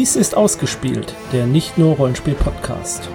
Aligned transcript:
Dies 0.00 0.16
ist 0.16 0.34
ausgespielt, 0.34 1.14
der 1.30 1.44
nicht 1.44 1.76
nur 1.76 1.96
Rollenspiel 1.96 2.32
Podcast. 2.32 3.10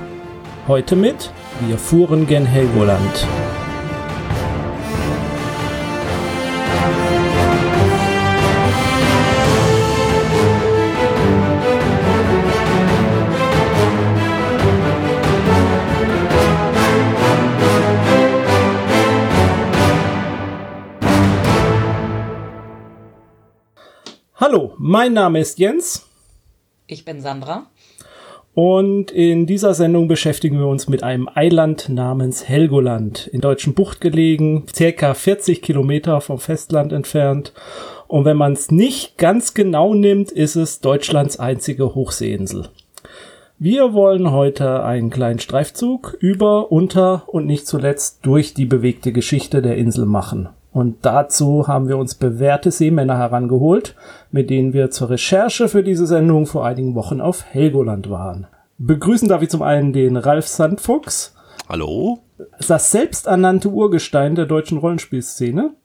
Heute 0.67 0.95
mit 0.95 1.31
Wir 1.61 1.79
fuhren 1.79 2.27
gen 2.27 2.45
Helgoland. 2.45 3.27
Hallo, 24.35 24.75
mein 24.77 25.13
Name 25.13 25.39
ist 25.39 25.57
Jens. 25.57 26.05
Ich 26.87 27.05
bin 27.05 27.19
Sandra. 27.19 27.67
Und 28.53 29.11
in 29.11 29.47
dieser 29.47 29.73
Sendung 29.73 30.07
beschäftigen 30.07 30.59
wir 30.59 30.67
uns 30.67 30.87
mit 30.87 31.03
einem 31.03 31.27
Eiland 31.33 31.89
namens 31.89 32.47
Helgoland, 32.47 33.27
in 33.27 33.41
deutschen 33.41 33.73
Bucht 33.73 33.99
gelegen, 33.99 34.63
circa 34.73 35.13
40 35.13 35.61
Kilometer 35.61 36.21
vom 36.21 36.39
Festland 36.39 36.93
entfernt. 36.93 37.51
Und 38.07 38.23
wenn 38.23 38.37
man 38.37 38.53
es 38.53 38.71
nicht 38.71 39.17
ganz 39.17 39.53
genau 39.55 39.93
nimmt, 39.93 40.31
ist 40.31 40.55
es 40.55 40.79
Deutschlands 40.79 41.37
einzige 41.37 41.95
Hochseeinsel. 41.95 42.69
Wir 43.57 43.93
wollen 43.93 44.31
heute 44.31 44.83
einen 44.83 45.09
kleinen 45.09 45.39
Streifzug 45.39 46.15
über, 46.19 46.71
unter 46.71 47.23
und 47.27 47.45
nicht 47.47 47.67
zuletzt 47.67 48.19
durch 48.25 48.53
die 48.53 48.65
bewegte 48.65 49.11
Geschichte 49.11 49.61
der 49.61 49.75
Insel 49.75 50.05
machen. 50.05 50.49
Und 50.75 51.05
dazu 51.05 51.69
haben 51.69 51.87
wir 51.87 51.97
uns 51.97 52.15
bewährte 52.15 52.69
Seemänner 52.69 53.17
herangeholt, 53.17 53.95
mit 54.31 54.49
denen 54.49 54.73
wir 54.73 54.91
zur 54.91 55.09
Recherche 55.09 55.69
für 55.69 55.83
diese 55.83 56.05
Sendung 56.05 56.45
vor 56.45 56.65
einigen 56.65 56.95
Wochen 56.95 57.21
auf 57.21 57.45
Helgoland 57.45 58.09
waren. 58.09 58.47
Begrüßen 58.77 59.29
darf 59.29 59.41
ich 59.41 59.47
zum 59.47 59.61
einen 59.61 59.93
den 59.93 60.17
Ralf 60.17 60.47
Sandfuchs. 60.49 61.33
Hallo? 61.69 62.19
Das 62.67 62.91
selbsternannte 62.91 63.69
Urgestein 63.69 64.35
der 64.35 64.47
deutschen 64.47 64.77
Rollenspielszene. 64.77 65.75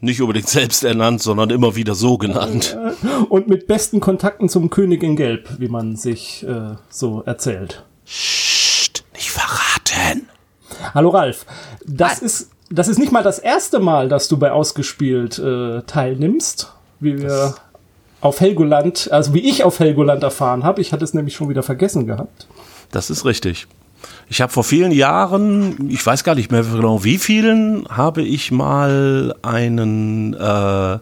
Nicht 0.00 0.22
unbedingt 0.22 0.48
selbst 0.48 0.82
ernannt, 0.82 1.20
sondern 1.20 1.50
immer 1.50 1.76
wieder 1.76 1.94
so 1.94 2.16
genannt. 2.16 2.78
Und 3.28 3.48
mit 3.48 3.66
besten 3.66 4.00
Kontakten 4.00 4.48
zum 4.48 4.70
König 4.70 5.02
in 5.02 5.16
Gelb, 5.16 5.46
wie 5.58 5.68
man 5.68 5.94
sich 5.94 6.42
äh, 6.48 6.76
so 6.88 7.20
erzählt. 7.26 7.84
Psst, 8.06 9.04
nicht 9.12 9.30
verraten. 9.30 10.26
Hallo 10.94 11.10
Ralf, 11.10 11.44
das 11.84 12.20
ist 12.20 12.55
das 12.70 12.88
ist 12.88 12.98
nicht 12.98 13.12
mal 13.12 13.22
das 13.22 13.38
erste 13.38 13.78
Mal, 13.78 14.08
dass 14.08 14.28
du 14.28 14.36
bei 14.36 14.50
Ausgespielt 14.50 15.38
äh, 15.38 15.82
teilnimmst, 15.82 16.72
wie 17.00 17.18
wir 17.18 17.28
das 17.28 17.54
auf 18.20 18.40
Helgoland, 18.40 19.08
also 19.12 19.34
wie 19.34 19.40
ich 19.40 19.62
auf 19.64 19.78
Helgoland 19.78 20.22
erfahren 20.22 20.64
habe. 20.64 20.80
Ich 20.80 20.92
hatte 20.92 21.04
es 21.04 21.14
nämlich 21.14 21.34
schon 21.34 21.48
wieder 21.48 21.62
vergessen 21.62 22.06
gehabt. 22.06 22.46
Das 22.90 23.10
ist 23.10 23.24
richtig. 23.24 23.66
Ich 24.28 24.40
habe 24.40 24.52
vor 24.52 24.64
vielen 24.64 24.92
Jahren, 24.92 25.88
ich 25.90 26.04
weiß 26.04 26.24
gar 26.24 26.34
nicht 26.34 26.50
mehr 26.50 26.62
genau 26.62 27.04
wie 27.04 27.18
vielen, 27.18 27.86
habe 27.88 28.22
ich 28.22 28.50
mal 28.50 29.34
einen 29.42 30.34
äh, 30.34 30.98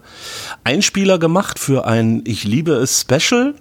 Einspieler 0.64 1.18
gemacht 1.18 1.58
für 1.58 1.86
ein 1.86 2.22
Ich 2.26 2.44
liebe 2.44 2.72
es 2.72 3.00
Special. 3.00 3.54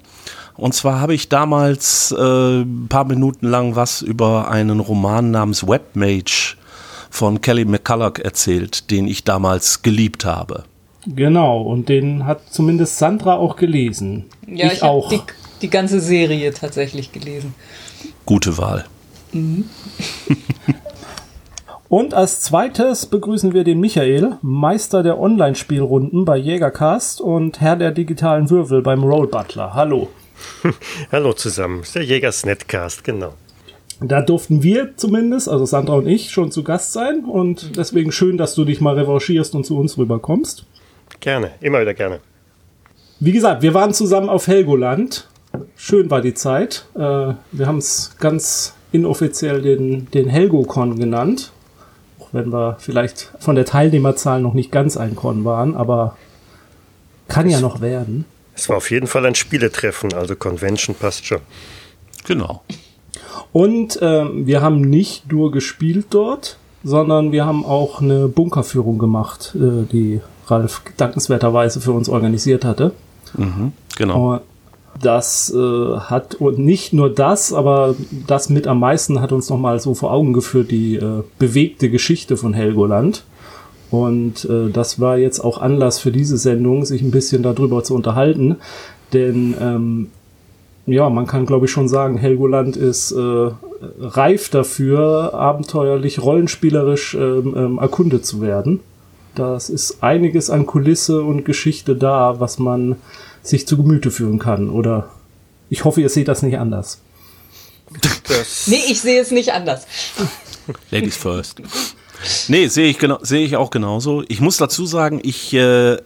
Und 0.56 0.74
zwar 0.74 1.00
habe 1.00 1.14
ich 1.14 1.30
damals 1.30 2.14
äh, 2.18 2.62
ein 2.62 2.88
paar 2.90 3.06
Minuten 3.06 3.48
lang 3.48 3.76
was 3.76 4.02
über 4.02 4.50
einen 4.50 4.80
Roman 4.80 5.32
namens 5.32 5.68
Webmage 5.68 6.58
von 7.14 7.42
Kelly 7.42 7.64
McCulloch 7.64 8.18
erzählt, 8.18 8.90
den 8.90 9.08
ich 9.08 9.24
damals 9.24 9.84
geliebt 9.84 10.26
habe. 10.26 10.64
Genau, 11.06 11.62
und 11.62 11.88
den 11.88 12.26
hat 12.26 12.52
zumindest 12.52 12.98
Sandra 12.98 13.36
auch 13.36 13.56
gelesen. 13.56 14.26
Ja, 14.48 14.66
ich, 14.66 14.74
ich 14.74 14.84
auch. 14.84 15.10
Die, 15.10 15.22
die 15.62 15.70
ganze 15.70 16.00
Serie 16.00 16.52
tatsächlich 16.54 17.12
gelesen. 17.12 17.54
Gute 18.26 18.58
Wahl. 18.58 18.86
Mhm. 19.32 19.70
Und 21.88 22.16
als 22.16 22.42
zweites 22.42 23.06
begrüßen 23.06 23.54
wir 23.54 23.64
den 23.64 23.80
Michael, 23.80 24.38
Meister 24.42 25.04
der 25.04 25.20
Online-Spielrunden 25.20 26.26
bei 26.26 26.38
Jägercast 26.38 27.22
und 27.22 27.62
Herr 27.62 27.76
der 27.76 27.92
digitalen 27.92 28.50
Würfel 28.50 28.82
beim 28.82 29.04
Roll 29.04 29.28
Butler. 29.28 29.76
Hallo. 29.76 30.10
Hallo 31.12 31.34
zusammen, 31.34 31.84
ist 31.84 31.94
der 31.94 32.04
Jägers 32.04 32.48
Netcast, 32.48 33.04
genau. 33.04 33.36
Da 34.02 34.22
durften 34.22 34.64
wir 34.64 34.96
zumindest, 34.98 35.50
also 35.50 35.66
Sandra 35.66 35.96
und 35.96 36.08
ich, 36.08 36.32
schon 36.32 36.52
zu 36.52 36.64
Gast 36.64 36.94
sein. 36.94 37.26
Und 37.26 37.78
deswegen 37.78 38.12
schön, 38.12 38.38
dass 38.38 38.56
du 38.56 38.66
dich 38.66 38.82
mal 38.82 38.98
revanchierst 38.98 39.56
und 39.56 39.66
zu 39.66 39.78
uns 39.78 39.98
rüberkommst. 39.98 40.66
Gerne, 41.20 41.52
immer 41.62 41.82
wieder 41.82 41.94
gerne. 41.94 42.20
Wie 43.20 43.32
gesagt, 43.32 43.62
wir 43.62 43.74
waren 43.74 43.94
zusammen 43.94 44.30
auf 44.30 44.48
Helgoland. 44.48 45.30
Schön 45.76 46.10
war 46.10 46.22
die 46.22 46.34
Zeit. 46.34 46.86
Äh, 46.96 47.00
wir 47.00 47.68
haben 47.68 47.78
es 47.78 48.16
ganz 48.20 48.74
inoffiziell 48.92 49.62
den, 49.62 50.10
den 50.12 50.28
Helgocon 50.28 51.00
genannt. 51.00 51.52
Auch 52.20 52.30
wenn 52.32 52.52
wir 52.52 52.78
vielleicht 52.80 53.32
von 53.40 53.56
der 53.56 53.66
Teilnehmerzahl 53.66 54.42
noch 54.42 54.54
nicht 54.54 54.72
ganz 54.72 54.98
ein 54.98 55.16
Con 55.16 55.46
waren, 55.46 55.76
aber 55.76 56.18
kann 57.28 57.50
ja 57.50 57.62
noch 57.62 57.82
werden. 57.82 58.26
Es 58.56 58.70
war 58.70 58.78
auf 58.78 58.92
jeden 58.92 59.08
Fall 59.08 59.26
ein 59.26 59.36
Spieletreffen, 59.36 60.14
also 60.14 60.36
Convention 60.36 60.96
passt 60.96 61.26
schon. 61.26 61.40
Genau. 62.26 62.62
Und 63.52 64.02
äh, 64.02 64.26
wir 64.34 64.62
haben 64.62 64.82
nicht 64.82 65.32
nur 65.32 65.52
gespielt 65.52 66.08
dort, 66.10 66.58
sondern 66.84 67.32
wir 67.32 67.46
haben 67.46 67.66
auch 67.66 68.02
eine 68.02 68.28
Bunkerführung 68.28 68.98
gemacht, 68.98 69.56
äh, 69.56 69.86
die 69.92 70.22
Ralf 70.48 70.82
dankenswerterweise 70.98 71.82
für 71.82 71.94
uns 71.94 72.10
organisiert 72.10 72.66
hatte. 72.66 72.92
Mhm, 73.38 73.72
genau. 73.98 74.42
Das 75.02 75.52
äh, 75.56 75.98
hat 75.98 76.36
und 76.36 76.60
nicht 76.60 76.94
nur 76.94 77.10
das, 77.10 77.52
aber 77.52 77.96
das 78.28 78.50
mit 78.50 78.68
am 78.68 78.80
meisten 78.80 79.22
hat 79.22 79.32
uns 79.32 79.50
nochmal 79.50 79.80
so 79.80 79.96
vor 79.96 80.12
Augen 80.12 80.34
geführt, 80.34 80.70
die 80.70 80.98
äh, 80.98 81.24
bewegte 81.40 81.90
Geschichte 81.90 82.38
von 82.38 82.54
Helgoland. 82.54 83.24
Und 83.90 84.46
äh, 84.46 84.70
das 84.72 85.00
war 85.00 85.18
jetzt 85.18 85.40
auch 85.40 85.60
Anlass 85.60 86.00
für 86.00 86.12
diese 86.12 86.38
Sendung, 86.38 86.86
sich 86.86 87.02
ein 87.02 87.12
bisschen 87.12 87.44
darüber 87.44 87.84
zu 87.84 87.96
unterhalten. 87.96 88.58
Denn 89.14 89.56
ähm, 89.60 90.10
ja, 90.86 91.10
man 91.10 91.28
kann 91.28 91.46
glaube 91.46 91.66
ich 91.66 91.72
schon 91.72 91.88
sagen, 91.88 92.18
Helgoland 92.18 92.76
ist 92.76 93.12
äh, 93.12 93.52
reif 94.00 94.50
dafür, 94.50 95.34
abenteuerlich, 95.34 96.22
rollenspielerisch 96.22 97.16
ähm, 97.16 97.54
ähm, 97.56 97.78
erkundet 97.78 98.26
zu 98.26 98.42
werden. 98.42 98.80
Das 99.36 99.70
ist 99.70 100.04
einiges 100.04 100.50
an 100.50 100.66
Kulisse 100.66 101.22
und 101.22 101.44
Geschichte 101.44 101.96
da, 101.96 102.40
was 102.40 102.60
man 102.60 102.98
sich 103.42 103.68
zu 103.68 103.78
Gemüte 103.78 104.12
führen 104.12 104.40
kann. 104.40 104.70
Oder 104.70 105.10
ich 105.70 105.86
hoffe, 105.86 106.02
ihr 106.02 106.10
seht 106.10 106.28
das 106.28 106.44
nicht 106.44 106.60
anders. 106.60 107.02
Das 108.28 108.68
nee, 108.68 108.82
ich 108.90 109.02
sehe 109.02 109.20
es 109.20 109.32
nicht 109.32 109.54
anders. 109.54 109.88
Ladies 110.92 111.18
first. 111.18 111.62
Nee, 112.48 112.68
sehe 112.68 112.90
ich, 112.90 113.00
genau, 113.00 113.20
sehe 113.22 113.46
ich 113.46 113.58
auch 113.58 113.70
genauso. 113.70 114.24
Ich 114.28 114.40
muss 114.40 114.58
dazu 114.58 114.86
sagen, 114.86 115.20
ich 115.24 115.54
äh, 115.54 115.98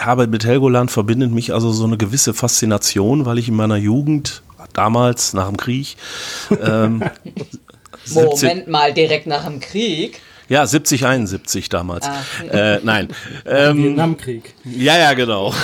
habe 0.00 0.26
mit 0.26 0.44
Helgoland 0.44 0.90
verbindet 0.90 1.30
mich 1.30 1.52
also 1.52 1.72
so 1.72 1.84
eine 1.84 1.96
gewisse 1.96 2.34
Faszination, 2.34 3.26
weil 3.26 3.38
ich 3.38 3.48
in 3.48 3.54
meiner 3.54 3.76
Jugend, 3.76 4.42
damals 4.72 5.34
nach 5.34 5.48
dem 5.48 5.56
Krieg, 5.56 5.96
ähm, 6.62 7.02
Moment 8.14 8.68
mal, 8.68 8.92
direkt 8.92 9.26
nach 9.26 9.44
dem 9.44 9.60
Krieg. 9.60 10.20
Ja, 10.48 10.66
70, 10.66 11.06
71 11.06 11.68
damals. 11.68 12.06
Ah. 12.06 12.22
Äh, 12.50 12.80
nein. 12.82 13.08
Ähm, 13.46 13.82
Vietnamkrieg. 13.82 14.54
Ja, 14.64 14.98
ja, 14.98 15.14
genau. 15.14 15.54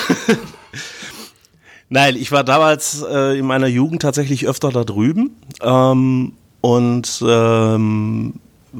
nein, 1.88 2.16
ich 2.16 2.32
war 2.32 2.44
damals 2.44 3.03
äh, 3.03 3.38
in 3.38 3.47
meiner 3.47 3.66
Jugend 3.66 4.03
tatsächlich 4.03 4.47
öfter 4.47 4.71
da 4.71 4.84
drüben. 4.84 5.36
Ähm, 5.62 6.33
und 6.60 7.22
ähm, 7.27 8.34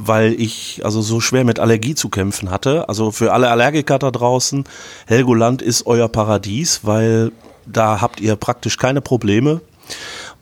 weil 0.07 0.41
ich 0.41 0.83
also 0.85 1.03
so 1.03 1.21
schwer 1.21 1.45
mit 1.45 1.59
Allergie 1.59 1.95
zu 1.95 2.09
kämpfen 2.09 2.51
hatte. 2.51 2.89
Also 2.89 3.11
für 3.11 3.33
alle 3.33 3.51
Allergiker 3.51 3.99
da 3.99 4.11
draußen, 4.11 4.65
Helgoland 5.07 5.61
ist 5.61 5.87
euer 5.87 6.09
Paradies, 6.09 6.81
weil 6.85 7.33
da 7.67 8.01
habt 8.01 8.21
ihr 8.21 8.37
praktisch 8.37 8.77
keine 8.77 9.01
Probleme. 9.01 9.61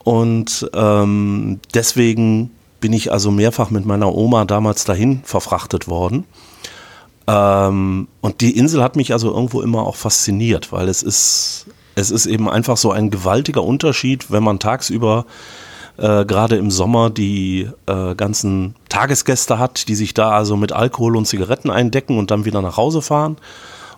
Und 0.05 0.71
ähm, 0.75 1.61
deswegen 1.75 2.51
bin 2.81 2.93
ich 2.93 3.11
also 3.11 3.31
mehrfach 3.31 3.71
mit 3.71 3.87
meiner 3.87 4.15
Oma 4.15 4.45
damals 4.45 4.85
dahin 4.85 5.23
verfrachtet 5.25 5.89
worden. 5.89 6.25
Ähm, 7.27 8.09
und 8.21 8.41
die 8.41 8.57
Insel 8.57 8.83
hat 8.83 8.95
mich 8.97 9.13
also 9.13 9.33
irgendwo 9.33 9.63
immer 9.63 9.87
auch 9.87 9.97
fasziniert, 9.97 10.71
weil 10.71 10.89
es 10.89 11.03
ist, 11.03 11.67
es 11.95 12.11
ist 12.11 12.27
eben 12.27 12.49
einfach 12.49 12.77
so 12.77 12.93
ein 12.93 13.11
gewaltiger 13.11 13.65
Unterschied, 13.65 14.31
wenn 14.31 14.45
man 14.45 14.59
tagsüber 14.59 15.25
äh, 15.99 16.25
gerade 16.25 16.57
im 16.57 16.71
Sommer 16.71 17.11
die 17.11 17.69
äh, 17.87 18.15
ganzen 18.15 18.75
Tagesgäste 18.89 19.59
hat, 19.59 19.89
die 19.89 19.95
sich 19.95 20.15
da 20.15 20.31
also 20.31 20.57
mit 20.57 20.73
Alkohol 20.73 21.17
und 21.17 21.27
Zigaretten 21.27 21.71
eindecken 21.71 22.19
und 22.19 22.31
dann 22.31 22.45
wieder 22.45 22.63
nach 22.63 22.77
Hause 22.77 23.03
fahren. 23.03 23.37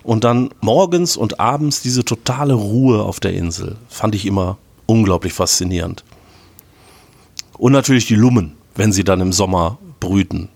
Und 0.03 0.23
dann 0.23 0.49
morgens 0.61 1.17
und 1.17 1.39
abends 1.39 1.81
diese 1.81 2.05
totale 2.05 2.53
Ruhe 2.53 3.03
auf 3.03 3.19
der 3.19 3.33
Insel. 3.33 3.75
Fand 3.89 4.15
ich 4.15 4.25
immer 4.25 4.57
unglaublich 4.85 5.33
faszinierend. 5.33 6.03
Und 7.57 7.73
natürlich 7.73 8.05
die 8.05 8.15
Lummen, 8.15 8.53
wenn 8.75 8.93
sie 8.93 9.03
dann 9.03 9.19
im 9.19 9.33
Sommer 9.33 9.77
brüten. 9.99 10.47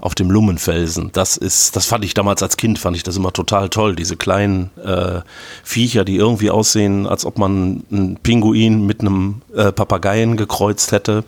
Auf 0.00 0.14
dem 0.14 0.30
Lummenfelsen. 0.30 1.10
Das 1.12 1.36
ist, 1.36 1.74
das 1.74 1.86
fand 1.86 2.04
ich 2.04 2.14
damals 2.14 2.42
als 2.42 2.56
Kind, 2.56 2.78
fand 2.78 2.96
ich 2.96 3.02
das 3.02 3.16
immer 3.16 3.32
total 3.32 3.68
toll. 3.68 3.96
Diese 3.96 4.16
kleinen 4.16 4.70
äh, 4.84 5.20
Viecher, 5.64 6.04
die 6.04 6.16
irgendwie 6.16 6.50
aussehen, 6.50 7.06
als 7.06 7.24
ob 7.24 7.38
man 7.38 7.82
einen 7.90 8.16
Pinguin 8.22 8.86
mit 8.86 9.00
einem 9.00 9.42
äh, 9.54 9.72
Papageien 9.72 10.36
gekreuzt 10.36 10.92
hätte. 10.92 11.24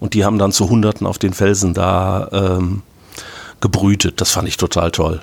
Und 0.00 0.14
die 0.14 0.24
haben 0.24 0.38
dann 0.38 0.52
zu 0.52 0.68
Hunderten 0.68 1.06
auf 1.06 1.18
den 1.18 1.34
Felsen 1.34 1.74
da 1.74 2.28
ähm, 2.32 2.82
gebrütet. 3.60 4.20
Das 4.20 4.32
fand 4.32 4.48
ich 4.48 4.56
total 4.56 4.90
toll. 4.90 5.20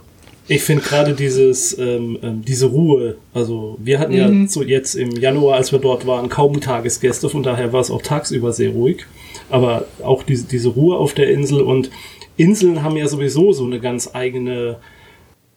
Ich 0.49 0.63
finde 0.63 0.83
gerade 0.83 1.13
dieses, 1.13 1.77
ähm, 1.77 2.17
ähm, 2.23 2.45
diese 2.45 2.67
Ruhe, 2.67 3.17
also 3.33 3.77
wir 3.83 3.99
hatten 3.99 4.13
mhm. 4.13 4.43
ja 4.43 4.47
so 4.47 4.63
jetzt 4.63 4.95
im 4.95 5.11
Januar, 5.11 5.57
als 5.57 5.73
wir 5.73 5.79
dort 5.79 6.07
waren, 6.07 6.29
kaum 6.29 6.61
Tagesgäste, 6.61 7.29
von 7.29 7.43
daher 7.43 7.73
war 7.73 7.81
es 7.81 7.91
auch 7.91 8.01
tagsüber 8.01 8.53
sehr 8.53 8.69
ruhig. 8.69 9.05
Aber 9.49 9.85
auch 10.03 10.23
diese, 10.23 10.45
diese 10.45 10.69
Ruhe 10.69 10.97
auf 10.97 11.13
der 11.13 11.29
Insel 11.29 11.61
und 11.61 11.89
Inseln 12.37 12.83
haben 12.83 12.95
ja 12.97 13.07
sowieso 13.07 13.51
so 13.51 13.65
eine 13.65 13.79
ganz 13.79 14.11
eigene 14.13 14.79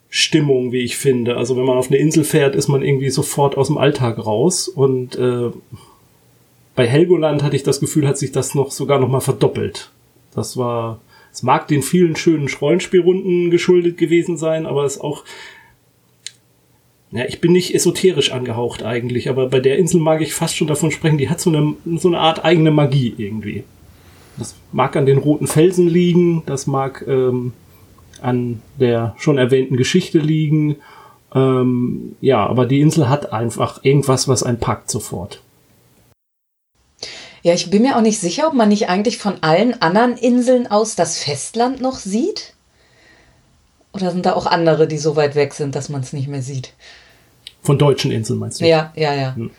Stimmung, 0.08 0.72
wie 0.72 0.82
ich 0.82 0.96
finde. 0.96 1.36
Also 1.36 1.56
wenn 1.56 1.64
man 1.64 1.78
auf 1.78 1.88
eine 1.88 1.98
Insel 1.98 2.24
fährt, 2.24 2.56
ist 2.56 2.68
man 2.68 2.82
irgendwie 2.82 3.10
sofort 3.10 3.56
aus 3.56 3.68
dem 3.68 3.78
Alltag 3.78 4.18
raus 4.18 4.66
und 4.66 5.16
äh, 5.16 5.50
bei 6.74 6.86
Helgoland 6.86 7.42
hatte 7.42 7.56
ich 7.56 7.62
das 7.62 7.80
Gefühl, 7.80 8.08
hat 8.08 8.18
sich 8.18 8.32
das 8.32 8.54
noch 8.54 8.70
sogar 8.70 8.98
noch 8.98 9.08
mal 9.08 9.20
verdoppelt. 9.20 9.90
Das 10.34 10.56
war 10.56 11.00
es 11.32 11.44
mag 11.44 11.68
den 11.68 11.82
vielen 11.82 12.16
schönen 12.16 12.48
Rollenspielrunden 12.48 13.50
geschuldet 13.50 13.96
gewesen 13.98 14.36
sein, 14.36 14.66
aber 14.66 14.84
es 14.84 15.00
auch 15.00 15.24
ja, 17.12 17.24
ich 17.26 17.40
bin 17.40 17.52
nicht 17.52 17.74
esoterisch 17.74 18.30
angehaucht 18.30 18.84
eigentlich, 18.84 19.28
aber 19.28 19.48
bei 19.48 19.58
der 19.58 19.78
Insel 19.78 20.00
mag 20.00 20.20
ich 20.20 20.32
fast 20.32 20.56
schon 20.56 20.68
davon 20.68 20.92
sprechen, 20.92 21.18
die 21.18 21.28
hat 21.28 21.40
so 21.40 21.50
eine, 21.50 21.74
so 21.98 22.06
eine 22.06 22.18
Art 22.18 22.44
eigene 22.44 22.70
Magie 22.70 23.14
irgendwie. 23.16 23.64
Das 24.40 24.54
mag 24.72 24.96
an 24.96 25.04
den 25.04 25.18
roten 25.18 25.46
Felsen 25.46 25.86
liegen, 25.86 26.42
das 26.46 26.66
mag 26.66 27.04
ähm, 27.06 27.52
an 28.22 28.62
der 28.78 29.14
schon 29.18 29.36
erwähnten 29.36 29.76
Geschichte 29.76 30.18
liegen. 30.18 30.76
Ähm, 31.34 32.16
ja, 32.22 32.46
aber 32.46 32.64
die 32.64 32.80
Insel 32.80 33.10
hat 33.10 33.34
einfach 33.34 33.84
irgendwas, 33.84 34.28
was 34.28 34.42
einen 34.42 34.58
packt 34.58 34.90
sofort. 34.90 35.42
Ja, 37.42 37.52
ich 37.52 37.70
bin 37.70 37.82
mir 37.82 37.96
auch 37.96 38.02
nicht 38.02 38.18
sicher, 38.18 38.48
ob 38.48 38.54
man 38.54 38.70
nicht 38.70 38.88
eigentlich 38.88 39.18
von 39.18 39.42
allen 39.42 39.80
anderen 39.82 40.16
Inseln 40.16 40.66
aus 40.66 40.96
das 40.96 41.18
Festland 41.18 41.82
noch 41.82 41.98
sieht. 41.98 42.54
Oder 43.92 44.10
sind 44.10 44.24
da 44.24 44.32
auch 44.32 44.46
andere, 44.46 44.88
die 44.88 44.98
so 44.98 45.16
weit 45.16 45.34
weg 45.34 45.52
sind, 45.52 45.74
dass 45.74 45.90
man 45.90 46.00
es 46.00 46.14
nicht 46.14 46.28
mehr 46.28 46.42
sieht? 46.42 46.72
Von 47.62 47.78
deutschen 47.78 48.10
Inseln 48.10 48.38
meinst 48.38 48.60
du? 48.60 48.66
Ja, 48.66 48.92
ja, 48.96 49.14
ja. 49.14 49.34
Hm. 49.34 49.50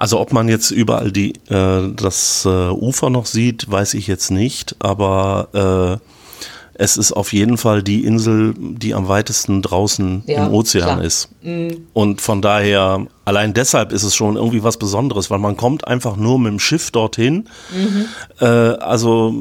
Also 0.00 0.18
ob 0.18 0.32
man 0.32 0.48
jetzt 0.48 0.70
überall 0.70 1.12
die, 1.12 1.34
äh, 1.50 1.92
das 1.94 2.46
äh, 2.46 2.70
Ufer 2.70 3.10
noch 3.10 3.26
sieht, 3.26 3.70
weiß 3.70 3.92
ich 3.92 4.06
jetzt 4.06 4.30
nicht, 4.30 4.74
aber 4.78 6.00
äh, 6.00 6.82
es 6.82 6.96
ist 6.96 7.12
auf 7.12 7.34
jeden 7.34 7.58
Fall 7.58 7.82
die 7.82 8.06
Insel, 8.06 8.54
die 8.56 8.94
am 8.94 9.08
weitesten 9.08 9.60
draußen 9.60 10.22
ja, 10.26 10.46
im 10.46 10.54
Ozean 10.54 10.84
klar. 10.84 11.04
ist. 11.04 11.28
Mhm. 11.42 11.88
Und 11.92 12.22
von 12.22 12.40
daher, 12.40 13.08
allein 13.26 13.52
deshalb 13.52 13.92
ist 13.92 14.02
es 14.02 14.16
schon 14.16 14.36
irgendwie 14.36 14.62
was 14.62 14.78
Besonderes, 14.78 15.30
weil 15.30 15.38
man 15.38 15.58
kommt 15.58 15.86
einfach 15.86 16.16
nur 16.16 16.38
mit 16.38 16.52
dem 16.52 16.60
Schiff 16.60 16.90
dorthin. 16.90 17.50
Mhm. 17.70 18.06
Äh, 18.40 18.46
also 18.46 19.34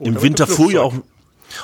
im 0.00 0.22
Winter 0.22 0.48
fuhr 0.48 0.72
ja 0.72 0.80
auch 0.80 0.94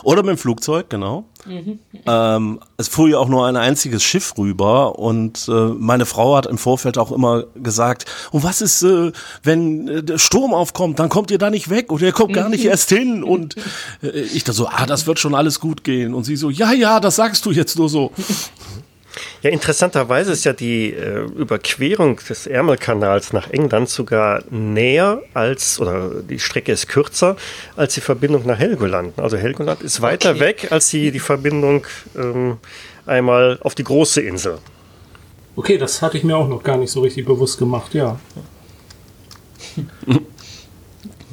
oder 0.05 0.23
mit 0.23 0.31
dem 0.31 0.39
Flugzeug, 0.39 0.89
genau. 0.89 1.25
Mhm. 1.47 1.79
Ähm, 2.07 2.61
es 2.77 2.89
fuhr 2.89 3.09
ja 3.09 3.19
auch 3.19 3.29
nur 3.29 3.47
ein 3.47 3.57
einziges 3.57 4.03
Schiff 4.03 4.35
rüber 4.39 4.99
und 4.99 5.49
äh, 5.49 5.53
meine 5.53 6.07
Frau 6.07 6.37
hat 6.37 6.47
im 6.47 6.59
Vorfeld 6.59 6.99
auch 6.99 7.13
immer 7.13 7.45
gesagt, 7.55 8.07
und 8.31 8.45
was 8.45 8.61
ist, 8.61 8.83
äh, 8.83 9.13
wenn 9.43 9.89
äh, 9.89 10.03
der 10.03 10.19
Sturm 10.19 10.55
aufkommt, 10.55 10.99
dann 10.99 11.09
kommt 11.09 11.31
ihr 11.31 11.39
da 11.39 11.51
nicht 11.51 11.71
weg 11.71 11.93
oder 11.93 12.07
ihr 12.07 12.13
kommt 12.13 12.33
gar 12.33 12.49
nicht 12.49 12.65
erst 12.65 12.89
hin 12.91 13.23
und 13.23 13.57
äh, 14.03 14.09
ich 14.09 14.45
da 14.45 14.53
so, 14.53 14.69
ah, 14.69 14.87
das 14.87 15.07
wird 15.07 15.19
schon 15.19 15.35
alles 15.35 15.61
gut 15.61 15.85
gehen 15.85 16.15
und 16.15 16.25
sie 16.25 16.37
so, 16.37 16.51
ja, 16.51 16.73
ja, 16.73 17.01
das 17.01 17.17
sagst 17.17 17.45
du 17.47 17.51
jetzt 17.51 17.79
nur 17.79 17.89
so. 17.89 18.11
Ja, 19.45 19.51
interessanterweise 19.51 20.33
ist 20.33 20.45
ja 20.45 20.55
die 20.55 20.95
äh, 20.95 21.19
Überquerung 21.37 22.19
des 22.31 22.47
Ärmelkanals 22.47 23.35
nach 23.35 23.51
England 23.51 23.91
sogar 23.91 24.43
näher 24.49 25.21
als, 25.35 25.79
oder 25.79 26.23
die 26.23 26.39
Strecke 26.39 26.73
ist 26.73 26.89
kürzer 26.89 27.37
als 27.77 27.93
die 27.93 28.01
Verbindung 28.01 28.47
nach 28.47 28.59
Helgoland. 28.59 29.19
Also 29.19 29.37
Helgoland 29.37 29.83
ist 29.83 30.01
weiter 30.01 30.31
okay. 30.31 30.41
weg 30.41 30.73
als 30.73 30.89
die, 30.89 31.11
die 31.11 31.19
Verbindung 31.19 31.87
ähm, 32.17 32.57
einmal 33.05 33.59
auf 33.61 33.75
die 33.75 33.85
große 33.85 34.23
Insel. 34.23 34.61
Okay, 35.57 35.77
das 35.77 36.01
hatte 36.01 36.17
ich 36.17 36.25
mir 36.25 36.39
auch 36.39 36.49
noch 36.49 36.63
gar 36.63 36.79
nicht 36.79 36.91
so 36.91 37.03
richtig 37.03 37.27
bewusst 37.27 37.59
gemacht, 37.59 37.93
ja. 37.93 38.19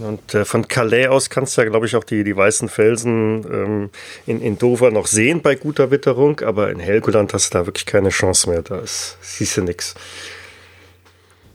Und 0.01 0.33
äh, 0.33 0.45
von 0.45 0.68
Calais 0.68 1.07
aus 1.07 1.30
kannst 1.30 1.57
du 1.57 1.62
ja, 1.62 1.69
glaube 1.69 1.86
ich, 1.86 1.95
auch 1.95 2.03
die, 2.03 2.24
die 2.24 2.36
weißen 2.36 2.69
Felsen 2.69 3.45
ähm, 3.51 3.89
in, 4.25 4.42
in 4.42 4.57
Dover 4.57 4.92
noch 4.92 5.07
sehen 5.07 5.42
bei 5.42 5.56
guter 5.56 5.92
Witterung, 5.92 6.39
aber 6.42 6.71
in 6.71 6.80
Helgoland 6.80 7.33
hast 7.33 7.53
du 7.53 7.59
da 7.59 7.65
wirklich 7.65 7.86
keine 7.86 8.09
Chance 8.09 8.50
mehr. 8.50 8.62
Da 8.62 8.80
ist, 8.80 9.18
siehst 9.21 9.57
du 9.57 9.63
nichts. 9.63 9.95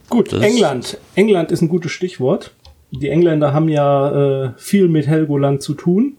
Gut, 0.08 0.32
das 0.32 0.42
England. 0.42 0.98
England 1.14 1.50
ist 1.50 1.62
ein 1.62 1.68
gutes 1.68 1.92
Stichwort. 1.92 2.54
Die 2.90 3.08
Engländer 3.08 3.52
haben 3.52 3.68
ja 3.68 4.44
äh, 4.44 4.52
viel 4.56 4.88
mit 4.88 5.06
Helgoland 5.06 5.62
zu 5.62 5.74
tun. 5.74 6.16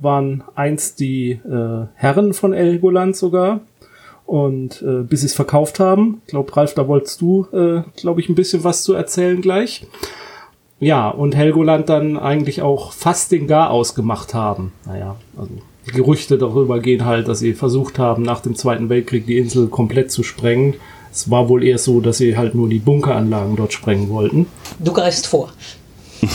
Waren 0.00 0.42
einst 0.54 1.00
die 1.00 1.32
äh, 1.32 1.86
Herren 1.94 2.32
von 2.32 2.52
Helgoland 2.52 3.16
sogar. 3.16 3.60
Und 4.24 4.80
äh, 4.80 5.02
bis 5.02 5.20
sie 5.20 5.26
es 5.26 5.34
verkauft 5.34 5.80
haben. 5.80 6.22
Ich 6.24 6.30
glaube, 6.30 6.56
Ralf, 6.56 6.72
da 6.72 6.88
wolltest 6.88 7.20
du, 7.20 7.46
äh, 7.52 7.82
glaube 8.00 8.22
ich, 8.22 8.30
ein 8.30 8.34
bisschen 8.34 8.64
was 8.64 8.82
zu 8.82 8.94
erzählen 8.94 9.42
gleich. 9.42 9.86
Ja, 10.80 11.08
und 11.08 11.36
Helgoland 11.36 11.88
dann 11.88 12.16
eigentlich 12.18 12.62
auch 12.62 12.92
fast 12.92 13.32
den 13.32 13.46
Gar 13.46 13.70
ausgemacht 13.70 14.34
haben. 14.34 14.72
Naja, 14.86 15.16
also 15.36 15.50
die 15.86 15.92
Gerüchte 15.92 16.38
darüber 16.38 16.80
gehen 16.80 17.04
halt, 17.04 17.28
dass 17.28 17.38
sie 17.38 17.54
versucht 17.54 17.98
haben, 17.98 18.22
nach 18.22 18.40
dem 18.40 18.54
Zweiten 18.54 18.88
Weltkrieg 18.88 19.26
die 19.26 19.38
Insel 19.38 19.68
komplett 19.68 20.10
zu 20.10 20.22
sprengen. 20.22 20.74
Es 21.12 21.30
war 21.30 21.48
wohl 21.48 21.62
eher 21.62 21.78
so, 21.78 22.00
dass 22.00 22.18
sie 22.18 22.36
halt 22.36 22.54
nur 22.54 22.68
die 22.68 22.80
Bunkeranlagen 22.80 23.56
dort 23.56 23.72
sprengen 23.72 24.08
wollten. 24.08 24.46
Du 24.78 24.92
greifst 24.92 25.26
vor. 25.26 25.52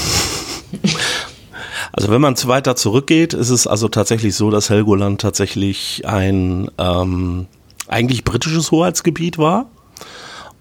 Also 1.91 2.12
wenn 2.12 2.21
man 2.21 2.36
weiter 2.45 2.75
zurückgeht, 2.75 3.33
ist 3.33 3.50
es 3.50 3.68
also 3.68 3.88
tatsächlich 3.89 4.36
so, 4.36 4.51
dass 4.51 4.69
Helgoland 4.69 5.19
tatsächlich 5.19 6.03
ein 6.06 6.69
ähm, 6.77 7.47
eigentlich 7.88 8.24
britisches 8.24 8.71
Hoheitsgebiet 8.71 9.38
war. 9.38 9.65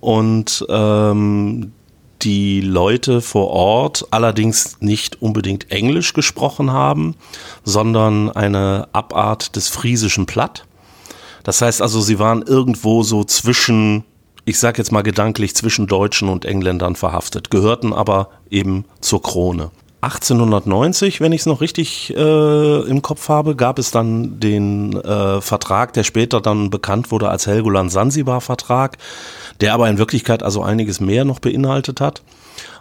Und 0.01 0.65
ähm, 0.69 1.73
die 2.23 2.61
Leute 2.61 3.21
vor 3.21 3.49
Ort 3.49 4.07
allerdings 4.11 4.79
nicht 4.81 5.23
unbedingt 5.23 5.71
Englisch 5.71 6.13
gesprochen 6.13 6.73
haben, 6.73 7.15
sondern 7.65 8.31
eine 8.31 8.89
Abart 8.93 9.57
des 9.57 9.69
friesischen 9.69 10.27
Platt. 10.27 10.65
Das 11.45 11.63
heißt 11.63 11.81
also, 11.81 12.01
sie 12.01 12.19
waren 12.19 12.43
irgendwo 12.43 13.03
so 13.03 13.25
zwischen, 13.25 14.05
ich 14.45 14.59
sag 14.59 14.79
jetzt 14.79 14.93
mal 14.93 15.03
gedanklich, 15.03 15.55
zwischen 15.55 15.87
Deutschen 15.87 16.29
und 16.29 16.45
Engländern 16.45 16.97
verhaftet, 16.97 17.51
gehörten 17.51 17.93
aber 17.93 18.31
eben 18.51 18.85
zur 19.01 19.23
Krone. 19.23 19.71
1890, 20.01 21.21
wenn 21.21 21.33
ich 21.33 21.41
es 21.41 21.47
noch 21.47 21.61
richtig 21.61 22.15
äh, 22.17 22.81
im 22.89 23.03
Kopf 23.03 23.29
habe, 23.29 23.57
gab 23.57 23.79
es 23.79 23.91
dann 23.91 24.39
den 24.39 24.93
äh, 24.95 25.41
Vertrag, 25.41 25.93
der 25.93 26.05
später 26.05 26.41
dann 26.41 26.71
bekannt 26.71 27.11
wurde 27.11 27.29
als 27.29 27.47
Helgoland-Sansibar-Vertrag 27.47 28.97
der 29.61 29.75
aber 29.75 29.89
in 29.89 29.99
Wirklichkeit 29.99 30.43
also 30.43 30.63
einiges 30.63 31.01
mehr 31.01 31.25
noch 31.25 31.41
beinhaltet 31.41 32.01
hat. 32.01 32.23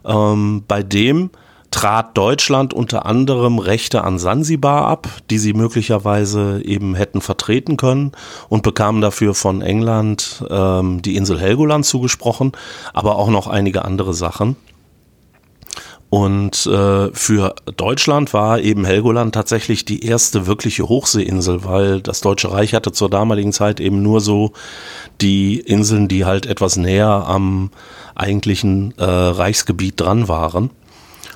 Ähm, 0.06 0.64
bei 0.68 0.84
dem 0.84 1.30
trat 1.72 2.18
Deutschland 2.18 2.74
unter 2.74 3.06
anderem 3.06 3.60
Rechte 3.60 4.04
an 4.04 4.20
Sansibar 4.20 4.86
ab, 4.86 5.08
die 5.30 5.38
sie 5.38 5.54
möglicherweise 5.54 6.62
eben 6.64 6.96
hätten 6.96 7.20
vertreten 7.20 7.76
können 7.76 8.14
und 8.48 8.64
bekamen 8.64 9.02
dafür 9.02 9.34
von 9.34 9.62
England 9.62 10.46
ähm, 10.50 11.02
die 11.02 11.18
Insel 11.18 11.40
Helgoland 11.40 11.86
zugesprochen, 11.86 12.54
aber 12.94 13.18
auch 13.18 13.30
noch 13.30 13.48
einige 13.48 13.84
andere 13.84 14.14
Sachen. 14.14 14.56
Und 16.10 16.66
äh, 16.68 17.10
für 17.14 17.56
Deutschland 17.76 18.34
war 18.34 18.60
eben 18.60 18.86
Helgoland 18.86 19.36
tatsächlich 19.36 19.84
die 19.84 20.06
erste 20.06 20.48
wirkliche 20.48 20.88
Hochseeinsel, 20.88 21.66
weil 21.66 22.02
das 22.02 22.22
Deutsche 22.22 22.52
Reich 22.52 22.74
hatte 22.74 22.94
zur 22.94 23.10
damaligen 23.10 23.52
Zeit 23.52 23.82
eben 23.82 24.02
nur 24.02 24.22
so 24.22 24.54
die 25.20 25.60
Inseln, 25.60 26.08
die 26.08 26.24
halt 26.24 26.46
etwas 26.46 26.78
näher 26.78 27.26
am 27.28 27.72
eigentlichen 28.16 28.94
äh, 28.98 29.04
Reichsgebiet 29.04 30.00
dran 30.00 30.30
waren. 30.30 30.70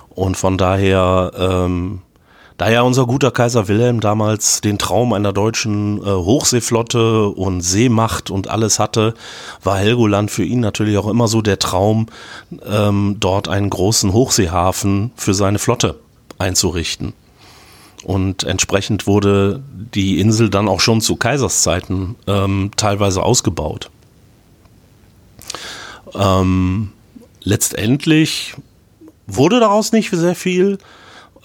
Und 0.10 0.38
von 0.38 0.58
daher 0.58 1.32
ähm, 1.38 2.01
da 2.62 2.70
ja 2.70 2.84
unser 2.84 3.08
guter 3.08 3.32
Kaiser 3.32 3.68
Wilhelm 3.68 4.01
damals 4.01 4.62
den 4.62 4.77
Traum 4.77 5.13
einer 5.13 5.34
deutschen 5.34 5.98
äh, 5.98 6.06
Hochseeflotte 6.06 7.30
und 7.30 7.62
Seemacht 7.62 8.30
und 8.30 8.50
alles 8.50 8.77
hatte, 8.77 9.15
war 9.63 9.80
Helgoland 9.80 10.30
für 10.30 10.44
ihn 10.44 10.60
natürlich 10.60 10.96
auch 11.00 11.08
immer 11.08 11.27
so 11.27 11.41
der 11.41 11.58
Traum, 11.58 12.06
ähm, 12.63 13.15
dort 13.20 13.48
einen 13.48 13.72
großen 13.72 14.13
Hochseehafen 14.13 15.10
für 15.15 15.34
seine 15.34 15.58
Flotte 15.58 15.96
einzurichten. 16.38 17.13
Und 18.03 18.44
entsprechend 18.44 19.08
wurde 19.08 19.63
die 19.96 20.20
Insel 20.20 20.51
dann 20.51 20.68
auch 20.68 20.82
schon 20.82 21.01
zu 21.01 21.15
Kaiserszeiten 21.15 22.15
ähm, 22.27 22.70
teilweise 22.75 23.24
ausgebaut. 23.24 23.89
Ähm, 26.13 26.91
letztendlich 27.41 28.53
wurde 29.25 29.60
daraus 29.60 29.94
nicht 29.94 30.12
sehr 30.12 30.36
viel. 30.36 30.77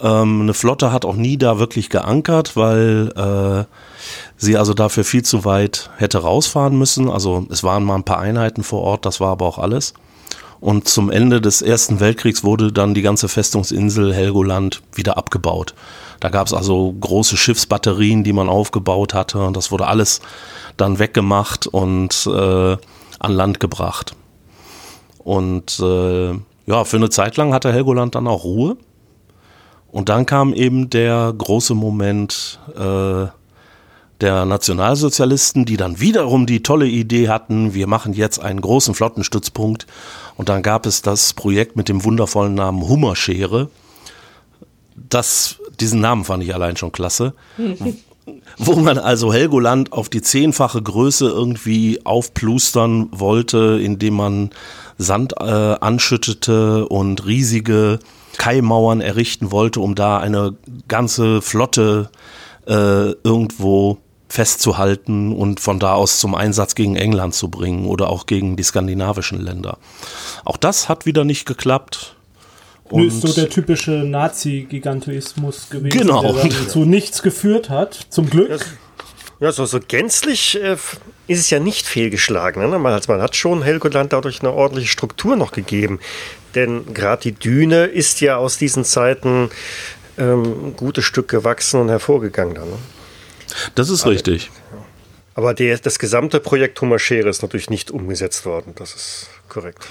Ähm, 0.01 0.43
eine 0.43 0.55
Flotte 0.55 0.93
hat 0.93 1.05
auch 1.05 1.17
nie 1.17 1.39
da 1.39 1.59
wirklich 1.59 1.89
geankert, 1.89 2.57
weil 2.57 3.13
äh, 3.17 3.65
sie 4.37 4.57
also 4.57 4.75
dafür 4.75 5.05
viel 5.05 5.25
zu 5.25 5.45
weit 5.45 5.91
hätte 5.97 6.19
rausfahren 6.19 6.77
müssen. 6.77 7.11
Also 7.11 7.47
es 7.51 7.65
waren 7.65 7.85
mal 7.85 7.95
ein 7.95 8.05
paar 8.05 8.19
Einheiten 8.19 8.63
vor 8.63 8.83
Ort, 8.83 9.07
das 9.07 9.21
war 9.21 9.31
aber 9.33 9.47
auch 9.47 9.59
alles. 9.59 9.95
Und 10.61 10.89
zum 10.89 11.11
Ende 11.11 11.41
des 11.41 11.63
Ersten 11.63 12.01
Weltkriegs 12.01 12.43
wurde 12.43 12.73
dann 12.73 12.95
die 12.95 13.03
ganze 13.03 13.29
Festungsinsel 13.29 14.15
Helgoland 14.15 14.83
wieder 14.95 15.17
abgebaut. 15.17 15.75
Da 16.21 16.31
gab 16.31 16.47
es 16.47 16.55
also 16.55 16.95
große 16.99 17.37
Schiffsbatterien, 17.37 18.25
die 18.25 18.33
man 18.33 18.49
aufgebaut 18.49 19.13
hatte. 19.15 19.45
Und 19.45 19.57
das 19.57 19.71
wurde 19.71 19.87
alles 19.87 20.21
dann 20.77 20.99
weggemacht 20.99 21.67
und 21.67 22.27
äh, 22.27 22.77
an 23.19 23.33
Land 23.33 23.61
gebracht. 23.61 24.17
Und 25.19 25.79
äh, 25.81 26.31
ja, 26.67 26.85
für 26.85 26.97
eine 26.97 27.11
Zeit 27.11 27.37
lang 27.37 27.53
hatte 27.53 27.73
Helgoland 27.73 28.15
dann 28.15 28.27
auch 28.27 28.45
Ruhe. 28.45 28.77
Und 29.97 30.11
dann 30.11 30.27
kam 30.27 30.53
eben 30.53 30.91
der 30.91 31.33
große 31.39 31.75
Moment 31.75 32.61
äh, 32.75 33.29
der 34.21 34.45
Nationalsozialisten, 34.45 35.65
die 35.65 35.79
dann 35.79 36.01
wiederum 36.01 36.45
die 36.45 36.63
tolle 36.63 36.87
Idee 36.87 37.31
hatten, 37.31 37.73
wir 37.73 37.87
machen 37.87 38.13
jetzt 38.13 38.39
einen 38.39 38.61
großen 38.61 38.95
Flottenstützpunkt. 38.95 39.87
Und 40.37 40.51
dann 40.51 40.63
gab 40.63 40.85
es 40.85 41.01
das 41.01 41.33
Projekt 41.33 41.77
mit 41.77 41.89
dem 41.89 42.05
wundervollen 42.05 42.53
Namen 42.53 42.87
Hummerschere. 42.87 43.71
Das, 44.95 45.57
diesen 45.81 46.03
Namen 46.03 46.27
fand 46.27 46.43
ich 46.43 46.53
allein 46.53 46.77
schon 46.77 46.93
klasse. 46.93 47.33
wo 48.59 48.75
man 48.75 48.99
also 48.99 49.33
Helgoland 49.33 49.95
auf 49.95 50.11
die 50.11 50.21
zehnfache 50.21 50.83
Größe 50.83 51.27
irgendwie 51.27 52.05
aufplustern 52.05 53.09
wollte, 53.13 53.81
indem 53.83 54.17
man 54.17 54.51
Sand 54.99 55.33
äh, 55.41 55.45
anschüttete 55.45 56.87
und 56.87 57.25
riesige 57.25 57.99
Kaimauern 58.39 59.01
errichten 59.01 59.51
wollte, 59.51 59.81
um 59.81 59.95
da 59.95 60.19
eine 60.19 60.57
ganze 60.89 61.43
Flotte 61.43 62.11
äh, 62.67 63.13
irgendwo 63.23 63.99
festzuhalten 64.29 65.33
und 65.33 65.61
von 65.61 65.79
da 65.79 65.95
aus 65.95 66.19
zum 66.19 66.35
Einsatz 66.35 66.75
gegen 66.75 66.97
England 66.97 67.35
zu 67.35 67.49
bringen 67.49 67.87
oder 67.87 68.11
auch 68.11 68.27
gegen 68.27 68.57
die 68.57 68.63
skandinavischen 68.63 69.41
Länder. 69.41 69.79
Auch 70.45 70.57
das 70.57 70.89
hat 70.89 71.07
wieder 71.07 71.25
nicht 71.25 71.47
geklappt. 71.47 72.17
Und 72.89 73.07
ist 73.07 73.21
so 73.21 73.33
der 73.33 73.49
typische 73.49 73.91
Nazi-Gigantismus 73.91 75.71
gewesen, 75.71 75.99
genau. 75.99 76.33
der 76.33 76.69
zu 76.69 76.85
nichts 76.85 77.23
geführt 77.23 77.69
hat. 77.69 78.07
Zum 78.11 78.31
Glück. 78.31 78.65
Ja, 79.41 79.53
so, 79.53 79.67
so 79.67 79.81
gänzlich 79.87 80.61
äh, 80.63 80.77
ist 81.27 81.41
es 81.41 81.51
ja 81.51 81.59
nicht 81.59 81.87
fehlgeschlagen. 81.87 82.63
Ne? 82.63 82.79
Man, 82.79 82.93
also 82.93 83.13
man 83.13 83.21
hat 83.21 83.37
schon 83.37 83.63
Helgoland 83.63 84.13
dadurch 84.13 84.41
eine 84.41 84.53
ordentliche 84.53 84.89
Struktur 84.89 85.37
noch 85.37 85.53
gegeben. 85.53 85.99
Denn 86.57 86.93
gerade 86.93 87.23
die 87.23 87.33
Düne 87.33 87.85
ist 87.85 88.21
ja 88.21 88.37
aus 88.37 88.59
diesen 88.59 88.85
Zeiten 88.85 89.51
ähm, 90.19 90.43
ein 90.43 90.77
gutes 90.77 91.05
Stück 91.05 91.29
gewachsen 91.29 91.81
und 91.81 91.89
hervorgegangen. 91.89 92.55
Dann, 92.55 92.69
ne? 92.69 92.77
Das 93.75 93.91
ist 93.91 94.03
aber, 94.03 94.13
richtig. 94.13 94.51
Aber 95.35 95.53
der, 95.53 95.79
das 95.79 95.99
gesamte 95.99 96.41
Projekt 96.41 96.81
Hummerschere 96.81 97.29
ist 97.29 97.43
natürlich 97.43 97.69
nicht 97.69 97.91
umgesetzt 97.91 98.47
worden. 98.47 98.73
Das 98.77 98.95
ist 98.95 99.29
korrekt. 99.49 99.87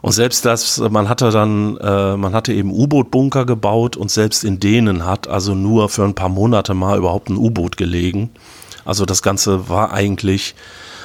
Und 0.00 0.12
selbst 0.12 0.44
das, 0.46 0.78
man 0.78 1.08
hatte 1.10 1.30
dann, 1.30 1.76
äh, 1.76 2.16
man 2.16 2.32
hatte 2.32 2.52
eben 2.54 2.72
U-Boot-Bunker 2.72 3.44
gebaut 3.44 3.96
und 3.96 4.10
selbst 4.10 4.44
in 4.44 4.60
denen 4.60 5.04
hat 5.04 5.28
also 5.28 5.54
nur 5.54 5.90
für 5.90 6.04
ein 6.04 6.14
paar 6.14 6.30
Monate 6.30 6.72
mal 6.74 6.96
überhaupt 6.96 7.28
ein 7.28 7.36
U-Boot 7.36 7.76
gelegen. 7.76 8.30
Also 8.86 9.04
das 9.04 9.22
Ganze 9.22 9.68
war 9.68 9.92
eigentlich 9.92 10.54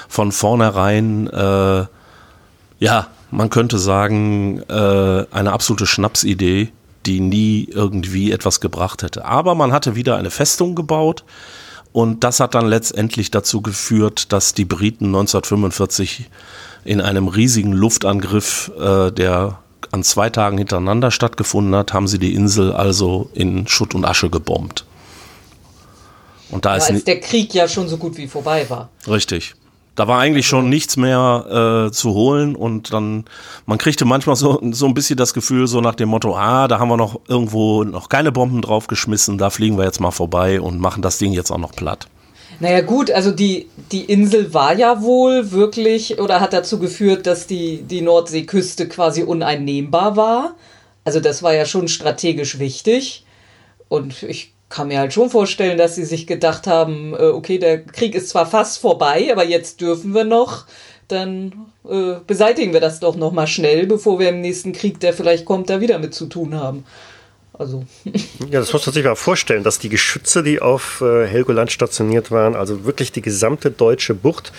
von 0.08 0.32
vornherein, 0.32 1.28
äh, 1.28 1.86
ja, 2.80 3.08
man 3.34 3.50
könnte 3.50 3.80
sagen, 3.80 4.62
äh, 4.70 5.26
eine 5.32 5.52
absolute 5.52 5.86
Schnapsidee, 5.86 6.70
die 7.06 7.20
nie 7.20 7.68
irgendwie 7.70 8.32
etwas 8.32 8.62
gebracht 8.62 9.04
hätte. 9.04 9.26
Aber 9.26 9.56
man 9.56 9.74
hatte 9.74 9.96
wieder 9.96 10.18
eine 10.18 10.32
Festung 10.32 10.76
gebaut 10.76 11.24
und 11.92 12.24
das 12.24 12.40
hat 12.40 12.56
dann 12.56 12.68
letztendlich 12.68 13.32
dazu 13.32 13.62
geführt, 13.62 14.32
dass 14.32 14.54
die 14.54 14.66
Briten 14.66 15.06
1945 15.06 16.30
in 16.86 17.02
einem 17.02 17.28
riesigen 17.28 17.74
Luftangriff, 17.74 18.72
äh, 18.80 19.12
der 19.12 19.60
an 19.92 20.04
zwei 20.04 20.30
Tagen 20.30 20.58
hintereinander 20.58 21.12
stattgefunden 21.12 21.76
hat, 21.76 21.94
haben 21.94 22.08
sie 22.08 22.20
die 22.20 22.34
Insel 22.34 22.72
also 22.72 23.30
in 23.34 23.68
Schutt 23.68 23.94
und 23.96 24.06
Asche 24.06 24.30
gebombt. 24.30 24.86
Und 26.50 26.66
da 26.66 26.72
ja, 26.72 26.78
ist 26.78 26.90
als 26.90 27.04
der 27.04 27.20
Krieg 27.20 27.54
ja 27.54 27.68
schon 27.68 27.88
so 27.90 27.98
gut 27.98 28.18
wie 28.18 28.28
vorbei 28.28 28.70
war. 28.70 28.90
Richtig. 29.08 29.56
Da 29.96 30.08
war 30.08 30.20
eigentlich 30.20 30.48
schon 30.48 30.70
nichts 30.70 30.98
mehr 30.98 31.88
äh, 31.88 31.92
zu 31.92 32.14
holen 32.14 32.56
und 32.56 32.94
dann, 32.94 33.26
man 33.68 33.78
kriegte 33.78 34.06
manchmal 34.06 34.36
so, 34.36 34.60
so 34.72 34.88
ein 34.88 34.94
bisschen 34.96 35.18
das 35.18 35.34
Gefühl, 35.34 35.68
so 35.68 35.82
nach 35.82 35.96
dem 35.96 36.10
Motto, 36.10 36.36
ah, 36.36 36.68
da 36.68 36.80
haben 36.80 36.90
wir 36.90 36.98
noch 36.98 37.20
irgendwo 37.28 37.84
noch 37.84 38.10
keine 38.10 38.32
Bomben 38.32 38.62
draufgeschmissen, 38.62 39.38
da 39.38 39.52
fliegen 39.52 39.78
wir 39.78 39.86
jetzt 39.86 40.00
mal 40.00 40.12
vorbei 40.12 40.60
und 40.60 40.80
machen 40.80 41.04
das 41.04 41.20
Ding 41.20 41.34
jetzt 41.34 41.52
auch 41.52 41.60
noch 41.60 41.74
platt. 41.74 42.08
Naja 42.60 42.82
gut, 42.82 43.12
also 43.12 43.32
die, 43.32 43.68
die 43.92 44.06
Insel 44.06 44.54
war 44.54 44.76
ja 44.76 45.02
wohl 45.02 45.52
wirklich 45.52 46.20
oder 46.20 46.40
hat 46.40 46.54
dazu 46.54 46.80
geführt, 46.80 47.28
dass 47.28 47.46
die, 47.46 47.82
die 47.84 48.02
Nordseeküste 48.02 48.88
quasi 48.88 49.24
uneinnehmbar 49.24 50.16
war. 50.16 50.56
Also 51.04 51.20
das 51.20 51.44
war 51.44 51.54
ja 51.54 51.66
schon 51.66 51.88
strategisch 51.88 52.60
wichtig. 52.60 53.26
Und 53.90 54.24
ich 54.24 54.53
kann 54.74 54.88
mir 54.88 54.98
halt 54.98 55.14
schon 55.14 55.30
vorstellen, 55.30 55.78
dass 55.78 55.94
sie 55.94 56.04
sich 56.04 56.26
gedacht 56.26 56.66
haben, 56.66 57.14
äh, 57.14 57.26
okay, 57.28 57.60
der 57.60 57.84
Krieg 57.84 58.16
ist 58.16 58.30
zwar 58.30 58.48
fast 58.48 58.80
vorbei, 58.80 59.30
aber 59.32 59.46
jetzt 59.46 59.82
dürfen 59.82 60.16
wir 60.16 60.24
noch, 60.24 60.66
dann 61.08 61.68
äh, 61.88 62.16
beseitigen 62.26 62.74
wir 62.74 62.80
das 62.82 63.00
doch 63.00 63.16
noch 63.16 63.32
mal 63.32 63.46
schnell, 63.46 63.86
bevor 63.86 64.18
wir 64.18 64.30
im 64.30 64.42
nächsten 64.42 64.74
Krieg, 64.74 65.00
der 65.00 65.14
vielleicht 65.14 65.46
kommt, 65.46 65.70
da 65.70 65.80
wieder 65.80 66.00
mit 66.00 66.16
zu 66.16 66.26
tun 66.26 66.56
haben. 66.56 66.86
Also. 67.54 67.86
Ja, 68.50 68.60
das 68.60 68.74
muss 68.74 68.86
man 68.86 68.94
sich 68.94 69.04
mal 69.04 69.16
vorstellen, 69.16 69.64
dass 69.64 69.80
die 69.80 69.90
Geschütze, 69.90 70.44
die 70.44 70.60
auf 70.60 71.02
äh, 71.02 71.28
Helgoland 71.28 71.72
stationiert 71.72 72.30
waren, 72.30 72.56
also 72.56 72.86
wirklich 72.86 73.12
die 73.12 73.22
gesamte 73.22 73.72
deutsche 73.72 74.14
Bucht 74.14 74.52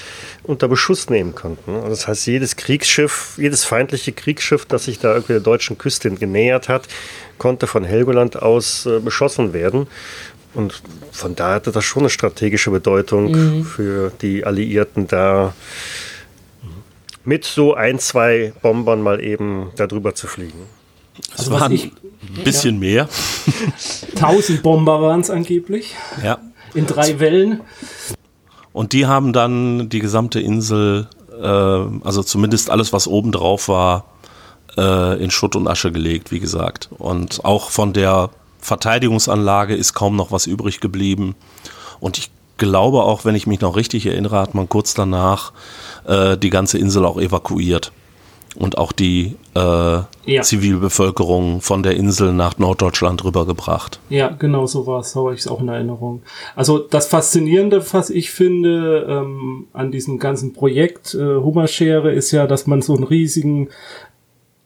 unter 0.42 0.68
Beschuss 0.68 1.10
nehmen 1.10 1.34
konnten. 1.34 1.74
Das 1.88 2.08
heißt, 2.08 2.26
jedes 2.26 2.56
Kriegsschiff, 2.56 3.34
jedes 3.36 3.64
feindliche 3.64 4.12
Kriegsschiff, 4.12 4.64
das 4.64 4.84
sich 4.84 4.98
da 5.00 5.12
irgendwie 5.12 5.34
der 5.34 5.42
deutschen 5.42 5.76
Küste 5.76 6.10
genähert 6.10 6.68
hat, 6.68 6.88
konnte 7.38 7.66
von 7.66 7.84
Helgoland 7.84 8.40
aus 8.40 8.86
äh, 8.86 9.00
beschossen 9.00 9.52
werden. 9.52 9.86
Und 10.54 10.82
von 11.10 11.34
daher 11.34 11.56
hatte 11.56 11.72
das 11.72 11.84
schon 11.84 12.02
eine 12.02 12.10
strategische 12.10 12.70
Bedeutung 12.70 13.32
mhm. 13.32 13.64
für 13.64 14.12
die 14.22 14.44
Alliierten 14.44 15.08
da 15.08 15.52
mit 17.24 17.44
so 17.44 17.74
ein, 17.74 17.98
zwei 17.98 18.52
Bombern 18.62 19.02
mal 19.02 19.20
eben 19.20 19.70
darüber 19.76 20.14
zu 20.14 20.26
fliegen. 20.26 20.66
Also 21.32 21.54
es 21.54 21.60
waren 21.60 21.72
ich, 21.72 21.86
ein 21.86 22.44
bisschen 22.44 22.74
ja. 22.74 22.80
mehr. 22.80 23.08
1000 24.16 24.62
Bomber 24.62 25.00
waren 25.00 25.20
es 25.20 25.30
angeblich. 25.30 25.94
Ja. 26.22 26.38
In 26.74 26.86
drei 26.86 27.20
Wellen. 27.20 27.60
Und 28.72 28.92
die 28.92 29.06
haben 29.06 29.32
dann 29.32 29.88
die 29.88 30.00
gesamte 30.00 30.40
Insel, 30.40 31.08
äh, 31.40 31.46
also 31.46 32.22
zumindest 32.22 32.70
alles, 32.70 32.92
was 32.92 33.06
oben 33.06 33.30
drauf 33.32 33.68
war, 33.68 34.04
äh, 34.76 35.22
in 35.22 35.30
Schutt 35.30 35.56
und 35.56 35.68
Asche 35.68 35.92
gelegt, 35.92 36.32
wie 36.32 36.40
gesagt. 36.40 36.88
Und 36.98 37.44
auch 37.44 37.70
von 37.70 37.92
der 37.92 38.30
Verteidigungsanlage 38.60 39.74
ist 39.74 39.94
kaum 39.94 40.16
noch 40.16 40.32
was 40.32 40.46
übrig 40.46 40.80
geblieben. 40.80 41.34
Und 42.00 42.18
ich 42.18 42.30
glaube 42.56 43.02
auch, 43.02 43.24
wenn 43.24 43.34
ich 43.34 43.46
mich 43.46 43.60
noch 43.60 43.76
richtig 43.76 44.06
erinnere, 44.06 44.38
hat 44.38 44.54
man 44.54 44.68
kurz 44.68 44.94
danach 44.94 45.52
äh, 46.06 46.36
die 46.36 46.50
ganze 46.50 46.78
Insel 46.78 47.04
auch 47.04 47.20
evakuiert 47.20 47.92
und 48.56 48.78
auch 48.78 48.92
die 48.92 49.36
äh, 49.54 49.60
ja. 49.60 50.42
Zivilbevölkerung 50.42 51.60
von 51.60 51.82
der 51.82 51.96
Insel 51.96 52.32
nach 52.32 52.58
Norddeutschland 52.58 53.24
rübergebracht. 53.24 53.98
Ja, 54.08 54.28
genau 54.28 54.66
so 54.66 54.86
war 54.86 55.00
es, 55.00 55.16
habe 55.16 55.34
ich 55.34 55.40
es 55.40 55.48
auch 55.48 55.60
in 55.60 55.68
Erinnerung. 55.68 56.22
Also 56.54 56.78
das 56.78 57.08
Faszinierende, 57.08 57.84
was 57.92 58.10
ich 58.10 58.30
finde 58.30 59.06
ähm, 59.08 59.66
an 59.72 59.90
diesem 59.90 60.18
ganzen 60.18 60.52
Projekt 60.52 61.14
äh, 61.14 61.18
Hummerschere, 61.18 62.12
ist 62.12 62.30
ja, 62.30 62.46
dass 62.46 62.66
man 62.66 62.80
so 62.80 62.94
einen 62.94 63.04
riesigen 63.04 63.70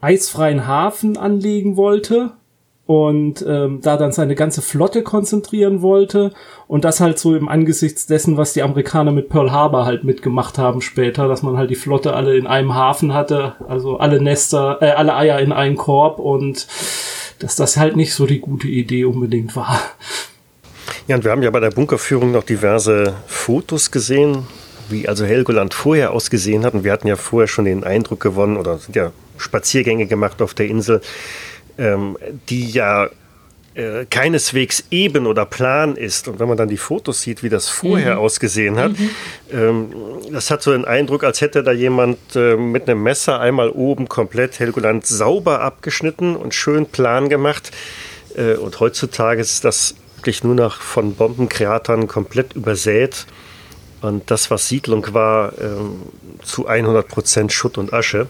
eisfreien 0.00 0.66
Hafen 0.66 1.16
anlegen 1.16 1.76
wollte 1.76 2.32
und 2.86 3.44
ähm, 3.46 3.80
da 3.82 3.98
dann 3.98 4.12
seine 4.12 4.34
ganze 4.34 4.62
Flotte 4.62 5.02
konzentrieren 5.02 5.82
wollte 5.82 6.32
und 6.68 6.84
das 6.84 7.00
halt 7.00 7.18
so 7.18 7.36
im 7.36 7.48
Angesichts 7.48 8.06
dessen, 8.06 8.38
was 8.38 8.54
die 8.54 8.62
Amerikaner 8.62 9.12
mit 9.12 9.28
Pearl 9.28 9.52
Harbor 9.52 9.84
halt 9.84 10.04
mitgemacht 10.04 10.56
haben 10.56 10.80
später, 10.80 11.28
dass 11.28 11.42
man 11.42 11.58
halt 11.58 11.68
die 11.68 11.74
Flotte 11.74 12.14
alle 12.14 12.36
in 12.36 12.46
einem 12.46 12.74
Hafen 12.74 13.12
hatte, 13.12 13.56
also 13.68 13.98
alle 13.98 14.22
Nester, 14.22 14.78
äh, 14.80 14.92
alle 14.92 15.14
Eier 15.14 15.38
in 15.40 15.52
einen 15.52 15.76
Korb 15.76 16.18
und 16.18 16.66
dass 17.40 17.56
das 17.56 17.76
halt 17.76 17.94
nicht 17.94 18.14
so 18.14 18.26
die 18.26 18.40
gute 18.40 18.68
Idee 18.68 19.04
unbedingt 19.04 19.54
war. 19.54 19.80
Ja, 21.08 21.16
und 21.16 21.24
wir 21.24 21.30
haben 21.30 21.42
ja 21.42 21.50
bei 21.50 21.60
der 21.60 21.70
Bunkerführung 21.70 22.32
noch 22.32 22.44
diverse 22.44 23.14
Fotos 23.26 23.90
gesehen, 23.90 24.46
wie 24.88 25.08
also 25.08 25.24
Helgoland 25.24 25.74
vorher 25.74 26.12
ausgesehen 26.12 26.64
hat. 26.64 26.74
Und 26.74 26.84
wir 26.84 26.92
hatten 26.92 27.08
ja 27.08 27.16
vorher 27.16 27.48
schon 27.48 27.64
den 27.66 27.84
Eindruck 27.84 28.20
gewonnen 28.20 28.56
oder 28.56 28.78
sind 28.78 28.96
ja 28.96 29.12
Spaziergänge 29.38 30.06
gemacht 30.06 30.42
auf 30.42 30.54
der 30.54 30.66
Insel, 30.66 31.00
ähm, 31.78 32.16
die 32.48 32.70
ja 32.70 33.08
äh, 33.78 34.06
keineswegs 34.10 34.84
eben 34.90 35.26
oder 35.26 35.46
plan 35.46 35.94
ist. 35.94 36.26
Und 36.26 36.40
wenn 36.40 36.48
man 36.48 36.56
dann 36.56 36.68
die 36.68 36.76
Fotos 36.76 37.22
sieht, 37.22 37.44
wie 37.44 37.48
das 37.48 37.68
vorher 37.68 38.16
mhm. 38.16 38.20
ausgesehen 38.20 38.76
hat, 38.76 38.98
mhm. 38.98 39.10
ähm, 39.52 39.94
das 40.32 40.50
hat 40.50 40.62
so 40.62 40.72
den 40.72 40.84
Eindruck, 40.84 41.22
als 41.22 41.40
hätte 41.40 41.62
da 41.62 41.70
jemand 41.70 42.18
äh, 42.34 42.56
mit 42.56 42.88
einem 42.88 43.02
Messer 43.04 43.38
einmal 43.38 43.70
oben 43.70 44.08
komplett 44.08 44.58
Helgoland 44.58 45.06
sauber 45.06 45.60
abgeschnitten 45.60 46.34
und 46.34 46.54
schön 46.54 46.86
plan 46.86 47.28
gemacht. 47.28 47.70
Äh, 48.36 48.54
und 48.54 48.80
heutzutage 48.80 49.40
ist 49.40 49.64
das 49.64 49.94
wirklich 50.16 50.42
nur 50.42 50.56
noch 50.56 50.80
von 50.80 51.14
Bombenkraterern 51.14 52.08
komplett 52.08 52.54
übersät. 52.54 53.26
Und 54.00 54.30
das, 54.30 54.50
was 54.50 54.68
Siedlung 54.68 55.14
war, 55.14 55.52
ähm, 55.60 56.02
zu 56.42 56.66
100 56.66 57.06
Prozent 57.06 57.52
Schutt 57.52 57.78
und 57.78 57.92
Asche. 57.92 58.26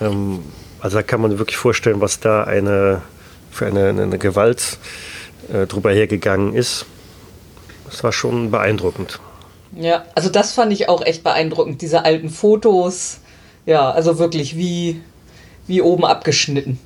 Ähm, 0.00 0.40
also 0.80 0.96
da 0.96 1.02
kann 1.02 1.20
man 1.20 1.38
wirklich 1.38 1.56
vorstellen, 1.56 2.00
was 2.00 2.20
da 2.20 2.44
eine, 2.44 3.02
für 3.50 3.66
eine, 3.66 3.88
eine 3.88 4.18
Gewalt 4.18 4.78
äh, 5.52 5.66
drüber 5.66 5.92
hergegangen 5.92 6.54
ist. 6.54 6.86
Das 7.86 8.04
war 8.04 8.12
schon 8.12 8.50
beeindruckend. 8.50 9.20
Ja, 9.72 10.04
also 10.14 10.30
das 10.30 10.52
fand 10.52 10.72
ich 10.72 10.88
auch 10.88 11.02
echt 11.02 11.24
beeindruckend, 11.24 11.82
diese 11.82 12.04
alten 12.04 12.30
Fotos. 12.30 13.20
Ja, 13.66 13.90
also 13.90 14.18
wirklich 14.18 14.56
wie, 14.56 15.00
wie 15.66 15.82
oben 15.82 16.04
abgeschnitten. 16.04 16.78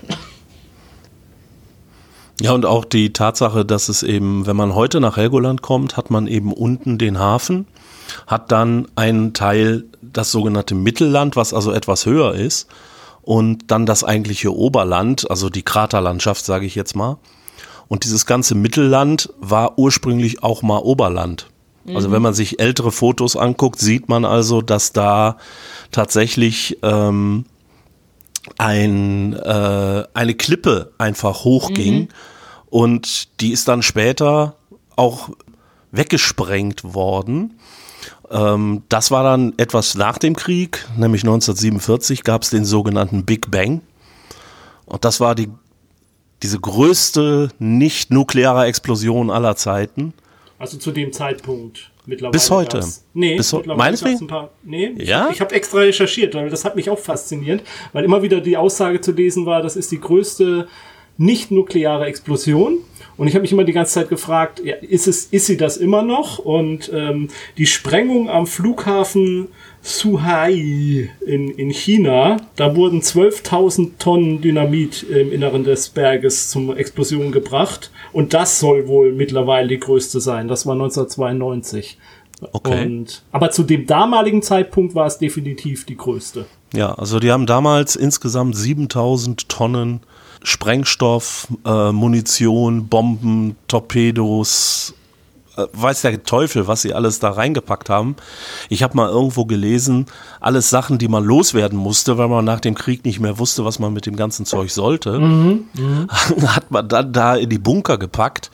Ja, 2.41 2.53
und 2.53 2.67
auch 2.67 2.85
die 2.85 3.13
Tatsache, 3.13 3.65
dass 3.65 3.89
es 3.89 4.03
eben, 4.03 4.47
wenn 4.47 4.57
man 4.57 4.75
heute 4.75 5.01
nach 5.01 5.17
Helgoland 5.17 5.63
kommt, 5.63 5.97
hat 5.97 6.11
man 6.11 6.27
eben 6.27 6.53
unten 6.53 6.99
den 6.99 7.19
Hafen, 7.19 7.67
hat 8.27 8.51
dann 8.51 8.89
einen 8.97 9.33
Teil, 9.33 9.85
das 10.01 10.33
sogenannte 10.33 10.75
Mittelland, 10.75 11.37
was 11.37 11.55
also 11.55 11.73
etwas 11.73 12.05
höher 12.05 12.35
ist, 12.35 12.69
und 13.23 13.71
dann 13.71 13.87
das 13.87 14.05
eigentliche 14.05 14.55
Oberland, 14.55 15.31
also 15.31 15.49
die 15.49 15.63
Kraterlandschaft, 15.63 16.45
sage 16.45 16.67
ich 16.67 16.75
jetzt 16.75 16.97
mal. 16.97 17.19
Und 17.89 18.05
dieses 18.05 18.27
ganze 18.27 18.55
Mittelland 18.55 19.33
war 19.39 19.79
ursprünglich 19.79 20.43
auch 20.43 20.63
mal 20.63 20.79
Oberland. 20.79 21.49
Also 21.95 22.13
wenn 22.13 22.23
man 22.23 22.33
sich 22.33 22.61
ältere 22.61 22.93
Fotos 22.93 23.37
anguckt, 23.37 23.81
sieht 23.81 24.09
man 24.09 24.25
also, 24.25 24.63
dass 24.63 24.93
da 24.93 25.37
tatsächlich 25.91 26.79
ähm, 26.83 27.45
ein, 28.57 29.33
äh, 29.35 30.05
eine 30.15 30.35
Klippe 30.35 30.93
einfach 30.99 31.45
hochging 31.45 32.03
mhm. 32.03 32.09
und 32.71 33.41
die 33.41 33.51
ist 33.51 33.67
dann 33.67 33.83
später 33.83 34.57
auch 34.95 35.31
weggesprengt 35.91 36.95
worden. 36.95 37.59
Ähm, 38.33 38.83
das 38.89 39.11
war 39.11 39.23
dann 39.23 39.53
etwas 39.59 39.95
nach 39.95 40.19
dem 40.19 40.35
Krieg, 40.35 40.87
nämlich 40.97 41.23
1947 41.23 42.25
gab 42.25 42.43
es 42.43 42.51
den 42.51 42.65
sogenannten 42.65 43.25
Big 43.25 43.51
Bang. 43.51 43.83
Und 44.87 45.05
das 45.05 45.21
war 45.21 45.35
die, 45.35 45.49
diese 46.43 46.59
größte 46.59 47.51
nicht-nukleare 47.59 48.65
Explosion 48.67 49.31
aller 49.31 49.55
Zeiten. 49.57 50.15
Also 50.59 50.79
zu 50.79 50.93
dem 50.93 51.13
Zeitpunkt 51.13 51.91
mittlerweile. 52.07 52.33
Bis 52.33 52.51
heute. 52.51 52.79
Das, 52.79 53.05
nee, 53.13 53.37
Bis 53.37 53.53
ho 53.53 53.63
meinetwegen? 53.67 54.27
Paar, 54.27 54.51
nee, 54.63 54.95
ja? 54.99 55.27
ich, 55.27 55.35
ich 55.35 55.41
habe 55.41 55.55
extra 55.55 55.81
recherchiert, 55.81 56.35
weil 56.35 56.49
das 56.49 56.65
hat 56.65 56.75
mich 56.77 56.89
auch 56.89 56.99
fasziniert, 56.99 57.63
weil 57.93 58.05
immer 58.05 58.23
wieder 58.23 58.41
die 58.41 58.57
Aussage 58.57 59.01
zu 59.01 59.13
lesen 59.13 59.47
war, 59.47 59.63
das 59.63 59.77
ist 59.77 59.91
die 59.93 60.01
größte 60.01 60.69
nicht-nukleare 61.19 62.07
Explosion. 62.07 62.79
Und 63.23 63.29
ich 63.29 63.35
habe 63.35 63.43
mich 63.43 63.53
immer 63.53 63.63
die 63.63 63.73
ganze 63.73 63.93
Zeit 63.93 64.09
gefragt, 64.09 64.61
ja, 64.65 64.75
ist, 64.75 65.07
es, 65.07 65.27
ist 65.27 65.47
sie 65.47 65.57
das 65.57 65.77
immer 65.77 66.03
noch? 66.03 66.41
Und 66.41 66.91
ähm, 66.93 67.29
die 67.57 67.67
Sprengung 67.67 68.29
am 68.29 68.49
Flughafen 68.49 69.47
Suhai 69.81 71.09
in, 71.25 71.51
in 71.51 71.71
China, 71.71 72.39
da 72.57 72.75
wurden 72.75 73.01
12.000 73.01 73.91
Tonnen 74.01 74.41
Dynamit 74.41 75.05
im 75.05 75.31
Inneren 75.31 75.63
des 75.63 75.91
Berges 75.91 76.51
zum 76.51 76.77
Explosion 76.77 77.31
gebracht. 77.31 77.93
Und 78.13 78.35
das 78.35 78.59
soll 78.59 78.89
wohl 78.89 79.13
mittlerweile 79.13 79.69
die 79.69 79.79
größte 79.79 80.21
sein. 80.21 80.49
Das 80.49 80.67
war 80.67 80.73
1992. 80.73 81.99
Okay. 82.51 82.87
Und, 82.87 83.23
aber 83.31 83.53
zu 83.53 83.63
dem 83.63 83.87
damaligen 83.87 84.43
Zeitpunkt 84.43 84.97
war 84.97 85.07
es 85.07 85.19
definitiv 85.19 85.87
die 85.87 85.97
größte. 85.97 86.47
Ja, 86.75 86.93
also 86.95 87.21
die 87.21 87.31
haben 87.31 87.47
damals 87.47 87.95
insgesamt 87.95 88.57
7000 88.57 89.49
Tonnen 89.49 90.01
Sprengstoff, 90.45 91.49
äh, 91.65 91.93
Munition, 91.93 92.89
Bomben, 92.89 93.57
Torpedos, 93.69 94.95
äh, 95.57 95.67
weiß 95.73 96.03
der 96.03 96.23
Teufel, 96.23 96.67
was 96.67 96.83
sie 96.83 96.95
alles 96.95 97.19
da 97.19 97.31
reingepackt 97.31 97.91
haben. 97.91 98.17
Ich 98.69 98.83
habe 98.83 98.97
mal 98.97 99.09
irgendwo 99.09 99.45
gelesen, 99.45 100.07
alles 100.41 100.71
Sachen, 100.71 100.99
die 100.99 101.09
man 101.09 101.25
loswerden 101.25 101.79
musste, 101.79 102.19
weil 102.19 102.29
man 102.29 102.45
nach 102.45 102.61
dem 102.61 102.75
Krieg 102.75 103.05
nicht 103.05 103.21
mehr 103.21 103.39
wusste, 103.39 103.65
was 103.65 103.79
man 103.79 103.93
mit 103.93 104.07
dem 104.07 104.17
ganzen 104.17 104.47
Zeug 104.47 104.71
sollte, 104.71 105.19
mhm, 105.19 105.69
hat 106.47 106.71
man 106.71 106.89
dann 106.89 107.13
da 107.13 107.37
in 107.37 107.51
die 107.51 107.59
Bunker 107.59 107.99
gepackt. 107.99 108.51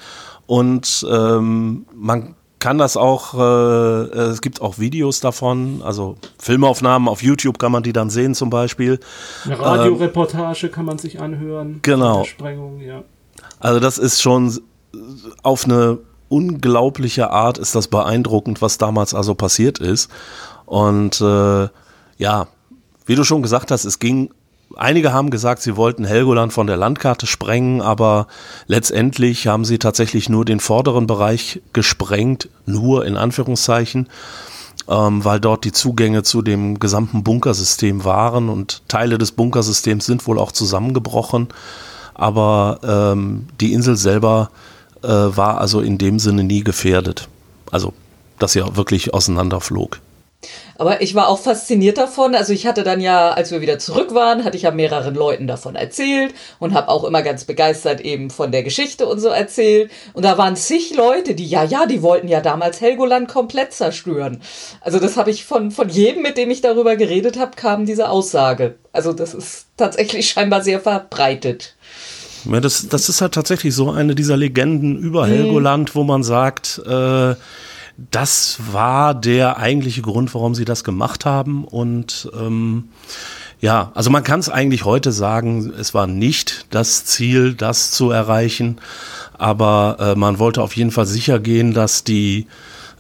Und 0.47 1.07
ähm, 1.11 1.85
man 1.95 2.35
kann 2.59 2.79
das 2.79 2.97
auch, 2.97 3.35
äh, 3.35 4.19
es 4.19 4.41
gibt 4.41 4.61
auch 4.61 4.79
Videos 4.79 5.21
davon, 5.21 5.81
also 5.85 6.17
Filmaufnahmen 6.39 7.09
auf 7.09 7.23
YouTube 7.23 7.59
kann 7.59 7.73
man 7.73 7.83
die 7.83 7.93
dann 7.93 8.11
sehen 8.11 8.35
zum 8.35 8.51
Beispiel. 8.51 8.99
Eine 9.45 9.61
Radioreportage 9.61 10.67
ähm, 10.67 10.73
kann 10.73 10.85
man 10.85 10.99
sich 10.99 11.21
anhören. 11.21 11.81
Genau. 11.83 12.25
Sprengung, 12.25 12.81
ja. 12.81 13.05
Also 13.61 13.81
das 13.81 13.99
ist 13.99 14.21
schon 14.21 14.59
auf 15.43 15.65
eine 15.65 15.99
unglaubliche 16.29 17.31
Art 17.31 17.59
ist 17.59 17.75
das 17.75 17.89
beeindruckend, 17.89 18.61
was 18.61 18.79
damals 18.79 19.15
also 19.15 19.35
passiert 19.35 19.79
ist. 19.79 20.11
Und 20.67 21.21
äh, 21.21 21.69
ja, 22.19 22.49
wie 23.07 23.15
du 23.15 23.25
schon 23.25 23.43
gesagt 23.43 23.71
hast, 23.71 23.85
es 23.85 23.99
ging 23.99 24.31
Einige 24.77 25.13
haben 25.13 25.31
gesagt, 25.31 25.63
sie 25.63 25.77
wollten 25.77 26.05
Helgoland 26.05 26.53
von 26.53 26.67
der 26.67 26.77
Landkarte 26.77 27.27
sprengen, 27.27 27.81
aber 27.81 28.27
letztendlich 28.67 29.47
haben 29.47 29.65
sie 29.65 29.79
tatsächlich 29.79 30.29
nur 30.29 30.45
den 30.45 30.61
vorderen 30.61 31.07
Bereich 31.07 31.63
gesprengt, 31.73 32.49
nur 32.67 33.07
in 33.07 33.17
Anführungszeichen, 33.17 34.09
ähm, 34.89 35.25
weil 35.25 35.41
dort 35.41 35.65
die 35.65 35.73
Zugänge 35.73 36.23
zu 36.23 36.43
dem 36.43 36.79
gesamten 36.79 37.25
Bunkersystem 37.25 38.05
waren 38.05 38.51
und 38.51 38.83
Teile 38.89 39.17
des 39.17 39.33
Bunkersystems 39.33 40.05
sind 40.05 40.27
wohl 40.27 40.39
auch 40.39 40.53
zusammengebrochen. 40.53 41.49
Aber 42.15 42.81
ähm, 42.83 43.47
die 43.61 43.73
Insel 43.73 43.97
selber 43.97 44.51
äh, 45.03 45.09
war 45.09 45.59
also 45.61 45.81
in 45.81 45.97
dem 45.97 46.19
Sinne 46.19 46.45
nie 46.45 46.63
gefährdet. 46.63 47.29
Also, 47.71 47.95
dass 48.39 48.53
sie 48.53 48.63
auch 48.63 48.77
wirklich 48.77 49.15
auseinanderflog. 49.15 50.01
Aber 50.77 51.03
ich 51.03 51.17
war 51.17 51.29
auch 51.29 51.41
fasziniert 51.41 51.99
davon. 51.99 52.37
Also 52.37 52.53
ich 52.53 52.67
hatte 52.67 52.85
dann 52.85 53.01
ja, 53.01 53.31
als 53.33 53.51
wir 53.51 53.61
wieder 53.61 53.81
zurück 53.81 54.15
waren, 54.15 54.45
hatte 54.45 54.57
ich 54.57 54.63
ja 54.63 54.71
mehreren 54.71 55.15
Leuten 55.15 55.49
davon 55.49 55.75
erzählt 55.75 56.33
und 56.61 56.75
habe 56.75 56.89
auch 56.89 57.03
immer 57.03 57.23
ganz 57.23 57.45
begeistert 57.45 58.01
eben 58.01 58.31
von 58.31 58.53
der 58.53 58.63
Geschichte 58.63 59.07
und 59.07 59.19
so 59.19 59.29
erzählt. 59.29 59.91
Und 60.13 60.25
da 60.25 60.39
waren 60.39 60.55
zig 60.55 60.95
Leute, 60.95 61.35
die 61.35 61.47
ja, 61.47 61.65
ja, 61.65 61.87
die 61.87 62.03
wollten 62.03 62.29
ja 62.29 62.41
damals 62.41 62.81
Helgoland 62.81 63.29
komplett 63.29 63.73
zerstören. 63.73 64.41
Also 64.81 65.01
das 65.01 65.17
habe 65.17 65.31
ich 65.31 65.45
von, 65.45 65.73
von 65.73 65.89
jedem, 65.89 66.23
mit 66.23 66.39
dem 66.39 66.51
ich 66.51 66.61
darüber 66.61 66.95
geredet 66.95 67.39
habe, 67.39 67.57
kam 67.57 67.85
diese 67.85 68.09
Aussage. 68.09 68.77
Also 68.93 69.13
das 69.13 69.35
ist 69.35 69.67
tatsächlich 69.77 70.31
scheinbar 70.31 70.63
sehr 70.63 70.79
verbreitet. 70.79 71.75
Ja, 72.45 72.61
das, 72.61 72.89
das 72.89 73.09
ist 73.09 73.21
halt 73.21 73.35
tatsächlich 73.35 73.75
so 73.75 73.91
eine 73.91 74.15
dieser 74.15 74.37
Legenden 74.37 74.97
über 74.97 75.27
mhm. 75.27 75.33
Helgoland, 75.33 75.97
wo 75.97 76.05
man 76.05 76.23
sagt, 76.23 76.81
äh, 76.87 77.35
das 78.11 78.59
war 78.73 79.13
der 79.15 79.59
eigentliche 79.59 80.03
Grund, 80.03 80.33
warum 80.35 80.55
sie 80.55 80.65
das 80.65 80.85
gemacht 80.85 81.27
haben. 81.27 81.65
Und 81.65 82.31
ähm, 82.39 82.91
ja, 83.61 83.91
also 83.95 84.11
man 84.11 84.23
kann 84.23 84.39
es 84.39 84.49
eigentlich 84.49 84.85
heute 84.85 85.11
sagen, 85.11 85.73
es 85.79 85.95
war 85.95 86.07
nicht 86.07 86.67
das 86.71 87.05
Ziel, 87.05 87.55
das 87.55 87.91
zu 87.91 88.11
erreichen, 88.11 88.81
aber 89.37 89.97
äh, 89.99 90.15
man 90.15 90.39
wollte 90.39 90.63
auf 90.63 90.77
jeden 90.77 90.93
Fall 90.93 91.07
sicher 91.07 91.41
gehen, 91.41 91.75
dass 91.75 92.05
die 92.05 92.47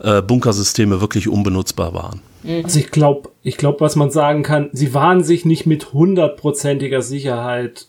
äh, 0.01 0.21
Bunkersysteme 0.21 1.01
wirklich 1.01 1.29
unbenutzbar 1.29 1.95
waren. 1.95 2.21
Mhm. 2.43 2.65
Also 2.65 2.81
ich 2.81 2.91
glaube, 2.91 3.31
ich 3.43 3.57
glaube, 3.57 3.81
was 3.81 3.95
man 3.95 4.11
sagen 4.11 4.43
kann, 4.43 4.69
sie 4.73 4.95
waren 4.95 5.23
sich 5.23 5.45
nicht 5.45 5.65
mit 5.65 5.93
hundertprozentiger 5.93 7.03
Sicherheit, 7.03 7.87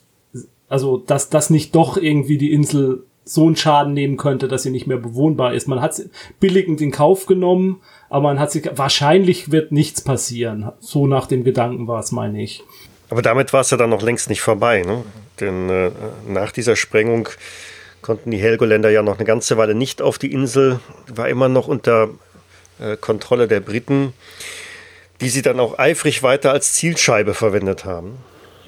also 0.68 0.98
dass 0.98 1.30
das 1.30 1.50
nicht 1.50 1.74
doch 1.74 1.98
irgendwie 1.98 2.38
die 2.38 2.52
Insel 2.52 3.04
so 3.30 3.46
einen 3.46 3.56
Schaden 3.56 3.94
nehmen 3.94 4.18
könnte, 4.18 4.48
dass 4.48 4.64
sie 4.64 4.72
nicht 4.72 4.88
mehr 4.88 4.98
bewohnbar 4.98 5.54
ist. 5.54 5.68
Man 5.68 5.82
hat 5.82 5.92
es 5.92 6.10
billigend 6.40 6.82
in 6.82 6.92
Kauf 6.92 7.26
genommen, 7.26 7.82
aber 8.10 8.24
man 8.24 8.40
hat 8.40 8.52
sich, 8.52 8.70
wahrscheinlich 8.74 9.52
wird 9.52 9.72
nichts 9.72 10.02
passieren. 10.02 10.72
So 10.80 11.06
nach 11.06 11.28
dem 11.28 11.44
Gedanken 11.44 11.88
war 11.88 12.00
es, 12.00 12.12
meine 12.12 12.42
ich. 12.42 12.64
Aber 13.10 13.22
damit 13.22 13.54
war 13.54 13.62
es 13.62 13.70
ja 13.70 13.78
dann 13.78 13.92
noch 13.92 14.02
längst 14.02 14.30
nicht 14.30 14.42
vorbei, 14.42 14.82
ne? 14.82 15.04
Denn 15.40 15.70
äh, 15.70 15.92
nach 16.28 16.52
dieser 16.52 16.76
Sprengung 16.76 17.30
konnten 18.02 18.32
die 18.32 18.38
Helgoländer 18.38 18.90
ja 18.90 19.04
noch 19.04 19.18
eine 19.18 19.26
ganze 19.26 19.58
Weile 19.58 19.76
nicht 19.76 20.02
auf 20.02 20.18
die 20.18 20.32
Insel, 20.32 20.80
war 21.14 21.30
immer 21.30 21.50
noch 21.50 21.68
unter 21.68 22.10
äh, 22.80 22.98
Kontrolle 22.98 23.48
der 23.48 23.60
Briten, 23.60 24.14
die 25.22 25.30
sie 25.30 25.42
dann 25.42 25.60
auch 25.60 25.78
eifrig 25.78 26.24
weiter 26.24 26.52
als 26.52 26.74
Zielscheibe 26.74 27.34
verwendet 27.34 27.86
haben 27.86 28.18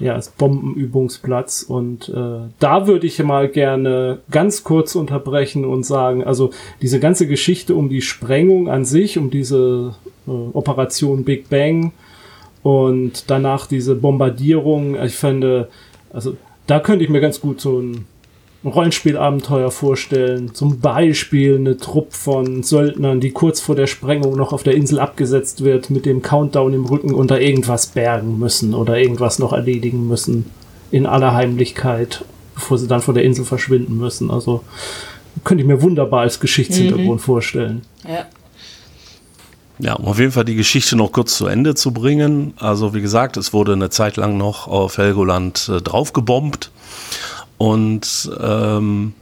ja, 0.02 0.14
als 0.14 0.30
Bombenübungsplatz. 0.30 1.62
Und 1.62 2.08
äh, 2.08 2.48
da 2.58 2.86
würde 2.86 3.06
ich 3.06 3.22
mal 3.22 3.48
gerne 3.48 4.18
ganz 4.30 4.64
kurz 4.64 4.96
unterbrechen 4.96 5.64
und 5.64 5.84
sagen, 5.84 6.24
also 6.24 6.50
diese 6.82 6.98
ganze 6.98 7.26
Geschichte 7.26 7.74
um 7.74 7.88
die 7.88 8.02
Sprengung 8.02 8.68
an 8.68 8.84
sich, 8.84 9.16
um 9.16 9.30
diese 9.30 9.94
äh, 10.26 10.30
Operation 10.30 11.24
Big 11.24 11.48
Bang 11.48 11.92
und 12.62 13.30
danach 13.30 13.66
diese 13.66 13.94
Bombardierung, 13.94 15.00
ich 15.00 15.14
finde, 15.14 15.68
also 16.12 16.36
da 16.66 16.80
könnte 16.80 17.04
ich 17.04 17.10
mir 17.10 17.20
ganz 17.20 17.40
gut 17.40 17.60
so 17.60 17.78
ein 17.78 18.06
Rollenspielabenteuer 18.64 19.70
vorstellen. 19.70 20.54
Zum 20.54 20.78
Beispiel 20.80 21.56
eine 21.56 21.76
Truppe 21.76 22.12
von 22.12 22.62
Söldnern, 22.62 23.20
die 23.20 23.30
kurz 23.30 23.60
vor 23.60 23.74
der 23.74 23.86
Sprengung 23.86 24.36
noch 24.36 24.52
auf 24.52 24.62
der 24.62 24.74
Insel 24.74 25.00
abgesetzt 25.00 25.64
wird, 25.64 25.90
mit 25.90 26.06
dem 26.06 26.22
Countdown 26.22 26.72
im 26.72 26.84
Rücken 26.84 27.12
unter 27.12 27.40
irgendwas 27.40 27.88
bergen 27.88 28.38
müssen 28.38 28.74
oder 28.74 28.98
irgendwas 28.98 29.38
noch 29.38 29.52
erledigen 29.52 30.06
müssen. 30.06 30.46
In 30.90 31.06
aller 31.06 31.34
Heimlichkeit. 31.34 32.24
bevor 32.54 32.78
sie 32.78 32.86
dann 32.86 33.00
von 33.00 33.14
der 33.14 33.24
Insel 33.24 33.44
verschwinden 33.44 33.96
müssen. 33.96 34.30
Also 34.30 34.62
könnte 35.42 35.62
ich 35.62 35.68
mir 35.68 35.82
wunderbar 35.82 36.20
als 36.20 36.38
Geschichtshintergrund 36.38 37.20
mhm. 37.20 37.24
vorstellen. 37.24 37.82
Ja. 38.06 38.26
Ja, 39.78 39.94
um 39.94 40.04
auf 40.04 40.18
jeden 40.18 40.30
Fall 40.30 40.44
die 40.44 40.54
Geschichte 40.54 40.94
noch 40.94 41.10
kurz 41.10 41.36
zu 41.36 41.46
Ende 41.46 41.74
zu 41.74 41.92
bringen. 41.92 42.54
Also 42.58 42.94
wie 42.94 43.00
gesagt, 43.00 43.36
es 43.36 43.52
wurde 43.52 43.72
eine 43.72 43.90
Zeit 43.90 44.16
lang 44.16 44.36
noch 44.36 44.68
auf 44.68 44.98
Helgoland 44.98 45.68
äh, 45.74 45.80
draufgebombt 45.80 46.70
und 47.58 48.30
ähm, 48.40 49.14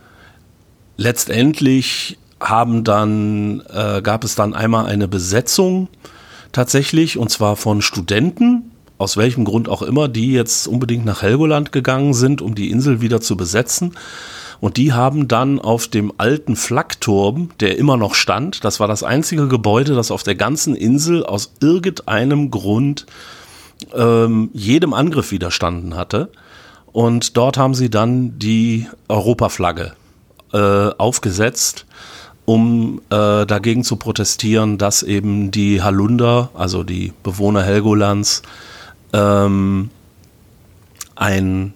letztendlich 0.97 2.19
haben 2.41 2.85
dann 2.85 3.63
äh, 3.73 4.01
gab 4.03 4.25
es 4.25 4.35
dann 4.35 4.55
einmal 4.55 4.87
eine 4.87 5.09
Besetzung 5.09 5.89
tatsächlich 6.53 7.19
und 7.19 7.31
zwar 7.31 7.57
von 7.57 7.83
Studenten 7.83 8.71
aus 9.01 9.17
welchem 9.17 9.47
Grund 9.47 9.67
auch 9.71 9.81
immer, 9.81 10.09
die 10.09 10.31
jetzt 10.31 10.69
unbedingt 10.69 11.07
nach 11.07 11.23
Helgoland 11.23 11.73
gegangen 11.73 12.13
sind, 12.13 12.43
um 12.43 12.55
die 12.55 12.71
Insel 12.71 13.01
wieder 13.01 13.23
zu 13.23 13.35
besetzen. 13.35 13.95
Und 14.61 14.77
die 14.77 14.93
haben 14.93 15.27
dann 15.27 15.59
auf 15.59 15.89
dem 15.89 16.13
alten 16.19 16.55
Flakturm, 16.55 17.49
der 17.61 17.79
immer 17.79 17.97
noch 17.97 18.15
stand, 18.15 18.63
das 18.63 18.79
war 18.79 18.89
das 18.89 19.03
einzige 19.03 19.49
Gebäude, 19.49 19.95
das 19.95 20.11
auf 20.11 20.23
der 20.23 20.35
ganzen 20.35 20.75
Insel 20.75 21.25
aus 21.25 21.55
irgendeinem 21.61 22.51
Grund 22.51 23.07
ähm, 23.95 24.51
jedem 24.53 24.93
Angriff 24.93 25.31
widerstanden 25.31 25.97
hatte. 25.97 26.29
Und 26.93 27.37
dort 27.37 27.57
haben 27.57 27.75
sie 27.75 27.91
dann 27.91 28.39
die 28.39 28.87
Europaflagge 29.09 29.93
äh, 30.53 30.59
aufgesetzt, 30.59 31.87
um 32.45 33.01
äh, 33.11 33.47
dagegen 33.47 33.85
zu 33.85 33.97
protestieren, 33.97 34.79
dass 34.79 35.03
eben 35.03 35.51
die 35.51 35.83
Halunder, 35.83 36.51
also 36.55 36.83
die 36.83 37.13
Bewohner 37.23 37.63
Helgolands, 37.63 38.43
ähm, 39.13 39.91
ein 41.15 41.75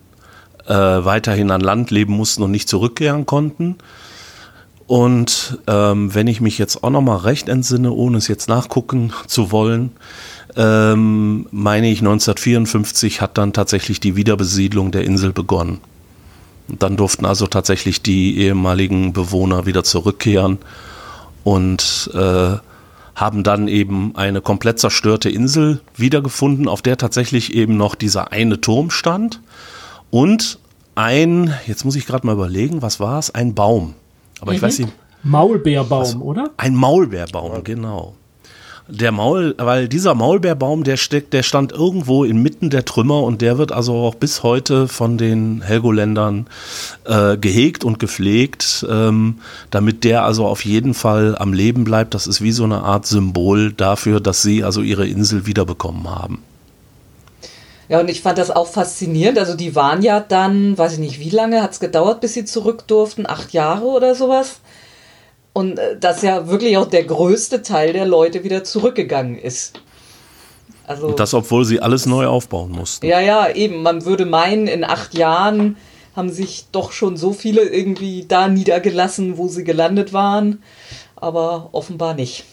äh, 0.66 0.74
weiterhin 0.74 1.50
an 1.50 1.60
Land 1.60 1.90
leben 1.90 2.14
mussten 2.14 2.42
und 2.42 2.50
nicht 2.50 2.68
zurückkehren 2.68 3.26
konnten. 3.26 3.76
Und 4.86 5.58
ähm, 5.66 6.14
wenn 6.14 6.26
ich 6.26 6.40
mich 6.40 6.58
jetzt 6.58 6.82
auch 6.82 6.90
noch 6.90 7.00
mal 7.00 7.16
recht 7.16 7.48
entsinne, 7.48 7.92
ohne 7.92 8.18
es 8.18 8.28
jetzt 8.28 8.48
nachgucken 8.48 9.12
zu 9.26 9.50
wollen, 9.50 9.92
ähm, 10.56 11.46
meine 11.50 11.90
ich 11.90 11.98
1954 11.98 13.20
hat 13.20 13.38
dann 13.38 13.52
tatsächlich 13.52 14.00
die 14.00 14.16
Wiederbesiedlung 14.16 14.92
der 14.92 15.04
Insel 15.04 15.32
begonnen. 15.32 15.80
Und 16.68 16.82
dann 16.82 16.96
durften 16.96 17.26
also 17.26 17.46
tatsächlich 17.46 18.02
die 18.02 18.38
ehemaligen 18.38 19.12
Bewohner 19.12 19.66
wieder 19.66 19.84
zurückkehren 19.84 20.58
und 21.42 22.10
äh, 22.14 22.56
haben 23.14 23.42
dann 23.42 23.68
eben 23.68 24.16
eine 24.16 24.40
komplett 24.40 24.78
zerstörte 24.78 25.28
Insel 25.28 25.80
wiedergefunden, 25.96 26.68
auf 26.68 26.82
der 26.82 26.96
tatsächlich 26.96 27.54
eben 27.54 27.76
noch 27.76 27.94
dieser 27.94 28.32
eine 28.32 28.60
Turm 28.60 28.90
stand 28.90 29.40
und 30.10 30.58
ein, 30.94 31.52
jetzt 31.66 31.84
muss 31.84 31.96
ich 31.96 32.06
gerade 32.06 32.26
mal 32.26 32.34
überlegen, 32.34 32.80
was 32.80 33.00
war 33.00 33.18
es? 33.18 33.34
Ein 33.34 33.54
Baum. 33.54 33.94
Aber 34.40 34.52
mhm. 34.52 34.56
ich 34.56 34.62
weiß 34.62 34.78
nicht. 34.78 34.92
Maulbeerbaum, 35.24 36.02
was, 36.02 36.16
oder? 36.16 36.50
Ein 36.56 36.74
Maulbeerbaum, 36.74 37.64
genau 37.64 38.14
der 38.86 39.12
Maul, 39.12 39.54
weil 39.56 39.88
dieser 39.88 40.14
Maulbeerbaum, 40.14 40.84
der 40.84 40.96
steckt, 40.96 41.32
der 41.32 41.42
stand 41.42 41.72
irgendwo 41.72 42.24
inmitten 42.24 42.68
der 42.68 42.84
Trümmer 42.84 43.22
und 43.22 43.40
der 43.40 43.56
wird 43.56 43.72
also 43.72 43.94
auch 43.94 44.14
bis 44.14 44.42
heute 44.42 44.88
von 44.88 45.16
den 45.16 45.62
Helgoländern 45.62 46.46
äh, 47.04 47.38
gehegt 47.38 47.84
und 47.84 47.98
gepflegt, 47.98 48.86
ähm, 48.90 49.38
damit 49.70 50.04
der 50.04 50.24
also 50.24 50.46
auf 50.46 50.64
jeden 50.64 50.92
Fall 50.92 51.34
am 51.38 51.54
Leben 51.54 51.84
bleibt. 51.84 52.14
Das 52.14 52.26
ist 52.26 52.42
wie 52.42 52.52
so 52.52 52.64
eine 52.64 52.82
Art 52.82 53.06
Symbol 53.06 53.72
dafür, 53.72 54.20
dass 54.20 54.42
sie 54.42 54.64
also 54.64 54.82
ihre 54.82 55.06
Insel 55.06 55.46
wiederbekommen 55.46 56.08
haben. 56.10 56.42
Ja, 57.88 58.00
und 58.00 58.08
ich 58.08 58.22
fand 58.22 58.38
das 58.38 58.50
auch 58.50 58.66
faszinierend. 58.66 59.38
Also 59.38 59.54
die 59.54 59.74
waren 59.74 60.02
ja 60.02 60.20
dann, 60.20 60.76
weiß 60.76 60.94
ich 60.94 60.98
nicht, 60.98 61.20
wie 61.20 61.30
lange 61.30 61.62
hat 61.62 61.72
es 61.72 61.80
gedauert, 61.80 62.20
bis 62.20 62.34
sie 62.34 62.44
zurück 62.44 62.86
durften? 62.86 63.26
Acht 63.26 63.52
Jahre 63.52 63.84
oder 63.84 64.14
sowas? 64.14 64.60
Und 65.54 65.78
äh, 65.78 65.98
dass 65.98 66.20
ja 66.20 66.48
wirklich 66.48 66.76
auch 66.76 66.86
der 66.86 67.04
größte 67.04 67.62
Teil 67.62 67.94
der 67.94 68.04
Leute 68.04 68.44
wieder 68.44 68.64
zurückgegangen 68.64 69.38
ist. 69.38 69.80
Also, 70.86 71.06
Und 71.06 71.20
das, 71.20 71.32
obwohl 71.32 71.64
sie 71.64 71.80
alles 71.80 72.04
neu 72.04 72.26
aufbauen 72.26 72.70
mussten. 72.70 73.06
Ja, 73.06 73.20
ja, 73.20 73.48
eben. 73.48 73.82
Man 73.82 74.04
würde 74.04 74.26
meinen, 74.26 74.66
in 74.66 74.84
acht 74.84 75.14
Jahren 75.14 75.76
haben 76.14 76.30
sich 76.30 76.66
doch 76.70 76.92
schon 76.92 77.16
so 77.16 77.32
viele 77.32 77.62
irgendwie 77.62 78.26
da 78.28 78.48
niedergelassen, 78.48 79.38
wo 79.38 79.48
sie 79.48 79.64
gelandet 79.64 80.12
waren 80.12 80.62
aber 81.24 81.70
offenbar 81.72 82.14
nicht. 82.14 82.44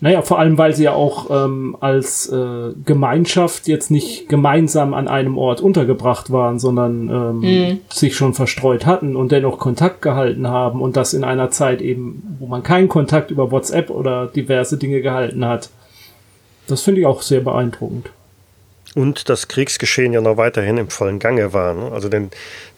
Naja, 0.00 0.22
vor 0.22 0.38
allem, 0.38 0.56
weil 0.58 0.74
sie 0.74 0.84
ja 0.84 0.92
auch 0.92 1.30
ähm, 1.30 1.76
als 1.80 2.26
äh, 2.28 2.72
Gemeinschaft 2.84 3.68
jetzt 3.68 3.90
nicht 3.90 4.28
gemeinsam 4.28 4.94
an 4.94 5.08
einem 5.08 5.38
Ort 5.38 5.60
untergebracht 5.60 6.32
waren, 6.32 6.58
sondern 6.58 7.08
ähm, 7.08 7.38
mhm. 7.40 7.80
sich 7.90 8.16
schon 8.16 8.34
verstreut 8.34 8.86
hatten 8.86 9.14
und 9.14 9.30
dennoch 9.30 9.58
Kontakt 9.58 10.02
gehalten 10.02 10.48
haben 10.48 10.80
und 10.80 10.96
das 10.96 11.14
in 11.14 11.22
einer 11.22 11.50
Zeit 11.50 11.82
eben, 11.82 12.36
wo 12.38 12.46
man 12.46 12.62
keinen 12.62 12.88
Kontakt 12.88 13.30
über 13.30 13.50
WhatsApp 13.50 13.90
oder 13.90 14.26
diverse 14.26 14.78
Dinge 14.78 15.02
gehalten 15.02 15.44
hat. 15.44 15.70
Das 16.66 16.80
finde 16.80 17.02
ich 17.02 17.06
auch 17.06 17.22
sehr 17.22 17.40
beeindruckend. 17.40 18.10
Und 18.94 19.28
das 19.28 19.48
Kriegsgeschehen 19.48 20.12
ja 20.12 20.20
noch 20.20 20.36
weiterhin 20.36 20.78
im 20.78 20.88
vollen 20.88 21.18
Gange 21.18 21.52
war. 21.52 21.74
Ne? 21.74 21.90
Also 21.92 22.08
denn 22.08 22.30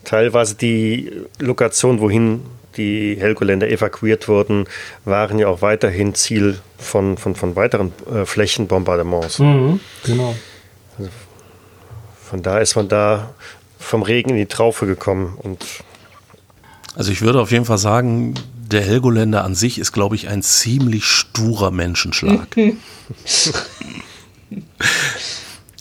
teilweise 0.05 0.55
die 0.55 1.13
Lokation, 1.39 2.01
wohin 2.01 2.41
die 2.77 3.17
Helgoländer 3.19 3.69
evakuiert 3.69 4.29
wurden, 4.29 4.67
waren 5.05 5.39
ja 5.39 5.49
auch 5.49 5.63
weiterhin 5.63 6.15
Ziel 6.15 6.59
von, 6.79 7.17
von, 7.17 7.35
von 7.35 7.57
weiteren 7.57 7.93
äh, 8.13 8.25
Flächenbombardements. 8.25 9.39
Mhm, 9.39 9.81
genau. 10.05 10.35
Also 10.99 11.11
von 12.25 12.43
da 12.43 12.59
ist 12.59 12.77
man 12.77 12.89
da 12.89 13.35
vom 13.79 14.03
Regen 14.03 14.31
in 14.31 14.37
die 14.37 14.47
Traufe 14.47 14.87
gekommen. 14.87 15.39
Und 15.43 15.65
also 16.95 17.13
ich 17.13 17.23
würde 17.23 17.41
auf 17.41 17.51
jeden 17.53 17.65
Fall 17.65 17.79
sagen, 17.79 18.35
der 18.55 18.83
Helgoländer 18.83 19.45
an 19.45 19.55
sich 19.55 19.79
ist, 19.79 19.93
glaube 19.93 20.17
ich, 20.17 20.29
ein 20.29 20.43
ziemlich 20.43 21.05
sturer 21.05 21.71
Menschenschlag. 21.71 22.49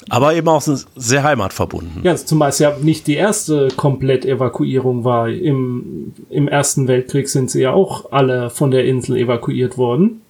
aber 0.10 0.36
eben 0.36 0.48
auch 0.48 0.62
sehr 0.62 1.24
heimatverbunden. 1.24 2.02
Ja, 2.04 2.15
zumal 2.15 2.50
es 2.50 2.60
ja 2.60 2.76
nicht 2.82 3.08
die 3.08 3.15
erste 3.15 3.70
Komplett-Evakuierung 3.76 5.04
war. 5.04 5.30
Im, 5.30 6.13
Im 6.30 6.48
Ersten 6.48 6.88
Weltkrieg 6.88 7.28
sind 7.28 7.50
sie 7.50 7.62
ja 7.62 7.74
auch 7.74 8.12
alle 8.12 8.50
von 8.50 8.72
der 8.72 8.86
Insel 8.86 9.18
evakuiert 9.18 9.78
worden. 9.78 10.22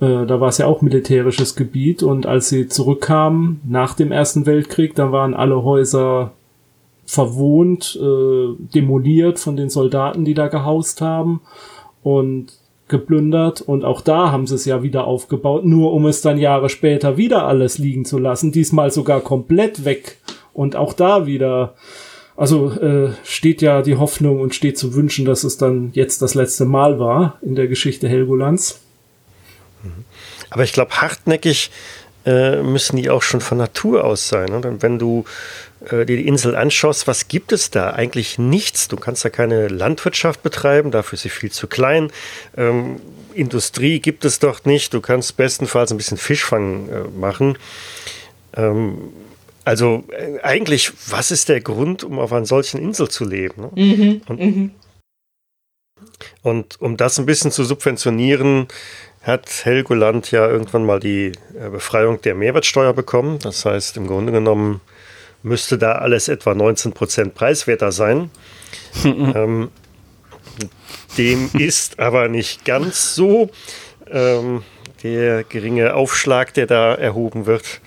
Äh, 0.00 0.26
da 0.26 0.40
war 0.40 0.48
es 0.48 0.58
ja 0.58 0.66
auch 0.66 0.82
militärisches 0.82 1.56
Gebiet 1.56 2.02
und 2.02 2.26
als 2.26 2.48
sie 2.48 2.68
zurückkamen 2.68 3.60
nach 3.68 3.94
dem 3.94 4.12
Ersten 4.12 4.46
Weltkrieg, 4.46 4.94
dann 4.94 5.12
waren 5.12 5.34
alle 5.34 5.62
Häuser 5.64 6.32
verwohnt, 7.06 7.98
äh, 8.00 8.54
demoliert 8.74 9.38
von 9.38 9.56
den 9.56 9.70
Soldaten, 9.70 10.24
die 10.24 10.34
da 10.34 10.48
gehaust 10.48 11.00
haben. 11.00 11.40
Und 12.02 12.52
geplündert 12.94 13.60
und 13.60 13.84
auch 13.84 14.00
da 14.00 14.30
haben 14.30 14.46
sie 14.46 14.54
es 14.54 14.64
ja 14.64 14.84
wieder 14.84 15.04
aufgebaut, 15.06 15.64
nur 15.64 15.92
um 15.92 16.06
es 16.06 16.20
dann 16.20 16.38
Jahre 16.38 16.68
später 16.68 17.16
wieder 17.16 17.46
alles 17.46 17.78
liegen 17.78 18.04
zu 18.04 18.18
lassen, 18.18 18.52
diesmal 18.52 18.92
sogar 18.92 19.20
komplett 19.20 19.84
weg 19.84 20.18
und 20.52 20.76
auch 20.76 20.92
da 20.92 21.26
wieder, 21.26 21.74
also 22.36 22.70
äh, 22.70 23.10
steht 23.24 23.62
ja 23.62 23.82
die 23.82 23.96
Hoffnung 23.96 24.40
und 24.40 24.54
steht 24.54 24.78
zu 24.78 24.94
wünschen, 24.94 25.24
dass 25.24 25.42
es 25.42 25.58
dann 25.58 25.90
jetzt 25.94 26.22
das 26.22 26.34
letzte 26.34 26.64
Mal 26.64 27.00
war 27.00 27.38
in 27.42 27.56
der 27.56 27.66
Geschichte 27.66 28.08
Helgolands. 28.08 28.80
Aber 30.50 30.62
ich 30.62 30.72
glaube, 30.72 30.92
hartnäckig 30.92 31.72
äh, 32.24 32.62
müssen 32.62 32.96
die 32.96 33.10
auch 33.10 33.22
schon 33.22 33.40
von 33.40 33.58
Natur 33.58 34.04
aus 34.04 34.28
sein. 34.28 34.52
Und 34.52 34.82
wenn 34.82 35.00
du 35.00 35.24
die 35.90 36.26
Insel 36.26 36.56
anschaust, 36.56 37.06
was 37.06 37.28
gibt 37.28 37.52
es 37.52 37.70
da? 37.70 37.90
Eigentlich 37.90 38.38
nichts. 38.38 38.88
Du 38.88 38.96
kannst 38.96 39.24
da 39.24 39.30
keine 39.30 39.68
Landwirtschaft 39.68 40.42
betreiben, 40.42 40.90
dafür 40.90 41.14
ist 41.14 41.22
sie 41.22 41.28
viel 41.28 41.50
zu 41.50 41.66
klein. 41.66 42.10
Ähm, 42.56 43.00
Industrie 43.34 44.00
gibt 44.00 44.24
es 44.24 44.38
dort 44.38 44.66
nicht. 44.66 44.94
Du 44.94 45.00
kannst 45.00 45.36
bestenfalls 45.36 45.90
ein 45.90 45.96
bisschen 45.96 46.18
Fischfang 46.18 46.88
äh, 46.88 47.18
machen. 47.18 47.58
Ähm, 48.56 49.12
also 49.64 50.04
äh, 50.10 50.40
eigentlich, 50.42 50.92
was 51.08 51.30
ist 51.30 51.48
der 51.48 51.60
Grund, 51.60 52.04
um 52.04 52.18
auf 52.18 52.32
einer 52.32 52.46
solchen 52.46 52.80
Insel 52.80 53.08
zu 53.08 53.24
leben? 53.24 53.62
Ne? 53.62 53.70
Mhm, 53.74 54.22
und, 54.26 54.40
mhm. 54.40 54.70
und 56.42 56.80
um 56.80 56.96
das 56.96 57.18
ein 57.18 57.26
bisschen 57.26 57.50
zu 57.50 57.64
subventionieren, 57.64 58.68
hat 59.22 59.64
Helgoland 59.64 60.30
ja 60.30 60.46
irgendwann 60.46 60.84
mal 60.84 61.00
die 61.00 61.32
äh, 61.58 61.70
Befreiung 61.70 62.20
der 62.20 62.34
Mehrwertsteuer 62.34 62.92
bekommen. 62.92 63.38
Das 63.38 63.64
heißt, 63.64 63.96
im 63.96 64.06
Grunde 64.06 64.32
genommen 64.32 64.82
müsste 65.44 65.78
da 65.78 65.92
alles 65.92 66.28
etwa 66.28 66.52
19% 66.52 67.30
preiswerter 67.30 67.92
sein. 67.92 68.30
ähm, 69.04 69.70
dem 71.16 71.50
ist 71.56 72.00
aber 72.00 72.28
nicht 72.28 72.64
ganz 72.64 73.14
so. 73.14 73.50
Ähm, 74.10 74.62
der 75.02 75.44
geringe 75.44 75.94
Aufschlag, 75.94 76.54
der 76.54 76.66
da 76.66 76.94
erhoben 76.94 77.46
wird, 77.46 77.80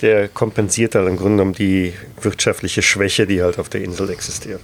der 0.00 0.28
kompensiert 0.28 0.94
dann 0.94 1.06
im 1.06 1.16
Grunde 1.16 1.36
genommen 1.36 1.52
die 1.52 1.92
wirtschaftliche 2.20 2.82
Schwäche, 2.82 3.26
die 3.26 3.42
halt 3.42 3.58
auf 3.58 3.68
der 3.68 3.82
Insel 3.82 4.10
existiert. 4.10 4.60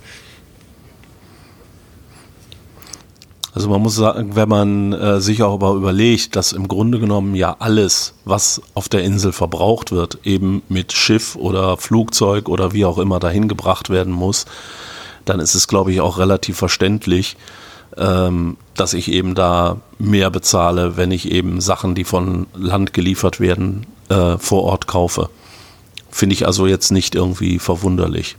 Also 3.59 3.71
man 3.71 3.83
muss 3.83 3.97
sagen, 3.97 4.37
wenn 4.37 4.49
man 4.49 4.93
äh, 4.93 5.21
sich 5.21 5.43
auch 5.43 5.55
aber 5.55 5.73
überlegt, 5.73 6.37
dass 6.37 6.53
im 6.53 6.69
Grunde 6.69 7.01
genommen 7.01 7.35
ja 7.35 7.57
alles, 7.59 8.15
was 8.25 8.63
auf 8.75 8.89
der 8.89 9.03
Insel 9.03 9.33
verbraucht 9.33 9.91
wird, 9.91 10.21
eben 10.23 10.63
mit 10.69 10.93
Schiff 10.93 11.35
oder 11.35 11.77
Flugzeug 11.77 12.49
oder 12.49 12.73
wie 12.73 12.85
auch 12.85 12.99
immer 12.99 13.19
dahin 13.19 13.49
gebracht 13.49 13.91
werden 13.91 14.13
muss, 14.13 14.47
dann 15.25 15.41
ist 15.41 15.57
es, 15.57 15.67
glaube 15.67 15.91
ich, 15.91 16.01
auch 16.01 16.19
relativ 16.19 16.57
verständlich, 16.57 17.37
ähm, 17.97 18.59
dass 18.77 18.95
ich 18.95 19.11
eben 19.11 19.35
da 19.35 19.79
mehr 19.99 20.31
bezahle, 20.31 20.97
wenn 20.97 21.11
ich 21.11 21.29
eben 21.29 21.61
Sachen, 21.61 21.97
die 21.97 22.05
von 22.05 22.47
Land 22.55 22.93
geliefert 22.93 23.41
werden, 23.41 23.89
äh, 24.09 24.39
vor 24.39 24.63
Ort 24.63 24.87
kaufe. 24.87 25.31
Finde 26.13 26.35
ich 26.35 26.47
also 26.47 26.69
jetzt 26.69 26.93
nicht 26.93 27.17
irgendwie 27.17 27.59
verwunderlich. 27.59 28.37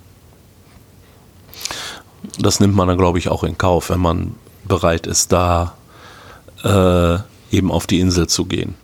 Das 2.40 2.62
nimmt 2.62 2.78
man 2.78 2.88
dann, 2.88 2.98
glaube 2.98 3.20
ich, 3.20 3.28
auch 3.28 3.44
in 3.44 3.58
Kauf, 3.58 3.90
wenn 3.90 4.00
man 4.00 4.36
bereit 4.70 5.06
ist, 5.06 5.34
da 5.34 5.76
äh, 6.64 7.18
eben 7.52 7.72
auf 7.72 7.88
die 7.88 8.00
Insel 8.00 8.28
zu 8.28 8.46
gehen. 8.46 8.76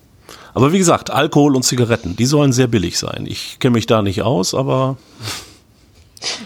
Aber 0.53 0.71
wie 0.71 0.77
gesagt, 0.77 1.11
Alkohol 1.11 1.55
und 1.55 1.63
Zigaretten, 1.63 2.15
die 2.15 2.25
sollen 2.25 2.53
sehr 2.53 2.67
billig 2.67 2.97
sein. 2.97 3.25
Ich 3.27 3.59
kenne 3.59 3.73
mich 3.73 3.87
da 3.87 4.01
nicht 4.01 4.21
aus, 4.21 4.53
aber. 4.53 4.97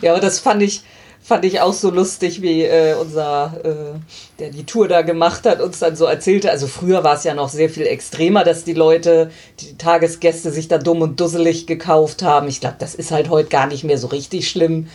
Ja, 0.02 0.12
aber 0.12 0.20
das 0.20 0.40
fand 0.40 0.62
ich, 0.62 0.82
fand 1.22 1.46
ich 1.46 1.62
auch 1.62 1.72
so 1.72 1.90
lustig, 1.90 2.42
wie 2.42 2.64
äh, 2.64 2.96
unser, 2.96 3.54
äh, 3.64 4.00
der 4.40 4.50
die 4.50 4.66
Tour 4.66 4.90
da 4.90 5.04
gemacht 5.04 5.46
hat, 5.46 5.62
uns 5.62 5.80
dann 5.80 5.96
so 5.96 6.04
erzählte. 6.04 6.52
Also 6.52 6.68
früher 6.68 7.04
war 7.06 7.16
es 7.16 7.24
ja 7.24 7.34
noch 7.34 7.48
sehr 7.48 7.70
viel 7.70 7.86
extremer, 7.86 8.44
dass 8.44 8.66
die 8.66 8.74
Leute, 8.74 9.32
die 9.62 9.78
Tagesgäste 9.78 10.52
sich 10.52 10.68
da 10.68 10.80
dumm 10.80 11.02
und 11.02 11.20
dusselig 11.22 11.66
gekauft 11.66 12.24
haben. 12.24 12.50
Ich 12.50 12.60
glaube, 12.60 12.76
das 12.80 12.94
ist 12.94 13.12
halt 13.12 13.30
heute 13.30 13.48
gar 13.48 13.68
nicht 13.68 13.86
mehr 13.86 13.98
so 13.98 14.08
richtig 14.08 14.50
schlimm. 14.50 14.88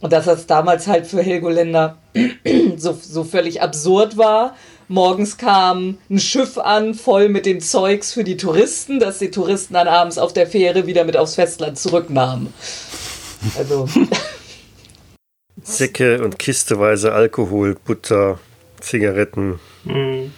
Und 0.00 0.12
dass 0.12 0.26
das 0.26 0.46
damals 0.46 0.86
halt 0.86 1.06
für 1.06 1.22
Helgoländer 1.22 1.98
so, 2.76 2.92
so 2.92 3.24
völlig 3.24 3.62
absurd 3.62 4.16
war. 4.16 4.56
Morgens 4.88 5.36
kam 5.36 5.98
ein 6.08 6.20
Schiff 6.20 6.58
an, 6.58 6.94
voll 6.94 7.28
mit 7.28 7.44
dem 7.44 7.60
Zeugs 7.60 8.12
für 8.12 8.22
die 8.22 8.36
Touristen, 8.36 9.00
dass 9.00 9.18
die 9.18 9.30
Touristen 9.30 9.74
dann 9.74 9.88
abends 9.88 10.16
auf 10.16 10.32
der 10.32 10.46
Fähre 10.46 10.86
wieder 10.86 11.04
mit 11.04 11.16
aufs 11.16 11.34
Festland 11.34 11.78
zurücknahmen. 11.78 12.52
Also. 13.58 13.88
Säcke 15.62 16.22
und 16.22 16.38
kisteweise 16.38 17.12
Alkohol, 17.12 17.76
Butter, 17.84 18.38
Zigaretten. 18.80 19.58
Mhm. 19.84 20.32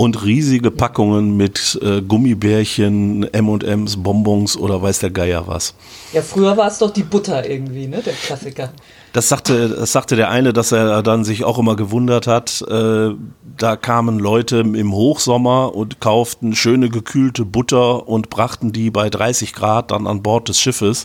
Und 0.00 0.24
riesige 0.24 0.70
Packungen 0.70 1.36
mit 1.36 1.78
äh, 1.82 2.00
Gummibärchen, 2.00 3.22
M&M's, 3.34 4.02
Bonbons 4.02 4.56
oder 4.56 4.80
weiß 4.80 5.00
der 5.00 5.10
Geier 5.10 5.46
was. 5.46 5.74
Ja, 6.14 6.22
früher 6.22 6.56
war 6.56 6.68
es 6.68 6.78
doch 6.78 6.90
die 6.90 7.02
Butter 7.02 7.46
irgendwie, 7.46 7.86
ne, 7.86 8.00
der 8.00 8.14
Klassiker. 8.14 8.72
Das 9.12 9.28
sagte, 9.28 9.68
das 9.68 9.92
sagte 9.92 10.16
der 10.16 10.30
eine, 10.30 10.54
dass 10.54 10.72
er 10.72 11.02
dann 11.02 11.22
sich 11.22 11.44
auch 11.44 11.58
immer 11.58 11.76
gewundert 11.76 12.26
hat. 12.26 12.62
Äh, 12.66 13.10
da 13.58 13.76
kamen 13.76 14.18
Leute 14.18 14.60
im 14.60 14.94
Hochsommer 14.94 15.74
und 15.74 16.00
kauften 16.00 16.54
schöne 16.54 16.88
gekühlte 16.88 17.44
Butter 17.44 18.08
und 18.08 18.30
brachten 18.30 18.72
die 18.72 18.90
bei 18.90 19.10
30 19.10 19.52
Grad 19.52 19.90
dann 19.90 20.06
an 20.06 20.22
Bord 20.22 20.48
des 20.48 20.58
Schiffes. 20.58 21.04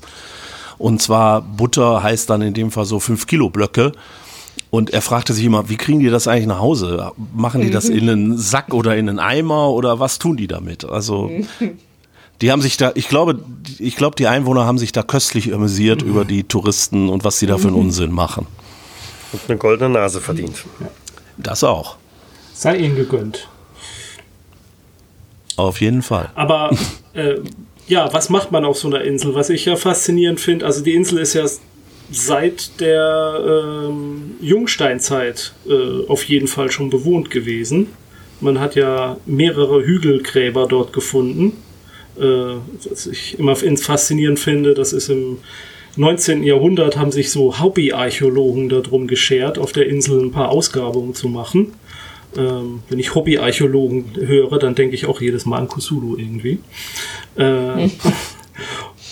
Und 0.77 1.01
zwar 1.01 1.41
Butter 1.41 2.01
heißt 2.01 2.29
dann 2.29 2.41
in 2.41 2.53
dem 2.53 2.71
Fall 2.71 2.85
so 2.85 3.01
5 3.01 3.27
Kilo 3.27 3.49
Blöcke. 3.49 3.91
Und 4.75 4.89
er 4.89 5.01
fragte 5.01 5.31
sich 5.31 5.45
immer, 5.45 5.69
wie 5.69 5.77
kriegen 5.77 6.01
die 6.01 6.09
das 6.09 6.27
eigentlich 6.27 6.47
nach 6.47 6.59
Hause? 6.59 7.13
Machen 7.33 7.61
die 7.61 7.69
das 7.69 7.85
in 7.85 8.09
einen 8.09 8.37
Sack 8.37 8.73
oder 8.73 8.97
in 8.97 9.07
einen 9.07 9.19
Eimer 9.19 9.69
oder 9.69 10.01
was 10.01 10.19
tun 10.19 10.35
die 10.35 10.47
damit? 10.47 10.83
Also 10.83 11.31
die 12.41 12.51
haben 12.51 12.61
sich 12.61 12.75
da, 12.75 12.91
ich 12.93 13.07
glaube, 13.07 13.39
ich 13.79 13.95
glaube, 13.95 14.17
die 14.17 14.27
Einwohner 14.27 14.65
haben 14.65 14.77
sich 14.77 14.91
da 14.91 15.01
köstlich 15.01 15.53
amüsiert 15.53 16.03
mhm. 16.03 16.09
über 16.09 16.25
die 16.25 16.43
Touristen 16.43 17.07
und 17.07 17.23
was 17.23 17.39
sie 17.39 17.45
da 17.45 17.57
für 17.57 17.69
einen 17.69 17.77
Unsinn 17.85 18.11
machen. 18.11 18.47
Und 19.31 19.43
eine 19.47 19.57
goldene 19.57 19.91
Nase 19.91 20.19
verdient. 20.19 20.65
Das 21.37 21.63
auch. 21.63 21.95
Sei 22.53 22.75
ihnen 22.75 22.97
gegönnt. 22.97 23.47
Auf 25.55 25.79
jeden 25.79 26.01
Fall. 26.01 26.31
Aber 26.35 26.75
äh, 27.13 27.35
ja, 27.87 28.11
was 28.11 28.29
macht 28.29 28.51
man 28.51 28.65
auf 28.65 28.77
so 28.77 28.89
einer 28.89 29.05
Insel? 29.05 29.35
Was 29.35 29.49
ich 29.49 29.63
ja 29.63 29.77
faszinierend 29.77 30.41
finde, 30.41 30.65
also 30.65 30.83
die 30.83 30.95
Insel 30.95 31.19
ist 31.19 31.33
ja 31.33 31.45
seit 32.11 32.79
der 32.79 33.87
ähm, 33.87 34.35
Jungsteinzeit 34.41 35.53
äh, 35.67 36.07
auf 36.07 36.23
jeden 36.23 36.47
Fall 36.47 36.71
schon 36.71 36.89
bewohnt 36.89 37.29
gewesen. 37.29 37.87
Man 38.41 38.59
hat 38.59 38.75
ja 38.75 39.17
mehrere 39.25 39.85
Hügelgräber 39.85 40.67
dort 40.67 40.93
gefunden. 40.93 41.53
Äh, 42.17 42.21
was 42.89 43.07
ich 43.07 43.39
immer 43.39 43.55
faszinierend 43.55 44.39
finde, 44.39 44.73
das 44.73 44.93
ist 44.93 45.09
im 45.09 45.39
19. 45.97 46.43
Jahrhundert 46.43 46.97
haben 46.97 47.11
sich 47.11 47.31
so 47.31 47.59
Hobbyarchäologen 47.59 48.67
darum 48.69 49.07
geschert, 49.07 49.57
auf 49.57 49.71
der 49.71 49.87
Insel 49.87 50.21
ein 50.21 50.31
paar 50.31 50.49
Ausgrabungen 50.49 51.13
zu 51.13 51.29
machen. 51.29 51.73
Ähm, 52.37 52.83
wenn 52.89 52.99
ich 52.99 53.15
Hobbyarchäologen 53.15 54.05
höre, 54.15 54.59
dann 54.59 54.75
denke 54.75 54.95
ich 54.95 55.05
auch 55.05 55.21
jedes 55.21 55.45
Mal 55.45 55.59
an 55.59 55.67
Kusulu 55.69 56.17
irgendwie. 56.17 56.59
Äh, 57.37 57.89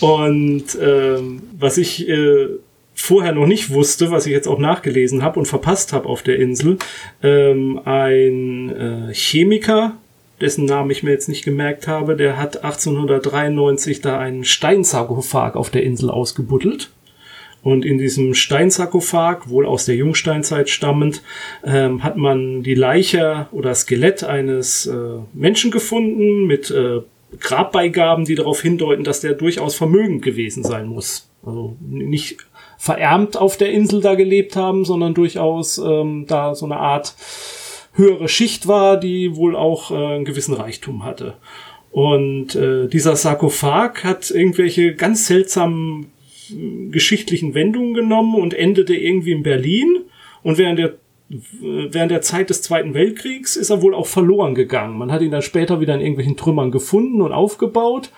und 0.00 0.64
ähm, 0.80 1.42
was 1.58 1.78
ich 1.78 2.06
äh, 2.06 2.48
vorher 2.94 3.32
noch 3.32 3.46
nicht 3.46 3.70
wusste, 3.70 4.10
was 4.10 4.26
ich 4.26 4.32
jetzt 4.32 4.48
auch 4.48 4.58
nachgelesen 4.58 5.22
habe 5.22 5.38
und 5.38 5.46
verpasst 5.46 5.92
habe 5.92 6.08
auf 6.08 6.22
der 6.22 6.38
Insel, 6.38 6.78
ähm, 7.22 7.80
ein 7.84 8.70
äh, 9.10 9.14
Chemiker, 9.14 9.96
dessen 10.40 10.64
Namen 10.64 10.90
ich 10.90 11.02
mir 11.02 11.10
jetzt 11.10 11.28
nicht 11.28 11.44
gemerkt 11.44 11.88
habe, 11.88 12.16
der 12.16 12.38
hat 12.38 12.64
1893 12.64 14.00
da 14.00 14.18
einen 14.18 14.44
Steinsarkophag 14.44 15.54
auf 15.56 15.70
der 15.70 15.82
Insel 15.82 16.10
ausgebuddelt. 16.10 16.90
Und 17.62 17.86
in 17.86 17.96
diesem 17.96 18.34
Steinsarkophag, 18.34 19.48
wohl 19.48 19.64
aus 19.64 19.86
der 19.86 19.96
Jungsteinzeit 19.96 20.68
stammend, 20.68 21.22
ähm, 21.64 22.02
hat 22.02 22.18
man 22.18 22.62
die 22.62 22.74
Leiche 22.74 23.46
oder 23.52 23.74
Skelett 23.74 24.22
eines 24.22 24.84
äh, 24.84 24.94
Menschen 25.32 25.70
gefunden 25.70 26.46
mit 26.46 26.70
äh, 26.70 27.00
Grabbeigaben, 27.40 28.26
die 28.26 28.34
darauf 28.34 28.60
hindeuten, 28.60 29.02
dass 29.02 29.22
der 29.22 29.32
durchaus 29.32 29.74
vermögend 29.74 30.22
gewesen 30.22 30.62
sein 30.62 30.86
muss. 30.86 31.30
Also 31.44 31.76
nicht 31.80 32.36
verärmt 32.84 33.38
auf 33.38 33.56
der 33.56 33.72
Insel 33.72 34.02
da 34.02 34.14
gelebt 34.14 34.56
haben, 34.56 34.84
sondern 34.84 35.14
durchaus 35.14 35.78
ähm, 35.78 36.26
da 36.28 36.54
so 36.54 36.66
eine 36.66 36.76
Art 36.76 37.14
höhere 37.94 38.28
Schicht 38.28 38.68
war, 38.68 39.00
die 39.00 39.36
wohl 39.36 39.56
auch 39.56 39.90
äh, 39.90 39.94
einen 39.94 40.26
gewissen 40.26 40.52
Reichtum 40.52 41.02
hatte. 41.02 41.32
Und 41.92 42.54
äh, 42.56 42.86
dieser 42.86 43.16
Sarkophag 43.16 44.04
hat 44.04 44.30
irgendwelche 44.30 44.94
ganz 44.94 45.28
seltsamen 45.28 46.12
äh, 46.50 46.90
geschichtlichen 46.90 47.54
Wendungen 47.54 47.94
genommen 47.94 48.34
und 48.34 48.52
endete 48.52 48.94
irgendwie 48.94 49.32
in 49.32 49.42
Berlin. 49.42 50.02
Und 50.42 50.58
während 50.58 50.78
der 50.78 50.94
während 51.30 52.10
der 52.10 52.20
Zeit 52.20 52.50
des 52.50 52.60
Zweiten 52.60 52.92
Weltkriegs 52.92 53.56
ist 53.56 53.70
er 53.70 53.80
wohl 53.80 53.94
auch 53.94 54.06
verloren 54.06 54.54
gegangen. 54.54 54.98
Man 54.98 55.10
hat 55.10 55.22
ihn 55.22 55.30
dann 55.30 55.40
später 55.40 55.80
wieder 55.80 55.94
in 55.94 56.02
irgendwelchen 56.02 56.36
Trümmern 56.36 56.70
gefunden 56.70 57.22
und 57.22 57.32
aufgebaut. 57.32 58.10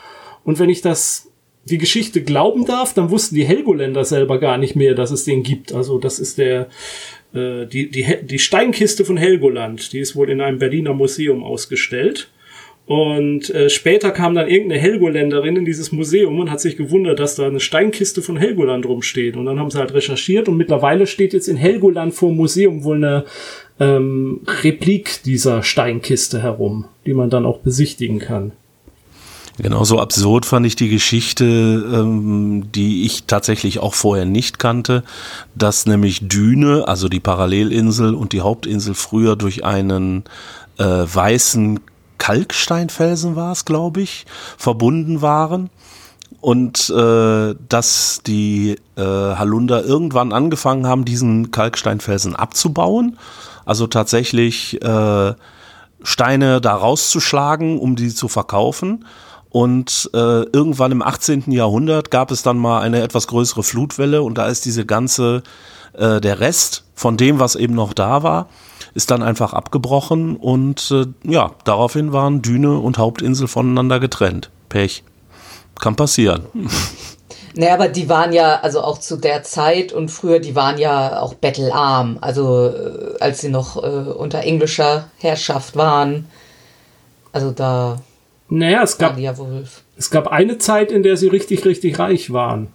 Und 0.43 0.59
wenn 0.59 0.69
ich 0.69 0.83
das 0.83 1.31
die 1.69 1.79
Geschichte 1.79 2.23
glauben 2.23 2.65
darf, 2.65 2.95
dann 2.95 3.11
wussten 3.11 3.35
die 3.35 3.45
Helgoländer 3.45 4.05
selber 4.05 4.39
gar 4.39 4.57
nicht 4.57 4.77
mehr, 4.77 4.95
dass 4.95 5.11
es 5.11 5.25
den 5.25 5.43
gibt. 5.43 5.73
Also 5.73 5.99
das 5.99 6.19
ist 6.19 6.39
der 6.39 6.69
äh, 7.35 7.67
die, 7.67 7.91
die, 7.91 8.07
die 8.23 8.39
Steinkiste 8.39 9.05
von 9.05 9.17
Helgoland, 9.17 9.93
die 9.93 9.99
ist 9.99 10.17
wohl 10.17 10.31
in 10.31 10.41
einem 10.41 10.59
Berliner 10.59 10.95
Museum 10.95 11.45
ausgestellt. 11.45 12.31
Und 12.87 13.51
äh, 13.51 13.69
später 13.69 14.13
kam 14.13 14.37
dann 14.37 14.49
irgendeine 14.49 14.81
Helgoländerin 14.81 15.57
in 15.57 15.65
dieses 15.65 15.91
Museum 15.91 16.39
und 16.39 16.53
hat 16.53 16.61
sich 16.61 16.77
gewundert, 16.77 17.19
dass 17.19 17.35
da 17.35 17.49
eine 17.49 17.59
Steinkiste 17.59 18.23
von 18.23 18.37
Helgoland 18.37 18.87
rumsteht. 18.87 19.37
Und 19.37 19.47
dann 19.47 19.59
haben 19.59 19.71
sie 19.71 19.79
halt 19.79 19.93
recherchiert 19.93 20.49
und 20.49 20.57
mittlerweile 20.57 21.09
steht 21.09 21.33
jetzt 21.33 21.49
in 21.49 21.57
Helgoland 21.57 22.15
vor 22.15 22.29
dem 22.29 22.37
Museum 22.37 22.85
wohl 22.85 22.99
eine 22.99 23.25
ähm, 23.81 24.43
Replik 24.63 25.25
dieser 25.25 25.65
Steinkiste 25.65 26.45
herum, 26.45 26.85
die 27.07 27.15
man 27.15 27.29
dann 27.29 27.45
auch 27.45 27.59
besichtigen 27.59 28.21
kann. 28.21 28.53
Genauso 29.59 30.01
absurd 30.01 30.45
fand 30.45 30.66
ich 30.66 30.77
die 30.77 30.90
Geschichte, 30.90 31.45
ähm, 31.45 32.71
die 32.73 33.05
ich 33.05 33.25
tatsächlich 33.25 33.79
auch 33.79 33.95
vorher 33.95 34.27
nicht 34.27 34.59
kannte, 34.59 35.03
dass 35.55 35.87
nämlich 35.87 36.29
Düne, 36.29 36.87
also 36.87 37.09
die 37.09 37.21
Parallelinsel 37.21 38.14
und 38.14 38.33
die 38.33 38.42
Hauptinsel 38.42 38.95
früher 38.95 39.35
durch 39.35 39.64
einen 39.64 40.25
äh, 40.79 40.85
weißen 40.85 41.81
Kalksteinfelsen 42.19 43.35
war 43.35 43.53
es, 43.53 43.64
glaube 43.64 44.03
ich, 44.03 44.27
verbunden 44.59 45.23
waren. 45.23 45.71
Und 46.42 46.90
äh, 46.90 47.55
dass 47.69 48.21
die 48.27 48.77
äh, 48.97 49.01
Halunder 49.03 49.85
irgendwann 49.85 50.33
angefangen 50.33 50.87
haben, 50.87 51.05
diesen 51.07 51.51
Kalksteinfelsen 51.51 52.37
abzubauen, 52.37 53.19
also 53.64 53.87
tatsächlich 53.87 54.81
äh, 54.83 55.35
Steine 56.03 56.61
da 56.61 56.75
rauszuschlagen, 56.75 57.79
um 57.79 57.97
die 57.97 58.14
zu 58.14 58.29
verkaufen 58.29 59.05
und 59.51 60.11
äh, 60.13 60.43
irgendwann 60.43 60.93
im 60.93 61.03
18. 61.03 61.51
Jahrhundert 61.51 62.11
gab 62.11 62.31
es 62.31 62.43
dann 62.43 62.59
mal 62.59 62.81
eine 62.81 63.03
etwas 63.03 63.27
größere 63.27 63.63
Flutwelle 63.63 64.23
und 64.23 64.39
da 64.39 64.47
ist 64.47 64.65
diese 64.65 64.85
ganze, 64.85 65.43
äh, 65.95 66.21
der 66.21 66.41
Rest 66.41 66.85
von 66.95 67.17
dem, 67.17 67.39
was 67.39 67.55
eben 67.57 67.75
noch 67.75 67.93
da 67.93 68.23
war, 68.23 68.49
ist 68.95 69.11
dann 69.11 69.23
einfach 69.23 69.53
abgebrochen 69.53 70.37
und 70.37 70.91
äh, 70.91 71.07
ja, 71.31 71.53
daraufhin 71.65 72.13
waren 72.13 72.43
Düne 72.43 72.79
und 72.79 72.99
Hauptinsel 72.99 73.49
voneinander 73.49 74.01
getrennt. 74.01 74.51
Pech. 74.69 75.05
Kann 75.79 75.97
passieren. 75.97 76.47
Naja, 77.59 77.73
aber 77.73 77.89
die 77.89 78.11
waren 78.11 78.35
ja, 78.35 78.61
also 78.61 78.83
auch 78.83 78.99
zu 78.99 79.17
der 79.17 79.43
Zeit 79.43 79.91
und 79.91 80.11
früher, 80.11 80.41
die 80.41 80.55
waren 80.55 80.77
ja 80.77 81.23
auch 81.23 81.33
bettelarm. 81.33 82.19
Also 82.21 82.67
äh, 82.69 83.19
als 83.19 83.41
sie 83.41 83.49
noch 83.49 83.83
äh, 83.83 84.11
unter 84.11 84.41
englischer 84.41 85.09
Herrschaft 85.17 85.75
waren. 85.75 86.29
Also 87.33 87.53
da 87.53 88.01
naja, 88.49 88.83
es 88.83 88.99
gab, 88.99 89.19
es 89.97 90.11
gab 90.11 90.29
eine 90.29 90.59
Zeit, 90.59 90.93
in 90.93 91.03
der 91.03 91.17
sie 91.17 91.29
richtig, 91.29 91.65
richtig 91.65 91.99
reich 91.99 92.33
waren. 92.33 92.69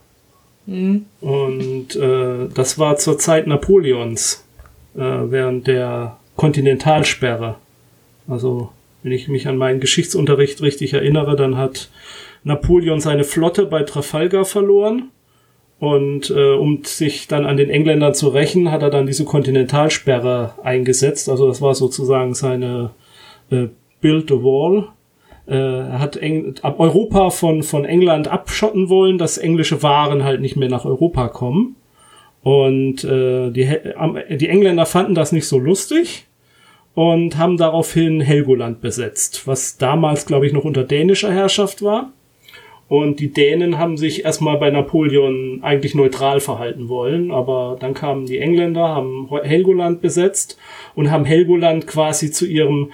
Mhm. 0.66 1.06
Und 1.22 1.96
äh, 1.96 2.48
das 2.54 2.78
war 2.78 2.98
zur 2.98 3.18
Zeit 3.18 3.48
Napoleons, 3.48 4.46
äh, 4.96 5.00
während 5.00 5.68
der 5.68 6.18
Kontinentalsperre. 6.36 7.56
Also, 8.28 8.70
wenn 9.04 9.12
ich 9.12 9.28
mich 9.28 9.48
an 9.48 9.58
meinen 9.58 9.80
Geschichtsunterricht 9.80 10.62
richtig 10.62 10.94
erinnere, 10.94 11.36
dann 11.36 11.58
hat 11.58 11.90
Napoleon 12.44 13.00
seine 13.00 13.24
Flotte 13.24 13.66
bei 13.66 13.84
Trafalgar 13.84 14.46
verloren. 14.46 15.10
Und 15.80 16.30
äh, 16.30 16.54
um 16.54 16.84
sich 16.84 17.28
dann 17.28 17.46
an 17.46 17.58
den 17.58 17.72
Engländern 17.72 18.14
zu 18.14 18.28
rächen, 18.28 18.72
hat 18.72 18.84
er 18.84 18.92
dann 18.92 19.08
diese 19.08 19.26
Kontinentalsperre 19.26 20.54
eingesetzt. 20.64 21.28
Also 21.28 21.48
das 21.48 21.60
war 21.60 21.74
sozusagen 21.74 22.36
seine 22.36 22.92
äh, 23.50 23.68
Build 24.00 24.30
the 24.30 24.36
Wall. 24.36 24.90
Äh, 25.48 25.56
hat 25.56 26.18
Eng 26.18 26.56
Europa 26.62 27.32
von, 27.32 27.64
von 27.64 27.84
England 27.84 28.28
abschotten 28.28 28.90
wollen, 28.90 29.18
dass 29.18 29.40
englische 29.40 29.82
Waren 29.82 30.24
halt 30.24 30.40
nicht 30.40 30.56
mehr 30.56 30.70
nach 30.70 30.86
Europa 30.86 31.30
kommen. 31.30 31.76
Und 32.44 33.04
äh, 33.04 33.50
die, 33.52 33.70
die 34.38 34.48
Engländer 34.48 34.86
fanden 34.86 35.16
das 35.16 35.32
nicht 35.32 35.48
so 35.48 35.58
lustig 35.60 36.26
und 36.94 37.38
haben 37.38 37.58
daraufhin 37.58 38.22
Helgoland 38.22 38.82
besetzt, 38.82 39.48
was 39.48 39.78
damals, 39.78 40.26
glaube 40.26 40.46
ich, 40.46 40.54
noch 40.54 40.66
unter 40.66 40.84
dänischer 40.84 41.32
Herrschaft 41.32 41.82
war. 41.82 42.12
Und 42.88 43.22
die 43.22 43.32
Dänen 43.32 43.78
haben 43.78 43.96
sich 43.96 44.26
erstmal 44.26 44.58
bei 44.58 44.70
Napoleon 44.70 45.60
eigentlich 45.64 45.96
neutral 45.96 46.42
verhalten 46.42 46.90
wollen, 46.90 47.32
aber 47.32 47.78
dann 47.80 47.94
kamen 47.94 48.26
die 48.26 48.40
Engländer, 48.40 48.90
haben 48.90 49.30
Helgoland 49.44 50.02
besetzt 50.02 50.58
und 50.94 51.10
haben 51.10 51.24
Helgoland 51.24 51.88
quasi 51.88 52.32
zu 52.32 52.46
ihrem 52.46 52.92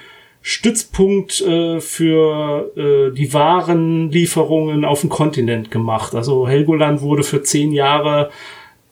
Stützpunkt 0.50 1.42
äh, 1.42 1.82
für 1.82 2.72
äh, 2.78 3.14
die 3.14 3.34
Warenlieferungen 3.34 4.86
auf 4.86 5.02
den 5.02 5.10
Kontinent 5.10 5.72
gemacht. 5.72 6.16
Also 6.16 6.48
Helgoland 6.48 7.02
wurde 7.02 7.24
für 7.24 7.44
zehn 7.44 7.74
Jahre 7.74 8.30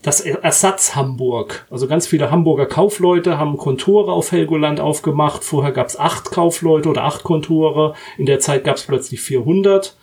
das 0.02 0.20
Ersatz 0.20 0.98
Hamburg. 0.98 1.66
Also 1.72 1.88
ganz 1.88 2.08
viele 2.08 2.30
Hamburger 2.30 2.66
Kaufleute 2.66 3.38
haben 3.38 3.56
Kontore 3.56 4.12
auf 4.12 4.34
Helgoland 4.34 4.82
aufgemacht. 4.82 5.46
Vorher 5.46 5.72
gab 5.72 5.88
es 5.88 5.98
acht 5.98 6.26
Kaufleute 6.26 6.90
oder 6.90 7.06
acht 7.06 7.24
Kontore. 7.24 7.94
In 8.18 8.26
der 8.26 8.42
Zeit 8.42 8.66
gab 8.66 8.76
es 8.76 8.84
plötzlich 8.84 9.22
400. 9.22 9.96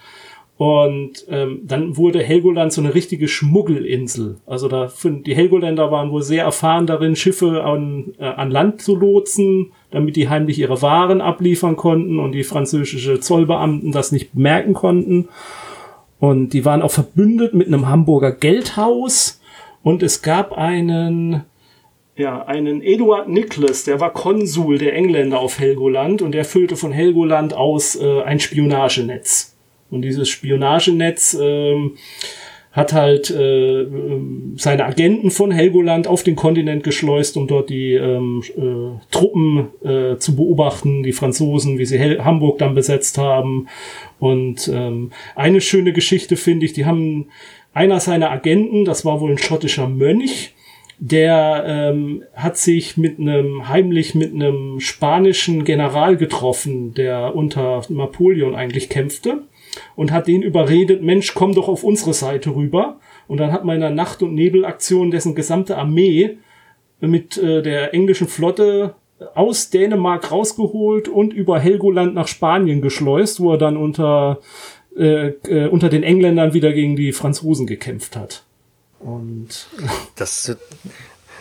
Und 0.56 1.26
ähm, 1.28 1.60
dann 1.64 1.98
wurde 1.98 2.22
Helgoland 2.22 2.72
so 2.72 2.80
eine 2.80 2.94
richtige 2.94 3.28
Schmuggelinsel. 3.28 4.36
Also 4.46 4.68
da 4.68 4.90
die 5.04 5.34
Helgoländer 5.34 5.90
waren 5.90 6.12
wohl 6.12 6.22
sehr 6.22 6.44
erfahren 6.44 6.86
darin, 6.86 7.14
Schiffe 7.14 7.62
an, 7.62 8.14
äh, 8.18 8.24
an 8.24 8.50
Land 8.50 8.80
zu 8.80 8.96
lotsen, 8.96 9.72
damit 9.92 10.16
die 10.16 10.28
heimlich 10.28 10.58
ihre 10.58 10.82
Waren 10.82 11.20
abliefern 11.20 11.76
konnten 11.76 12.18
und 12.18 12.32
die 12.32 12.44
französische 12.44 13.20
Zollbeamten 13.20 13.92
das 13.92 14.10
nicht 14.10 14.34
merken 14.34 14.74
konnten. 14.74 15.28
Und 16.18 16.50
die 16.50 16.64
waren 16.64 16.82
auch 16.82 16.90
verbündet 16.90 17.54
mit 17.54 17.66
einem 17.66 17.88
Hamburger 17.88 18.32
Geldhaus. 18.32 19.40
Und 19.82 20.02
es 20.02 20.22
gab 20.22 20.52
einen, 20.52 21.42
ja, 22.16 22.44
einen 22.44 22.80
Eduard 22.80 23.28
Nicholas, 23.28 23.84
der 23.84 24.00
war 24.00 24.12
Konsul 24.12 24.78
der 24.78 24.94
Engländer 24.94 25.40
auf 25.40 25.58
Helgoland 25.58 26.22
und 26.22 26.32
der 26.32 26.44
füllte 26.44 26.76
von 26.76 26.92
Helgoland 26.92 27.54
aus 27.54 27.96
äh, 27.96 28.22
ein 28.22 28.40
Spionagenetz. 28.40 29.56
Und 29.90 30.02
dieses 30.02 30.28
Spionagenetz 30.28 31.36
ähm, 31.38 31.96
hat 32.72 32.94
halt 32.94 33.30
äh, 33.30 33.86
seine 34.56 34.86
Agenten 34.86 35.30
von 35.30 35.50
Helgoland 35.50 36.06
auf 36.06 36.22
den 36.22 36.36
Kontinent 36.36 36.82
geschleust, 36.82 37.36
um 37.36 37.46
dort 37.46 37.68
die 37.68 37.92
ähm, 37.92 38.42
äh, 38.56 38.98
Truppen 39.10 39.68
äh, 39.84 40.16
zu 40.16 40.34
beobachten, 40.34 41.02
die 41.02 41.12
Franzosen, 41.12 41.78
wie 41.78 41.84
sie 41.84 41.98
Hel 41.98 42.24
Hamburg 42.24 42.58
dann 42.58 42.74
besetzt 42.74 43.18
haben. 43.18 43.68
Und 44.18 44.70
ähm, 44.72 45.12
eine 45.36 45.60
schöne 45.60 45.92
Geschichte 45.92 46.36
finde 46.36 46.64
ich, 46.64 46.72
die 46.72 46.86
haben 46.86 47.26
einer 47.74 48.00
seiner 48.00 48.30
Agenten, 48.30 48.86
das 48.86 49.04
war 49.04 49.20
wohl 49.20 49.32
ein 49.32 49.38
schottischer 49.38 49.88
Mönch, 49.88 50.54
der 50.98 51.64
ähm, 51.66 52.22
hat 52.34 52.56
sich 52.56 52.96
mit 52.96 53.18
einem 53.18 53.68
heimlich 53.68 54.14
mit 54.14 54.32
einem 54.32 54.80
spanischen 54.80 55.64
General 55.64 56.16
getroffen, 56.16 56.94
der 56.94 57.34
unter 57.34 57.82
Napoleon 57.88 58.54
eigentlich 58.54 58.88
kämpfte 58.88 59.42
und 59.96 60.12
hat 60.12 60.26
den 60.26 60.42
überredet, 60.42 61.02
Mensch, 61.02 61.34
komm 61.34 61.54
doch 61.54 61.68
auf 61.68 61.84
unsere 61.84 62.14
Seite 62.14 62.54
rüber. 62.54 62.98
Und 63.28 63.38
dann 63.38 63.52
hat 63.52 63.64
man 63.64 63.76
in 63.76 63.82
einer 63.82 63.94
Nacht- 63.94 64.22
und 64.22 64.34
Nebelaktion 64.34 65.10
dessen 65.10 65.34
gesamte 65.34 65.76
Armee 65.76 66.38
mit 67.00 67.36
äh, 67.36 67.62
der 67.62 67.94
englischen 67.94 68.28
Flotte 68.28 68.94
aus 69.34 69.70
Dänemark 69.70 70.30
rausgeholt 70.30 71.08
und 71.08 71.32
über 71.32 71.58
Helgoland 71.58 72.14
nach 72.14 72.28
Spanien 72.28 72.80
geschleust, 72.80 73.40
wo 73.40 73.52
er 73.52 73.58
dann 73.58 73.76
unter, 73.76 74.40
äh, 74.96 75.28
äh, 75.28 75.68
unter 75.68 75.88
den 75.88 76.02
Engländern 76.02 76.54
wieder 76.54 76.72
gegen 76.72 76.96
die 76.96 77.12
Franzosen 77.12 77.66
gekämpft 77.66 78.16
hat. 78.16 78.44
Und 79.00 79.68
das, 80.16 80.56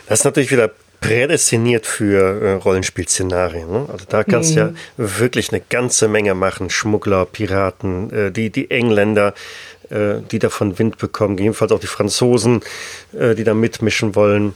das 0.08 0.20
ist 0.20 0.26
natürlich 0.26 0.52
wieder 0.52 0.72
prädestiniert 1.02 1.86
für 1.86 2.42
äh, 2.42 2.54
Rollenspielszenarien. 2.54 3.70
Ne? 3.70 3.86
Also 3.92 4.06
da 4.08 4.24
kannst 4.24 4.56
du 4.56 4.64
mhm. 4.64 4.76
ja 4.98 5.18
wirklich 5.18 5.52
eine 5.52 5.62
ganze 5.68 6.08
Menge 6.08 6.36
machen. 6.36 6.70
Schmuggler, 6.70 7.26
Piraten, 7.26 8.14
äh, 8.14 8.32
die, 8.32 8.52
die 8.52 8.72
Engländer, 8.72 9.34
äh, 9.90 10.22
die 10.32 10.40
davon 10.40 10.80
Wind 10.80 11.00
bekommen, 11.00 11.36
gegebenenfalls 11.36 11.72
auch 11.72 11.80
die 11.80 11.88
Franzosen, 11.88 12.62
äh, 13.18 13.36
die 13.36 13.44
da 13.44 13.56
mitmischen 13.56 14.16
wollen. 14.16 14.54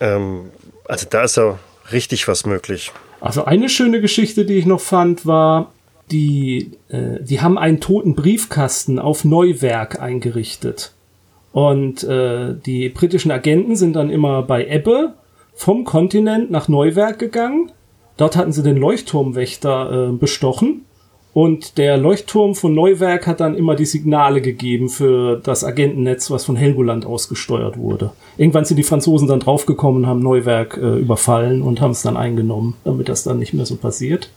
Ähm, 0.00 0.46
also 0.86 1.06
da 1.08 1.24
ist 1.24 1.36
ja 1.36 1.58
richtig 1.92 2.26
was 2.26 2.46
möglich. 2.46 2.90
Also 3.20 3.44
eine 3.44 3.68
schöne 3.68 4.00
Geschichte, 4.00 4.46
die 4.46 4.54
ich 4.54 4.66
noch 4.66 4.80
fand, 4.80 5.26
war, 5.26 5.72
die, 6.10 6.72
äh, 6.88 7.20
die 7.20 7.42
haben 7.42 7.58
einen 7.58 7.80
toten 7.80 8.14
Briefkasten 8.14 8.98
auf 8.98 9.24
Neuwerk 9.24 10.00
eingerichtet. 10.00 10.92
Und 11.52 12.02
äh, 12.04 12.54
die 12.54 12.88
britischen 12.88 13.30
Agenten 13.30 13.76
sind 13.76 13.94
dann 13.94 14.08
immer 14.08 14.42
bei 14.42 14.66
Ebbe 14.66 15.14
vom 15.56 15.84
Kontinent 15.84 16.50
nach 16.50 16.68
Neuwerk 16.68 17.18
gegangen. 17.18 17.72
Dort 18.16 18.36
hatten 18.36 18.52
sie 18.52 18.62
den 18.62 18.76
Leuchtturmwächter 18.76 20.10
äh, 20.10 20.12
bestochen. 20.12 20.82
Und 21.32 21.76
der 21.76 21.98
Leuchtturm 21.98 22.54
von 22.54 22.74
Neuwerk 22.74 23.26
hat 23.26 23.40
dann 23.40 23.56
immer 23.56 23.74
die 23.74 23.84
Signale 23.84 24.40
gegeben 24.40 24.88
für 24.88 25.38
das 25.42 25.64
Agentennetz, 25.64 26.30
was 26.30 26.46
von 26.46 26.56
Helgoland 26.56 27.04
ausgesteuert 27.04 27.76
wurde. 27.76 28.12
Irgendwann 28.38 28.64
sind 28.64 28.78
die 28.78 28.82
Franzosen 28.82 29.28
dann 29.28 29.40
draufgekommen, 29.40 30.06
haben 30.06 30.20
Neuwerk 30.20 30.78
äh, 30.78 30.96
überfallen 30.96 31.60
und 31.60 31.80
haben 31.80 31.90
es 31.90 32.00
dann 32.00 32.16
eingenommen, 32.16 32.74
damit 32.84 33.10
das 33.10 33.24
dann 33.24 33.38
nicht 33.38 33.52
mehr 33.52 33.66
so 33.66 33.76
passiert. 33.76 34.30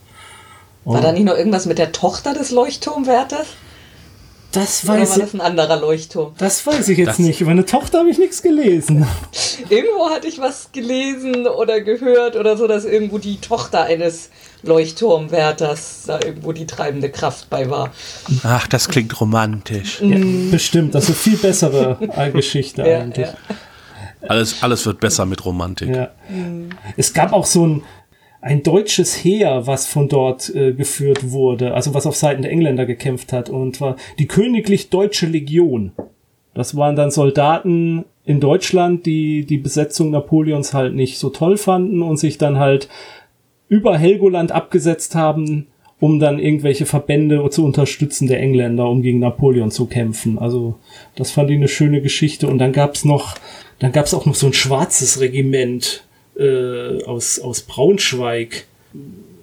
War 0.84 1.00
da 1.00 1.12
nicht 1.12 1.24
noch 1.24 1.36
irgendwas 1.36 1.66
mit 1.66 1.78
der 1.78 1.92
Tochter 1.92 2.34
des 2.34 2.50
Leuchtturmwärters? 2.50 3.46
Das 4.52 4.86
weiß 4.86 5.10
Oder 5.10 5.10
war 5.10 5.18
das 5.18 5.34
ein 5.34 5.40
anderer 5.40 5.80
Leuchtturm? 5.80 6.34
Das 6.38 6.66
weiß 6.66 6.88
ich 6.88 6.98
jetzt 6.98 7.08
das 7.08 7.18
nicht. 7.20 7.40
Über 7.40 7.52
eine 7.52 7.64
Tochter 7.64 8.00
habe 8.00 8.10
ich 8.10 8.18
nichts 8.18 8.42
gelesen. 8.42 9.06
Irgendwo 9.68 10.10
hatte 10.10 10.26
ich 10.26 10.40
was 10.40 10.72
gelesen 10.72 11.46
oder 11.46 11.80
gehört 11.80 12.34
oder 12.34 12.56
so, 12.56 12.66
dass 12.66 12.84
irgendwo 12.84 13.18
die 13.18 13.40
Tochter 13.40 13.84
eines 13.84 14.30
Leuchtturmwärters 14.62 16.02
da 16.06 16.20
irgendwo 16.20 16.52
die 16.52 16.66
treibende 16.66 17.10
Kraft 17.10 17.48
bei 17.48 17.70
war. 17.70 17.92
Ach, 18.42 18.66
das 18.66 18.88
klingt 18.88 19.20
romantisch. 19.20 20.00
Ja, 20.00 20.18
bestimmt. 20.50 20.94
Das 20.94 21.04
ist 21.04 21.10
eine 21.10 21.16
viel 21.16 21.36
bessere 21.36 21.98
Geschichte 22.32 22.82
ja, 22.86 23.00
eigentlich. 23.00 23.28
Ja. 23.28 23.34
Alles, 24.28 24.62
alles 24.62 24.84
wird 24.84 25.00
besser 25.00 25.24
mit 25.24 25.44
Romantik. 25.44 25.94
Ja. 25.94 26.10
Es 26.96 27.14
gab 27.14 27.32
auch 27.32 27.46
so 27.46 27.66
ein, 27.66 27.82
ein 28.40 28.62
deutsches 28.62 29.14
Heer, 29.22 29.66
was 29.66 29.86
von 29.86 30.08
dort 30.08 30.54
äh, 30.54 30.72
geführt 30.72 31.30
wurde, 31.30 31.74
also 31.74 31.94
was 31.94 32.06
auf 32.06 32.16
Seiten 32.16 32.42
der 32.42 32.50
Engländer 32.50 32.86
gekämpft 32.86 33.32
hat, 33.32 33.50
und 33.50 33.76
zwar 33.76 33.96
die 34.18 34.26
Königlich 34.26 34.90
Deutsche 34.90 35.26
Legion. 35.26 35.92
Das 36.54 36.76
waren 36.76 36.96
dann 36.96 37.10
Soldaten 37.10 38.04
in 38.24 38.40
Deutschland, 38.40 39.06
die 39.06 39.44
die 39.44 39.58
Besetzung 39.58 40.10
Napoleons 40.10 40.74
halt 40.74 40.94
nicht 40.94 41.18
so 41.18 41.30
toll 41.30 41.56
fanden 41.56 42.02
und 42.02 42.16
sich 42.16 42.38
dann 42.38 42.58
halt 42.58 42.88
über 43.68 43.96
Helgoland 43.96 44.52
abgesetzt 44.52 45.14
haben, 45.14 45.68
um 46.00 46.18
dann 46.18 46.38
irgendwelche 46.38 46.86
Verbände 46.86 47.48
zu 47.50 47.64
unterstützen 47.64 48.26
der 48.26 48.40
Engländer, 48.40 48.88
um 48.88 49.02
gegen 49.02 49.20
Napoleon 49.20 49.70
zu 49.70 49.86
kämpfen. 49.86 50.38
Also 50.38 50.76
das 51.14 51.30
fand 51.30 51.50
ich 51.50 51.56
eine 51.56 51.68
schöne 51.68 52.00
Geschichte. 52.00 52.48
Und 52.48 52.58
dann 52.58 52.72
gab's 52.72 53.04
noch, 53.04 53.36
dann 53.78 53.92
gab's 53.92 54.14
auch 54.14 54.26
noch 54.26 54.34
so 54.34 54.46
ein 54.46 54.54
schwarzes 54.54 55.20
Regiment, 55.20 56.04
äh, 56.40 57.04
aus, 57.04 57.38
aus 57.38 57.62
Braunschweig, 57.62 58.64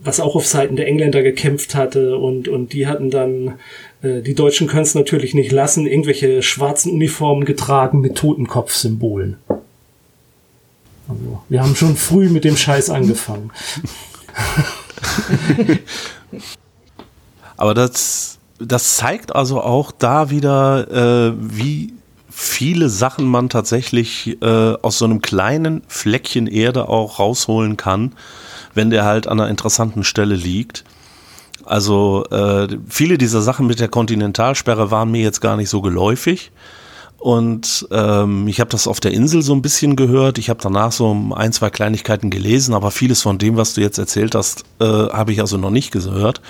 was 0.01 0.19
auch 0.19 0.35
auf 0.35 0.47
Seiten 0.47 0.75
der 0.75 0.87
Engländer 0.87 1.21
gekämpft 1.21 1.75
hatte 1.75 2.17
und, 2.17 2.47
und 2.47 2.73
die 2.73 2.87
hatten 2.87 3.11
dann, 3.11 3.59
äh, 4.01 4.21
die 4.21 4.33
Deutschen 4.33 4.67
können 4.67 4.83
es 4.83 4.95
natürlich 4.95 5.33
nicht 5.33 5.51
lassen, 5.51 5.85
irgendwelche 5.85 6.41
schwarzen 6.41 6.91
Uniformen 6.91 7.45
getragen 7.45 8.01
mit 8.01 8.15
Totenkopfsymbolen. 8.15 9.37
Also, 11.07 11.41
wir 11.47 11.61
haben 11.61 11.75
schon 11.75 11.95
früh 11.95 12.29
mit 12.29 12.43
dem 12.43 12.57
Scheiß 12.57 12.89
angefangen. 12.89 13.51
Aber 17.57 17.73
das, 17.73 18.37
das 18.59 18.97
zeigt 18.97 19.35
also 19.35 19.61
auch 19.61 19.91
da 19.91 20.29
wieder, 20.29 21.31
äh, 21.31 21.33
wie 21.39 21.93
viele 22.39 22.87
Sachen 22.87 23.25
man 23.25 23.49
tatsächlich 23.49 24.37
äh, 24.43 24.73
aus 24.83 24.99
so 24.99 25.05
einem 25.05 25.23
kleinen 25.23 25.81
Fleckchen 25.87 26.45
Erde 26.45 26.87
auch 26.87 27.17
rausholen 27.17 27.77
kann, 27.77 28.13
wenn 28.75 28.91
der 28.91 29.05
halt 29.05 29.25
an 29.25 29.39
einer 29.39 29.49
interessanten 29.49 30.03
Stelle 30.03 30.35
liegt. 30.35 30.83
Also 31.65 32.25
äh, 32.29 32.67
viele 32.87 33.17
dieser 33.17 33.41
Sachen 33.41 33.65
mit 33.65 33.79
der 33.79 33.87
Kontinentalsperre 33.87 34.91
waren 34.91 35.09
mir 35.09 35.23
jetzt 35.23 35.41
gar 35.41 35.57
nicht 35.57 35.69
so 35.69 35.81
geläufig. 35.81 36.51
Und 37.17 37.87
ähm, 37.89 38.47
ich 38.47 38.59
habe 38.59 38.69
das 38.69 38.87
auf 38.87 38.99
der 38.99 39.13
Insel 39.13 39.41
so 39.41 39.53
ein 39.53 39.63
bisschen 39.63 39.95
gehört. 39.95 40.37
Ich 40.37 40.51
habe 40.51 40.59
danach 40.61 40.91
so 40.91 41.17
ein, 41.35 41.51
zwei 41.53 41.71
Kleinigkeiten 41.71 42.29
gelesen, 42.29 42.75
aber 42.75 42.91
vieles 42.91 43.23
von 43.23 43.39
dem, 43.39 43.57
was 43.57 43.73
du 43.73 43.81
jetzt 43.81 43.97
erzählt 43.97 44.35
hast, 44.35 44.63
äh, 44.79 44.85
habe 44.85 45.31
ich 45.31 45.41
also 45.41 45.57
noch 45.57 45.71
nicht 45.71 45.89
gehört. 45.89 46.41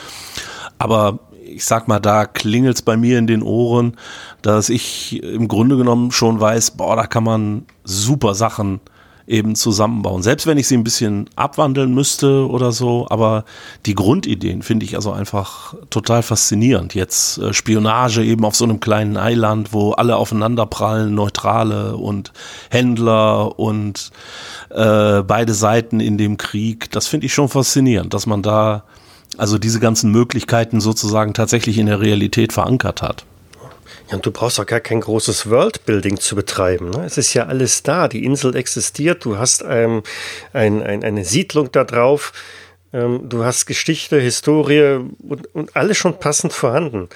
Aber 0.80 1.20
ich 1.48 1.66
sag 1.66 1.88
mal, 1.88 2.00
da 2.00 2.26
klingelt's 2.26 2.82
bei 2.82 2.98
mir 2.98 3.18
in 3.18 3.28
den 3.28 3.44
Ohren, 3.44 3.98
dass 4.42 4.70
ich 4.70 5.22
im 5.24 5.48
Grunde 5.48 5.78
genommen 5.78 6.12
schon 6.12 6.40
weiß, 6.40 6.72
boah, 6.72 6.96
da 6.96 7.08
kann 7.08 7.24
man 7.24 7.66
super 7.84 8.36
Sachen 8.36 8.80
eben 9.28 9.56
zusammenbauen. 9.56 10.24
Selbst 10.24 10.48
wenn 10.48 10.58
ich 10.58 10.68
sie 10.68 10.78
ein 10.78 10.86
bisschen 10.86 11.30
abwandeln 11.36 11.94
müsste 11.94 12.48
oder 12.48 12.72
so, 12.72 13.08
aber 13.10 13.44
die 13.86 13.94
Grundideen 13.94 14.62
finde 14.62 14.86
ich 14.86 14.96
also 14.96 15.12
einfach 15.12 15.76
total 15.90 16.24
faszinierend. 16.24 16.96
Jetzt 16.96 17.38
äh, 17.38 17.54
Spionage 17.54 18.24
eben 18.24 18.46
auf 18.46 18.56
so 18.56 18.64
einem 18.64 18.80
kleinen 18.80 19.18
Eiland, 19.18 19.74
wo 19.74 19.92
alle 19.92 20.16
aufeinanderprallen, 20.16 21.14
Neutrale 21.14 21.98
und 21.98 22.32
Händler 22.70 23.60
und 23.60 24.12
äh, 24.70 25.22
beide 25.24 25.54
Seiten 25.54 26.00
in 26.00 26.18
dem 26.18 26.38
Krieg. 26.38 26.90
Das 26.92 27.08
finde 27.08 27.26
ich 27.26 27.34
schon 27.34 27.50
faszinierend, 27.50 28.14
dass 28.14 28.28
man 28.28 28.42
da 28.42 28.86
also 29.36 29.58
diese 29.58 29.80
ganzen 29.80 30.12
Möglichkeiten 30.12 30.80
sozusagen 30.80 31.34
tatsächlich 31.34 31.78
in 31.78 31.88
der 31.88 32.00
Realität 32.00 32.54
verankert 32.54 33.02
hat. 33.02 33.26
Ja, 34.10 34.16
und 34.16 34.26
du 34.26 34.32
brauchst 34.32 34.60
auch 34.60 34.66
gar 34.66 34.80
kein 34.80 35.02
großes 35.02 35.50
Worldbuilding 35.50 36.18
zu 36.18 36.36
betreiben. 36.36 36.92
Ne? 36.92 37.04
Es 37.06 37.18
ist 37.18 37.34
ja 37.34 37.48
alles 37.48 37.84
da. 37.84 38.08
Die 38.08 38.24
Insel 38.24 38.56
existiert. 38.56 39.26
Du 39.26 39.38
hast 39.38 39.64
ähm, 39.68 40.04
ein, 40.54 40.82
ein, 40.82 41.04
eine 41.04 41.26
Siedlung 41.26 41.72
da 41.72 41.84
drauf. 41.84 42.32
Ähm, 42.94 43.28
du 43.28 43.44
hast 43.44 43.66
Geschichte, 43.66 44.20
Historie 44.20 45.00
und, 45.20 45.54
und 45.54 45.76
alles 45.76 45.98
schon 45.98 46.20
passend 46.20 46.54
vorhanden. 46.54 47.10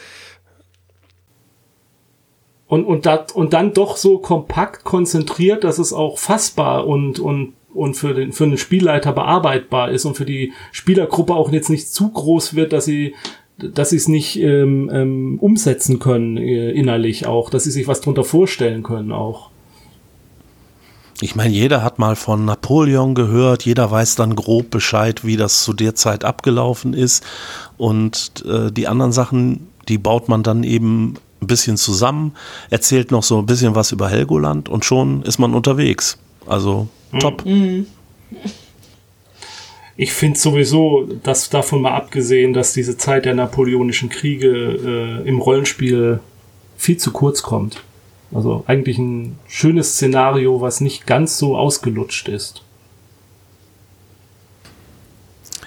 Und, 2.68 2.86
und, 2.86 3.06
dat, 3.06 3.34
und 3.34 3.54
dann 3.54 3.74
doch 3.74 3.98
so 3.98 4.20
kompakt 4.20 4.84
konzentriert, 4.84 5.64
dass 5.64 5.78
es 5.78 5.92
auch 5.92 6.18
fassbar 6.18 6.88
und, 6.88 7.20
und 7.20 7.54
und 7.74 7.96
für 7.96 8.14
den 8.14 8.32
für 8.32 8.46
den 8.46 8.58
Spielleiter 8.58 9.14
bearbeitbar 9.14 9.92
ist 9.92 10.06
und 10.06 10.16
für 10.16 10.26
die 10.26 10.54
Spielergruppe 10.72 11.34
auch 11.34 11.52
jetzt 11.52 11.70
nicht 11.70 11.94
zu 11.94 12.10
groß 12.10 12.56
wird, 12.56 12.74
dass 12.74 12.86
sie 12.86 13.16
dass 13.58 13.92
sie 13.92 13.98
es 13.98 14.08
nicht 14.08 14.40
ähm, 14.40 14.90
ähm, 14.92 15.38
umsetzen 15.40 16.00
können 16.00 16.38
äh, 16.38 16.72
innerlich 16.72 17.28
auch, 17.28 17.50
dass 17.50 17.66
sie 17.66 17.72
sich 17.72 17.88
was 17.88 18.02
drunter 18.02 18.24
vorstellen 18.24 18.84
können 18.84 19.12
auch. 19.12 19.52
Ich 21.24 21.36
meine, 21.36 21.54
jeder 21.54 21.84
hat 21.84 22.00
mal 22.00 22.16
von 22.16 22.46
Napoleon 22.46 23.14
gehört, 23.14 23.64
jeder 23.64 23.92
weiß 23.92 24.16
dann 24.16 24.36
grob 24.36 24.72
Bescheid, 24.72 25.24
wie 25.24 25.38
das 25.38 25.64
zu 25.64 25.74
der 25.74 25.94
Zeit 25.94 26.26
abgelaufen 26.26 26.96
ist. 26.96 27.24
Und 27.78 28.44
äh, 28.48 28.72
die 28.72 28.88
anderen 28.88 29.12
Sachen, 29.12 29.68
die 29.88 30.00
baut 30.00 30.30
man 30.30 30.42
dann 30.42 30.64
eben 30.64 31.14
ein 31.40 31.48
bisschen 31.48 31.78
zusammen, 31.78 32.34
erzählt 32.72 33.12
noch 33.12 33.22
so 33.22 33.38
ein 33.38 33.46
bisschen 33.46 33.76
was 33.76 33.92
über 33.92 34.10
Helgoland 34.10 34.68
und 34.68 34.84
schon 34.84 35.22
ist 35.22 35.38
man 35.38 35.54
unterwegs. 35.54 36.18
Also 36.46 36.88
top. 37.20 37.46
Mhm. 37.46 37.88
Ich 39.98 40.14
finde 40.14 40.40
sowieso, 40.40 41.08
dass 41.24 41.50
davon 41.50 41.82
mal 41.82 41.94
abgesehen, 41.94 42.54
dass 42.54 42.72
diese 42.74 42.98
Zeit 42.98 43.26
der 43.26 43.36
napoleonischen 43.36 44.10
Kriege 44.10 44.48
äh, 44.48 45.28
im 45.28 45.40
Rollenspiel 45.40 46.20
viel 46.78 46.98
zu 46.98 47.12
kurz 47.12 47.44
kommt. 47.44 47.84
Also 48.34 48.64
eigentlich 48.66 48.98
ein 48.98 49.38
schönes 49.48 49.94
Szenario, 49.94 50.62
was 50.62 50.82
nicht 50.82 51.06
ganz 51.06 51.38
so 51.38 51.56
ausgelutscht 51.58 52.30
ist. 52.30 52.64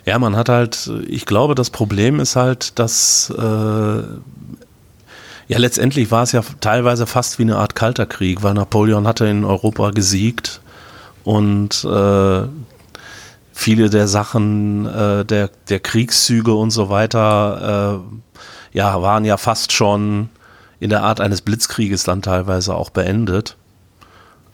Ja, 0.07 0.19
man 0.19 0.35
hat 0.37 0.49
halt, 0.49 0.91
ich 1.07 1.27
glaube, 1.27 1.55
das 1.55 1.71
Problem 1.71 2.19
ist 2.21 2.37
halt, 2.37 2.79
dass 2.79 3.33
äh, 3.37 3.43
ja 3.43 4.23
letztendlich 5.59 6.11
war 6.11 6.25
es 6.25 6.33
ja 6.33 6.43
teilweise 6.61 7.07
fast 7.07 7.39
wie 7.39 7.43
eine 7.43 7.59
Art 7.59 7.75
kalter 7.75 8.07
Krieg, 8.07 8.43
weil 8.43 8.55
Napoleon 8.55 9.07
hatte 9.07 9.27
in 9.27 9.45
Europa 9.45 9.91
gesiegt 9.91 10.63
und 11.25 11.85
äh, 11.85 12.49
viele 13.53 13.91
der 13.91 14.09
Sachen, 14.09 14.87
äh, 14.87 15.25
der, 15.25 15.51
der 15.69 15.81
Kriegszüge 15.81 16.55
und 16.55 16.71
so 16.71 16.91
weiter, 16.91 18.03
äh, 18.73 18.77
ja, 18.77 19.01
waren 19.01 19.25
ja 19.25 19.37
fast 19.37 19.73
schon 19.73 20.29
in 20.81 20.91
der 20.91 21.03
Art 21.03 21.21
eines 21.21 21.41
Blitzkrieges 21.41 22.05
dann 22.05 22.21
teilweise 22.21 22.75
auch 22.75 22.91
beendet, 22.91 23.57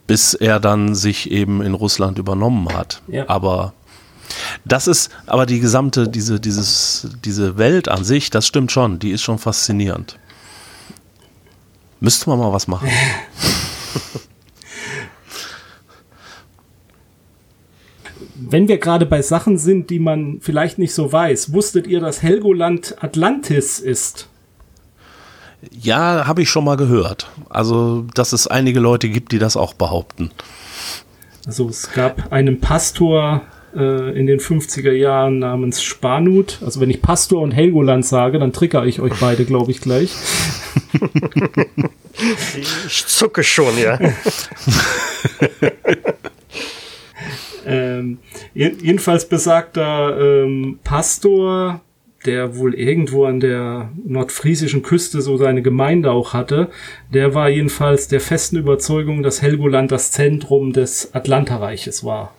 bis 0.07 0.35
er 0.35 0.61
dann 0.61 0.95
sich 0.95 1.31
eben 1.31 1.62
in 1.62 1.75
Russland 1.75 2.18
übernommen 2.18 2.73
hat. 2.73 3.03
Ja. 3.09 3.29
Aber 3.29 3.73
das 4.64 4.87
ist, 4.87 5.11
aber 5.27 5.47
die 5.47 5.61
gesamte, 5.61 6.09
diese, 6.09 6.39
dieses, 6.39 7.09
diese 7.25 7.59
Welt 7.59 7.89
an 7.89 8.05
sich, 8.05 8.31
das 8.31 8.47
stimmt 8.47 8.71
schon, 8.71 8.99
die 8.99 9.11
ist 9.11 9.23
schon 9.23 9.39
faszinierend. 9.39 10.18
Müsste 11.99 12.31
man 12.31 12.39
mal 12.39 12.53
was 12.53 12.68
machen. 12.68 12.89
wenn 18.49 18.68
wir 18.68 18.78
gerade 18.78 19.07
bei 19.07 19.22
Sachen 19.22 19.59
sind, 19.59 19.91
die 19.91 19.99
man 19.99 20.38
vielleicht 20.41 20.78
nicht 20.78 20.95
so 20.95 21.12
weiß, 21.12 21.53
wusstet 21.53 21.86
ihr, 21.86 22.01
dass 22.01 22.22
Helgoland 22.22 22.97
Atlantis 23.01 23.78
ist? 23.78 24.28
Ja, 25.70 26.26
habe 26.26 26.43
ich 26.43 26.49
schon 26.49 26.64
mal 26.64 26.76
gehört. 26.76 27.30
Also, 27.51 28.07
dass 28.14 28.32
es 28.32 28.47
einige 28.47 28.80
Leute 28.80 29.11
gibt, 29.11 29.32
die 29.32 29.38
das 29.38 29.57
auch 29.57 29.74
behaupten. 29.74 30.30
Also, 31.47 31.68
es 31.68 31.93
gab 31.93 32.32
einen 32.32 32.61
Pastor 32.61 33.43
äh, 33.76 34.18
in 34.18 34.26
den 34.26 34.41
50er 34.41 34.93
Jahren 34.93 35.41
namens 35.41 35.82
Spanut. 35.82 36.61
Also, 36.64 36.80
wenn 36.80 36.88
ich 36.88 37.03
Pastor 37.03 37.43
und 37.43 37.51
Helgoland 37.51 38.07
sage, 38.07 38.38
dann 38.38 38.55
trigger 38.55 38.86
ich 38.86 39.01
euch 39.01 39.12
beide, 39.20 39.45
glaube 39.45 39.70
ich, 39.70 39.82
gleich. 39.82 40.14
ich 42.86 43.07
zucke 43.07 43.45
schon, 43.45 43.76
ja. 43.78 43.99
Ähm, 47.71 48.18
jedenfalls 48.55 49.29
besagter 49.29 50.18
ähm, 50.21 50.79
Pastor, 50.83 51.81
der 52.27 52.57
wohl 52.57 52.75
irgendwo 52.75 53.25
an 53.25 53.41
der 53.41 53.91
nordfriesischen 54.05 54.83
Küste 54.83 55.23
so 55.23 55.37
seine 55.37 55.62
Gemeinde 55.62 56.11
auch 56.11 56.35
hatte, 56.35 56.68
der 57.12 57.35
war 57.35 57.49
jedenfalls 57.49 58.09
der 58.09 58.21
festen 58.21 58.57
Überzeugung, 58.57 59.23
dass 59.23 59.41
Helgoland 59.41 59.91
das 59.91 60.11
Zentrum 60.11 60.73
des 60.73 61.14
Atlantareiches 61.14 62.05
war. 62.05 62.35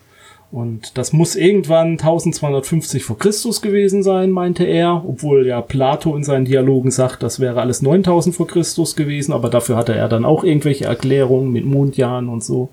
Und 0.51 0.97
das 0.97 1.13
muss 1.13 1.37
irgendwann 1.37 1.91
1250 1.91 3.05
vor 3.05 3.17
Christus 3.17 3.61
gewesen 3.61 4.03
sein, 4.03 4.31
meinte 4.31 4.65
er, 4.65 5.01
obwohl 5.07 5.47
ja 5.47 5.61
Plato 5.61 6.13
in 6.15 6.25
seinen 6.25 6.43
Dialogen 6.43 6.91
sagt, 6.91 7.23
das 7.23 7.39
wäre 7.39 7.61
alles 7.61 7.81
9000 7.81 8.35
vor 8.35 8.47
Christus 8.47 8.97
gewesen, 8.97 9.31
aber 9.31 9.49
dafür 9.49 9.77
hatte 9.77 9.95
er 9.95 10.09
dann 10.09 10.25
auch 10.25 10.43
irgendwelche 10.43 10.85
Erklärungen 10.85 11.53
mit 11.53 11.65
Mondjahren 11.65 12.27
und 12.27 12.43
so. 12.43 12.69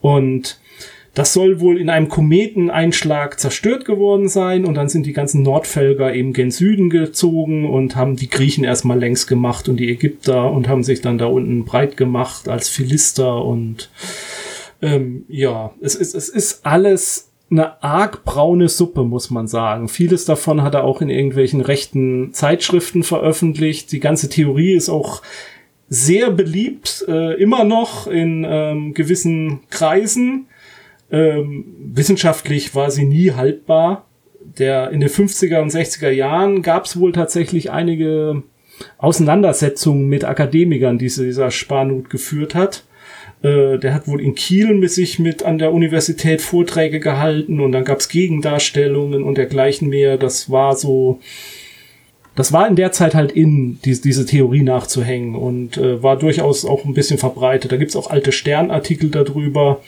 Und 0.00 0.60
das 1.20 1.34
soll 1.34 1.60
wohl 1.60 1.78
in 1.78 1.90
einem 1.90 2.08
Kometeneinschlag 2.08 3.38
zerstört 3.38 3.84
geworden 3.84 4.30
sein 4.30 4.64
und 4.64 4.72
dann 4.72 4.88
sind 4.88 5.04
die 5.04 5.12
ganzen 5.12 5.42
Nordvölker 5.42 6.14
eben 6.14 6.32
gen 6.32 6.50
Süden 6.50 6.88
gezogen 6.88 7.68
und 7.68 7.94
haben 7.94 8.16
die 8.16 8.30
Griechen 8.30 8.64
erstmal 8.64 8.98
längs 8.98 9.26
gemacht 9.26 9.68
und 9.68 9.76
die 9.76 9.90
Ägypter 9.90 10.50
und 10.50 10.66
haben 10.66 10.82
sich 10.82 11.02
dann 11.02 11.18
da 11.18 11.26
unten 11.26 11.66
breit 11.66 11.98
gemacht 11.98 12.48
als 12.48 12.70
Philister 12.70 13.44
und 13.44 13.90
ähm, 14.80 15.26
ja, 15.28 15.72
es 15.82 15.94
ist, 15.94 16.14
es 16.14 16.30
ist 16.30 16.64
alles 16.64 17.28
eine 17.50 17.82
arg 17.82 18.24
braune 18.24 18.70
Suppe, 18.70 19.04
muss 19.04 19.28
man 19.28 19.46
sagen. 19.46 19.90
Vieles 19.90 20.24
davon 20.24 20.62
hat 20.62 20.72
er 20.72 20.84
auch 20.84 21.02
in 21.02 21.10
irgendwelchen 21.10 21.60
rechten 21.60 22.32
Zeitschriften 22.32 23.02
veröffentlicht. 23.02 23.92
Die 23.92 24.00
ganze 24.00 24.30
Theorie 24.30 24.72
ist 24.72 24.88
auch 24.88 25.20
sehr 25.86 26.30
beliebt, 26.30 27.04
äh, 27.08 27.34
immer 27.34 27.64
noch 27.64 28.06
in 28.06 28.46
ähm, 28.48 28.94
gewissen 28.94 29.60
Kreisen. 29.68 30.46
Ähm, 31.10 31.64
wissenschaftlich 31.92 32.74
war 32.74 32.90
sie 32.90 33.04
nie 33.04 33.32
haltbar. 33.32 34.06
Der, 34.58 34.90
in 34.90 35.00
den 35.00 35.08
50er 35.08 35.60
und 35.60 35.72
60er 35.72 36.10
Jahren 36.10 36.62
gab 36.62 36.84
es 36.84 36.98
wohl 36.98 37.12
tatsächlich 37.12 37.70
einige 37.70 38.42
Auseinandersetzungen 38.98 40.08
mit 40.08 40.24
Akademikern, 40.24 40.98
die 40.98 41.08
dieser 41.08 41.50
Spanut 41.50 42.10
geführt 42.10 42.54
hat. 42.54 42.84
Äh, 43.42 43.78
der 43.78 43.94
hat 43.94 44.06
wohl 44.06 44.20
in 44.20 44.34
Kiel 44.34 44.74
mit 44.74 44.90
sich 44.90 45.18
mit 45.18 45.42
an 45.42 45.58
der 45.58 45.72
Universität 45.72 46.42
Vorträge 46.42 47.00
gehalten 47.00 47.60
und 47.60 47.72
dann 47.72 47.84
gab 47.84 48.00
es 48.00 48.08
Gegendarstellungen 48.08 49.22
und 49.22 49.38
dergleichen 49.38 49.88
mehr. 49.88 50.18
Das 50.18 50.50
war 50.50 50.76
so, 50.76 51.20
das 52.36 52.52
war 52.52 52.68
in 52.68 52.76
der 52.76 52.92
Zeit 52.92 53.14
halt 53.14 53.32
in, 53.32 53.80
die, 53.84 53.98
diese 54.00 54.26
Theorie 54.26 54.62
nachzuhängen 54.62 55.34
und 55.34 55.78
äh, 55.78 56.02
war 56.02 56.18
durchaus 56.18 56.64
auch 56.64 56.84
ein 56.84 56.94
bisschen 56.94 57.18
verbreitet. 57.18 57.72
Da 57.72 57.76
gibt's 57.76 57.96
auch 57.96 58.10
alte 58.10 58.32
Sternartikel 58.32 59.10
darüber 59.10 59.80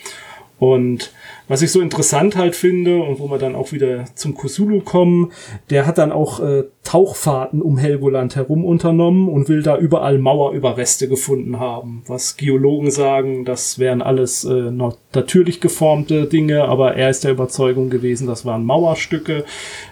Und 0.59 1.11
was 1.47 1.61
ich 1.61 1.71
so 1.71 1.81
interessant 1.81 2.37
halt 2.37 2.55
finde 2.55 3.01
und 3.01 3.19
wo 3.19 3.29
wir 3.29 3.37
dann 3.37 3.55
auch 3.55 3.73
wieder 3.73 4.05
zum 4.15 4.33
Kusulu 4.33 4.79
kommen, 4.79 5.31
der 5.69 5.85
hat 5.85 5.97
dann 5.97 6.11
auch 6.11 6.39
äh, 6.39 6.63
Tauchfahrten 6.83 7.61
um 7.61 7.77
Helgoland 7.77 8.35
herum 8.35 8.63
unternommen 8.63 9.27
und 9.27 9.49
will 9.49 9.61
da 9.61 9.77
überall 9.77 10.19
Mauerüberreste 10.19 11.09
gefunden 11.09 11.59
haben. 11.59 12.03
Was 12.07 12.37
Geologen 12.37 12.91
sagen, 12.91 13.45
das 13.45 13.77
wären 13.77 14.01
alles 14.01 14.45
äh, 14.45 14.71
natürlich 15.13 15.59
geformte 15.59 16.27
Dinge, 16.27 16.63
aber 16.63 16.95
er 16.95 17.09
ist 17.09 17.23
der 17.23 17.31
Überzeugung 17.31 17.89
gewesen, 17.89 18.27
das 18.27 18.45
waren 18.45 18.63
Mauerstücke. 18.63 19.43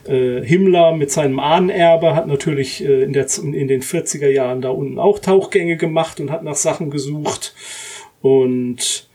Äh, 0.06 0.42
Himmler 0.44 0.94
mit 0.96 1.12
seinem 1.12 1.40
Ahnenerbe 1.40 2.16
hat 2.16 2.28
natürlich 2.28 2.84
äh, 2.84 3.04
in, 3.04 3.14
der, 3.14 3.28
in 3.44 3.68
den 3.68 3.82
40er 3.82 4.30
Jahren 4.30 4.62
da 4.62 4.70
unten 4.70 5.00
auch 5.00 5.20
Tauchgänge 5.20 5.76
gemacht 5.76 6.20
und 6.20 6.32
hat 6.32 6.44
nach 6.44 6.56
Sachen 6.56 6.92
gesucht. 6.92 7.56
Und 8.22 9.11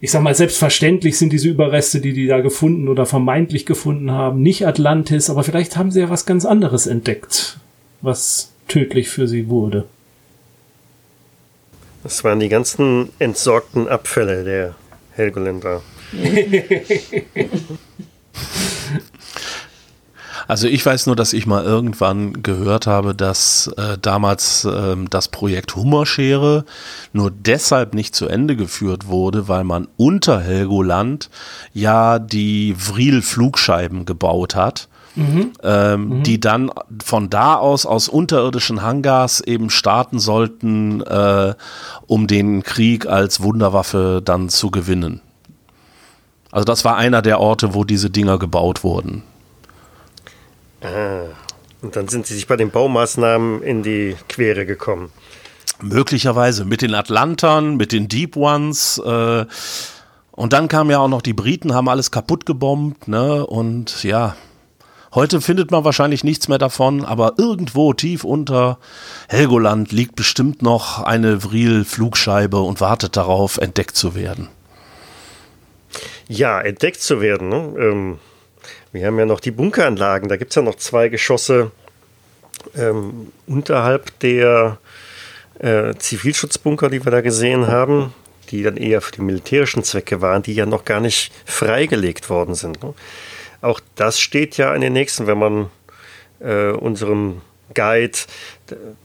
ich 0.00 0.10
sag 0.10 0.22
mal, 0.22 0.34
selbstverständlich 0.34 1.18
sind 1.18 1.32
diese 1.32 1.48
Überreste, 1.48 2.00
die 2.00 2.12
die 2.12 2.26
da 2.26 2.40
gefunden 2.40 2.88
oder 2.88 3.04
vermeintlich 3.04 3.66
gefunden 3.66 4.12
haben, 4.12 4.42
nicht 4.42 4.66
Atlantis, 4.66 5.28
aber 5.28 5.42
vielleicht 5.42 5.76
haben 5.76 5.90
sie 5.90 6.00
ja 6.00 6.10
was 6.10 6.24
ganz 6.24 6.44
anderes 6.44 6.86
entdeckt, 6.86 7.58
was 8.00 8.52
tödlich 8.68 9.08
für 9.08 9.26
sie 9.26 9.48
wurde. 9.48 9.86
Das 12.04 12.22
waren 12.22 12.38
die 12.38 12.48
ganzen 12.48 13.08
entsorgten 13.18 13.88
Abfälle 13.88 14.44
der 14.44 14.76
Helgoländer. 15.12 15.82
Also 20.48 20.66
ich 20.66 20.84
weiß 20.84 21.06
nur, 21.06 21.14
dass 21.14 21.34
ich 21.34 21.46
mal 21.46 21.62
irgendwann 21.62 22.42
gehört 22.42 22.86
habe, 22.86 23.14
dass 23.14 23.70
äh, 23.76 23.98
damals 24.00 24.64
äh, 24.64 24.96
das 25.10 25.28
Projekt 25.28 25.76
Hummerschere 25.76 26.64
nur 27.12 27.30
deshalb 27.30 27.92
nicht 27.92 28.14
zu 28.14 28.28
Ende 28.28 28.56
geführt 28.56 29.08
wurde, 29.08 29.46
weil 29.46 29.64
man 29.64 29.88
unter 29.98 30.40
Helgoland 30.40 31.28
ja 31.74 32.18
die 32.18 32.74
Vril-Flugscheiben 32.76 34.06
gebaut 34.06 34.56
hat. 34.56 34.88
Mhm. 35.14 35.52
Ähm, 35.64 36.08
mhm. 36.08 36.22
die 36.22 36.38
dann 36.38 36.70
von 37.02 37.28
da 37.28 37.56
aus 37.56 37.86
aus 37.86 38.08
unterirdischen 38.08 38.82
Hangars 38.82 39.40
eben 39.40 39.68
starten 39.68 40.20
sollten, 40.20 41.00
äh, 41.00 41.54
um 42.06 42.28
den 42.28 42.62
Krieg 42.62 43.06
als 43.06 43.42
Wunderwaffe 43.42 44.22
dann 44.24 44.48
zu 44.48 44.70
gewinnen. 44.70 45.20
Also 46.52 46.64
das 46.64 46.84
war 46.84 46.96
einer 46.96 47.20
der 47.20 47.40
Orte, 47.40 47.74
wo 47.74 47.82
diese 47.82 48.10
Dinger 48.10 48.38
gebaut 48.38 48.84
wurden. 48.84 49.24
Ah, 50.82 51.24
und 51.82 51.96
dann 51.96 52.08
sind 52.08 52.26
sie 52.26 52.34
sich 52.34 52.46
bei 52.46 52.56
den 52.56 52.70
Baumaßnahmen 52.70 53.62
in 53.62 53.82
die 53.82 54.16
Quere 54.28 54.66
gekommen. 54.66 55.10
Möglicherweise 55.80 56.64
mit 56.64 56.82
den 56.82 56.94
Atlantern, 56.94 57.76
mit 57.76 57.92
den 57.92 58.08
Deep 58.08 58.36
Ones. 58.36 58.98
Äh, 58.98 59.46
und 60.32 60.52
dann 60.52 60.68
kamen 60.68 60.90
ja 60.90 60.98
auch 60.98 61.08
noch 61.08 61.22
die 61.22 61.34
Briten, 61.34 61.74
haben 61.74 61.88
alles 61.88 62.10
kaputt 62.10 62.46
gebombt. 62.46 63.06
Ne? 63.06 63.46
Und 63.46 64.02
ja, 64.02 64.36
heute 65.14 65.40
findet 65.40 65.70
man 65.70 65.84
wahrscheinlich 65.84 66.24
nichts 66.24 66.48
mehr 66.48 66.58
davon, 66.58 67.04
aber 67.04 67.34
irgendwo 67.38 67.92
tief 67.92 68.24
unter 68.24 68.78
Helgoland 69.28 69.92
liegt 69.92 70.16
bestimmt 70.16 70.62
noch 70.62 71.02
eine 71.02 71.42
Vril-Flugscheibe 71.42 72.60
und 72.60 72.80
wartet 72.80 73.16
darauf, 73.16 73.58
entdeckt 73.58 73.96
zu 73.96 74.16
werden. 74.16 74.48
Ja, 76.28 76.60
entdeckt 76.60 77.00
zu 77.00 77.20
werden. 77.20 77.48
Ne? 77.48 77.74
Ähm 77.78 78.18
wir 78.92 79.06
haben 79.06 79.18
ja 79.18 79.26
noch 79.26 79.40
die 79.40 79.50
Bunkeranlagen. 79.50 80.28
Da 80.28 80.36
gibt 80.36 80.50
es 80.52 80.56
ja 80.56 80.62
noch 80.62 80.76
zwei 80.76 81.08
Geschosse 81.08 81.70
ähm, 82.76 83.32
unterhalb 83.46 84.18
der 84.20 84.78
äh, 85.58 85.94
Zivilschutzbunker, 85.94 86.88
die 86.88 87.04
wir 87.04 87.12
da 87.12 87.20
gesehen 87.20 87.66
haben, 87.66 88.14
die 88.50 88.62
dann 88.62 88.76
eher 88.76 89.00
für 89.00 89.12
die 89.12 89.22
militärischen 89.22 89.84
Zwecke 89.84 90.20
waren, 90.20 90.42
die 90.42 90.54
ja 90.54 90.66
noch 90.66 90.84
gar 90.84 91.00
nicht 91.00 91.32
freigelegt 91.44 92.30
worden 92.30 92.54
sind. 92.54 92.82
Ne? 92.82 92.94
Auch 93.60 93.80
das 93.96 94.20
steht 94.20 94.56
ja 94.56 94.74
in 94.74 94.80
den 94.80 94.92
nächsten, 94.92 95.26
wenn 95.26 95.38
man 95.38 95.70
äh, 96.40 96.70
unserem 96.70 97.42
Guide 97.74 98.18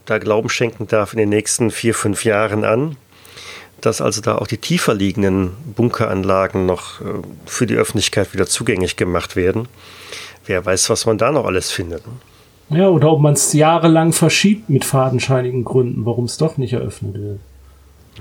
da 0.06 0.18
Glauben 0.18 0.48
schenken 0.48 0.86
darf, 0.86 1.12
in 1.12 1.18
den 1.18 1.28
nächsten 1.28 1.70
vier, 1.70 1.94
fünf 1.94 2.24
Jahren 2.24 2.64
an 2.64 2.96
dass 3.86 4.00
also 4.00 4.20
da 4.20 4.36
auch 4.36 4.46
die 4.46 4.58
tiefer 4.58 4.94
liegenden 4.94 5.50
Bunkeranlagen 5.76 6.66
noch 6.66 7.00
äh, 7.00 7.04
für 7.46 7.66
die 7.66 7.74
Öffentlichkeit 7.74 8.32
wieder 8.32 8.46
zugänglich 8.46 8.96
gemacht 8.96 9.36
werden. 9.36 9.68
Wer 10.46 10.64
weiß, 10.64 10.90
was 10.90 11.06
man 11.06 11.18
da 11.18 11.32
noch 11.32 11.46
alles 11.46 11.70
findet. 11.70 12.02
Ne? 12.06 12.78
Ja, 12.78 12.88
oder 12.88 13.10
ob 13.10 13.20
man 13.20 13.34
es 13.34 13.52
jahrelang 13.52 14.12
verschiebt 14.12 14.70
mit 14.70 14.84
fadenscheinigen 14.84 15.64
Gründen, 15.64 16.06
warum 16.06 16.24
es 16.24 16.38
doch 16.38 16.56
nicht 16.56 16.72
eröffnet 16.72 17.14
wird. 17.14 17.40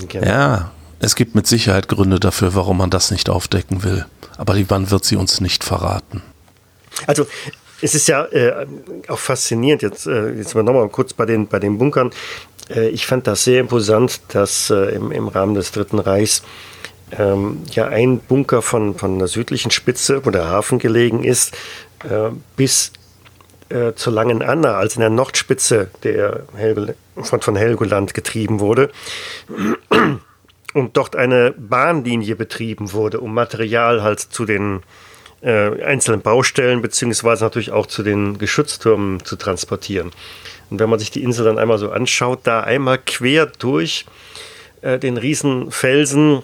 Genau. 0.09 0.25
Ja, 0.25 0.71
es 0.99 1.15
gibt 1.15 1.35
mit 1.35 1.47
Sicherheit 1.47 1.87
Gründe 1.87 2.19
dafür, 2.19 2.55
warum 2.55 2.77
man 2.77 2.89
das 2.89 3.11
nicht 3.11 3.29
aufdecken 3.29 3.83
will. 3.83 4.05
Aber 4.37 4.55
die 4.55 4.63
Bahn 4.63 4.91
wird 4.91 5.05
sie 5.05 5.15
uns 5.15 5.39
nicht 5.41 5.63
verraten. 5.63 6.21
Also 7.07 7.25
es 7.81 7.95
ist 7.95 8.07
ja 8.07 8.25
äh, 8.25 8.65
auch 9.09 9.19
faszinierend, 9.19 9.81
jetzt, 9.81 10.07
äh, 10.07 10.31
jetzt 10.31 10.55
mal 10.55 10.63
nochmal 10.63 10.87
kurz 10.89 11.13
bei 11.13 11.25
den, 11.25 11.47
bei 11.47 11.59
den 11.59 11.77
Bunkern. 11.77 12.11
Äh, 12.69 12.89
ich 12.89 13.05
fand 13.05 13.27
das 13.27 13.43
sehr 13.43 13.59
imposant, 13.59 14.21
dass 14.29 14.69
äh, 14.69 14.95
im, 14.95 15.11
im 15.11 15.27
Rahmen 15.27 15.55
des 15.55 15.71
Dritten 15.71 15.99
Reichs 15.99 16.43
ähm, 17.17 17.63
ja 17.71 17.87
ein 17.87 18.19
Bunker 18.19 18.61
von, 18.61 18.95
von 18.95 19.19
der 19.19 19.27
südlichen 19.27 19.71
Spitze, 19.71 20.25
wo 20.25 20.29
der 20.29 20.47
Hafen 20.47 20.79
gelegen 20.79 21.23
ist, 21.23 21.55
äh, 22.03 22.29
bis 22.55 22.91
zur 23.95 24.13
Langen 24.13 24.43
Anna, 24.43 24.75
also 24.75 24.97
in 24.97 24.99
der 24.99 25.09
Nordspitze 25.09 25.89
der 26.03 26.43
Helgol 26.55 26.93
von, 27.15 27.41
von 27.41 27.55
Helgoland 27.55 28.13
getrieben 28.13 28.59
wurde. 28.59 28.91
Und 30.73 30.97
dort 30.97 31.15
eine 31.15 31.55
Bahnlinie 31.57 32.35
betrieben 32.35 32.93
wurde, 32.93 33.19
um 33.19 33.33
Material 33.33 34.03
halt 34.03 34.19
zu 34.19 34.45
den 34.45 34.83
äh, 35.43 35.83
einzelnen 35.83 36.21
Baustellen 36.21 36.81
beziehungsweise 36.81 37.43
natürlich 37.43 37.71
auch 37.71 37.85
zu 37.85 38.01
den 38.01 38.37
Geschütztürmen 38.37 39.23
zu 39.25 39.35
transportieren. 39.35 40.11
Und 40.73 40.79
wenn 40.79 40.89
man 40.89 40.97
sich 40.97 41.11
die 41.11 41.21
Insel 41.21 41.45
dann 41.45 41.59
einmal 41.59 41.77
so 41.77 41.91
anschaut, 41.91 42.39
da 42.45 42.61
einmal 42.61 42.97
quer 42.97 43.45
durch 43.45 44.07
äh, 44.81 44.97
den 44.97 45.17
riesen 45.17 45.69
Felsen 45.69 46.41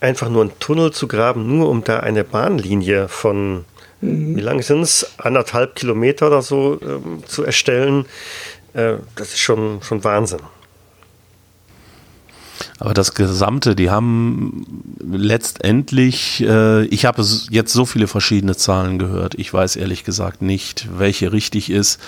einfach 0.00 0.28
nur 0.28 0.42
einen 0.42 0.58
Tunnel 0.58 0.90
zu 0.90 1.06
graben, 1.06 1.46
nur 1.46 1.68
um 1.68 1.84
da 1.84 2.00
eine 2.00 2.24
Bahnlinie 2.24 3.06
von, 3.06 3.64
mhm. 4.00 4.34
wie 4.34 4.40
lang 4.40 4.62
sind 4.62 4.80
es, 4.80 5.12
anderthalb 5.18 5.76
Kilometer 5.76 6.26
oder 6.26 6.42
so 6.42 6.80
ähm, 6.82 7.22
zu 7.24 7.44
erstellen, 7.44 8.06
äh, 8.72 8.94
das 9.14 9.28
ist 9.28 9.38
schon, 9.38 9.80
schon 9.80 10.02
Wahnsinn. 10.02 10.40
Aber 12.78 12.94
das 12.94 13.14
Gesamte, 13.14 13.74
die 13.74 13.90
haben 13.90 14.66
letztendlich, 15.00 16.42
äh, 16.42 16.84
ich 16.86 17.06
habe 17.06 17.24
jetzt 17.50 17.72
so 17.72 17.86
viele 17.86 18.06
verschiedene 18.06 18.56
Zahlen 18.56 18.98
gehört. 18.98 19.34
Ich 19.36 19.52
weiß 19.52 19.76
ehrlich 19.76 20.04
gesagt 20.04 20.42
nicht, 20.42 20.88
welche 20.98 21.32
richtig 21.32 21.70
ist. 21.70 22.00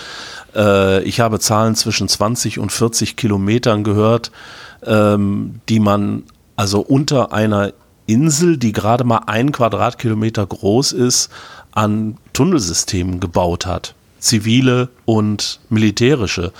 Äh, 0.54 1.02
ich 1.04 1.20
habe 1.20 1.40
Zahlen 1.40 1.74
zwischen 1.74 2.08
20 2.08 2.58
und 2.58 2.72
40 2.72 3.16
Kilometern 3.16 3.84
gehört, 3.84 4.30
ähm, 4.84 5.60
die 5.68 5.80
man 5.80 6.24
also 6.56 6.80
unter 6.80 7.32
einer 7.32 7.72
Insel, 8.06 8.56
die 8.56 8.72
gerade 8.72 9.04
mal 9.04 9.22
ein 9.26 9.52
Quadratkilometer 9.52 10.46
groß 10.46 10.92
ist, 10.92 11.30
an 11.72 12.16
Tunnelsystemen 12.32 13.20
gebaut 13.20 13.66
hat. 13.66 13.94
Zivile 14.18 14.88
und 15.04 15.60
militärische. 15.68 16.52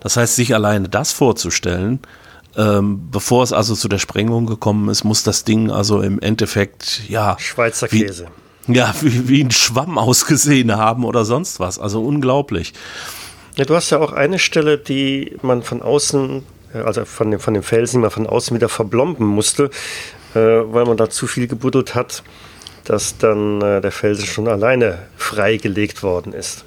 Das 0.00 0.16
heißt, 0.16 0.34
sich 0.34 0.54
alleine 0.54 0.88
das 0.88 1.12
vorzustellen, 1.12 2.00
ähm, 2.56 3.08
bevor 3.10 3.42
es 3.42 3.52
also 3.52 3.74
zu 3.74 3.88
der 3.88 3.98
Sprengung 3.98 4.46
gekommen 4.46 4.88
ist, 4.88 5.04
muss 5.04 5.22
das 5.22 5.44
Ding 5.44 5.70
also 5.70 6.00
im 6.00 6.20
Endeffekt, 6.20 7.02
ja. 7.08 7.36
Schweizer 7.38 7.88
Käse. 7.88 8.26
Wie, 8.66 8.76
ja, 8.76 8.94
wie, 9.00 9.28
wie 9.28 9.44
ein 9.44 9.50
Schwamm 9.50 9.98
ausgesehen 9.98 10.74
haben 10.74 11.04
oder 11.04 11.24
sonst 11.24 11.60
was. 11.60 11.78
Also 11.78 12.02
unglaublich. 12.02 12.72
Ja, 13.56 13.64
du 13.64 13.76
hast 13.76 13.90
ja 13.90 13.98
auch 13.98 14.12
eine 14.12 14.40
Stelle, 14.40 14.78
die 14.78 15.36
man 15.42 15.62
von 15.62 15.80
außen, 15.80 16.42
äh, 16.74 16.78
also 16.78 17.04
von 17.04 17.30
dem, 17.30 17.38
von 17.38 17.54
dem 17.54 17.62
Felsen, 17.62 18.00
mal 18.00 18.10
von 18.10 18.26
außen 18.26 18.54
wieder 18.54 18.68
verblomben 18.68 19.26
musste, 19.26 19.70
äh, 20.34 20.38
weil 20.38 20.84
man 20.84 20.96
da 20.96 21.08
zu 21.08 21.28
viel 21.28 21.46
gebuddelt 21.46 21.94
hat, 21.94 22.24
dass 22.84 23.16
dann 23.16 23.62
äh, 23.62 23.80
der 23.80 23.92
Felsen 23.92 24.26
schon 24.26 24.48
alleine 24.48 24.98
freigelegt 25.16 26.02
worden 26.02 26.32
ist. 26.32 26.64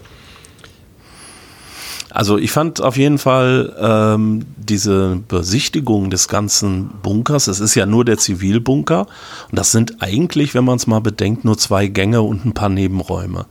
Also 2.10 2.38
ich 2.38 2.52
fand 2.52 2.82
auf 2.82 2.96
jeden 2.96 3.18
Fall 3.18 3.76
ähm, 3.78 4.46
diese 4.56 5.22
Besichtigung 5.28 6.10
des 6.10 6.30
ganzen 6.30 6.90
Bunkers, 7.04 7.48
es 7.48 7.60
ist 7.60 7.76
ja 7.76 7.86
nur 7.86 8.06
der 8.06 8.18
Zivilbunker 8.18 9.08
und 9.52 9.60
das 9.60 9.74
sind 9.74 10.02
eigentlich, 10.02 10.56
wenn 10.56 10.64
man 10.64 10.78
es 10.78 10.88
mal 10.88 11.02
bedenkt, 11.02 11.44
nur 11.44 11.58
zwei 11.58 11.88
Gänge 11.88 12.22
und 12.22 12.46
ein 12.46 12.54
paar 12.54 12.70
Nebenräume. 12.70 13.46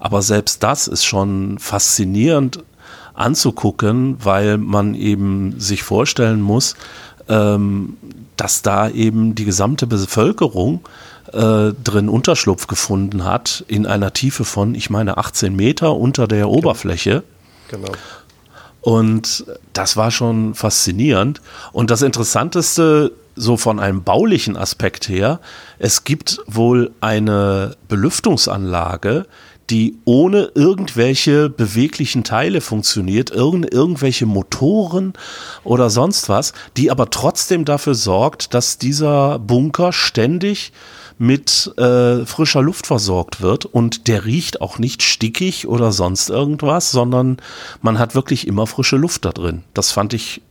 Aber 0.00 0.20
selbst 0.20 0.64
das 0.64 0.88
ist 0.88 1.04
schon 1.04 1.60
faszinierend 1.60 2.64
anzugucken, 3.14 4.16
weil 4.22 4.58
man 4.58 4.94
eben 4.94 5.58
sich 5.60 5.82
vorstellen 5.82 6.40
muss, 6.40 6.76
ähm, 7.28 7.96
dass 8.36 8.62
da 8.62 8.88
eben 8.88 9.34
die 9.34 9.44
gesamte 9.44 9.86
Bevölkerung 9.86 10.80
äh, 11.32 11.72
drin 11.72 12.08
Unterschlupf 12.08 12.66
gefunden 12.66 13.24
hat 13.24 13.64
in 13.68 13.86
einer 13.86 14.12
Tiefe 14.12 14.44
von, 14.44 14.74
ich 14.74 14.90
meine, 14.90 15.18
18 15.18 15.54
Meter 15.54 15.96
unter 15.96 16.26
der 16.26 16.48
Oberfläche. 16.48 17.22
Genau. 17.68 17.92
Und 18.80 19.46
das 19.72 19.96
war 19.96 20.10
schon 20.10 20.54
faszinierend. 20.54 21.40
Und 21.72 21.90
das 21.90 22.02
Interessanteste 22.02 23.12
so 23.36 23.56
von 23.56 23.80
einem 23.80 24.02
baulichen 24.02 24.56
Aspekt 24.56 25.08
her, 25.08 25.40
es 25.78 26.04
gibt 26.04 26.40
wohl 26.46 26.90
eine 27.00 27.76
Belüftungsanlage, 27.88 29.26
die 29.72 29.96
ohne 30.04 30.52
irgendwelche 30.54 31.48
beweglichen 31.48 32.24
Teile 32.24 32.60
funktioniert, 32.60 33.30
irgend, 33.30 33.72
irgendwelche 33.72 34.26
Motoren 34.26 35.14
oder 35.64 35.88
sonst 35.88 36.28
was, 36.28 36.52
die 36.76 36.90
aber 36.90 37.08
trotzdem 37.08 37.64
dafür 37.64 37.94
sorgt, 37.94 38.52
dass 38.52 38.76
dieser 38.76 39.38
Bunker 39.38 39.94
ständig 39.94 40.72
mit 41.16 41.72
äh, 41.78 42.26
frischer 42.26 42.60
Luft 42.60 42.86
versorgt 42.86 43.40
wird 43.40 43.64
und 43.64 44.08
der 44.08 44.26
riecht 44.26 44.60
auch 44.60 44.78
nicht 44.78 45.02
stickig 45.02 45.66
oder 45.66 45.90
sonst 45.90 46.28
irgendwas, 46.28 46.90
sondern 46.90 47.38
man 47.80 47.98
hat 47.98 48.14
wirklich 48.14 48.46
immer 48.46 48.66
frische 48.66 48.96
Luft 48.96 49.24
da 49.24 49.30
drin. 49.30 49.62
Das 49.72 49.90
fand 49.90 50.12
ich 50.12 50.42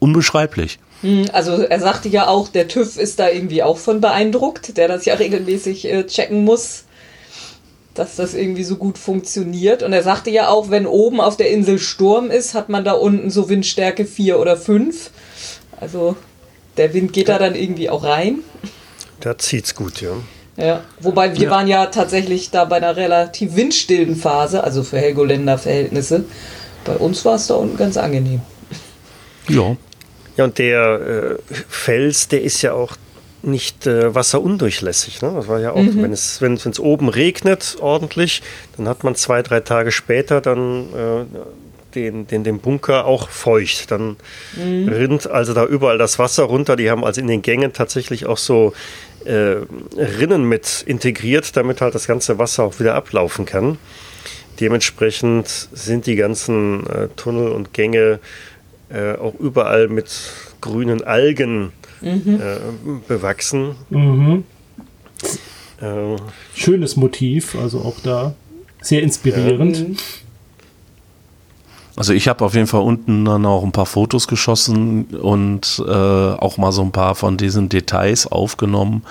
unbeschreiblich. 0.00 0.78
Hm, 1.00 1.30
also 1.32 1.52
er 1.62 1.80
sagte 1.80 2.10
ja 2.10 2.26
auch, 2.26 2.48
der 2.48 2.68
TÜV 2.68 2.98
ist 2.98 3.18
da 3.20 3.30
irgendwie 3.30 3.62
auch 3.62 3.78
von 3.78 4.02
beeindruckt, 4.02 4.76
der 4.76 4.88
das 4.88 5.06
ja 5.06 5.14
regelmäßig 5.14 5.90
äh, 5.90 6.06
checken 6.06 6.44
muss, 6.44 6.84
dass 7.94 8.16
das 8.16 8.34
irgendwie 8.34 8.64
so 8.64 8.76
gut 8.76 8.98
funktioniert. 8.98 9.82
Und 9.82 9.92
er 9.92 10.02
sagte 10.02 10.30
ja 10.30 10.48
auch, 10.48 10.70
wenn 10.70 10.86
oben 10.86 11.20
auf 11.20 11.36
der 11.36 11.50
Insel 11.50 11.78
Sturm 11.78 12.30
ist, 12.30 12.54
hat 12.54 12.68
man 12.68 12.84
da 12.84 12.92
unten 12.92 13.30
so 13.30 13.48
Windstärke 13.48 14.04
4 14.04 14.38
oder 14.38 14.56
5. 14.56 15.10
Also 15.80 16.16
der 16.76 16.92
Wind 16.92 17.12
geht 17.12 17.28
da 17.28 17.38
dann 17.38 17.54
irgendwie 17.54 17.88
auch 17.88 18.04
rein. 18.04 18.40
Da 19.20 19.38
zieht's 19.38 19.74
gut, 19.74 20.00
ja. 20.00 20.10
Ja, 20.56 20.84
wobei 21.00 21.34
wir 21.34 21.44
ja. 21.44 21.50
waren 21.50 21.66
ja 21.66 21.86
tatsächlich 21.86 22.50
da 22.50 22.64
bei 22.64 22.76
einer 22.76 22.96
relativ 22.96 23.56
windstillen 23.56 24.14
Phase, 24.14 24.62
also 24.62 24.84
für 24.84 24.98
Helgoländer 24.98 25.58
Verhältnisse. 25.58 26.24
Bei 26.84 26.96
uns 26.96 27.24
war 27.24 27.36
es 27.36 27.48
da 27.48 27.54
unten 27.54 27.76
ganz 27.76 27.96
angenehm. 27.96 28.40
Ja. 29.48 29.76
Ja, 30.36 30.44
und 30.44 30.58
der 30.58 31.38
äh, 31.48 31.52
Fels, 31.68 32.26
der 32.28 32.42
ist 32.42 32.60
ja 32.62 32.72
auch 32.72 32.96
nicht 33.46 33.86
äh, 33.86 34.14
wasserundurchlässig. 34.14 35.22
Ne? 35.22 35.32
Das 35.34 35.48
war 35.48 35.60
ja 35.60 35.72
auch, 35.72 35.82
mhm. 35.82 36.02
wenn 36.02 36.12
es 36.12 36.40
wenn 36.40 36.54
es 36.54 36.80
oben 36.80 37.08
regnet 37.08 37.76
ordentlich, 37.80 38.42
dann 38.76 38.88
hat 38.88 39.04
man 39.04 39.14
zwei 39.14 39.42
drei 39.42 39.60
Tage 39.60 39.92
später 39.92 40.40
dann 40.40 40.86
äh, 40.92 41.24
den, 41.94 42.26
den, 42.26 42.44
den 42.44 42.58
Bunker 42.58 43.06
auch 43.06 43.28
feucht. 43.28 43.90
Dann 43.90 44.16
mhm. 44.56 44.88
rinnt 44.88 45.30
also 45.30 45.54
da 45.54 45.64
überall 45.64 45.98
das 45.98 46.18
Wasser 46.18 46.44
runter. 46.44 46.76
Die 46.76 46.90
haben 46.90 47.04
also 47.04 47.20
in 47.20 47.26
den 47.26 47.42
Gängen 47.42 47.72
tatsächlich 47.72 48.26
auch 48.26 48.38
so 48.38 48.72
äh, 49.24 49.56
Rinnen 49.96 50.48
mit 50.48 50.82
integriert, 50.86 51.56
damit 51.56 51.80
halt 51.80 51.94
das 51.94 52.06
ganze 52.06 52.38
Wasser 52.38 52.64
auch 52.64 52.80
wieder 52.80 52.94
ablaufen 52.94 53.46
kann. 53.46 53.78
Dementsprechend 54.60 55.48
sind 55.72 56.06
die 56.06 56.16
ganzen 56.16 56.86
äh, 56.86 57.08
Tunnel 57.16 57.48
und 57.48 57.72
Gänge 57.72 58.20
äh, 58.90 59.14
auch 59.14 59.34
überall 59.40 59.88
mit 59.88 60.10
grünen 60.60 61.02
Algen 61.02 61.72
mhm. 62.04 62.40
äh, 62.40 62.58
bewachsen. 63.08 63.74
Mhm. 63.90 64.44
Äh, 65.80 66.16
Schönes 66.54 66.96
Motiv, 66.96 67.56
also 67.56 67.80
auch 67.80 67.96
da 68.02 68.34
sehr 68.80 69.02
inspirierend. 69.02 69.78
Ja. 69.78 69.84
Also 71.96 72.12
ich 72.12 72.26
habe 72.26 72.44
auf 72.44 72.54
jeden 72.54 72.66
Fall 72.66 72.82
unten 72.82 73.24
dann 73.24 73.46
auch 73.46 73.62
ein 73.62 73.72
paar 73.72 73.86
Fotos 73.86 74.26
geschossen 74.26 75.04
und 75.04 75.82
äh, 75.86 75.92
auch 75.92 76.58
mal 76.58 76.72
so 76.72 76.82
ein 76.82 76.90
paar 76.90 77.14
von 77.14 77.36
diesen 77.36 77.68
Details 77.68 78.26
aufgenommen. 78.26 79.04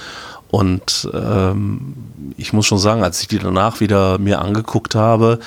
Und 0.52 1.10
ähm, 1.14 1.96
ich 2.38 2.54
muss 2.54 2.66
schon 2.66 2.78
sagen, 2.78 3.04
als 3.04 3.22
ich 3.22 3.28
die 3.28 3.40
danach 3.40 3.80
wieder 3.80 4.18
mir 4.20 4.42
angeguckt 4.42 4.96
habe, 4.96 5.40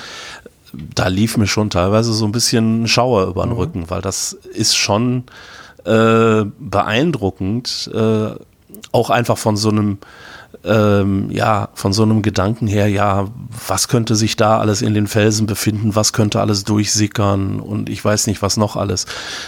da 0.73 1.07
lief 1.07 1.37
mir 1.37 1.47
schon 1.47 1.69
teilweise 1.69 2.11
so 2.11 2.25
ein 2.25 2.31
bisschen 2.31 2.87
Schauer 2.87 3.27
über 3.27 3.43
den 3.43 3.51
mhm. 3.51 3.57
Rücken, 3.57 3.89
weil 3.89 4.01
das 4.01 4.33
ist 4.33 4.75
schon 4.75 5.23
äh, 5.87 6.45
beeindruckend, 6.59 7.89
äh, 7.93 8.31
auch 8.91 9.09
einfach 9.09 9.37
von 9.37 9.57
so 9.57 9.69
einem 9.69 9.97
ähm, 10.63 11.29
ja, 11.31 11.69
von 11.73 11.93
so 11.93 12.03
einem 12.03 12.21
Gedanken 12.21 12.67
her, 12.67 12.87
ja, 12.87 13.27
was 13.67 13.87
könnte 13.87 14.15
sich 14.15 14.35
da 14.35 14.59
alles 14.59 14.81
in 14.81 14.93
den 14.93 15.07
Felsen 15.07 15.45
befinden, 15.47 15.95
was 15.95 16.13
könnte 16.13 16.41
alles 16.41 16.63
durchsickern 16.63 17.59
und 17.59 17.89
ich 17.89 18.03
weiß 18.03 18.27
nicht, 18.27 18.41
was 18.41 18.57
noch 18.57 18.75
alles. 18.75 19.05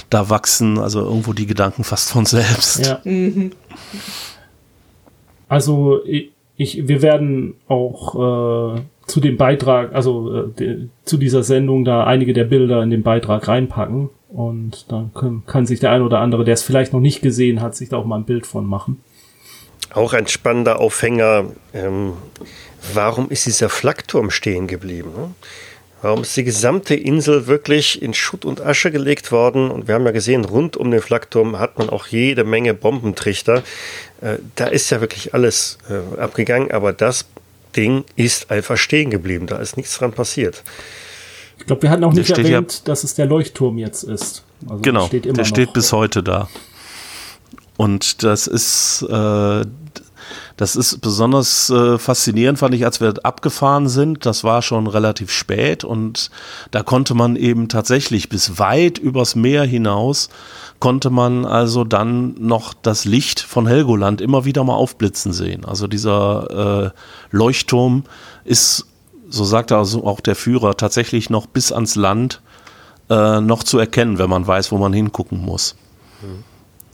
Da 0.09 0.29
wachsen 0.29 0.77
also 0.77 1.01
irgendwo 1.01 1.33
die 1.33 1.47
Gedanken 1.47 1.83
fast 1.83 2.11
von 2.11 2.25
selbst. 2.25 2.85
Ja. 2.85 2.99
Mhm. 3.09 3.51
Also 5.47 6.01
ich, 6.05 6.31
ich, 6.57 6.87
wir 6.87 7.01
werden 7.01 7.55
auch 7.67 8.75
äh, 8.75 8.81
zu 9.07 9.19
dem 9.19 9.37
Beitrag, 9.37 9.95
also 9.95 10.43
äh, 10.43 10.47
de, 10.49 10.87
zu 11.05 11.17
dieser 11.17 11.41
Sendung 11.43 11.85
da 11.85 12.03
einige 12.03 12.33
der 12.33 12.43
Bilder 12.43 12.83
in 12.83 12.91
den 12.91 13.01
Beitrag 13.01 13.47
reinpacken. 13.47 14.09
Und 14.29 14.91
dann 14.91 15.11
können, 15.13 15.43
kann 15.47 15.65
sich 15.65 15.79
der 15.79 15.91
ein 15.91 16.03
oder 16.03 16.19
andere, 16.19 16.45
der 16.45 16.53
es 16.53 16.61
vielleicht 16.61 16.93
noch 16.93 16.99
nicht 16.99 17.21
gesehen 17.21 17.61
hat, 17.61 17.75
sich 17.75 17.89
da 17.89 17.97
auch 17.97 18.05
mal 18.05 18.17
ein 18.17 18.25
Bild 18.25 18.45
von 18.45 18.65
machen. 18.65 19.03
Auch 19.93 20.13
ein 20.13 20.27
spannender 20.27 20.79
Aufhänger. 20.79 21.45
Ähm, 21.73 22.13
warum 22.93 23.29
ist 23.29 23.47
dieser 23.47 23.69
Flakturm 23.69 24.29
stehen 24.29 24.67
geblieben? 24.67 25.11
Ne? 25.15 25.31
Warum 26.01 26.21
ist 26.21 26.37
die 26.37 26.45
gesamte 26.45 26.95
Insel 26.95 27.47
wirklich 27.47 28.01
in 28.01 28.13
Schutt 28.13 28.45
und 28.45 28.61
Asche 28.61 28.91
gelegt 28.91 29.31
worden? 29.31 29.69
Und 29.69 29.87
wir 29.87 29.95
haben 29.95 30.05
ja 30.05 30.11
gesehen, 30.11 30.45
rund 30.45 30.77
um 30.77 30.91
den 30.91 31.01
Flakturm 31.01 31.59
hat 31.59 31.77
man 31.77 31.89
auch 31.89 32.07
jede 32.07 32.43
Menge 32.43 32.73
Bombentrichter. 32.73 33.63
Äh, 34.21 34.37
da 34.55 34.67
ist 34.67 34.91
ja 34.91 35.01
wirklich 35.01 35.33
alles 35.33 35.79
äh, 35.89 36.19
abgegangen, 36.21 36.71
aber 36.71 36.93
das 36.93 37.25
Ding 37.75 38.05
ist 38.15 38.51
einfach 38.51 38.77
stehen 38.77 39.09
geblieben. 39.09 39.47
Da 39.47 39.57
ist 39.57 39.75
nichts 39.75 39.97
dran 39.97 40.11
passiert. 40.11 40.63
Ich 41.59 41.65
glaube, 41.65 41.83
wir 41.83 41.89
hatten 41.89 42.03
auch 42.03 42.13
nicht 42.13 42.29
erwähnt, 42.29 42.73
ja, 42.73 42.81
dass 42.85 43.03
es 43.03 43.15
der 43.15 43.25
Leuchtturm 43.25 43.77
jetzt 43.77 44.03
ist. 44.03 44.43
Also 44.67 44.81
genau, 44.81 45.07
steht 45.07 45.25
der 45.25 45.45
steht 45.45 45.73
bis 45.73 45.93
heute 45.93 46.23
da. 46.23 46.49
Und 47.77 48.23
das 48.23 48.47
ist, 48.47 49.05
äh, 49.09 49.65
das 50.57 50.75
ist 50.75 50.99
besonders 50.99 51.69
äh, 51.69 51.97
faszinierend, 51.97 52.59
fand 52.59 52.75
ich, 52.75 52.83
als 52.83 52.99
wir 52.99 53.13
abgefahren 53.23 53.87
sind. 53.87 54.25
Das 54.25 54.43
war 54.43 54.61
schon 54.61 54.87
relativ 54.87 55.31
spät 55.31 55.83
und 55.83 56.29
da 56.71 56.83
konnte 56.83 57.13
man 57.13 57.35
eben 57.37 57.69
tatsächlich 57.69 58.27
bis 58.27 58.59
weit 58.59 58.97
übers 58.97 59.35
Meer 59.35 59.63
hinaus 59.63 60.29
konnte 60.79 61.09
man 61.09 61.45
also 61.45 61.83
dann 61.83 62.35
noch 62.39 62.73
das 62.73 63.05
Licht 63.05 63.41
von 63.41 63.67
Helgoland 63.67 64.21
immer 64.21 64.45
wieder 64.45 64.63
mal 64.63 64.75
aufblitzen 64.75 65.33
sehen. 65.33 65.65
Also 65.65 65.87
dieser 65.87 66.93
äh, 66.93 67.35
Leuchtturm 67.35 68.03
ist, 68.45 68.85
so 69.29 69.43
sagte 69.43 69.77
also 69.77 70.05
auch 70.05 70.19
der 70.19 70.35
Führer, 70.35 70.75
tatsächlich 70.75 71.29
noch 71.29 71.45
bis 71.45 71.71
ans 71.71 71.95
Land 71.95 72.41
äh, 73.09 73.41
noch 73.41 73.63
zu 73.63 73.77
erkennen, 73.79 74.17
wenn 74.17 74.29
man 74.29 74.45
weiß, 74.45 74.71
wo 74.71 74.77
man 74.77 74.93
hingucken 74.93 75.39
muss. 75.43 75.75
Mhm. 76.21 76.43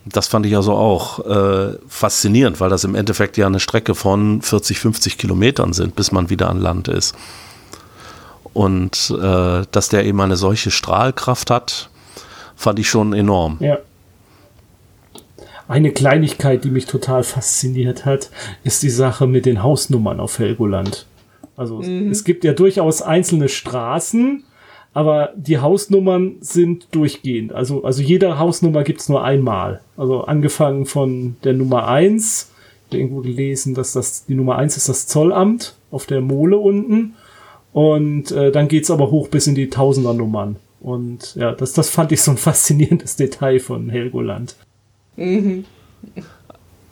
Das 0.06 0.28
fand 0.28 0.46
ich 0.46 0.56
also 0.56 0.74
auch 0.74 1.26
äh, 1.26 1.78
faszinierend, 1.88 2.60
weil 2.60 2.70
das 2.70 2.84
im 2.84 2.94
Endeffekt 2.94 3.38
ja 3.38 3.48
eine 3.48 3.60
Strecke 3.60 3.96
von 3.96 4.42
40, 4.42 4.80
50 4.80 5.18
Kilometern 5.18 5.74
sind, 5.74 5.96
bis 5.96 6.12
man 6.12 6.30
wieder 6.30 6.50
an 6.50 6.62
Land 6.62 6.88
ist. 6.88 7.16
Und 8.54 9.14
äh, 9.20 9.64
dass 9.72 9.90
der 9.90 10.06
eben 10.06 10.22
eine 10.22 10.38
solche 10.38 10.70
Strahlkraft 10.70 11.50
hat, 11.50 11.90
fand 12.56 12.80
ich 12.80 12.88
schon 12.88 13.14
enorm. 13.14 13.58
Ja. 13.60 13.80
Eine 15.68 15.92
Kleinigkeit, 15.92 16.64
die 16.64 16.70
mich 16.70 16.86
total 16.86 17.24
fasziniert 17.24 18.06
hat, 18.06 18.30
ist 18.64 18.84
die 18.84 18.92
Sache 18.92 19.26
mit 19.26 19.48
den 19.48 19.64
Hausnummern 19.64 20.20
auf 20.20 20.38
Helgoland. 20.38 21.08
Also 21.58 21.82
mhm. 21.82 22.10
es 22.10 22.24
gibt 22.24 22.44
ja 22.44 22.54
durchaus 22.54 23.02
einzelne 23.02 23.50
Straßen, 23.50 24.44
aber 24.94 25.34
die 25.36 25.60
Hausnummern 25.60 26.38
sind 26.40 26.88
durchgehend. 26.92 27.54
Also, 27.54 27.84
also 27.84 28.02
jede 28.02 28.40
Hausnummer 28.40 28.84
gibt's 28.84 29.10
nur 29.10 29.24
einmal. 29.24 29.82
Also 29.98 30.24
angefangen 30.24 30.86
von 30.86 31.36
der 31.44 31.54
Nummer 31.54 31.88
eins. 31.88 32.52
Ich 32.88 32.94
habe 32.94 33.02
irgendwo 33.02 33.22
gelesen, 33.22 33.74
dass 33.74 33.94
das 33.94 34.26
die 34.26 34.36
Nummer 34.36 34.58
eins 34.58 34.78
ist 34.78 34.88
das 34.88 35.08
Zollamt 35.08 35.76
auf 35.92 36.06
der 36.06 36.22
Mole 36.22 36.58
unten. 36.58 37.16
Und 37.74 38.32
äh, 38.32 38.54
dann 38.54 38.70
geht's 38.70 38.90
aber 38.90 39.12
hoch 39.12 39.28
bis 39.28 39.48
in 39.48 39.56
die 39.56 39.70
Tausender-Nummern. 39.70 40.56
Und 40.80 41.36
ja, 41.36 41.52
das, 41.52 41.74
das 41.74 41.90
fand 41.90 42.14
ich 42.14 42.22
so 42.22 42.32
ein 42.32 42.38
faszinierendes 42.38 43.18
Detail 43.18 43.60
von 43.60 43.90
Helgoland. 43.90 44.56
Mhm. 45.18 45.66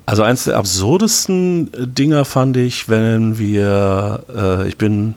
Also 0.06 0.24
eins 0.24 0.46
der 0.46 0.58
absurdesten 0.58 1.72
Dinger 1.78 2.26
fand 2.26 2.58
ich, 2.58 2.90
wenn 2.90 3.38
wir, 3.38 4.24
äh, 4.36 4.68
ich 4.68 4.78
bin 4.78 5.16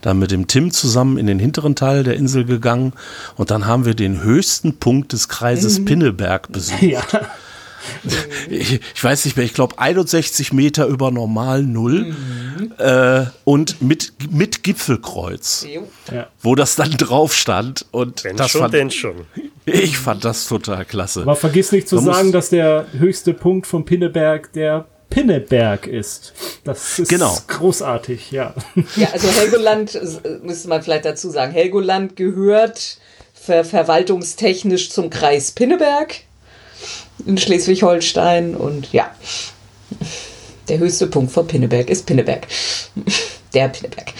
dann 0.00 0.18
mit 0.18 0.30
dem 0.30 0.46
Tim 0.46 0.70
zusammen 0.70 1.18
in 1.18 1.26
den 1.26 1.38
hinteren 1.38 1.74
Teil 1.74 2.04
der 2.04 2.14
Insel 2.14 2.44
gegangen 2.44 2.92
und 3.36 3.50
dann 3.50 3.66
haben 3.66 3.84
wir 3.84 3.94
den 3.94 4.22
höchsten 4.22 4.78
Punkt 4.78 5.12
des 5.12 5.28
Kreises 5.28 5.80
mhm. 5.80 5.84
Pinneberg 5.84 6.50
besucht. 6.50 6.82
Ja. 6.88 7.02
Ich, 8.50 8.80
ich, 8.94 9.04
weiß 9.04 9.26
nicht 9.26 9.36
mehr, 9.36 9.44
ich 9.44 9.52
glaube 9.52 9.78
61 9.78 10.54
Meter 10.54 10.86
über 10.86 11.10
normal 11.10 11.62
Null 11.62 12.14
mhm. 12.14 12.72
äh, 12.78 13.26
und 13.44 13.82
mit, 13.82 14.12
mit 14.30 14.62
Gipfelkreuz, 14.62 15.66
ja. 16.10 16.28
wo 16.40 16.54
das 16.54 16.76
dann 16.76 16.92
drauf 16.92 17.34
stand. 17.34 17.84
Und 17.90 18.24
wenn 18.24 18.36
das 18.36 18.50
schon, 18.50 18.62
fand, 18.62 18.74
denn 18.74 18.90
schon. 18.90 19.26
Ich 19.66 19.98
fand 19.98 20.24
das 20.24 20.48
total 20.48 20.86
klasse. 20.86 21.22
Aber 21.22 21.36
vergiss 21.36 21.72
nicht 21.72 21.88
zu 21.88 21.96
Man 21.96 22.04
sagen, 22.04 22.32
dass 22.32 22.48
der 22.48 22.86
höchste 22.92 23.34
Punkt 23.34 23.66
von 23.66 23.84
Pinneberg 23.84 24.50
der 24.54 24.86
Pinneberg 25.10 25.86
ist. 25.86 26.32
Das 26.64 26.98
ist 26.98 27.08
genau. 27.08 27.36
großartig, 27.46 28.30
ja. 28.30 28.54
Ja, 28.96 29.10
also 29.12 29.28
Helgoland, 29.28 29.98
müsste 30.42 30.68
man 30.68 30.82
vielleicht 30.82 31.04
dazu 31.04 31.30
sagen, 31.30 31.52
Helgoland 31.52 32.16
gehört 32.16 32.98
ver 33.32 33.64
verwaltungstechnisch 33.64 34.90
zum 34.90 35.10
Kreis 35.10 35.52
Pinneberg. 35.52 36.14
In 37.26 37.38
Schleswig-Holstein. 37.38 38.54
Und 38.54 38.92
ja, 38.92 39.10
der 40.68 40.78
höchste 40.78 41.06
Punkt 41.06 41.32
von 41.32 41.46
Pinneberg 41.46 41.90
ist 41.90 42.06
Pinneberg. 42.06 42.46
Der 43.54 43.68
Pinneberg. 43.68 44.12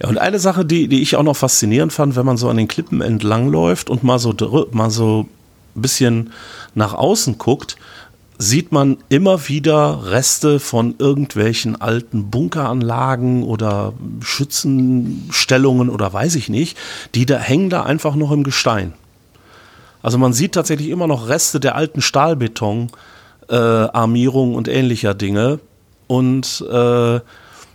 Ja, 0.00 0.08
und 0.08 0.18
eine 0.18 0.38
Sache, 0.38 0.64
die, 0.64 0.88
die 0.88 1.02
ich 1.02 1.16
auch 1.16 1.22
noch 1.22 1.36
faszinierend 1.36 1.92
fand, 1.92 2.16
wenn 2.16 2.26
man 2.26 2.36
so 2.36 2.48
an 2.48 2.56
den 2.56 2.68
Klippen 2.68 3.02
entlangläuft 3.02 3.90
und 3.90 4.02
mal 4.02 4.18
so, 4.18 4.34
mal 4.72 4.90
so 4.90 5.26
ein 5.76 5.82
bisschen 5.82 6.32
nach 6.74 6.94
außen 6.94 7.38
guckt, 7.38 7.76
sieht 8.38 8.72
man 8.72 8.96
immer 9.10 9.48
wieder 9.48 10.10
Reste 10.10 10.60
von 10.60 10.94
irgendwelchen 10.98 11.78
alten 11.78 12.30
Bunkeranlagen 12.30 13.42
oder 13.42 13.92
Schützenstellungen 14.22 15.90
oder 15.90 16.10
weiß 16.10 16.36
ich 16.36 16.48
nicht, 16.48 16.78
die 17.14 17.26
da 17.26 17.38
hängen 17.38 17.68
da 17.68 17.82
einfach 17.82 18.14
noch 18.14 18.32
im 18.32 18.42
Gestein. 18.42 18.94
Also 20.02 20.18
man 20.18 20.32
sieht 20.32 20.52
tatsächlich 20.52 20.88
immer 20.88 21.06
noch 21.06 21.28
Reste 21.28 21.60
der 21.60 21.74
alten 21.74 22.00
Stahlbeton 22.00 22.90
äh, 23.48 23.54
Armierung 23.54 24.54
und 24.54 24.68
ähnlicher 24.68 25.14
Dinge 25.14 25.60
und 26.06 26.64
äh, 26.70 27.20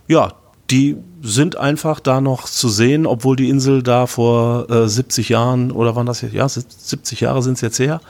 ja, 0.08 0.32
die 0.70 0.96
sind 1.22 1.56
einfach 1.56 2.00
da 2.00 2.20
noch 2.20 2.44
zu 2.44 2.68
sehen, 2.68 3.06
obwohl 3.06 3.36
die 3.36 3.48
Insel 3.48 3.82
da 3.82 4.06
vor 4.06 4.70
äh, 4.70 4.88
70 4.88 5.28
Jahren 5.28 5.70
oder 5.70 5.96
wann 5.96 6.06
das 6.06 6.20
jetzt, 6.20 6.34
ja, 6.34 6.48
70 6.48 7.20
Jahre 7.20 7.42
sind 7.42 7.54
es 7.54 7.60
jetzt 7.60 7.78
her, 7.78 8.00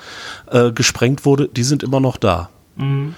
äh, 0.50 0.72
gesprengt 0.72 1.24
wurde, 1.24 1.48
die 1.48 1.62
sind 1.62 1.82
immer 1.82 2.00
noch 2.00 2.16
da. 2.16 2.50
Mhm. 2.76 3.14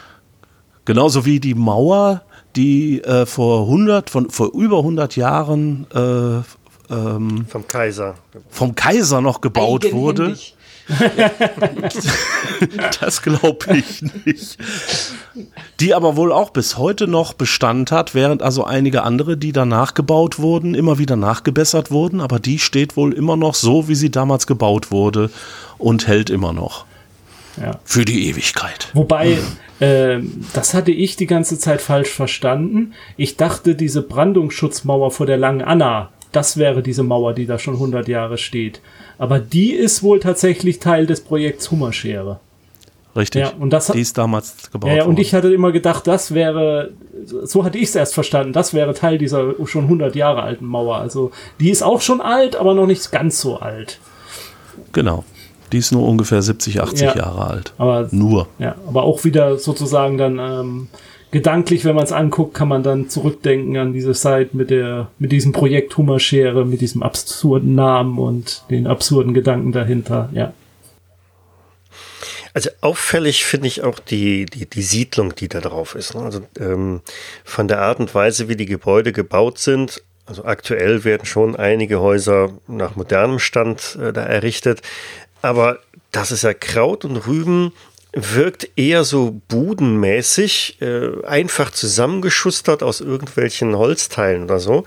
Genauso 0.84 1.24
wie 1.24 1.40
die 1.40 1.54
Mauer, 1.54 2.22
die 2.56 3.02
äh, 3.02 3.26
vor 3.26 3.62
100, 3.62 4.10
von, 4.10 4.30
vor 4.30 4.52
über 4.54 4.78
100 4.78 5.16
Jahren 5.16 5.86
äh, 5.94 6.92
ähm, 6.92 7.46
vom 7.46 7.66
Kaiser 7.68 8.14
vom 8.48 8.74
Kaiser 8.74 9.20
noch 9.20 9.40
gebaut 9.40 9.92
wurde. 9.92 10.36
das 13.00 13.22
glaube 13.22 13.76
ich 13.76 14.02
nicht. 14.02 14.58
Die 15.80 15.94
aber 15.94 16.16
wohl 16.16 16.32
auch 16.32 16.50
bis 16.50 16.78
heute 16.78 17.06
noch 17.06 17.34
Bestand 17.34 17.92
hat, 17.92 18.14
während 18.14 18.42
also 18.42 18.64
einige 18.64 19.02
andere, 19.02 19.36
die 19.36 19.52
danach 19.52 19.94
gebaut 19.94 20.38
wurden, 20.38 20.74
immer 20.74 20.98
wieder 20.98 21.16
nachgebessert 21.16 21.90
wurden, 21.90 22.20
aber 22.20 22.38
die 22.38 22.58
steht 22.58 22.96
wohl 22.96 23.12
immer 23.12 23.36
noch 23.36 23.54
so, 23.54 23.88
wie 23.88 23.94
sie 23.94 24.10
damals 24.10 24.46
gebaut 24.46 24.90
wurde 24.90 25.30
und 25.76 26.06
hält 26.06 26.30
immer 26.30 26.52
noch. 26.52 26.86
Ja. 27.60 27.78
Für 27.84 28.04
die 28.04 28.28
Ewigkeit. 28.28 28.88
Wobei, 28.94 29.38
äh, 29.80 30.20
das 30.52 30.74
hatte 30.74 30.92
ich 30.92 31.16
die 31.16 31.26
ganze 31.26 31.58
Zeit 31.58 31.82
falsch 31.82 32.10
verstanden. 32.10 32.94
Ich 33.16 33.36
dachte, 33.36 33.74
diese 33.74 34.02
Brandungsschutzmauer 34.02 35.10
vor 35.10 35.26
der 35.26 35.38
Langen 35.38 35.62
Anna, 35.62 36.10
das 36.32 36.56
wäre 36.56 36.82
diese 36.82 37.02
Mauer, 37.02 37.32
die 37.32 37.46
da 37.46 37.58
schon 37.58 37.74
100 37.74 38.08
Jahre 38.08 38.38
steht. 38.38 38.80
Aber 39.18 39.38
die 39.38 39.72
ist 39.72 40.02
wohl 40.02 40.20
tatsächlich 40.20 40.78
Teil 40.78 41.06
des 41.06 41.22
Projekts 41.22 41.70
Hummerschere. 41.70 42.40
Richtig. 43.16 43.42
Ja, 43.42 43.52
und 43.58 43.70
das 43.72 43.88
die 43.88 44.00
ist 44.00 44.16
damals 44.16 44.70
gebaut. 44.70 44.92
Ja, 44.92 45.04
und 45.04 45.18
ich 45.18 45.34
hatte 45.34 45.52
immer 45.52 45.72
gedacht, 45.72 46.06
das 46.06 46.34
wäre, 46.34 46.90
so 47.24 47.64
hatte 47.64 47.78
ich 47.78 47.88
es 47.88 47.96
erst 47.96 48.14
verstanden, 48.14 48.52
das 48.52 48.74
wäre 48.74 48.94
Teil 48.94 49.18
dieser 49.18 49.54
schon 49.64 49.84
100 49.84 50.14
Jahre 50.14 50.42
alten 50.42 50.66
Mauer. 50.66 50.96
Also 50.98 51.32
die 51.58 51.70
ist 51.70 51.82
auch 51.82 52.00
schon 52.00 52.20
alt, 52.20 52.54
aber 52.54 52.74
noch 52.74 52.86
nicht 52.86 53.10
ganz 53.10 53.40
so 53.40 53.58
alt. 53.58 53.98
Genau. 54.92 55.24
Die 55.72 55.78
ist 55.78 55.90
nur 55.90 56.06
ungefähr 56.06 56.40
70, 56.40 56.80
80 56.80 57.00
ja, 57.00 57.16
Jahre 57.16 57.46
alt. 57.46 57.74
Aber, 57.76 58.08
nur. 58.10 58.46
Ja, 58.58 58.76
aber 58.86 59.02
auch 59.02 59.24
wieder 59.24 59.58
sozusagen 59.58 60.16
dann 60.16 60.38
ähm, 60.38 60.88
gedanklich, 61.30 61.84
wenn 61.84 61.94
man 61.94 62.04
es 62.04 62.12
anguckt, 62.12 62.54
kann 62.54 62.68
man 62.68 62.82
dann 62.82 63.08
zurückdenken 63.08 63.76
an 63.76 63.92
diese 63.92 64.12
Zeit 64.12 64.54
mit 64.54 64.70
der, 64.70 65.10
mit 65.18 65.32
diesem 65.32 65.52
Projekt 65.52 65.96
Hummerschere, 65.96 66.64
mit 66.64 66.80
diesem 66.80 67.02
absurden 67.02 67.74
Namen 67.74 68.18
und 68.18 68.62
den 68.70 68.86
absurden 68.86 69.34
Gedanken 69.34 69.72
dahinter, 69.72 70.30
ja. 70.32 70.52
Also 72.54 72.70
auffällig 72.80 73.44
finde 73.44 73.68
ich 73.68 73.84
auch 73.84 74.00
die, 74.00 74.46
die, 74.46 74.66
die 74.66 74.82
Siedlung, 74.82 75.34
die 75.34 75.48
da 75.48 75.60
drauf 75.60 75.94
ist. 75.94 76.14
Ne? 76.14 76.22
Also 76.22 76.40
ähm, 76.58 77.02
von 77.44 77.68
der 77.68 77.80
Art 77.82 78.00
und 78.00 78.12
Weise, 78.14 78.48
wie 78.48 78.56
die 78.56 78.66
Gebäude 78.66 79.12
gebaut 79.12 79.58
sind. 79.58 80.02
Also 80.26 80.44
aktuell 80.44 81.04
werden 81.04 81.24
schon 81.24 81.54
einige 81.54 82.00
Häuser 82.00 82.50
nach 82.66 82.96
modernem 82.96 83.38
Stand 83.38 83.96
äh, 84.02 84.12
da 84.12 84.22
errichtet. 84.22 84.82
Aber 85.40 85.78
das 86.10 86.32
ist 86.32 86.42
ja 86.42 86.52
Kraut 86.52 87.04
und 87.04 87.16
Rüben 87.28 87.72
wirkt 88.20 88.70
eher 88.76 89.04
so 89.04 89.40
budenmäßig, 89.48 90.78
äh, 90.80 91.24
einfach 91.24 91.70
zusammengeschustert 91.70 92.82
aus 92.82 93.00
irgendwelchen 93.00 93.76
Holzteilen 93.76 94.44
oder 94.44 94.58
so. 94.58 94.84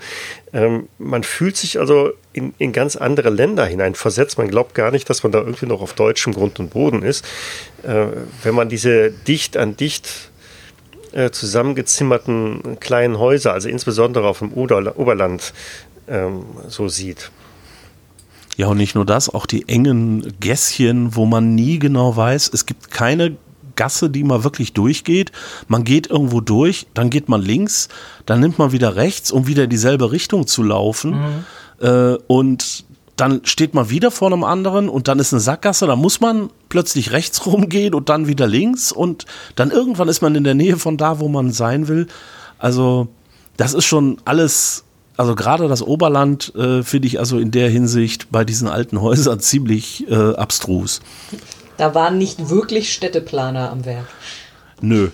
Ähm, 0.52 0.88
man 0.98 1.22
fühlt 1.22 1.56
sich 1.56 1.78
also 1.78 2.12
in, 2.32 2.54
in 2.58 2.72
ganz 2.72 2.96
andere 2.96 3.30
Länder 3.30 3.64
hinein 3.64 3.94
versetzt. 3.94 4.38
Man 4.38 4.48
glaubt 4.48 4.74
gar 4.74 4.90
nicht, 4.90 5.08
dass 5.08 5.22
man 5.22 5.32
da 5.32 5.38
irgendwie 5.38 5.66
noch 5.66 5.80
auf 5.80 5.94
deutschem 5.94 6.34
Grund 6.34 6.58
und 6.60 6.70
Boden 6.70 7.02
ist. 7.02 7.24
Äh, 7.82 8.06
wenn 8.42 8.54
man 8.54 8.68
diese 8.68 9.10
dicht 9.10 9.56
an 9.56 9.76
dicht 9.76 10.30
äh, 11.12 11.30
zusammengezimmerten 11.30 12.78
kleinen 12.80 13.18
Häuser, 13.18 13.52
also 13.52 13.68
insbesondere 13.68 14.26
auf 14.28 14.40
dem 14.40 14.52
Ober 14.52 14.98
Oberland, 14.98 15.52
ähm, 16.08 16.44
so 16.68 16.88
sieht. 16.88 17.30
Ja, 18.56 18.66
und 18.68 18.76
nicht 18.76 18.94
nur 18.94 19.06
das, 19.06 19.28
auch 19.28 19.46
die 19.46 19.68
engen 19.68 20.34
Gässchen, 20.40 21.16
wo 21.16 21.24
man 21.26 21.54
nie 21.54 21.78
genau 21.78 22.16
weiß, 22.16 22.50
es 22.52 22.66
gibt 22.66 22.90
keine 22.90 23.36
Gasse, 23.76 24.10
die 24.10 24.24
mal 24.24 24.44
wirklich 24.44 24.72
durchgeht. 24.74 25.32
Man 25.68 25.84
geht 25.84 26.08
irgendwo 26.08 26.40
durch, 26.40 26.86
dann 26.94 27.10
geht 27.10 27.28
man 27.28 27.40
links, 27.40 27.88
dann 28.26 28.40
nimmt 28.40 28.58
man 28.58 28.72
wieder 28.72 28.96
rechts, 28.96 29.30
um 29.30 29.46
wieder 29.46 29.64
in 29.64 29.70
dieselbe 29.70 30.12
Richtung 30.12 30.46
zu 30.46 30.62
laufen. 30.62 31.44
Mhm. 31.80 31.86
Äh, 31.86 32.18
und 32.26 32.84
dann 33.16 33.42
steht 33.44 33.74
man 33.74 33.90
wieder 33.90 34.10
vor 34.10 34.32
einem 34.32 34.44
anderen 34.44 34.88
und 34.88 35.08
dann 35.08 35.18
ist 35.18 35.32
eine 35.32 35.40
Sackgasse, 35.40 35.86
da 35.86 35.96
muss 35.96 36.20
man 36.20 36.50
plötzlich 36.68 37.12
rechts 37.12 37.46
rumgehen 37.46 37.94
und 37.94 38.08
dann 38.08 38.26
wieder 38.26 38.46
links 38.46 38.92
und 38.92 39.26
dann 39.56 39.70
irgendwann 39.70 40.08
ist 40.08 40.22
man 40.22 40.34
in 40.34 40.44
der 40.44 40.54
Nähe 40.54 40.76
von 40.76 40.96
da, 40.96 41.20
wo 41.20 41.28
man 41.28 41.52
sein 41.52 41.88
will. 41.88 42.06
Also 42.58 43.08
das 43.56 43.74
ist 43.74 43.84
schon 43.84 44.18
alles 44.24 44.84
also 45.16 45.34
gerade 45.34 45.68
das 45.68 45.82
Oberland 45.82 46.54
äh, 46.54 46.82
finde 46.82 47.08
ich 47.08 47.18
also 47.18 47.38
in 47.38 47.50
der 47.50 47.68
Hinsicht 47.68 48.30
bei 48.30 48.44
diesen 48.44 48.68
alten 48.68 49.00
Häusern 49.00 49.40
ziemlich 49.40 50.08
äh, 50.10 50.14
abstrus. 50.34 51.00
Da 51.76 51.94
waren 51.94 52.18
nicht 52.18 52.48
wirklich 52.50 52.92
Städteplaner 52.92 53.70
am 53.70 53.84
Werk. 53.84 54.06
Nö. 54.80 55.10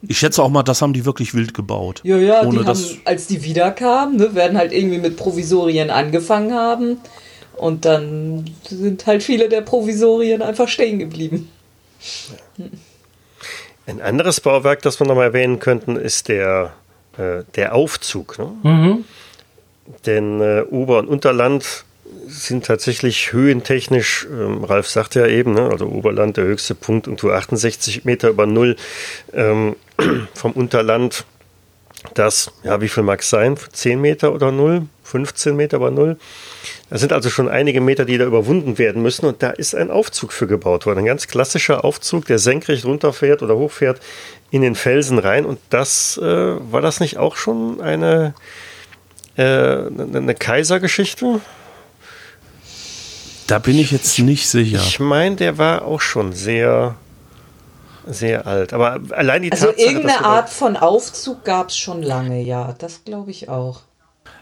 Ich 0.00 0.18
schätze 0.18 0.42
auch 0.42 0.48
mal, 0.48 0.62
das 0.62 0.80
haben 0.80 0.94
die 0.94 1.04
wirklich 1.04 1.34
wild 1.34 1.52
gebaut. 1.52 2.00
Ja, 2.04 2.16
ja, 2.16 2.44
die 2.44 2.64
haben, 2.64 3.00
als 3.04 3.26
die 3.26 3.44
wiederkamen, 3.44 4.16
ne, 4.16 4.34
werden 4.34 4.56
halt 4.56 4.72
irgendwie 4.72 4.98
mit 4.98 5.16
Provisorien 5.16 5.90
angefangen 5.90 6.54
haben. 6.54 6.98
Und 7.54 7.84
dann 7.84 8.46
sind 8.66 9.06
halt 9.06 9.22
viele 9.22 9.50
der 9.50 9.60
Provisorien 9.60 10.40
einfach 10.40 10.68
stehen 10.68 10.98
geblieben. 10.98 11.50
Ein 13.86 14.00
anderes 14.00 14.40
Bauwerk, 14.40 14.80
das 14.80 14.98
wir 14.98 15.06
noch 15.06 15.14
mal 15.14 15.24
erwähnen 15.24 15.58
könnten, 15.58 15.96
ist 15.96 16.28
der, 16.28 16.72
äh, 17.18 17.42
der 17.56 17.74
Aufzug. 17.74 18.38
Ne? 18.38 18.52
Mhm. 18.62 19.04
Denn 20.06 20.40
äh, 20.40 20.64
Ober- 20.70 20.98
und 20.98 21.08
Unterland 21.08 21.84
sind 22.26 22.66
tatsächlich 22.66 23.32
höhentechnisch, 23.32 24.26
ähm, 24.30 24.64
Ralf 24.64 24.88
sagte 24.88 25.20
ja 25.20 25.26
eben, 25.26 25.52
ne, 25.52 25.68
also 25.70 25.86
Oberland 25.86 26.36
der 26.36 26.44
höchste 26.44 26.74
Punkt 26.74 27.08
und 27.08 27.22
nur 27.22 27.34
68 27.34 28.04
Meter 28.04 28.28
über 28.28 28.46
Null 28.46 28.76
ähm, 29.32 29.76
vom 30.34 30.52
Unterland. 30.52 31.24
Das, 32.14 32.50
ja, 32.62 32.80
wie 32.80 32.88
viel 32.88 33.02
mag 33.02 33.20
es 33.20 33.28
sein? 33.28 33.56
10 33.72 34.00
Meter 34.00 34.32
oder 34.32 34.50
Null? 34.50 34.86
15 35.04 35.54
Meter 35.54 35.76
über 35.76 35.90
Null? 35.90 36.16
Das 36.88 37.00
sind 37.00 37.12
also 37.12 37.28
schon 37.28 37.48
einige 37.48 37.80
Meter, 37.80 38.04
die 38.04 38.16
da 38.16 38.24
überwunden 38.24 38.78
werden 38.78 39.02
müssen. 39.02 39.26
Und 39.26 39.42
da 39.42 39.50
ist 39.50 39.74
ein 39.74 39.90
Aufzug 39.90 40.32
für 40.32 40.46
gebaut 40.46 40.86
worden. 40.86 41.00
Ein 41.00 41.04
ganz 41.04 41.28
klassischer 41.28 41.84
Aufzug, 41.84 42.24
der 42.24 42.38
senkrecht 42.38 42.86
runterfährt 42.86 43.42
oder 43.42 43.56
hochfährt 43.56 44.00
in 44.50 44.62
den 44.62 44.76
Felsen 44.76 45.18
rein. 45.18 45.44
Und 45.44 45.58
das, 45.68 46.16
äh, 46.16 46.24
war 46.24 46.80
das 46.80 47.00
nicht 47.00 47.18
auch 47.18 47.36
schon 47.36 47.82
eine 47.82 48.34
eine 49.42 50.34
Kaisergeschichte? 50.34 51.40
Da 53.46 53.58
bin 53.58 53.78
ich 53.78 53.90
jetzt 53.90 54.18
nicht 54.18 54.48
sicher. 54.48 54.78
Ich 54.78 55.00
meine, 55.00 55.36
der 55.36 55.58
war 55.58 55.84
auch 55.84 56.00
schon 56.00 56.32
sehr, 56.32 56.94
sehr 58.06 58.46
alt. 58.46 58.72
Aber 58.72 59.00
allein 59.10 59.42
die 59.42 59.50
also 59.50 59.66
Tatsache, 59.66 59.86
irgendeine 59.86 60.24
Art 60.24 60.48
von 60.48 60.76
Aufzug 60.76 61.44
gab 61.44 61.70
es 61.70 61.76
schon 61.76 62.02
lange, 62.02 62.42
ja. 62.42 62.74
Das 62.78 63.04
glaube 63.04 63.30
ich 63.32 63.48
auch. 63.48 63.80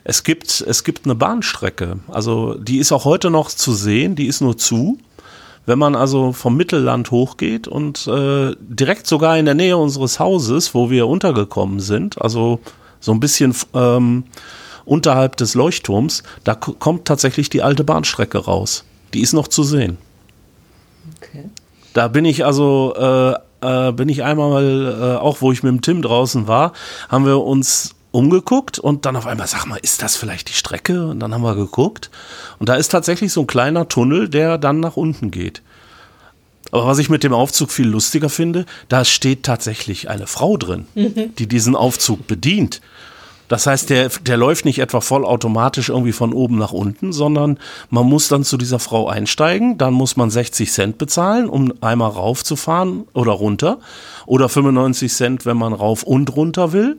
Es 0.04 0.24
gibt, 0.24 0.60
es 0.60 0.84
gibt 0.84 1.06
eine 1.06 1.14
Bahnstrecke. 1.14 1.98
Also 2.08 2.54
die 2.54 2.78
ist 2.78 2.92
auch 2.92 3.04
heute 3.04 3.30
noch 3.30 3.48
zu 3.48 3.72
sehen. 3.72 4.14
Die 4.14 4.26
ist 4.26 4.40
nur 4.40 4.58
zu. 4.58 4.98
Wenn 5.64 5.78
man 5.78 5.96
also 5.96 6.32
vom 6.32 6.56
Mittelland 6.56 7.10
hochgeht 7.10 7.68
und 7.68 8.06
äh, 8.06 8.54
direkt 8.58 9.06
sogar 9.06 9.36
in 9.36 9.44
der 9.44 9.54
Nähe 9.54 9.76
unseres 9.76 10.18
Hauses, 10.18 10.74
wo 10.74 10.90
wir 10.90 11.06
untergekommen 11.06 11.80
sind, 11.80 12.20
also 12.22 12.60
so 13.00 13.12
ein 13.12 13.20
bisschen 13.20 13.54
ähm, 13.74 14.24
unterhalb 14.88 15.36
des 15.36 15.54
Leuchtturms, 15.54 16.22
da 16.44 16.54
kommt 16.54 17.04
tatsächlich 17.04 17.50
die 17.50 17.62
alte 17.62 17.84
Bahnstrecke 17.84 18.38
raus. 18.38 18.84
Die 19.14 19.20
ist 19.20 19.32
noch 19.32 19.48
zu 19.48 19.62
sehen. 19.62 19.98
Okay. 21.16 21.44
Da 21.92 22.08
bin 22.08 22.24
ich 22.24 22.44
also, 22.44 22.94
äh, 22.96 23.88
äh, 23.88 23.92
bin 23.92 24.08
ich 24.08 24.22
einmal, 24.22 24.96
äh, 25.00 25.16
auch 25.18 25.40
wo 25.40 25.52
ich 25.52 25.62
mit 25.62 25.72
dem 25.72 25.82
Tim 25.82 26.02
draußen 26.02 26.46
war, 26.46 26.72
haben 27.08 27.26
wir 27.26 27.42
uns 27.42 27.94
umgeguckt 28.10 28.78
und 28.78 29.04
dann 29.04 29.16
auf 29.16 29.26
einmal, 29.26 29.46
sag 29.46 29.66
mal, 29.66 29.76
ist 29.76 30.02
das 30.02 30.16
vielleicht 30.16 30.48
die 30.48 30.54
Strecke? 30.54 31.06
Und 31.06 31.20
dann 31.20 31.34
haben 31.34 31.42
wir 31.42 31.54
geguckt 31.54 32.10
und 32.58 32.68
da 32.68 32.74
ist 32.74 32.88
tatsächlich 32.88 33.32
so 33.32 33.42
ein 33.42 33.46
kleiner 33.46 33.88
Tunnel, 33.88 34.28
der 34.28 34.58
dann 34.58 34.80
nach 34.80 34.96
unten 34.96 35.30
geht. 35.30 35.62
Aber 36.70 36.86
was 36.86 36.98
ich 36.98 37.08
mit 37.08 37.24
dem 37.24 37.32
Aufzug 37.32 37.70
viel 37.70 37.88
lustiger 37.88 38.28
finde, 38.28 38.66
da 38.88 39.04
steht 39.04 39.42
tatsächlich 39.42 40.10
eine 40.10 40.26
Frau 40.26 40.56
drin, 40.56 40.86
die 41.38 41.46
diesen 41.46 41.74
Aufzug 41.74 42.26
bedient. 42.26 42.80
Das 43.48 43.66
heißt, 43.66 43.90
der, 43.90 44.10
der 44.10 44.36
läuft 44.36 44.64
nicht 44.64 44.78
etwa 44.78 45.00
vollautomatisch 45.00 45.88
irgendwie 45.88 46.12
von 46.12 46.32
oben 46.32 46.58
nach 46.58 46.72
unten, 46.72 47.12
sondern 47.12 47.58
man 47.90 48.06
muss 48.06 48.28
dann 48.28 48.44
zu 48.44 48.58
dieser 48.58 48.78
Frau 48.78 49.08
einsteigen, 49.08 49.78
dann 49.78 49.94
muss 49.94 50.16
man 50.16 50.30
60 50.30 50.70
Cent 50.70 50.98
bezahlen, 50.98 51.48
um 51.48 51.72
einmal 51.80 52.10
raufzufahren 52.10 53.08
oder 53.14 53.32
runter 53.32 53.78
oder 54.26 54.48
95 54.48 55.12
Cent, 55.12 55.46
wenn 55.46 55.56
man 55.56 55.72
rauf 55.72 56.02
und 56.02 56.36
runter 56.36 56.72
will. 56.72 56.98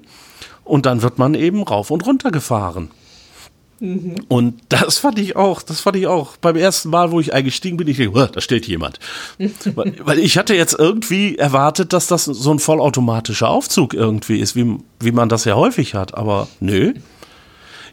Und 0.63 0.85
dann 0.85 1.01
wird 1.01 1.17
man 1.17 1.33
eben 1.33 1.63
rauf 1.63 1.89
und 1.91 2.05
runter 2.05 2.31
gefahren. 2.31 2.89
Und 4.27 4.61
das 4.69 4.97
fand 4.97 5.19
ich 5.19 5.35
auch, 5.35 5.61
das 5.61 5.79
fand 5.81 5.95
ich 5.95 6.07
auch. 6.07 6.35
Beim 6.37 6.55
ersten 6.55 6.89
Mal, 6.89 7.11
wo 7.11 7.19
ich 7.19 7.33
eingestiegen 7.33 7.77
bin, 7.77 7.87
ich 7.87 7.97
denke, 7.97 8.19
"Oh, 8.19 8.25
da 8.25 8.41
steht 8.41 8.67
jemand. 8.67 8.99
weil, 9.75 9.93
weil 10.03 10.19
ich 10.19 10.37
hatte 10.37 10.53
jetzt 10.53 10.77
irgendwie 10.77 11.37
erwartet, 11.37 11.93
dass 11.93 12.07
das 12.07 12.25
so 12.25 12.51
ein 12.51 12.59
vollautomatischer 12.59 13.47
Aufzug 13.47 13.93
irgendwie 13.93 14.39
ist, 14.39 14.55
wie, 14.55 14.77
wie 14.99 15.11
man 15.11 15.29
das 15.29 15.45
ja 15.45 15.55
häufig 15.55 15.93
hat. 15.95 16.15
Aber 16.15 16.47
nö. 16.59 16.93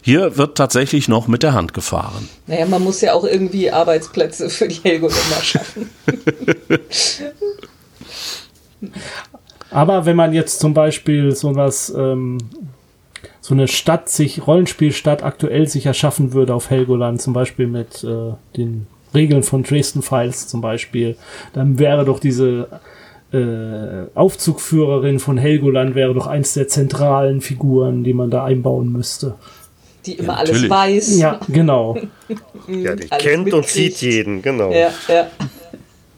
Hier 0.01 0.37
wird 0.37 0.57
tatsächlich 0.57 1.07
noch 1.09 1.27
mit 1.27 1.43
der 1.43 1.53
Hand 1.53 1.73
gefahren. 1.73 2.29
Naja, 2.45 2.65
man 2.65 2.83
muss 2.83 3.01
ja 3.01 3.13
auch 3.13 3.25
irgendwie 3.25 3.71
Arbeitsplätze 3.71 4.49
für 4.49 4.67
die 4.67 4.79
Helgoländer 4.81 5.41
schaffen. 5.41 5.89
Aber 9.69 10.05
wenn 10.05 10.15
man 10.15 10.33
jetzt 10.33 10.59
zum 10.59 10.73
Beispiel 10.73 11.35
so 11.35 11.55
was, 11.55 11.89
ähm, 11.89 12.37
so 13.47 13.53
eine 13.53 13.69
Stadt 13.69 14.09
sich, 14.09 14.45
Rollenspielstadt 14.45 15.23
aktuell 15.23 15.69
sich 15.69 15.85
erschaffen 15.85 16.33
würde 16.33 16.53
auf 16.53 16.69
Helgoland, 16.69 17.21
zum 17.21 17.31
Beispiel 17.31 17.65
mit 17.65 18.03
äh, 18.03 18.33
den 18.57 18.87
Regeln 19.13 19.41
von 19.41 19.63
Dresden 19.63 20.01
Files 20.01 20.49
zum 20.49 20.59
Beispiel, 20.59 21.15
dann 21.53 21.79
wäre 21.79 22.03
doch 22.03 22.19
diese 22.19 22.67
äh, 23.31 24.13
Aufzugführerin 24.15 25.19
von 25.19 25.37
Helgoland 25.37 25.95
wäre 25.95 26.13
doch 26.13 26.27
eins 26.27 26.55
der 26.55 26.67
zentralen 26.67 27.39
Figuren, 27.39 28.03
die 28.03 28.13
man 28.13 28.29
da 28.29 28.43
einbauen 28.43 28.91
müsste. 28.91 29.35
Die 30.05 30.15
immer 30.15 30.33
Ja, 30.33 30.39
alles 30.39 30.49
natürlich. 30.49 30.69
weiß. 30.69 31.17
Ja, 31.17 31.39
genau. 31.47 31.97
Ja, 32.67 32.97
die 32.97 33.09
Alles 33.09 33.23
kennt 33.23 33.53
und 33.53 33.65
sieht 33.65 34.01
jeden, 34.01 34.41
genau. 34.41 34.73
Ja, 34.73 34.91
ja. 35.07 35.27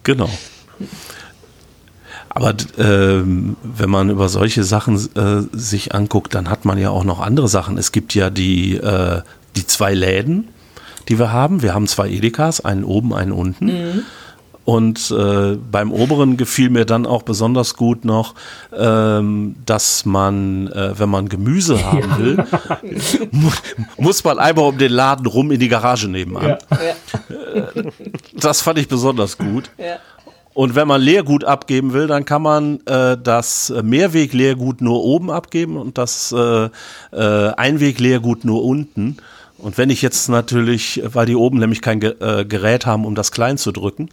Genau. 0.02 0.30
Aber 2.40 2.54
ähm, 2.78 3.58
wenn 3.64 3.90
man 3.90 4.10
über 4.10 4.30
solche 4.30 4.64
Sachen 4.64 4.96
äh, 5.16 5.42
sich 5.58 5.94
anguckt, 5.94 6.34
dann 6.34 6.50
hat 6.50 6.64
man 6.64 6.78
ja 6.78 6.90
auch 6.90 7.04
noch 7.04 7.20
andere 7.20 7.50
Sachen. 7.50 7.78
Es 7.78 7.92
gibt 7.92 8.16
ja 8.16 8.30
die, 8.30 8.78
äh, 8.78 9.22
die 9.56 9.68
zwei 9.68 9.94
Läden, 9.94 10.48
die 11.10 11.20
wir 11.20 11.34
haben. 11.34 11.62
Wir 11.62 11.74
haben 11.74 11.86
zwei 11.88 12.10
Edekas, 12.10 12.62
einen 12.64 12.84
oben, 12.86 13.14
einen 13.14 13.34
unten. 13.34 14.06
Und 14.64 15.10
äh, 15.10 15.56
beim 15.56 15.92
oberen 15.92 16.38
gefiel 16.38 16.70
mir 16.70 16.86
dann 16.86 17.08
auch 17.08 17.24
besonders 17.24 17.76
gut 17.76 18.06
noch, 18.06 18.36
ähm, 18.78 19.56
dass 19.66 20.06
man, 20.06 20.68
äh, 20.68 20.98
wenn 21.00 21.10
man 21.10 21.28
Gemüse 21.28 21.84
haben 21.92 22.18
will, 22.20 22.46
mu 23.32 23.50
muss 23.98 24.24
man 24.24 24.38
einmal 24.38 24.66
um 24.66 24.78
den 24.78 24.92
Laden 24.92 25.26
rum 25.26 25.52
in 25.52 25.60
die 25.60 25.70
Garage 25.70 26.08
nebenan. 26.08 26.50
Ja. 26.50 26.58
ja, 26.70 27.66
Das 28.36 28.62
fand 28.62 28.78
ich 28.78 28.88
besonders 28.88 29.38
gut. 29.40 29.72
ja. 29.78 29.98
Und 30.54 30.76
wenn 30.76 30.88
man 30.88 31.02
Leergut 31.02 31.44
abgeben 31.44 31.94
will, 31.94 32.08
dann 32.08 32.26
kann 32.26 32.42
man 32.42 32.80
äh, 32.86 33.18
das 33.22 33.74
Mehrweg-Leergut 33.84 34.82
nur 34.82 35.04
oben 35.04 35.32
abgeben 35.32 35.78
und 35.78 35.98
das 35.98 36.32
äh, 36.32 36.70
äh, 37.12 37.54
Einweg-Leergut 37.56 38.46
nur 38.46 38.64
unten. 38.66 39.18
Und 39.58 39.78
wenn 39.78 39.90
ich 39.90 40.02
jetzt 40.02 40.30
natürlich, 40.30 41.02
weil 41.04 41.26
die 41.26 41.36
oben 41.36 41.60
nämlich 41.60 41.82
kein 41.82 42.02
äh, 42.02 42.46
Gerät 42.48 42.86
haben, 42.86 43.06
um 43.06 43.16
das 43.16 43.32
klein 43.32 43.58
zu 43.58 43.72
drücken, 43.72 44.10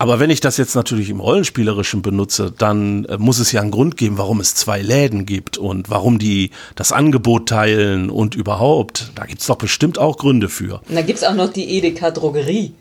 aber 0.00 0.18
wenn 0.18 0.30
ich 0.30 0.40
das 0.40 0.56
jetzt 0.56 0.74
natürlich 0.74 1.10
im 1.10 1.20
Rollenspielerischen 1.20 2.00
benutze, 2.00 2.50
dann 2.56 3.04
äh, 3.04 3.18
muss 3.18 3.38
es 3.38 3.52
ja 3.52 3.60
einen 3.60 3.70
Grund 3.70 3.98
geben, 3.98 4.16
warum 4.16 4.40
es 4.40 4.54
zwei 4.54 4.80
Läden 4.80 5.26
gibt 5.26 5.58
und 5.58 5.90
warum 5.90 6.18
die 6.18 6.52
das 6.74 6.90
Angebot 6.90 7.50
teilen 7.50 8.08
und 8.08 8.34
überhaupt. 8.34 9.12
Da 9.14 9.26
gibt's 9.26 9.46
doch 9.46 9.56
bestimmt 9.56 9.98
auch 9.98 10.16
Gründe 10.16 10.48
für. 10.48 10.80
Und 10.88 10.96
dann 10.96 11.04
gibt 11.04 11.18
es 11.18 11.24
auch 11.24 11.34
noch 11.34 11.52
die 11.52 11.76
Edeka 11.76 12.10
Drogerie. 12.12 12.72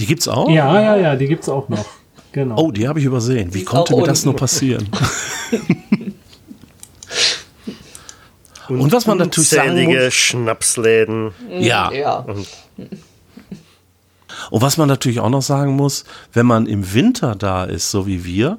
Die 0.00 0.06
gibt's 0.06 0.28
auch? 0.28 0.48
Ja, 0.50 0.80
ja, 0.80 0.96
ja, 0.96 1.16
die 1.16 1.26
gibt's 1.26 1.48
auch 1.48 1.68
noch. 1.68 1.86
Genau. 2.32 2.56
Oh, 2.58 2.72
die 2.72 2.88
habe 2.88 2.98
ich 2.98 3.04
übersehen. 3.04 3.54
Wie 3.54 3.64
konnte 3.64 3.94
mir 3.94 4.02
das 4.02 4.24
nur 4.24 4.34
passieren? 4.34 4.88
Und 8.68 8.92
was 8.92 9.06
man 9.06 9.18
natürlich 9.18 9.50
sagen 9.50 9.84
muss, 9.84 10.14
Schnapsläden. 10.14 11.32
ja. 11.60 11.92
Ja. 11.92 12.26
Und 14.50 14.62
was 14.62 14.76
man 14.76 14.88
natürlich 14.88 15.20
auch 15.20 15.30
noch 15.30 15.42
sagen 15.42 15.76
muss, 15.76 16.04
wenn 16.32 16.46
man 16.46 16.66
im 16.66 16.92
Winter 16.92 17.34
da 17.34 17.64
ist, 17.64 17.90
so 17.90 18.06
wie 18.06 18.24
wir, 18.24 18.58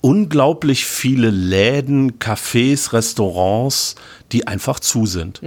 unglaublich 0.00 0.84
viele 0.86 1.30
Läden, 1.30 2.18
Cafés, 2.18 2.92
Restaurants, 2.92 3.96
die 4.32 4.46
einfach 4.46 4.80
zu 4.80 5.06
sind. 5.06 5.40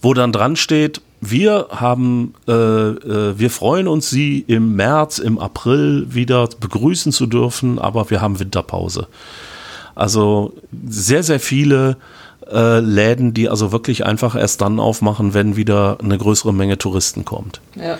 Wo 0.00 0.14
dann 0.14 0.32
dran 0.32 0.56
steht, 0.56 1.00
wir 1.20 1.68
haben, 1.70 2.34
äh, 2.46 2.52
äh, 2.52 3.38
wir 3.38 3.50
freuen 3.50 3.88
uns, 3.88 4.10
Sie 4.10 4.44
im 4.46 4.76
März, 4.76 5.18
im 5.18 5.38
April 5.38 6.06
wieder 6.10 6.48
begrüßen 6.60 7.12
zu 7.12 7.26
dürfen, 7.26 7.78
aber 7.78 8.10
wir 8.10 8.20
haben 8.20 8.38
Winterpause. 8.38 9.08
Also 9.94 10.54
sehr, 10.86 11.24
sehr 11.24 11.40
viele 11.40 11.96
äh, 12.50 12.78
Läden, 12.78 13.34
die 13.34 13.48
also 13.48 13.72
wirklich 13.72 14.06
einfach 14.06 14.36
erst 14.36 14.60
dann 14.60 14.78
aufmachen, 14.78 15.34
wenn 15.34 15.56
wieder 15.56 15.98
eine 16.00 16.16
größere 16.16 16.54
Menge 16.54 16.78
Touristen 16.78 17.24
kommt. 17.24 17.60
ja. 17.74 17.98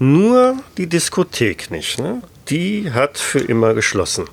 Nur 0.00 0.54
die 0.76 0.86
Diskothek 0.86 1.72
nicht, 1.72 1.98
ne? 1.98 2.22
Die 2.48 2.92
hat 2.92 3.18
für 3.18 3.40
immer 3.40 3.74
geschlossen. 3.74 4.26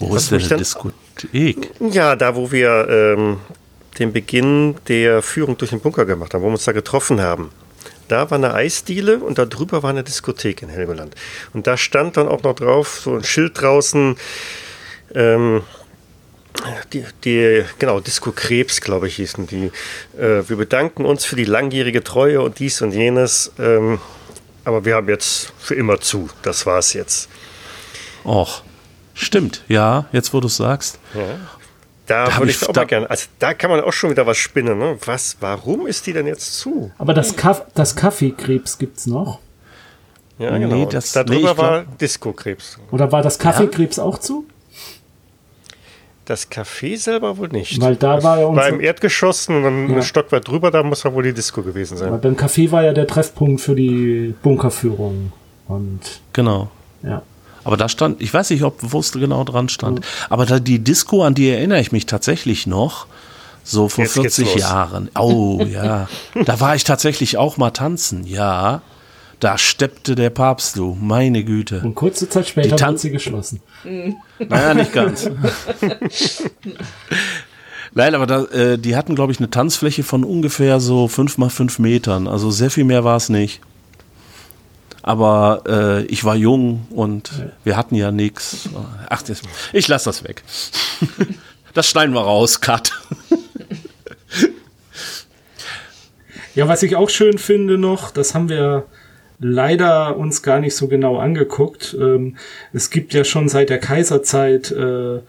Wo 0.00 0.10
Was 0.12 0.24
ist 0.24 0.32
denn 0.32 0.40
die 0.40 0.56
Diskothek? 0.56 1.70
Ja, 1.78 2.16
da 2.16 2.34
wo 2.34 2.50
wir 2.50 2.88
ähm, 2.88 3.36
den 4.00 4.12
Beginn 4.12 4.76
der 4.88 5.22
Führung 5.22 5.56
durch 5.56 5.70
den 5.70 5.80
Bunker 5.80 6.06
gemacht 6.06 6.34
haben, 6.34 6.42
wo 6.42 6.46
wir 6.46 6.52
uns 6.52 6.64
da 6.64 6.72
getroffen 6.72 7.20
haben. 7.20 7.50
Da 8.08 8.28
war 8.28 8.38
eine 8.38 8.54
Eisdiele 8.54 9.18
und 9.18 9.38
da 9.38 9.44
drüber 9.44 9.84
war 9.84 9.90
eine 9.90 10.02
Diskothek 10.02 10.62
in 10.62 10.68
Helgoland. 10.68 11.14
Und 11.52 11.68
da 11.68 11.76
stand 11.76 12.16
dann 12.16 12.26
auch 12.26 12.42
noch 12.42 12.54
drauf, 12.54 13.02
so 13.04 13.14
ein 13.14 13.22
Schild 13.22 13.60
draußen, 13.60 14.16
ähm, 15.14 15.62
die, 16.92 17.04
die, 17.24 17.64
genau, 17.78 18.00
Disco 18.00 18.32
Krebs, 18.32 18.80
glaube 18.80 19.06
ich, 19.06 19.16
hießen 19.16 19.46
die. 19.46 19.70
Äh, 20.18 20.48
wir 20.48 20.56
bedanken 20.56 21.04
uns 21.04 21.24
für 21.24 21.36
die 21.36 21.44
langjährige 21.44 22.02
Treue 22.02 22.40
und 22.40 22.58
dies 22.58 22.82
und 22.82 22.90
jenes. 22.90 23.52
Ähm, 23.58 24.00
aber 24.64 24.84
wir 24.84 24.96
haben 24.96 25.08
jetzt 25.08 25.52
für 25.58 25.74
immer 25.74 26.00
zu. 26.00 26.28
Das 26.42 26.66
war's 26.66 26.92
jetzt. 26.92 27.28
Och, 28.24 28.62
stimmt, 29.14 29.64
ja, 29.68 30.06
jetzt 30.12 30.34
wo 30.34 30.40
du 30.40 30.48
es 30.48 30.56
sagst. 30.56 30.98
Da, 32.10 32.24
Da 32.26 32.38
würde 32.38 32.50
ich- 32.50 32.60
ich 32.62 32.68
auch 32.68 32.72
da- 32.72 32.80
mal 32.80 32.86
gerne. 32.86 33.08
Also 33.08 33.26
da 33.38 33.54
kann 33.54 33.70
man 33.70 33.80
auch 33.82 33.92
schon 33.92 34.10
wieder 34.10 34.26
was 34.26 34.36
spinnen. 34.36 34.76
Ne? 34.78 34.98
Was, 35.06 35.36
warum 35.40 35.86
ist 35.86 36.06
die 36.06 36.12
denn 36.12 36.26
jetzt 36.26 36.58
zu? 36.58 36.90
Aber 36.98 37.14
das, 37.14 37.36
Kaff 37.36 37.62
das 37.74 37.94
Kaffeekrebs 37.94 38.78
gibt's 38.78 39.06
noch. 39.06 39.38
Ja, 40.38 40.50
Nee, 40.58 40.60
genau. 40.68 40.84
das- 40.86 41.12
da 41.12 41.20
nee, 41.22 41.26
drüber 41.36 41.50
ich 41.50 41.54
glaub- 41.54 41.58
war 41.58 41.84
Disco-Krebs. 42.00 42.78
Oder 42.90 43.12
war 43.12 43.22
das 43.22 43.38
Kaffeekrebs 43.38 43.98
auch 43.98 44.18
zu? 44.18 44.44
Das 46.24 46.50
Café 46.50 46.96
selber 46.96 47.36
wohl 47.38 47.48
nicht. 47.48 47.80
Weil 47.80 47.96
da 47.96 48.22
war 48.22 48.38
ja 48.38 48.54
war 48.54 48.68
im 48.68 48.74
unser, 48.76 48.80
Erdgeschoss 48.84 49.48
und 49.48 49.62
dann 49.64 49.88
Ja. 49.90 49.96
ein 49.96 50.02
Stock 50.02 50.30
weit 50.32 50.46
drüber, 50.46 50.70
da 50.70 50.82
muss 50.82 51.02
ja 51.02 51.12
wohl 51.12 51.24
die 51.24 51.32
Disco 51.32 51.62
gewesen 51.62 51.98
weil 51.98 52.10
sein. 52.10 52.20
beim 52.20 52.34
Café 52.36 52.70
war 52.70 52.84
ja 52.84 52.92
der 52.92 53.06
Treffpunkt 53.06 53.60
für 53.60 53.74
die 53.74 54.34
Bunkerführung. 54.42 55.32
Und 55.66 56.00
Genau. 56.32 56.70
ja. 57.02 57.22
Aber 57.64 57.76
da 57.76 57.88
stand, 57.88 58.20
ich 58.20 58.32
weiß 58.32 58.50
nicht, 58.50 58.62
ob 58.62 58.82
es 58.94 59.12
genau 59.12 59.44
dran 59.44 59.68
stand, 59.68 60.00
aber 60.28 60.46
da 60.46 60.58
die 60.58 60.78
Disco, 60.78 61.22
an 61.24 61.34
die 61.34 61.48
erinnere 61.50 61.80
ich 61.80 61.92
mich 61.92 62.06
tatsächlich 62.06 62.66
noch, 62.66 63.06
so 63.62 63.88
vor 63.88 64.04
Jetzt 64.04 64.14
geht's 64.14 64.36
40 64.36 64.54
los. 64.54 64.62
Jahren. 64.62 65.10
Oh, 65.18 65.62
ja. 65.62 66.08
Da 66.44 66.60
war 66.60 66.74
ich 66.74 66.84
tatsächlich 66.84 67.36
auch 67.36 67.56
mal 67.56 67.70
tanzen, 67.70 68.26
ja. 68.26 68.82
Da 69.38 69.56
steppte 69.56 70.14
der 70.14 70.30
Papst, 70.30 70.76
du, 70.76 70.96
meine 71.00 71.44
Güte. 71.44 71.80
Und 71.82 71.94
kurze 71.94 72.28
Zeit 72.28 72.48
später 72.48 72.78
wird 72.78 73.00
sie 73.00 73.10
geschlossen. 73.10 73.60
Naja, 74.38 74.74
nicht 74.74 74.92
ganz. 74.92 75.30
Nein, 77.94 78.14
aber 78.14 78.26
da, 78.26 78.44
äh, 78.44 78.78
die 78.78 78.96
hatten, 78.96 79.14
glaube 79.14 79.32
ich, 79.32 79.38
eine 79.38 79.50
Tanzfläche 79.50 80.02
von 80.02 80.24
ungefähr 80.24 80.78
so 80.78 81.08
fünf 81.08 81.38
mal 81.38 81.50
fünf 81.50 81.78
Metern. 81.78 82.28
Also 82.28 82.50
sehr 82.50 82.70
viel 82.70 82.84
mehr 82.84 83.02
war 83.02 83.16
es 83.16 83.30
nicht. 83.30 83.60
Aber 85.02 85.62
äh, 85.66 86.04
ich 86.04 86.24
war 86.24 86.36
jung 86.36 86.86
und 86.90 87.30
wir 87.64 87.76
hatten 87.76 87.94
ja 87.94 88.10
nichts. 88.10 88.68
Ach, 89.08 89.22
ich 89.72 89.88
lasse 89.88 90.04
das 90.06 90.24
weg. 90.24 90.42
Das 91.72 91.88
schneiden 91.88 92.16
wir 92.16 92.22
raus, 92.22 92.60
Cut. 92.60 92.90
Ja, 96.54 96.66
was 96.66 96.82
ich 96.82 96.96
auch 96.96 97.10
schön 97.10 97.38
finde 97.38 97.78
noch, 97.78 98.10
das 98.10 98.34
haben 98.34 98.48
wir 98.48 98.86
leider 99.38 100.16
uns 100.16 100.42
gar 100.42 100.60
nicht 100.60 100.74
so 100.74 100.88
genau 100.88 101.18
angeguckt. 101.18 101.96
Ähm, 101.98 102.36
es 102.72 102.90
gibt 102.90 103.14
ja 103.14 103.24
schon 103.24 103.48
seit 103.48 103.70
der 103.70 103.78
Kaiserzeit 103.78 104.70
äh, 104.72 105.20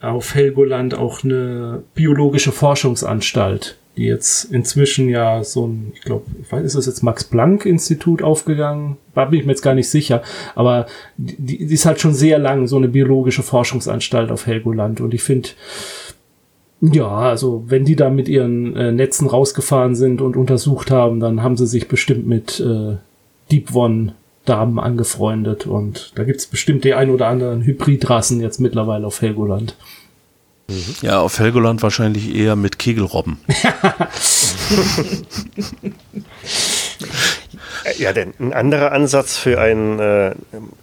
auf 0.00 0.34
Helgoland 0.34 0.94
auch 0.94 1.24
eine 1.24 1.82
biologische 1.94 2.52
Forschungsanstalt, 2.52 3.76
die 3.98 4.06
jetzt 4.06 4.44
inzwischen 4.44 5.08
ja 5.08 5.42
so 5.42 5.66
ein, 5.66 5.92
ich 5.94 6.02
glaube, 6.02 6.24
ich 6.40 6.50
weiß, 6.50 6.64
ist 6.64 6.76
das 6.76 6.86
jetzt 6.86 7.02
Max-Planck-Institut 7.02 8.22
aufgegangen? 8.22 8.96
Da 9.14 9.26
bin 9.26 9.40
ich 9.40 9.46
mir 9.46 9.52
jetzt 9.52 9.62
gar 9.62 9.74
nicht 9.74 9.90
sicher. 9.90 10.22
Aber 10.54 10.86
die, 11.16 11.66
die 11.66 11.74
ist 11.74 11.84
halt 11.84 12.00
schon 12.00 12.14
sehr 12.14 12.38
lang 12.38 12.68
so 12.68 12.76
eine 12.76 12.88
biologische 12.88 13.42
Forschungsanstalt 13.42 14.30
auf 14.30 14.46
Helgoland. 14.46 15.00
Und 15.00 15.12
ich 15.14 15.22
finde, 15.22 15.50
ja, 16.80 17.08
also 17.08 17.64
wenn 17.66 17.84
die 17.84 17.96
da 17.96 18.08
mit 18.08 18.28
ihren 18.28 18.76
äh, 18.76 18.92
Netzen 18.92 19.26
rausgefahren 19.26 19.96
sind 19.96 20.20
und 20.20 20.36
untersucht 20.36 20.90
haben, 20.90 21.18
dann 21.18 21.42
haben 21.42 21.56
sie 21.56 21.66
sich 21.66 21.88
bestimmt 21.88 22.26
mit 22.26 22.60
äh, 22.60 22.96
Deep 23.50 23.74
One 23.74 24.14
Damen 24.44 24.78
angefreundet 24.78 25.66
und 25.66 26.12
da 26.14 26.24
gibt's 26.24 26.46
bestimmt 26.46 26.84
die 26.84 26.94
ein 26.94 27.10
oder 27.10 27.26
anderen 27.26 27.62
Hybridrassen 27.62 28.40
jetzt 28.40 28.60
mittlerweile 28.60 29.06
auf 29.06 29.20
Helgoland. 29.20 29.76
Ja, 31.00 31.20
auf 31.20 31.38
Helgoland 31.38 31.82
wahrscheinlich 31.82 32.34
eher 32.34 32.56
mit 32.56 32.78
Kegelrobben. 32.78 33.40
Ja, 37.96 38.12
denn 38.12 38.34
ein 38.38 38.52
anderer 38.52 38.92
Ansatz 38.92 39.38
für 39.38 39.60
ein 39.60 39.98
äh, 39.98 40.34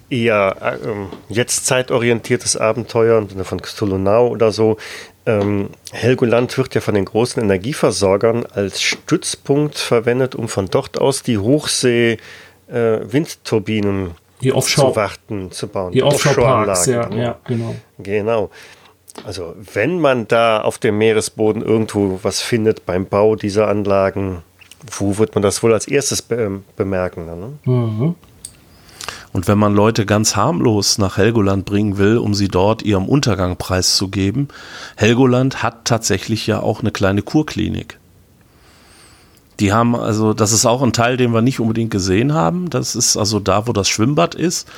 eher 0.09 0.79
äh, 0.83 1.33
jetzt 1.33 1.65
zeitorientiertes 1.65 2.57
Abenteuer 2.57 3.25
von 3.43 3.61
Cthulhu 3.61 3.97
Now 3.97 4.27
oder 4.27 4.51
so. 4.51 4.77
Ähm, 5.25 5.69
Helgoland 5.91 6.57
wird 6.57 6.75
ja 6.75 6.81
von 6.81 6.95
den 6.95 7.05
großen 7.05 7.41
Energieversorgern 7.41 8.45
als 8.45 8.81
Stützpunkt 8.81 9.77
verwendet, 9.77 10.35
um 10.35 10.47
von 10.47 10.67
dort 10.67 10.99
aus 10.99 11.23
die 11.23 11.37
Hochsee 11.37 12.17
äh, 12.67 12.99
Windturbinen 13.01 14.11
die 14.41 14.53
Offshore, 14.53 14.91
zu 14.91 14.95
warten, 14.95 15.51
zu 15.51 15.67
bauen. 15.67 15.91
Die 15.93 16.03
Offshore-Parks, 16.03 16.87
Offshore 16.87 17.15
ja, 17.15 17.23
ja, 17.23 17.39
genau. 17.45 17.75
Genau. 17.97 18.49
Also 19.23 19.55
wenn 19.73 19.99
man 19.99 20.27
da 20.27 20.61
auf 20.61 20.77
dem 20.77 20.97
Meeresboden 20.97 21.61
irgendwo 21.61 22.19
was 22.21 22.41
findet 22.41 22.85
beim 22.85 23.05
Bau 23.05 23.35
dieser 23.35 23.67
Anlagen, 23.67 24.43
wo 24.91 25.17
wird 25.17 25.35
man 25.35 25.41
das 25.41 25.63
wohl 25.63 25.73
als 25.73 25.87
erstes 25.87 26.21
be 26.21 26.35
ähm, 26.35 26.63
bemerken? 26.75 27.25
Ne? 27.25 27.53
Mhm. 27.63 28.15
Und 29.31 29.47
wenn 29.49 29.57
man 29.57 29.75
Leute 29.75 30.05
ganz 30.05 30.35
harmlos 30.35 30.97
nach 30.97 31.17
Helgoland 31.17 31.65
bringen 31.65 31.97
will, 31.97 32.17
um 32.17 32.33
sie 32.33 32.47
dort 32.47 32.83
ihrem 32.83 33.09
Untergang 33.09 33.57
preiszugeben, 33.57 34.47
Helgoland 34.95 35.61
hat 35.61 35.85
tatsächlich 35.85 36.47
ja 36.47 36.61
auch 36.61 36.79
eine 36.79 36.91
kleine 36.91 37.21
Kurklinik. 37.21 37.99
Die 39.59 39.73
haben 39.73 39.95
also, 39.95 40.33
das 40.33 40.51
ist 40.51 40.65
auch 40.65 40.81
ein 40.81 40.93
Teil, 40.93 41.17
den 41.17 41.31
wir 41.31 41.41
nicht 41.41 41.59
unbedingt 41.59 41.91
gesehen 41.91 42.33
haben. 42.33 42.69
Das 42.69 42.95
ist 42.95 43.17
also 43.17 43.39
da, 43.39 43.67
wo 43.67 43.73
das 43.73 43.87
Schwimmbad 43.89 44.35
ist. 44.35 44.69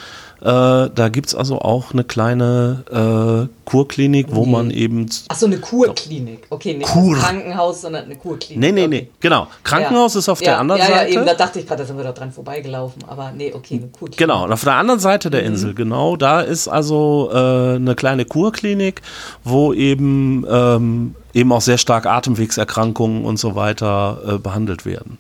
Äh, 0.41 0.45
da 0.45 1.09
gibt 1.09 1.27
es 1.27 1.35
also 1.35 1.59
auch 1.59 1.93
eine 1.93 2.03
kleine 2.03 3.49
äh, 3.49 3.53
Kurklinik, 3.65 4.27
wo 4.29 4.45
nee. 4.45 4.51
man 4.51 4.71
eben. 4.71 5.09
Ach 5.29 5.35
so, 5.35 5.47
eine 5.47 5.57
Kurklinik. 5.57 6.45
Okay, 6.49 6.75
nicht 6.75 6.89
Kur. 6.89 7.15
ein 7.15 7.21
Krankenhaus, 7.21 7.81
sondern 7.81 8.05
eine 8.05 8.15
Kurklinik. 8.15 8.59
Nee, 8.59 8.71
nee, 8.71 8.85
okay. 8.85 9.01
nee, 9.03 9.09
genau. 9.19 9.47
Krankenhaus 9.63 10.13
ja. 10.13 10.19
ist 10.19 10.29
auf 10.29 10.39
ja, 10.41 10.51
der 10.51 10.59
anderen 10.59 10.81
ja, 10.81 10.87
Seite. 10.87 11.11
Ja, 11.11 11.17
eben, 11.17 11.25
da 11.25 11.33
dachte 11.33 11.59
ich 11.59 11.67
gerade, 11.67 11.81
da 11.83 11.87
sind 11.87 11.97
wir 11.97 12.03
da 12.03 12.11
dran 12.11 12.31
vorbeigelaufen. 12.31 13.03
Aber 13.07 13.31
nee, 13.35 13.51
okay, 13.53 13.75
eine 13.75 13.87
Kurklinik. 13.87 14.17
Genau, 14.17 14.43
und 14.43 14.53
auf 14.53 14.63
der 14.63 14.75
anderen 14.75 14.99
Seite 14.99 15.29
der 15.29 15.41
mhm. 15.41 15.47
Insel, 15.47 15.73
genau, 15.73 16.15
da 16.15 16.41
ist 16.41 16.67
also 16.67 17.29
äh, 17.33 17.75
eine 17.75 17.95
kleine 17.95 18.25
Kurklinik, 18.25 19.01
wo 19.43 19.73
eben, 19.73 20.45
ähm, 20.49 21.15
eben 21.33 21.51
auch 21.51 21.61
sehr 21.61 21.79
stark 21.79 22.05
Atemwegserkrankungen 22.05 23.25
und 23.25 23.37
so 23.37 23.55
weiter 23.55 24.21
äh, 24.25 24.37
behandelt 24.37 24.85
werden. 24.85 25.17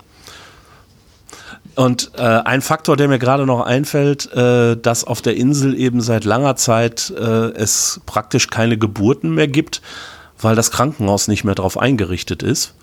Und 1.77 2.09
äh, 2.17 2.21
ein 2.23 2.61
Faktor, 2.63 2.97
der 2.97 3.07
mir 3.07 3.19
gerade 3.19 3.45
noch 3.45 3.61
einfällt, 3.61 4.33
äh, 4.33 4.75
dass 4.75 5.03
auf 5.03 5.21
der 5.21 5.37
Insel 5.37 5.79
eben 5.79 6.01
seit 6.01 6.25
langer 6.25 6.55
Zeit 6.55 7.13
äh, 7.15 7.21
es 7.21 8.01
praktisch 8.07 8.49
keine 8.49 8.79
Geburten 8.79 9.35
mehr 9.35 9.47
gibt, 9.47 9.83
weil 10.41 10.55
das 10.55 10.71
Krankenhaus 10.71 11.27
nicht 11.27 11.43
mehr 11.43 11.53
darauf 11.53 11.77
eingerichtet 11.77 12.41
ist. 12.41 12.73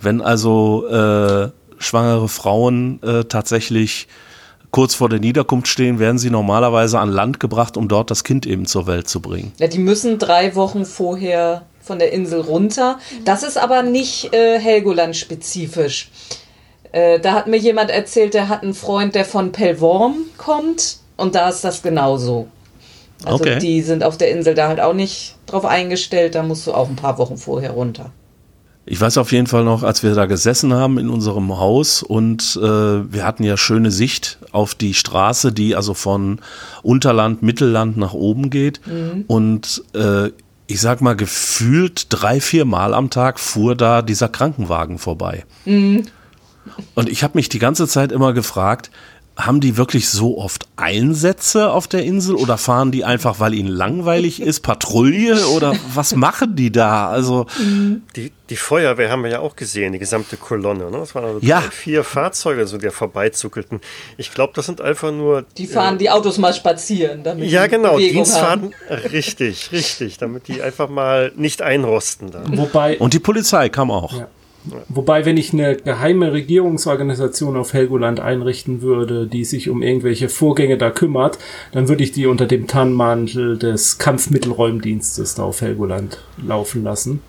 Wenn 0.00 0.20
also 0.20 0.86
äh, 0.86 1.50
schwangere 1.78 2.28
Frauen 2.28 3.02
äh, 3.02 3.24
tatsächlich 3.24 4.06
kurz 4.70 4.94
vor 4.94 5.08
der 5.08 5.18
Niederkunft 5.18 5.66
stehen, 5.66 5.98
werden 5.98 6.18
sie 6.18 6.30
normalerweise 6.30 7.00
an 7.00 7.10
Land 7.10 7.40
gebracht, 7.40 7.76
um 7.76 7.88
dort 7.88 8.12
das 8.12 8.22
Kind 8.22 8.46
eben 8.46 8.64
zur 8.64 8.86
Welt 8.86 9.08
zu 9.08 9.20
bringen. 9.20 9.50
Ja, 9.58 9.66
die 9.66 9.80
müssen 9.80 10.20
drei 10.20 10.54
Wochen 10.54 10.84
vorher 10.84 11.62
von 11.82 11.98
der 11.98 12.12
Insel 12.12 12.42
runter. 12.42 13.00
Das 13.24 13.42
ist 13.42 13.58
aber 13.58 13.82
nicht 13.82 14.32
äh, 14.32 14.60
Helgoland-spezifisch. 14.60 16.10
Äh, 16.92 17.20
da 17.20 17.32
hat 17.32 17.46
mir 17.46 17.58
jemand 17.58 17.90
erzählt, 17.90 18.34
der 18.34 18.48
hat 18.48 18.62
einen 18.62 18.74
Freund, 18.74 19.14
der 19.14 19.24
von 19.24 19.52
Pellworm 19.52 20.16
kommt 20.36 20.98
und 21.16 21.34
da 21.34 21.48
ist 21.48 21.62
das 21.62 21.82
genauso. 21.82 22.48
Also 23.24 23.44
okay. 23.44 23.58
die 23.58 23.82
sind 23.82 24.02
auf 24.02 24.16
der 24.16 24.30
Insel 24.30 24.54
da 24.54 24.68
halt 24.68 24.80
auch 24.80 24.94
nicht 24.94 25.36
drauf 25.46 25.64
eingestellt, 25.64 26.34
da 26.34 26.42
musst 26.42 26.66
du 26.66 26.72
auch 26.72 26.88
ein 26.88 26.96
paar 26.96 27.18
Wochen 27.18 27.36
vorher 27.36 27.72
runter. 27.72 28.10
Ich 28.86 29.00
weiß 29.00 29.18
auf 29.18 29.30
jeden 29.30 29.46
Fall 29.46 29.62
noch, 29.62 29.82
als 29.82 30.02
wir 30.02 30.14
da 30.14 30.26
gesessen 30.26 30.72
haben 30.72 30.98
in 30.98 31.10
unserem 31.10 31.56
Haus 31.58 32.02
und 32.02 32.58
äh, 32.60 32.66
wir 32.66 33.24
hatten 33.24 33.44
ja 33.44 33.56
schöne 33.56 33.90
Sicht 33.90 34.38
auf 34.52 34.74
die 34.74 34.94
Straße, 34.94 35.52
die 35.52 35.76
also 35.76 35.94
von 35.94 36.40
Unterland, 36.82 37.42
Mittelland 37.42 37.98
nach 37.98 38.14
oben 38.14 38.50
geht. 38.50 38.80
Mhm. 38.86 39.26
Und 39.28 39.84
äh, 39.94 40.30
ich 40.66 40.80
sag 40.80 41.02
mal, 41.02 41.14
gefühlt 41.14 42.06
drei, 42.08 42.40
vier 42.40 42.64
Mal 42.64 42.94
am 42.94 43.10
Tag 43.10 43.38
fuhr 43.38 43.76
da 43.76 44.02
dieser 44.02 44.28
Krankenwagen 44.28 44.98
vorbei. 44.98 45.44
Mhm. 45.66 46.04
Und 46.94 47.08
ich 47.08 47.22
habe 47.22 47.36
mich 47.36 47.48
die 47.48 47.58
ganze 47.58 47.86
Zeit 47.88 48.12
immer 48.12 48.32
gefragt, 48.32 48.90
haben 49.46 49.60
die 49.60 49.76
wirklich 49.76 50.08
so 50.08 50.38
oft 50.38 50.66
Einsätze 50.76 51.70
auf 51.70 51.88
der 51.88 52.04
Insel 52.04 52.34
oder 52.34 52.58
fahren 52.58 52.90
die 52.92 53.04
einfach, 53.04 53.40
weil 53.40 53.54
ihnen 53.54 53.68
langweilig 53.68 54.40
ist, 54.40 54.60
Patrouille 54.60 55.46
oder 55.48 55.74
was 55.94 56.14
machen 56.14 56.56
die 56.56 56.70
da? 56.70 57.08
Also 57.08 57.46
die, 58.16 58.32
die 58.50 58.56
Feuerwehr 58.56 59.10
haben 59.10 59.22
wir 59.22 59.30
ja 59.30 59.40
auch 59.40 59.56
gesehen, 59.56 59.92
die 59.92 59.98
gesamte 59.98 60.36
Kolonne. 60.36 60.90
Ne? 60.90 60.98
Das 60.98 61.14
waren 61.14 61.24
also 61.24 61.38
ja. 61.40 61.60
vier 61.60 62.04
Fahrzeuge, 62.04 62.66
so 62.66 62.78
die 62.78 62.90
vorbeizuckelten. 62.90 63.80
Ich 64.16 64.32
glaube, 64.32 64.52
das 64.54 64.66
sind 64.66 64.80
einfach 64.80 65.12
nur. 65.12 65.44
Die 65.56 65.66
fahren 65.66 65.94
äh, 65.94 65.98
die 65.98 66.10
Autos 66.10 66.38
mal 66.38 66.52
spazieren, 66.52 67.22
damit 67.22 67.50
Ja, 67.50 67.66
genau, 67.66 67.94
Bewegung 67.94 68.24
Dienstfahrten. 68.24 68.74
Haben. 68.88 69.00
Richtig, 69.10 69.72
richtig, 69.72 70.18
damit 70.18 70.48
die 70.48 70.62
einfach 70.62 70.88
mal 70.88 71.32
nicht 71.36 71.62
einrosten. 71.62 72.30
Dann. 72.30 72.56
Wobei. 72.58 72.98
Und 72.98 73.14
die 73.14 73.18
Polizei 73.18 73.68
kam 73.68 73.90
auch. 73.90 74.18
Ja. 74.18 74.28
Wobei, 74.88 75.24
wenn 75.24 75.36
ich 75.36 75.52
eine 75.52 75.76
geheime 75.76 76.32
Regierungsorganisation 76.32 77.56
auf 77.56 77.72
Helgoland 77.72 78.20
einrichten 78.20 78.82
würde, 78.82 79.26
die 79.26 79.44
sich 79.44 79.70
um 79.70 79.82
irgendwelche 79.82 80.28
Vorgänge 80.28 80.76
da 80.76 80.90
kümmert, 80.90 81.38
dann 81.72 81.88
würde 81.88 82.04
ich 82.04 82.12
die 82.12 82.26
unter 82.26 82.46
dem 82.46 82.66
Tarnmantel 82.66 83.58
des 83.58 83.98
Kampfmittelräumdienstes 83.98 85.34
da 85.34 85.44
auf 85.44 85.62
Helgoland 85.62 86.18
laufen 86.36 86.84
lassen. 86.84 87.22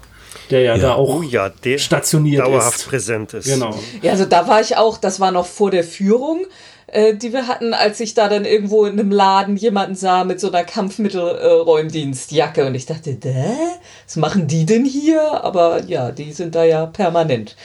Der 0.50 0.62
ja, 0.62 0.76
ja. 0.76 0.82
da 0.82 0.94
auch 0.96 1.20
oh 1.20 1.22
ja, 1.22 1.50
stationiert 1.78 2.46
dauerhaft 2.46 2.80
ist. 2.80 2.88
präsent 2.88 3.34
ist. 3.34 3.48
Genau. 3.48 3.74
Ja, 4.02 4.12
also 4.12 4.26
da 4.26 4.48
war 4.48 4.60
ich 4.60 4.76
auch, 4.76 4.98
das 4.98 5.22
war 5.22 5.32
noch 5.32 5.46
vor 5.46 5.72
der 5.72 5.86
Führung 5.86 6.46
äh, 6.92 7.16
die 7.16 7.34
wir 7.34 7.48
hatten, 7.48 7.74
als 7.74 8.00
ich 8.00 8.14
da 8.14 8.28
dann 8.28 8.46
irgendwo 8.46 8.86
in 8.86 9.00
einem 9.00 9.12
Laden 9.12 9.56
jemanden 9.56 9.96
sah 9.96 10.24
mit 10.24 10.40
so 10.40 10.50
einer 10.50 10.64
Kampfmittelräumdienstjacke. 10.64 12.66
Und 12.66 12.76
ich 12.76 12.86
dachte, 12.86 13.16
Dä? 13.16 13.46
was 14.06 14.16
machen 14.18 14.48
die 14.48 14.66
denn 14.66 14.86
hier? 14.86 15.44
Aber 15.44 15.84
ja, 15.84 16.12
die 16.12 16.34
sind 16.34 16.56
da 16.56 16.64
ja 16.64 16.86
permanent. 16.86 17.56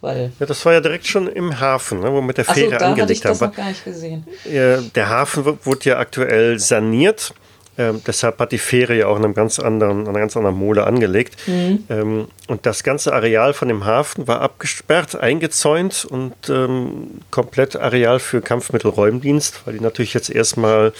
Weil 0.00 0.32
ja, 0.38 0.46
das 0.46 0.64
war 0.66 0.74
ja 0.74 0.80
direkt 0.80 1.06
schon 1.06 1.28
im 1.28 1.60
Hafen, 1.60 2.00
ne, 2.00 2.10
wo 2.10 2.16
wir 2.16 2.22
mit 2.22 2.36
der 2.36 2.44
Fähre 2.44 2.72
so, 2.72 2.76
da 2.76 2.90
angelegt 2.90 3.00
hatte 3.00 3.12
ich 3.12 3.20
das 3.22 3.40
Noch 3.40 3.54
gar 3.54 3.68
nicht 3.68 3.84
gesehen. 3.84 4.26
Der 4.44 5.08
Hafen 5.08 5.58
wurde 5.64 5.88
ja 5.88 5.98
aktuell 5.98 6.58
saniert 6.58 7.32
ähm, 7.76 8.02
deshalb 8.06 8.38
hat 8.38 8.52
die 8.52 8.58
Fähre 8.58 8.96
ja 8.96 9.08
auch 9.08 9.16
in 9.16 9.24
einem 9.24 9.34
ganz 9.34 9.58
anderen, 9.58 10.06
einer 10.06 10.20
ganz 10.20 10.36
anderen 10.36 10.56
Mole 10.56 10.86
angelegt. 10.86 11.36
Mhm. 11.46 11.84
Ähm, 11.88 12.28
und 12.46 12.66
das 12.66 12.84
ganze 12.84 13.12
Areal 13.12 13.52
von 13.52 13.68
dem 13.68 13.84
Hafen 13.84 14.28
war 14.28 14.40
abgesperrt, 14.40 15.16
eingezäunt 15.16 16.04
und 16.04 16.34
ähm, 16.48 17.20
komplett 17.30 17.76
Areal 17.76 18.20
für 18.20 18.40
Kampfmittelräumdienst, 18.40 19.62
weil 19.64 19.74
die 19.74 19.80
natürlich 19.80 20.14
jetzt 20.14 20.30
erstmal 20.30 20.92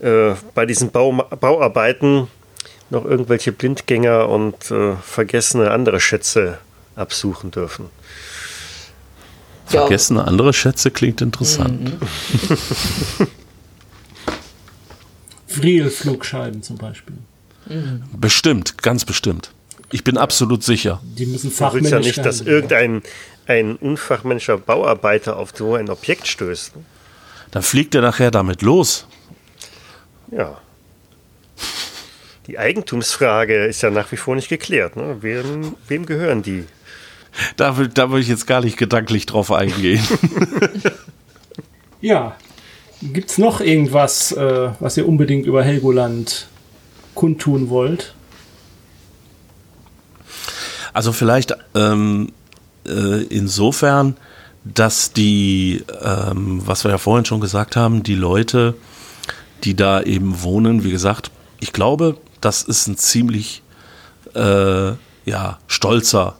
äh, 0.00 0.34
bei 0.54 0.66
diesen 0.66 0.90
Bau, 0.90 1.12
Bauarbeiten 1.12 2.28
noch 2.90 3.04
irgendwelche 3.04 3.50
Blindgänger 3.50 4.28
und 4.28 4.70
äh, 4.70 4.94
vergessene 5.02 5.70
andere 5.70 6.00
Schätze 6.00 6.58
absuchen 6.94 7.50
dürfen. 7.50 7.90
Vergessene 9.66 10.26
andere 10.26 10.52
Schätze 10.52 10.90
klingt 10.90 11.22
interessant. 11.22 12.00
Mhm. 12.00 13.26
Vril-Flugscheiben 15.56 16.62
zum 16.62 16.76
Beispiel. 16.76 17.16
Bestimmt, 18.16 18.82
ganz 18.82 19.04
bestimmt. 19.04 19.50
Ich 19.90 20.04
bin 20.04 20.18
absolut 20.18 20.62
sicher. 20.62 21.00
Die 21.02 21.26
müssen 21.26 21.50
fachmännisch 21.50 21.90
Du 21.90 21.96
willst 21.96 22.06
ja 22.06 22.22
nicht, 22.22 22.26
dass 22.26 22.40
irgendein 22.40 23.02
ein 23.46 23.76
unfachmännischer 23.76 24.58
Bauarbeiter 24.58 25.36
auf 25.36 25.52
so 25.54 25.74
ein 25.74 25.90
Objekt 25.90 26.26
stößt. 26.26 26.72
Dann 27.50 27.62
fliegt 27.62 27.94
er 27.94 28.02
nachher 28.02 28.30
damit 28.30 28.62
los. 28.62 29.06
Ja. 30.30 30.58
Die 32.46 32.58
Eigentumsfrage 32.58 33.66
ist 33.66 33.82
ja 33.82 33.90
nach 33.90 34.10
wie 34.12 34.16
vor 34.16 34.34
nicht 34.34 34.48
geklärt. 34.48 34.96
Ne? 34.96 35.18
Wem, 35.20 35.76
wem 35.88 36.06
gehören 36.06 36.42
die? 36.42 36.64
Da 37.56 37.76
will, 37.76 37.88
da 37.88 38.10
will 38.10 38.20
ich 38.20 38.28
jetzt 38.28 38.46
gar 38.46 38.60
nicht 38.60 38.76
gedanklich 38.76 39.26
drauf 39.26 39.50
eingehen. 39.50 40.02
ja, 42.00 42.36
Gibt 43.12 43.30
es 43.30 43.38
noch 43.38 43.60
irgendwas, 43.60 44.32
äh, 44.32 44.70
was 44.80 44.96
ihr 44.96 45.06
unbedingt 45.06 45.44
über 45.44 45.62
Helgoland 45.62 46.48
kundtun 47.14 47.68
wollt? 47.68 48.14
Also 50.94 51.12
vielleicht 51.12 51.54
ähm, 51.74 52.32
äh, 52.86 53.24
insofern, 53.24 54.16
dass 54.64 55.12
die, 55.12 55.84
ähm, 56.02 56.62
was 56.64 56.84
wir 56.84 56.92
ja 56.92 56.98
vorhin 56.98 57.26
schon 57.26 57.40
gesagt 57.40 57.76
haben, 57.76 58.02
die 58.02 58.14
Leute, 58.14 58.74
die 59.64 59.74
da 59.74 60.00
eben 60.00 60.42
wohnen, 60.42 60.82
wie 60.82 60.90
gesagt, 60.90 61.30
ich 61.60 61.72
glaube, 61.72 62.16
das 62.40 62.62
ist 62.62 62.86
ein 62.86 62.96
ziemlich 62.96 63.62
äh, 64.34 64.92
ja, 65.26 65.58
stolzer 65.66 66.36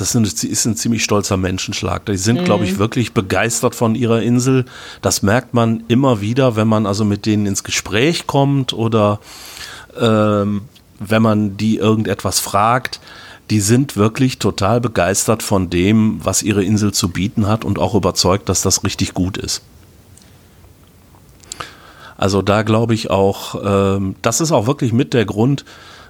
das 0.00 0.14
ist 0.14 0.64
ein 0.64 0.76
ziemlich 0.76 1.04
stolzer 1.04 1.36
Menschenschlag. 1.36 2.06
Die 2.06 2.16
sind, 2.16 2.40
mhm. 2.40 2.44
glaube 2.44 2.64
ich, 2.64 2.78
wirklich 2.78 3.12
begeistert 3.12 3.74
von 3.74 3.94
ihrer 3.94 4.22
Insel. 4.22 4.64
Das 5.02 5.22
merkt 5.22 5.52
man 5.52 5.84
immer 5.88 6.20
wieder, 6.20 6.56
wenn 6.56 6.68
man 6.68 6.86
also 6.86 7.04
mit 7.04 7.26
denen 7.26 7.46
ins 7.46 7.64
Gespräch 7.64 8.26
kommt 8.26 8.72
oder 8.72 9.20
ähm, 10.00 10.62
wenn 10.98 11.22
man 11.22 11.56
die 11.56 11.76
irgendetwas 11.76 12.40
fragt. 12.40 13.00
Die 13.50 13.60
sind 13.60 13.96
wirklich 13.96 14.38
total 14.38 14.80
begeistert 14.80 15.42
von 15.42 15.70
dem, 15.70 16.20
was 16.24 16.42
ihre 16.42 16.64
Insel 16.64 16.92
zu 16.92 17.08
bieten 17.08 17.46
hat 17.46 17.64
und 17.64 17.78
auch 17.78 17.94
überzeugt, 17.94 18.48
dass 18.48 18.62
das 18.62 18.84
richtig 18.84 19.12
gut 19.12 19.36
ist. 19.36 19.62
Also 22.16 22.42
da 22.42 22.62
glaube 22.62 22.94
ich 22.94 23.10
auch, 23.10 23.60
ähm, 23.64 24.14
das 24.22 24.40
ist 24.40 24.52
auch 24.52 24.66
wirklich 24.66 24.92
mit 24.92 25.14
der 25.14 25.24
Grund, 25.24 25.64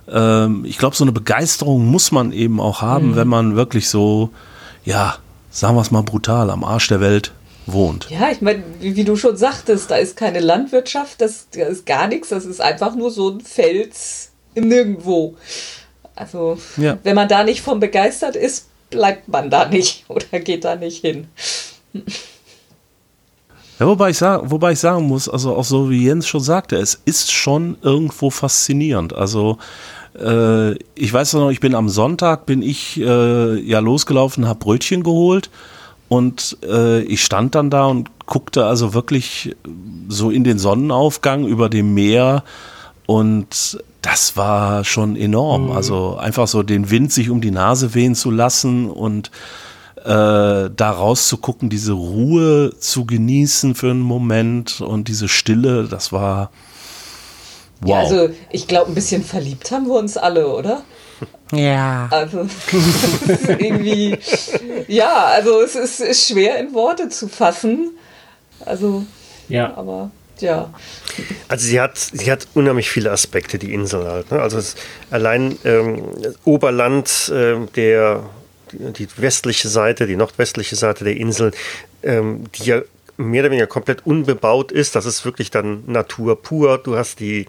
ähm, 0.09 0.64
ich 0.64 0.78
glaube, 0.78 0.96
so 0.96 1.05
eine 1.05 1.12
Begeisterung 1.12 1.86
muss 1.86 2.12
man 2.12 2.32
eben 2.32 2.61
auch 2.61 2.82
haben, 2.82 3.11
mhm. 3.11 3.16
wenn 3.16 3.28
man 3.28 3.57
wirklich 3.57 3.88
so, 3.88 4.30
ja, 4.84 5.16
sagen 5.51 5.76
wir 5.76 5.82
es 5.82 5.90
mal 5.90 6.03
brutal, 6.03 6.51
am 6.51 6.64
Arsch 6.64 6.88
der 6.88 7.01
Welt 7.01 7.32
wohnt. 7.66 8.09
Ja, 8.11 8.30
ich 8.30 8.40
meine, 8.40 8.62
wie, 8.80 8.96
wie, 8.96 9.05
du 9.05 9.16
schon 9.16 9.36
sagtest, 9.36 9.90
da 9.90 9.96
ist 9.96 10.16
keine 10.16 10.40
Landwirtschaft, 10.40 11.20
das, 11.20 11.48
das 11.51 11.68
ist 11.68 11.86
gar 11.86 12.09
nichts, 12.09 12.30
das 12.30 12.44
ist 12.44 12.61
einfach 12.61 12.94
nur 12.94 13.11
so 13.11 13.30
ein 13.30 13.40
Fels 13.40 14.30
im 14.55 14.68
Nirgendwo. 14.68 15.36
Also, 16.14 16.59
ja. 16.76 16.98
wenn 17.03 17.14
man 17.14 17.28
da 17.28 17.44
nicht 17.44 17.62
von 17.62 17.80
begeistert 17.80 18.36
ist, 18.36 18.66
bleibt 18.90 19.28
man 19.28 19.51
da 19.51 19.68
nicht 19.68 20.05
oder 20.09 20.40
geht 20.40 20.64
da 20.64 20.76
nicht 20.76 21.01
hin. 21.01 21.28
Ja, 23.80 23.86
wobei 23.86 24.10
ich, 24.10 24.18
sagen, 24.18 24.50
wobei 24.50 24.72
ich 24.72 24.78
sagen 24.78 25.06
muss, 25.06 25.26
also 25.26 25.56
auch 25.56 25.64
so 25.64 25.88
wie 25.88 26.04
Jens 26.04 26.28
schon 26.28 26.42
sagte, 26.42 26.76
es 26.76 27.00
ist 27.06 27.32
schon 27.32 27.78
irgendwo 27.80 28.28
faszinierend. 28.28 29.14
Also 29.14 29.56
äh, 30.18 30.72
ich 30.94 31.10
weiß 31.10 31.32
noch, 31.34 31.50
ich 31.50 31.60
bin 31.60 31.74
am 31.74 31.88
Sonntag, 31.88 32.44
bin 32.44 32.60
ich 32.60 33.00
äh, 33.00 33.58
ja 33.58 33.78
losgelaufen, 33.78 34.46
habe 34.46 34.58
Brötchen 34.58 35.02
geholt 35.02 35.48
und 36.10 36.58
äh, 36.62 37.00
ich 37.04 37.24
stand 37.24 37.54
dann 37.54 37.70
da 37.70 37.86
und 37.86 38.10
guckte 38.26 38.66
also 38.66 38.92
wirklich 38.92 39.56
so 40.08 40.30
in 40.30 40.44
den 40.44 40.58
Sonnenaufgang 40.58 41.46
über 41.46 41.70
dem 41.70 41.94
Meer 41.94 42.44
und 43.06 43.82
das 44.02 44.36
war 44.36 44.84
schon 44.84 45.16
enorm. 45.16 45.66
Mhm. 45.66 45.72
Also 45.72 46.18
einfach 46.18 46.48
so 46.48 46.62
den 46.62 46.90
Wind 46.90 47.12
sich 47.12 47.30
um 47.30 47.40
die 47.40 47.50
Nase 47.50 47.94
wehen 47.94 48.14
zu 48.14 48.30
lassen 48.30 48.90
und 48.90 49.30
äh, 50.05 50.70
da 50.74 50.90
rauszugucken, 50.90 51.70
diese 51.70 51.92
Ruhe 51.92 52.72
zu 52.78 53.05
genießen 53.05 53.74
für 53.74 53.90
einen 53.90 54.01
Moment 54.01 54.80
und 54.80 55.09
diese 55.09 55.28
Stille, 55.28 55.88
das 55.88 56.12
war 56.12 56.51
wow. 57.80 57.90
Ja, 57.90 57.98
also 57.98 58.34
ich 58.51 58.66
glaube, 58.66 58.90
ein 58.90 58.94
bisschen 58.94 59.22
verliebt 59.24 59.70
haben 59.70 59.86
wir 59.86 59.94
uns 59.94 60.16
alle, 60.16 60.48
oder? 60.48 60.82
Ja. 61.53 62.09
Also 62.11 62.46
irgendwie, 63.48 64.18
ja, 64.88 65.24
also 65.26 65.61
es 65.62 65.74
ist, 65.74 66.01
ist, 66.01 66.28
schwer 66.28 66.59
in 66.59 66.72
Worte 66.72 67.09
zu 67.09 67.28
fassen. 67.28 67.90
Also, 68.64 69.05
ja, 69.48 69.74
aber 69.76 70.11
ja. 70.38 70.72
Also 71.48 71.66
sie 71.66 71.80
hat, 71.80 71.98
sie 71.98 72.30
hat 72.30 72.46
unheimlich 72.55 72.88
viele 72.88 73.11
Aspekte, 73.11 73.59
die 73.59 73.74
Insel 73.74 74.07
halt. 74.07 74.30
Ne? 74.30 74.40
Also 74.40 74.59
es, 74.59 74.76
allein 75.11 75.59
ähm, 75.64 76.05
Oberland, 76.44 77.30
äh, 77.34 77.66
der 77.74 78.22
die 78.72 79.08
westliche 79.16 79.68
Seite, 79.68 80.06
die 80.06 80.16
nordwestliche 80.16 80.76
Seite 80.76 81.04
der 81.04 81.16
Insel, 81.16 81.52
ähm, 82.02 82.44
die 82.54 82.64
ja 82.64 82.82
mehr 83.16 83.42
oder 83.42 83.50
weniger 83.50 83.66
komplett 83.66 84.06
unbebaut 84.06 84.72
ist. 84.72 84.96
Das 84.96 85.06
ist 85.06 85.24
wirklich 85.24 85.50
dann 85.50 85.84
Natur 85.86 86.40
pur. 86.40 86.78
Du 86.78 86.96
hast 86.96 87.20
die 87.20 87.46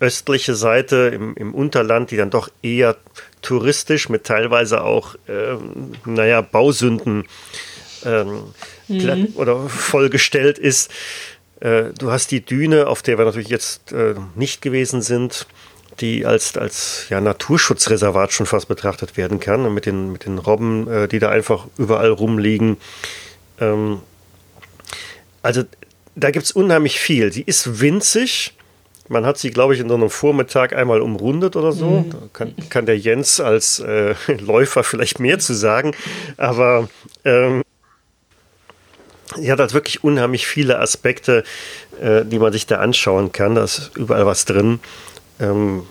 östliche 0.00 0.54
Seite 0.54 1.12
im, 1.14 1.34
im 1.36 1.54
Unterland, 1.54 2.10
die 2.10 2.16
dann 2.16 2.30
doch 2.30 2.48
eher 2.62 2.96
touristisch 3.40 4.08
mit 4.08 4.24
teilweise 4.24 4.82
auch, 4.82 5.14
ähm, 5.28 5.92
naja, 6.04 6.40
Bausünden 6.40 7.24
ähm, 8.04 8.42
mhm. 8.88 9.28
oder 9.36 9.68
vollgestellt 9.68 10.58
ist. 10.58 10.90
Äh, 11.60 11.92
du 11.96 12.10
hast 12.10 12.32
die 12.32 12.44
Düne, 12.44 12.88
auf 12.88 13.02
der 13.02 13.18
wir 13.18 13.24
natürlich 13.24 13.48
jetzt 13.48 13.92
äh, 13.92 14.14
nicht 14.34 14.60
gewesen 14.60 15.02
sind 15.02 15.46
die 16.00 16.26
als, 16.26 16.56
als 16.56 17.06
ja, 17.10 17.20
Naturschutzreservat 17.20 18.32
schon 18.32 18.46
fast 18.46 18.68
betrachtet 18.68 19.16
werden 19.16 19.40
kann, 19.40 19.64
und 19.64 19.74
mit 19.74 19.86
den, 19.86 20.12
mit 20.12 20.24
den 20.24 20.38
Robben, 20.38 20.88
äh, 20.88 21.08
die 21.08 21.18
da 21.18 21.30
einfach 21.30 21.66
überall 21.78 22.10
rumliegen. 22.10 22.76
Ähm, 23.60 24.00
also 25.42 25.64
da 26.14 26.30
gibt 26.30 26.44
es 26.44 26.52
unheimlich 26.52 27.00
viel. 27.00 27.32
Sie 27.32 27.42
ist 27.42 27.80
winzig. 27.80 28.54
Man 29.08 29.26
hat 29.26 29.38
sie, 29.38 29.50
glaube 29.50 29.74
ich, 29.74 29.80
in 29.80 29.88
so 29.88 29.94
einem 29.94 30.10
Vormittag 30.10 30.72
einmal 30.74 31.00
umrundet 31.00 31.56
oder 31.56 31.72
so. 31.72 31.90
Mhm. 32.00 32.10
Da 32.10 32.18
kann, 32.32 32.54
kann, 32.70 32.86
der 32.86 32.98
Jens 32.98 33.40
als 33.40 33.80
äh, 33.80 34.14
Läufer 34.40 34.84
vielleicht 34.84 35.20
mehr 35.20 35.38
zu 35.38 35.54
sagen. 35.54 35.94
Aber 36.36 36.88
ähm, 37.24 37.62
sie 39.36 39.50
hat 39.50 39.58
halt 39.58 39.74
wirklich 39.74 40.04
unheimlich 40.04 40.46
viele 40.46 40.78
Aspekte, 40.78 41.44
äh, 42.00 42.24
die 42.24 42.38
man 42.38 42.52
sich 42.52 42.66
da 42.66 42.78
anschauen 42.78 43.32
kann. 43.32 43.54
Da 43.54 43.64
ist 43.64 43.90
überall 43.96 44.26
was 44.26 44.44
drin. 44.44 44.80
Ähm, 45.42 45.82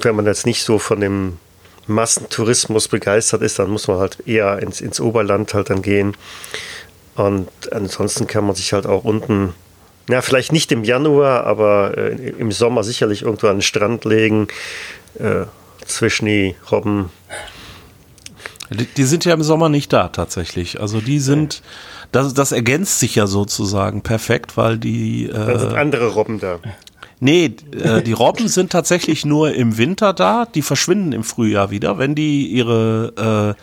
wenn 0.00 0.16
man 0.16 0.24
jetzt 0.26 0.46
nicht 0.46 0.62
so 0.62 0.78
von 0.78 1.00
dem 1.00 1.38
Massentourismus 1.86 2.88
begeistert 2.88 3.42
ist, 3.42 3.58
dann 3.58 3.70
muss 3.70 3.88
man 3.88 3.98
halt 3.98 4.26
eher 4.26 4.58
ins, 4.60 4.80
ins 4.80 5.00
Oberland 5.00 5.52
halt 5.52 5.70
dann 5.70 5.82
gehen. 5.82 6.16
Und 7.16 7.48
ansonsten 7.72 8.26
kann 8.26 8.46
man 8.46 8.54
sich 8.54 8.72
halt 8.72 8.86
auch 8.86 9.04
unten, 9.04 9.54
na, 10.08 10.22
vielleicht 10.22 10.52
nicht 10.52 10.72
im 10.72 10.84
Januar, 10.84 11.44
aber 11.44 11.96
äh, 11.96 12.30
im 12.30 12.50
Sommer 12.50 12.82
sicherlich 12.82 13.22
irgendwo 13.22 13.48
an 13.48 13.56
den 13.56 13.62
Strand 13.62 14.04
legen, 14.04 14.48
äh, 15.18 15.44
zwischen 15.84 16.26
die 16.26 16.54
Robben. 16.70 17.10
Die, 18.70 18.86
die, 18.86 19.04
sind 19.04 19.24
ja 19.24 19.34
im 19.34 19.42
Sommer 19.42 19.68
nicht 19.68 19.92
da 19.92 20.08
tatsächlich. 20.08 20.80
Also 20.80 21.00
die 21.00 21.20
sind, 21.20 21.62
das, 22.12 22.32
das 22.34 22.52
ergänzt 22.52 22.98
sich 22.98 23.14
ja 23.14 23.26
sozusagen 23.26 24.02
perfekt, 24.02 24.56
weil 24.56 24.78
die. 24.78 25.26
Äh, 25.26 25.32
da 25.32 25.58
sind 25.58 25.74
andere 25.74 26.08
Robben 26.08 26.40
da. 26.40 26.58
Nee, 27.20 27.56
äh, 27.72 28.02
die 28.02 28.12
Robben 28.14 28.48
sind 28.48 28.72
tatsächlich 28.72 29.24
nur 29.24 29.54
im 29.54 29.78
Winter 29.78 30.12
da. 30.12 30.46
Die 30.46 30.62
verschwinden 30.62 31.12
im 31.12 31.24
Frühjahr 31.24 31.70
wieder, 31.70 31.98
wenn 31.98 32.14
die 32.14 32.46
ihre 32.48 33.56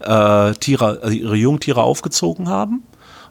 äh, 0.00 0.48
äh, 0.50 0.54
Tiere, 0.54 1.00
also 1.02 1.14
ihre 1.14 1.36
Jungtiere 1.36 1.82
aufgezogen 1.82 2.48
haben. 2.48 2.82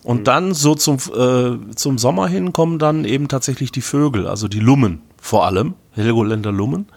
Und 0.04 0.22
mhm. 0.22 0.24
dann 0.26 0.54
so 0.54 0.76
zum, 0.76 0.98
äh, 0.98 1.74
zum 1.76 1.98
Sommer 1.98 2.28
hin 2.28 2.54
kommen 2.54 2.78
dann 2.78 3.06
eben 3.06 3.28
tatsächlich 3.28 3.72
die 3.72 3.82
Vögel, 3.82 4.28
also 4.28 4.48
die 4.48 4.60
Lummen 4.60 5.02
vor 5.22 5.46
allem, 5.46 5.76
Helgoländer 5.92 6.52
Lummen, 6.52 6.88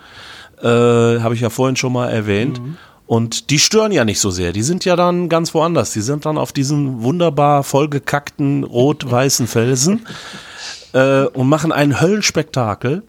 äh, 0.60 0.66
habe 0.66 1.34
ich 1.34 1.40
ja 1.40 1.50
vorhin 1.50 1.76
schon 1.76 1.92
mal 1.92 2.08
erwähnt. 2.08 2.60
Mhm. 2.60 2.76
Und 3.06 3.50
die 3.50 3.60
stören 3.60 3.92
ja 3.92 4.04
nicht 4.04 4.18
so 4.18 4.30
sehr. 4.30 4.52
Die 4.52 4.64
sind 4.64 4.84
ja 4.84 4.96
dann 4.96 5.28
ganz 5.28 5.54
woanders. 5.54 5.92
Die 5.92 6.00
sind 6.00 6.26
dann 6.26 6.36
auf 6.36 6.52
diesen 6.52 7.04
wunderbar 7.04 7.62
vollgekackten 7.62 8.64
rot-weißen 8.64 9.46
Felsen 9.46 10.06
äh, 10.96 11.26
und 11.26 11.48
machen 11.48 11.72
ein 11.72 12.00
Höllenspektakel. 12.00 13.02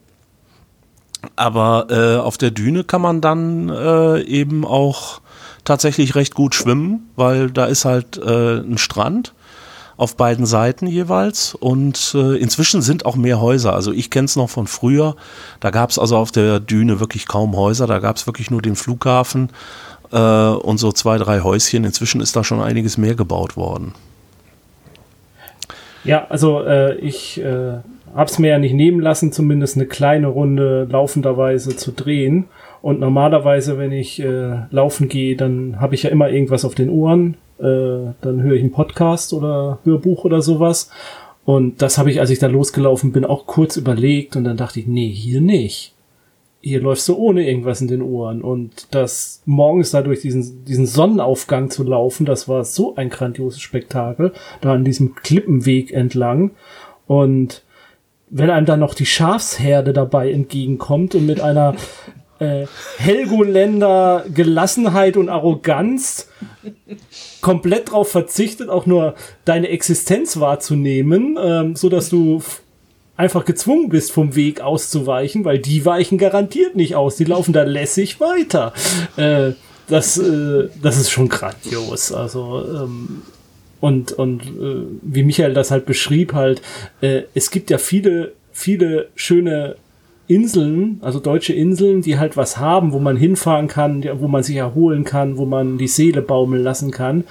Aber 1.35 1.87
äh, 1.89 2.17
auf 2.17 2.37
der 2.37 2.51
Düne 2.51 2.83
kann 2.83 3.01
man 3.01 3.21
dann 3.21 3.69
äh, 3.69 4.21
eben 4.21 4.65
auch 4.65 5.21
tatsächlich 5.63 6.15
recht 6.15 6.35
gut 6.35 6.53
schwimmen, 6.53 7.09
weil 7.15 7.49
da 7.49 7.65
ist 7.65 7.85
halt 7.85 8.17
äh, 8.17 8.59
ein 8.59 8.77
Strand 8.77 9.33
auf 9.97 10.15
beiden 10.15 10.45
Seiten 10.45 10.85
jeweils 10.85 11.55
und 11.55 12.13
äh, 12.13 12.37
inzwischen 12.37 12.83
sind 12.83 13.05
auch 13.05 13.15
mehr 13.15 13.41
Häuser. 13.41 13.73
Also 13.73 13.91
ich 13.91 14.11
kenne 14.11 14.25
es 14.25 14.35
noch 14.35 14.49
von 14.49 14.67
früher. 14.67 15.15
Da 15.59 15.71
gab 15.71 15.89
es 15.89 15.97
also 15.97 16.17
auf 16.17 16.31
der 16.31 16.59
Düne 16.59 16.99
wirklich 16.99 17.25
kaum 17.27 17.55
Häuser. 17.55 17.87
Da 17.87 17.97
gab 17.97 18.15
es 18.15 18.27
wirklich 18.27 18.51
nur 18.51 18.61
den 18.61 18.75
Flughafen 18.75 19.49
äh, 20.11 20.17
und 20.19 20.77
so 20.77 20.91
zwei, 20.91 21.17
drei 21.17 21.41
Häuschen. 21.41 21.83
Inzwischen 21.83 22.21
ist 22.21 22.35
da 22.35 22.43
schon 22.43 22.61
einiges 22.61 22.97
mehr 22.97 23.15
gebaut 23.15 23.57
worden. 23.57 23.93
Ja, 26.07 26.25
also 26.29 26.63
äh, 26.63 26.95
ich 26.97 27.39
äh, 27.39 27.79
habe 28.15 28.25
es 28.29 28.39
mir 28.39 28.49
ja 28.49 28.59
nicht 28.59 28.73
nehmen 28.73 28.99
lassen, 28.99 29.31
zumindest 29.31 29.75
eine 29.75 29.85
kleine 29.85 30.27
Runde 30.27 30.87
laufenderweise 30.89 31.75
zu 31.75 31.91
drehen. 31.91 32.45
Und 32.81 32.99
normalerweise, 32.99 33.77
wenn 33.77 33.91
ich 33.91 34.21
äh, 34.21 34.65
laufen 34.71 35.09
gehe, 35.09 35.35
dann 35.35 35.79
habe 35.79 35.95
ich 35.95 36.03
ja 36.03 36.09
immer 36.09 36.29
irgendwas 36.29 36.65
auf 36.65 36.75
den 36.75 36.89
Ohren. 36.89 37.35
Äh, 37.59 38.13
dann 38.21 38.41
höre 38.41 38.53
ich 38.53 38.61
einen 38.61 38.71
Podcast 38.71 39.33
oder 39.33 39.79
Hörbuch 39.83 40.23
oder 40.23 40.41
sowas. 40.41 40.89
Und 41.43 41.81
das 41.81 41.97
habe 41.97 42.11
ich, 42.11 42.19
als 42.19 42.29
ich 42.29 42.39
da 42.39 42.47
losgelaufen 42.47 43.11
bin, 43.11 43.25
auch 43.25 43.45
kurz 43.45 43.77
überlegt 43.77 44.35
und 44.35 44.43
dann 44.43 44.57
dachte 44.57 44.79
ich, 44.79 44.87
nee, 44.87 45.09
hier 45.09 45.41
nicht 45.41 45.96
hier 46.67 46.81
läufst 46.81 47.07
du 47.07 47.15
ohne 47.15 47.47
irgendwas 47.47 47.81
in 47.81 47.87
den 47.87 48.01
Ohren. 48.01 48.41
Und 48.41 48.87
das 48.91 49.41
morgens 49.45 49.91
da 49.91 50.01
durch 50.01 50.21
diesen, 50.21 50.65
diesen 50.65 50.85
Sonnenaufgang 50.85 51.69
zu 51.69 51.83
laufen, 51.83 52.25
das 52.25 52.47
war 52.47 52.65
so 52.65 52.95
ein 52.95 53.09
grandioses 53.09 53.61
Spektakel, 53.61 54.33
da 54.61 54.73
an 54.73 54.83
diesem 54.83 55.15
Klippenweg 55.15 55.91
entlang. 55.91 56.51
Und 57.05 57.63
wenn 58.29 58.49
einem 58.49 58.65
dann 58.65 58.81
noch 58.81 58.93
die 58.93 59.05
Schafsherde 59.05 59.93
dabei 59.93 60.31
entgegenkommt 60.31 61.15
und 61.15 61.25
mit 61.25 61.39
einer 61.39 61.75
äh, 62.39 62.65
Helgoländer 62.97 64.25
Gelassenheit 64.33 65.17
und 65.17 65.29
Arroganz 65.29 66.29
komplett 67.41 67.89
darauf 67.89 68.09
verzichtet, 68.09 68.69
auch 68.69 68.85
nur 68.85 69.15
deine 69.45 69.69
Existenz 69.69 70.39
wahrzunehmen, 70.39 71.37
ähm, 71.41 71.75
so 71.75 71.89
dass 71.89 72.09
du 72.09 72.41
einfach 73.17 73.45
gezwungen 73.45 73.89
bist, 73.89 74.11
vom 74.11 74.35
Weg 74.35 74.61
auszuweichen, 74.61 75.43
weil 75.43 75.59
die 75.59 75.83
weichen 75.85 76.17
garantiert 76.17 76.75
nicht 76.75 76.95
aus. 76.95 77.17
Die 77.17 77.25
laufen 77.25 77.51
da 77.51 77.63
lässig 77.63 78.19
weiter. 78.19 78.73
Äh, 79.17 79.53
das, 79.87 80.17
äh, 80.17 80.69
das 80.81 80.97
ist 80.97 81.09
schon 81.09 81.27
grandios. 81.27 82.11
Also, 82.11 82.63
ähm, 82.63 83.23
und, 83.79 84.11
und 84.13 84.43
äh, 84.43 84.85
wie 85.01 85.23
Michael 85.23 85.53
das 85.53 85.71
halt 85.71 85.85
beschrieb, 85.85 86.33
halt, 86.33 86.61
äh, 87.01 87.23
es 87.33 87.51
gibt 87.51 87.69
ja 87.69 87.77
viele, 87.77 88.33
viele 88.51 89.09
schöne 89.15 89.75
Inseln, 90.27 90.99
also 91.01 91.19
deutsche 91.19 91.53
Inseln, 91.53 92.01
die 92.01 92.19
halt 92.19 92.35
was 92.35 92.57
haben, 92.57 92.91
wo 92.91 92.99
man 92.99 93.15
hinfahren 93.15 93.67
kann, 93.67 94.03
wo 94.19 94.27
man 94.27 94.43
sich 94.43 94.57
erholen 94.57 95.05
kann, 95.05 95.37
wo 95.37 95.45
man 95.45 95.77
die 95.77 95.87
Seele 95.87 96.21
baumeln 96.21 96.63
lassen 96.63 96.91
kann. 96.91 97.23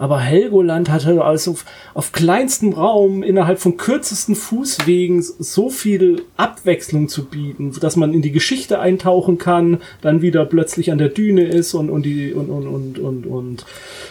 Aber 0.00 0.18
Helgoland 0.18 0.88
hatte 0.88 1.22
also 1.22 1.50
auf, 1.50 1.66
auf 1.92 2.12
kleinstem 2.12 2.72
Raum 2.72 3.22
innerhalb 3.22 3.58
von 3.58 3.76
kürzesten 3.76 4.34
Fußwegen 4.34 5.20
so 5.20 5.68
viel 5.68 6.22
Abwechslung 6.38 7.10
zu 7.10 7.26
bieten, 7.26 7.70
dass 7.78 7.96
man 7.96 8.14
in 8.14 8.22
die 8.22 8.32
Geschichte 8.32 8.80
eintauchen 8.80 9.36
kann, 9.36 9.82
dann 10.00 10.22
wieder 10.22 10.46
plötzlich 10.46 10.90
an 10.90 10.96
der 10.96 11.10
Düne 11.10 11.44
ist 11.44 11.74
und, 11.74 11.90
und 11.90 12.06
die 12.06 12.32
und, 12.32 12.48
und, 12.48 12.66
und, 12.66 12.98
und, 12.98 13.26
und 13.26 13.66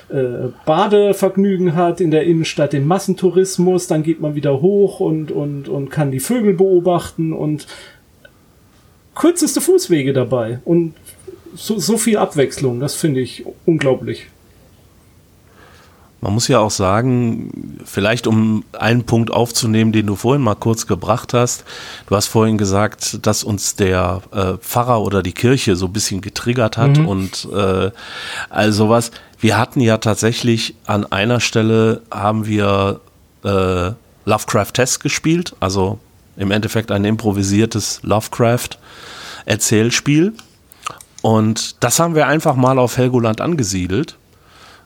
äh, 0.10 0.49
Badevergnügen 0.68 1.74
hat 1.74 2.02
in 2.02 2.11
der 2.11 2.22
Innenstadt, 2.22 2.74
den 2.74 2.86
Massentourismus, 2.86 3.88
dann 3.88 4.03
geht 4.03 4.22
man 4.22 4.36
wieder 4.36 4.61
hoch 4.61 4.99
und, 4.99 5.32
und, 5.32 5.70
und 5.70 5.90
kann 5.90 6.11
die 6.11 6.20
Vögel 6.20 6.53
beobachten 6.53 7.34
und 7.34 7.66
kürzeste 9.16 9.60
Fußwege 9.60 10.14
dabei 10.14 10.60
und 10.66 10.94
so, 11.56 11.80
so 11.80 11.98
viel 11.98 12.18
Abwechslung, 12.18 12.80
das 12.80 12.94
finde 12.94 13.22
ich 13.22 13.44
unglaublich. 13.66 14.28
Man 16.22 16.34
muss 16.34 16.50
ja 16.50 16.60
auch 16.60 16.72
sagen, 16.72 17.80
vielleicht 17.86 18.28
um 18.28 18.66
einen 18.78 19.06
Punkt 19.06 19.32
aufzunehmen, 19.32 19.94
den 19.94 20.06
du 20.06 20.16
vorhin 20.16 20.41
mal 20.41 20.56
kurz 20.56 20.86
gebracht 20.86 21.34
hast. 21.34 21.64
Du 22.08 22.16
hast 22.16 22.28
vorhin 22.28 22.58
gesagt, 22.58 23.26
dass 23.26 23.44
uns 23.44 23.76
der 23.76 24.22
äh, 24.34 24.58
Pfarrer 24.58 25.02
oder 25.02 25.24
die 25.24 25.32
Kirche 25.32 25.78
so 25.78 25.86
ein 25.86 25.94
bisschen 25.94 26.20
getriggert 26.20 26.78
hat 26.78 26.98
mhm. 26.98 27.08
und 27.08 27.48
äh, 27.54 27.91
all 28.50 28.74
sowas. 28.74 29.12
Wir 29.40 29.58
hatten 29.58 29.80
ja 29.80 29.98
tatsächlich 29.98 30.76
an 30.86 31.10
einer 31.10 31.40
Stelle 31.40 32.02
haben 32.12 32.46
wir 32.46 33.00
äh, 33.46 33.91
Lovecraft 34.26 34.74
Test 34.74 35.00
gespielt, 35.00 35.56
also 35.62 36.00
im 36.36 36.52
Endeffekt 36.52 36.91
ein 36.91 37.06
improvisiertes 37.06 38.02
Lovecraft-Erzählspiel. 38.04 40.34
Und 41.22 41.84
das 41.84 42.00
haben 42.00 42.16
wir 42.16 42.28
einfach 42.28 42.56
mal 42.56 42.78
auf 42.78 42.98
Helgoland 42.98 43.41
angesiedelt 43.41 44.19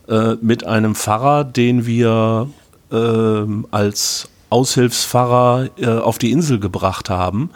äh, 0.07 0.35
mit 0.41 0.65
einem 0.65 0.95
Pfarrer, 0.95 1.43
den 1.43 1.85
wir 1.85 2.49
äh, 2.91 3.45
als 3.71 4.29
Aushilfspfarrer 4.49 5.69
äh, 5.77 5.87
auf 5.87 6.17
die 6.17 6.31
Insel 6.31 6.59
gebracht 6.59 7.09
haben 7.09 7.49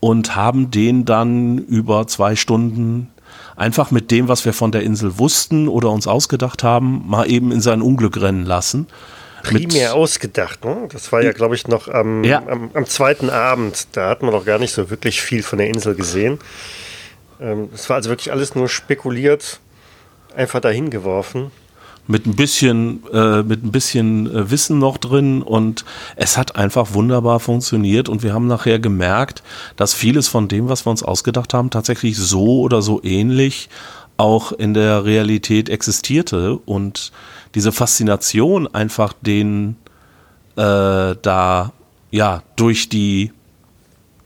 und 0.00 0.36
haben 0.36 0.70
den 0.70 1.04
dann 1.04 1.58
über 1.58 2.06
zwei 2.06 2.36
Stunden 2.36 3.10
einfach 3.56 3.90
mit 3.90 4.10
dem, 4.10 4.28
was 4.28 4.44
wir 4.44 4.54
von 4.54 4.72
der 4.72 4.82
Insel 4.82 5.18
wussten 5.18 5.68
oder 5.68 5.90
uns 5.90 6.06
ausgedacht 6.06 6.62
haben, 6.62 7.04
mal 7.06 7.30
eben 7.30 7.52
in 7.52 7.60
sein 7.60 7.82
Unglück 7.82 8.20
rennen 8.20 8.46
lassen 8.46 8.86
primär 9.42 9.94
ausgedacht. 9.94 10.64
Ne? 10.64 10.88
Das 10.92 11.12
war 11.12 11.22
ja, 11.22 11.32
glaube 11.32 11.54
ich, 11.54 11.66
noch 11.68 11.88
am, 11.88 12.24
ja. 12.24 12.42
am, 12.46 12.70
am, 12.74 12.86
zweiten 12.86 13.30
Abend. 13.30 13.88
Da 13.92 14.08
hat 14.08 14.22
man 14.22 14.32
noch 14.32 14.44
gar 14.44 14.58
nicht 14.58 14.72
so 14.72 14.90
wirklich 14.90 15.20
viel 15.20 15.42
von 15.42 15.58
der 15.58 15.68
Insel 15.68 15.94
gesehen. 15.94 16.38
Ähm, 17.40 17.70
es 17.74 17.88
war 17.88 17.96
also 17.96 18.10
wirklich 18.10 18.32
alles 18.32 18.54
nur 18.54 18.68
spekuliert, 18.68 19.60
einfach 20.34 20.60
dahin 20.60 20.90
geworfen. 20.90 21.50
Mit 22.10 22.26
ein 22.26 22.34
bisschen, 22.34 23.04
äh, 23.12 23.44
mit 23.44 23.64
ein 23.64 23.70
bisschen 23.70 24.26
äh, 24.26 24.50
Wissen 24.50 24.80
noch 24.80 24.98
drin 24.98 25.42
und 25.42 25.84
es 26.16 26.36
hat 26.36 26.56
einfach 26.56 26.92
wunderbar 26.92 27.38
funktioniert 27.38 28.08
und 28.08 28.24
wir 28.24 28.34
haben 28.34 28.48
nachher 28.48 28.80
gemerkt, 28.80 29.44
dass 29.76 29.94
vieles 29.94 30.26
von 30.26 30.48
dem, 30.48 30.68
was 30.68 30.84
wir 30.84 30.90
uns 30.90 31.04
ausgedacht 31.04 31.54
haben, 31.54 31.70
tatsächlich 31.70 32.16
so 32.16 32.60
oder 32.62 32.82
so 32.82 33.00
ähnlich 33.04 33.68
auch 34.16 34.50
in 34.50 34.74
der 34.74 35.04
Realität 35.04 35.68
existierte 35.68 36.56
und 36.56 37.12
diese 37.54 37.70
Faszination 37.70 38.66
einfach 38.66 39.12
den 39.12 39.76
äh, 40.56 41.14
da 41.22 41.72
ja 42.10 42.42
durch 42.56 42.88
die 42.88 43.32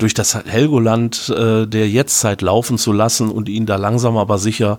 durch 0.05 0.13
das 0.13 0.35
Helgoland 0.35 1.31
äh, 1.31 1.67
der 1.67 1.89
Jetztzeit 1.89 2.43
laufen 2.43 2.77
zu 2.77 2.93
lassen 2.93 3.31
und 3.31 3.49
ihn 3.49 3.65
da 3.65 3.77
langsam 3.77 4.19
aber 4.19 4.37
sicher 4.37 4.79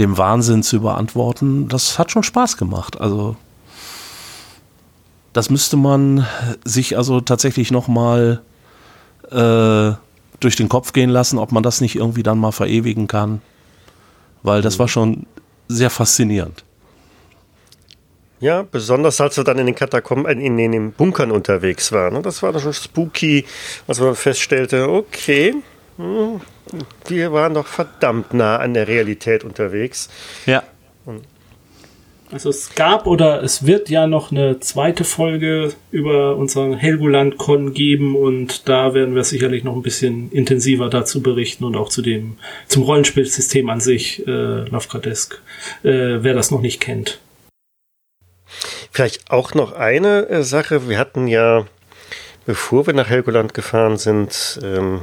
dem 0.00 0.18
Wahnsinn 0.18 0.64
zu 0.64 0.74
überantworten, 0.74 1.68
das 1.68 2.00
hat 2.00 2.10
schon 2.10 2.24
Spaß 2.24 2.56
gemacht. 2.56 3.00
Also 3.00 3.36
das 5.32 5.50
müsste 5.50 5.76
man 5.76 6.26
sich 6.64 6.96
also 6.98 7.20
tatsächlich 7.20 7.70
noch 7.70 7.86
mal 7.86 8.42
äh, 9.30 9.92
durch 10.40 10.56
den 10.56 10.68
Kopf 10.68 10.92
gehen 10.92 11.10
lassen, 11.10 11.38
ob 11.38 11.52
man 11.52 11.62
das 11.62 11.80
nicht 11.80 11.94
irgendwie 11.94 12.24
dann 12.24 12.38
mal 12.40 12.50
verewigen 12.50 13.06
kann, 13.06 13.42
weil 14.42 14.62
das 14.62 14.80
war 14.80 14.88
schon 14.88 15.26
sehr 15.68 15.90
faszinierend. 15.90 16.64
Ja, 18.38 18.62
besonders 18.70 19.20
als 19.20 19.36
wir 19.36 19.44
dann 19.44 19.58
in 19.58 19.66
den 19.66 19.74
Katakomben, 19.74 20.26
äh, 20.26 20.32
in, 20.44 20.58
in 20.58 20.72
den 20.72 20.92
Bunkern 20.92 21.30
unterwegs 21.30 21.90
waren. 21.92 22.14
Ne? 22.14 22.22
Das 22.22 22.42
war 22.42 22.52
dann 22.52 22.62
schon 22.62 22.74
spooky, 22.74 23.44
als 23.86 24.00
man 24.00 24.14
feststellte, 24.14 24.88
okay, 24.88 25.54
hm, 25.96 26.40
wir 27.06 27.32
waren 27.32 27.54
doch 27.54 27.66
verdammt 27.66 28.34
nah 28.34 28.58
an 28.58 28.74
der 28.74 28.88
Realität 28.88 29.44
unterwegs. 29.44 30.08
Ja. 30.44 30.62
Also 32.32 32.50
es 32.50 32.74
gab 32.74 33.06
oder 33.06 33.42
es 33.42 33.66
wird 33.66 33.88
ja 33.88 34.08
noch 34.08 34.32
eine 34.32 34.58
zweite 34.58 35.04
Folge 35.04 35.72
über 35.92 36.36
unseren 36.36 36.74
Helgoland-Con 36.74 37.72
geben 37.72 38.16
und 38.16 38.68
da 38.68 38.94
werden 38.94 39.14
wir 39.14 39.22
sicherlich 39.22 39.62
noch 39.62 39.76
ein 39.76 39.82
bisschen 39.82 40.32
intensiver 40.32 40.90
dazu 40.90 41.22
berichten 41.22 41.64
und 41.64 41.76
auch 41.76 41.88
zu 41.88 42.02
dem, 42.02 42.36
zum 42.66 42.82
Rollenspielsystem 42.82 43.70
an 43.70 43.78
sich, 43.80 44.26
äh, 44.26 44.64
Lovecraft-esk, 44.68 45.40
äh, 45.84 46.18
wer 46.22 46.34
das 46.34 46.50
noch 46.50 46.60
nicht 46.60 46.80
kennt. 46.80 47.20
Vielleicht 48.90 49.30
auch 49.30 49.54
noch 49.54 49.72
eine 49.72 50.28
äh, 50.28 50.42
Sache. 50.42 50.88
Wir 50.88 50.98
hatten 50.98 51.26
ja, 51.26 51.66
bevor 52.44 52.86
wir 52.86 52.94
nach 52.94 53.08
Helgoland 53.08 53.54
gefahren 53.54 53.96
sind, 53.96 54.60
ähm, 54.62 55.02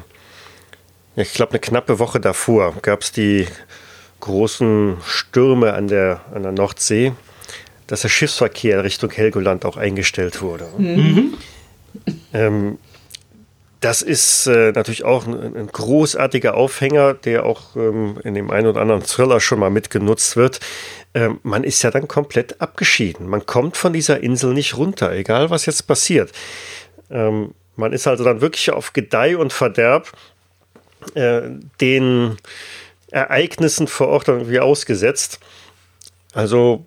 ich 1.15 1.33
glaube 1.33 1.51
eine 1.51 1.59
knappe 1.59 1.99
Woche 1.99 2.19
davor, 2.19 2.73
gab 2.81 3.01
es 3.01 3.11
die 3.11 3.47
großen 4.19 4.97
Stürme 5.05 5.73
an 5.73 5.87
der, 5.87 6.21
an 6.33 6.43
der 6.43 6.51
Nordsee, 6.51 7.11
dass 7.87 8.01
der 8.01 8.09
Schiffsverkehr 8.09 8.83
Richtung 8.83 9.11
Helgoland 9.11 9.65
auch 9.65 9.77
eingestellt 9.77 10.41
wurde. 10.41 10.67
Mhm. 10.77 11.33
Ähm, 12.33 12.77
das 13.83 14.01
ist 14.01 14.47
äh, 14.47 14.71
natürlich 14.71 15.03
auch 15.03 15.27
ein, 15.27 15.57
ein, 15.57 15.67
großartiger 15.67 16.55
Aufhänger, 16.55 17.13
der 17.13 17.45
auch 17.45 17.75
ähm, 17.75 18.17
in 18.23 18.33
dem 18.33 18.49
einen 18.49 18.67
oder 18.67 18.79
anderen 18.79 19.03
Thriller 19.03 19.41
schon 19.41 19.59
mal 19.59 19.69
mitgenutzt 19.69 20.37
wird. 20.37 20.61
Ähm, 21.15 21.39
man 21.43 21.63
ist 21.63 21.83
ja 21.83 21.91
dann 21.91 22.07
komplett 22.07 22.59
abgeschieden. 22.59 23.27
Man 23.27 23.45
kommt 23.45 23.77
von 23.77 23.93
dieser 23.93 24.21
Insel 24.21 24.53
nicht 24.53 24.77
runter, 24.77 25.11
egal 25.11 25.49
was 25.49 25.65
jetzt 25.65 25.83
passiert. 25.83 26.31
Ähm, 27.11 27.53
man 27.75 27.93
ist 27.93 28.07
also 28.07 28.23
dann 28.23 28.41
wirklich 28.41 28.71
auf 28.71 28.93
Gedeih 28.93 29.37
und 29.37 29.53
Verderb 29.53 30.11
äh, 31.15 31.41
den 31.81 32.37
Ereignissen 33.11 33.87
vor 33.87 34.07
Ort 34.07 34.27
irgendwie 34.27 34.59
ausgesetzt. 34.59 35.39
Also 36.33 36.85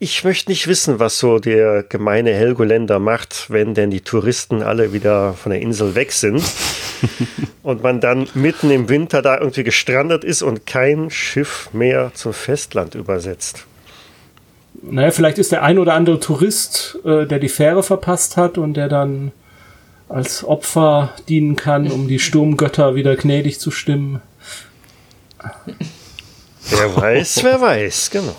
ich 0.00 0.24
möchte 0.24 0.50
nicht 0.50 0.66
wissen, 0.66 0.98
was 0.98 1.18
so 1.18 1.38
der 1.38 1.84
gemeine 1.84 2.34
Helgoländer 2.34 2.98
macht, 2.98 3.50
wenn 3.50 3.74
denn 3.74 3.90
die 3.90 4.00
Touristen 4.00 4.62
alle 4.62 4.92
wieder 4.92 5.34
von 5.34 5.50
der 5.50 5.60
Insel 5.60 5.94
weg 5.94 6.10
sind 6.10 6.42
und 7.62 7.82
man 7.82 8.00
dann 8.00 8.28
mitten 8.34 8.70
im 8.70 8.88
Winter 8.88 9.22
da 9.22 9.38
irgendwie 9.38 9.64
gestrandet 9.64 10.24
ist 10.24 10.42
und 10.42 10.66
kein 10.66 11.10
Schiff 11.10 11.68
mehr 11.72 12.12
zum 12.14 12.32
Festland 12.32 12.94
übersetzt. 12.94 13.66
Naja, 14.82 15.10
vielleicht 15.10 15.38
ist 15.38 15.52
der 15.52 15.62
ein 15.62 15.78
oder 15.78 15.94
andere 15.94 16.18
Tourist, 16.18 16.98
äh, 17.04 17.26
der 17.26 17.38
die 17.38 17.48
Fähre 17.48 17.82
verpasst 17.82 18.36
hat 18.36 18.58
und 18.58 18.74
der 18.74 18.88
dann 18.88 19.32
als 20.08 20.44
Opfer 20.44 21.14
dienen 21.28 21.56
kann, 21.56 21.90
um 21.90 22.08
die 22.08 22.18
Sturmgötter 22.18 22.94
wieder 22.94 23.16
gnädig 23.16 23.60
zu 23.60 23.70
stimmen. 23.70 24.20
Wer 26.68 26.96
weiß, 26.96 27.44
wer 27.44 27.60
weiß, 27.60 28.10
genau. 28.10 28.36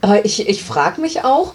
Aber 0.00 0.24
ich, 0.24 0.48
ich 0.48 0.62
frage 0.62 1.00
mich 1.00 1.24
auch, 1.24 1.54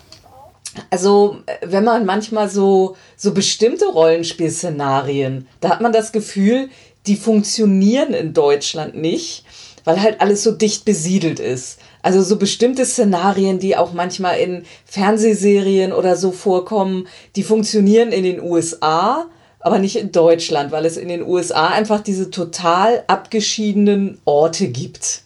also 0.89 1.37
wenn 1.61 1.83
man 1.83 2.05
manchmal 2.05 2.49
so, 2.49 2.95
so 3.15 3.33
bestimmte 3.33 3.85
Rollenspielszenarien, 3.85 5.47
da 5.61 5.69
hat 5.69 5.81
man 5.81 5.93
das 5.93 6.11
Gefühl, 6.11 6.69
die 7.05 7.15
funktionieren 7.15 8.13
in 8.13 8.33
Deutschland 8.33 8.95
nicht, 8.95 9.43
weil 9.83 10.01
halt 10.01 10.21
alles 10.21 10.43
so 10.43 10.51
dicht 10.51 10.85
besiedelt 10.85 11.39
ist. 11.39 11.79
Also 12.01 12.21
so 12.21 12.37
bestimmte 12.37 12.85
Szenarien, 12.85 13.59
die 13.59 13.75
auch 13.75 13.93
manchmal 13.93 14.39
in 14.39 14.63
Fernsehserien 14.85 15.93
oder 15.93 16.15
so 16.15 16.31
vorkommen, 16.31 17.07
die 17.35 17.43
funktionieren 17.43 18.11
in 18.11 18.23
den 18.23 18.41
USA, 18.41 19.25
aber 19.59 19.79
nicht 19.79 19.95
in 19.95 20.11
Deutschland, 20.11 20.71
weil 20.71 20.85
es 20.85 20.97
in 20.97 21.07
den 21.07 21.23
USA 21.23 21.67
einfach 21.67 22.01
diese 22.01 22.29
total 22.29 23.03
abgeschiedenen 23.07 24.19
Orte 24.25 24.67
gibt. 24.67 25.21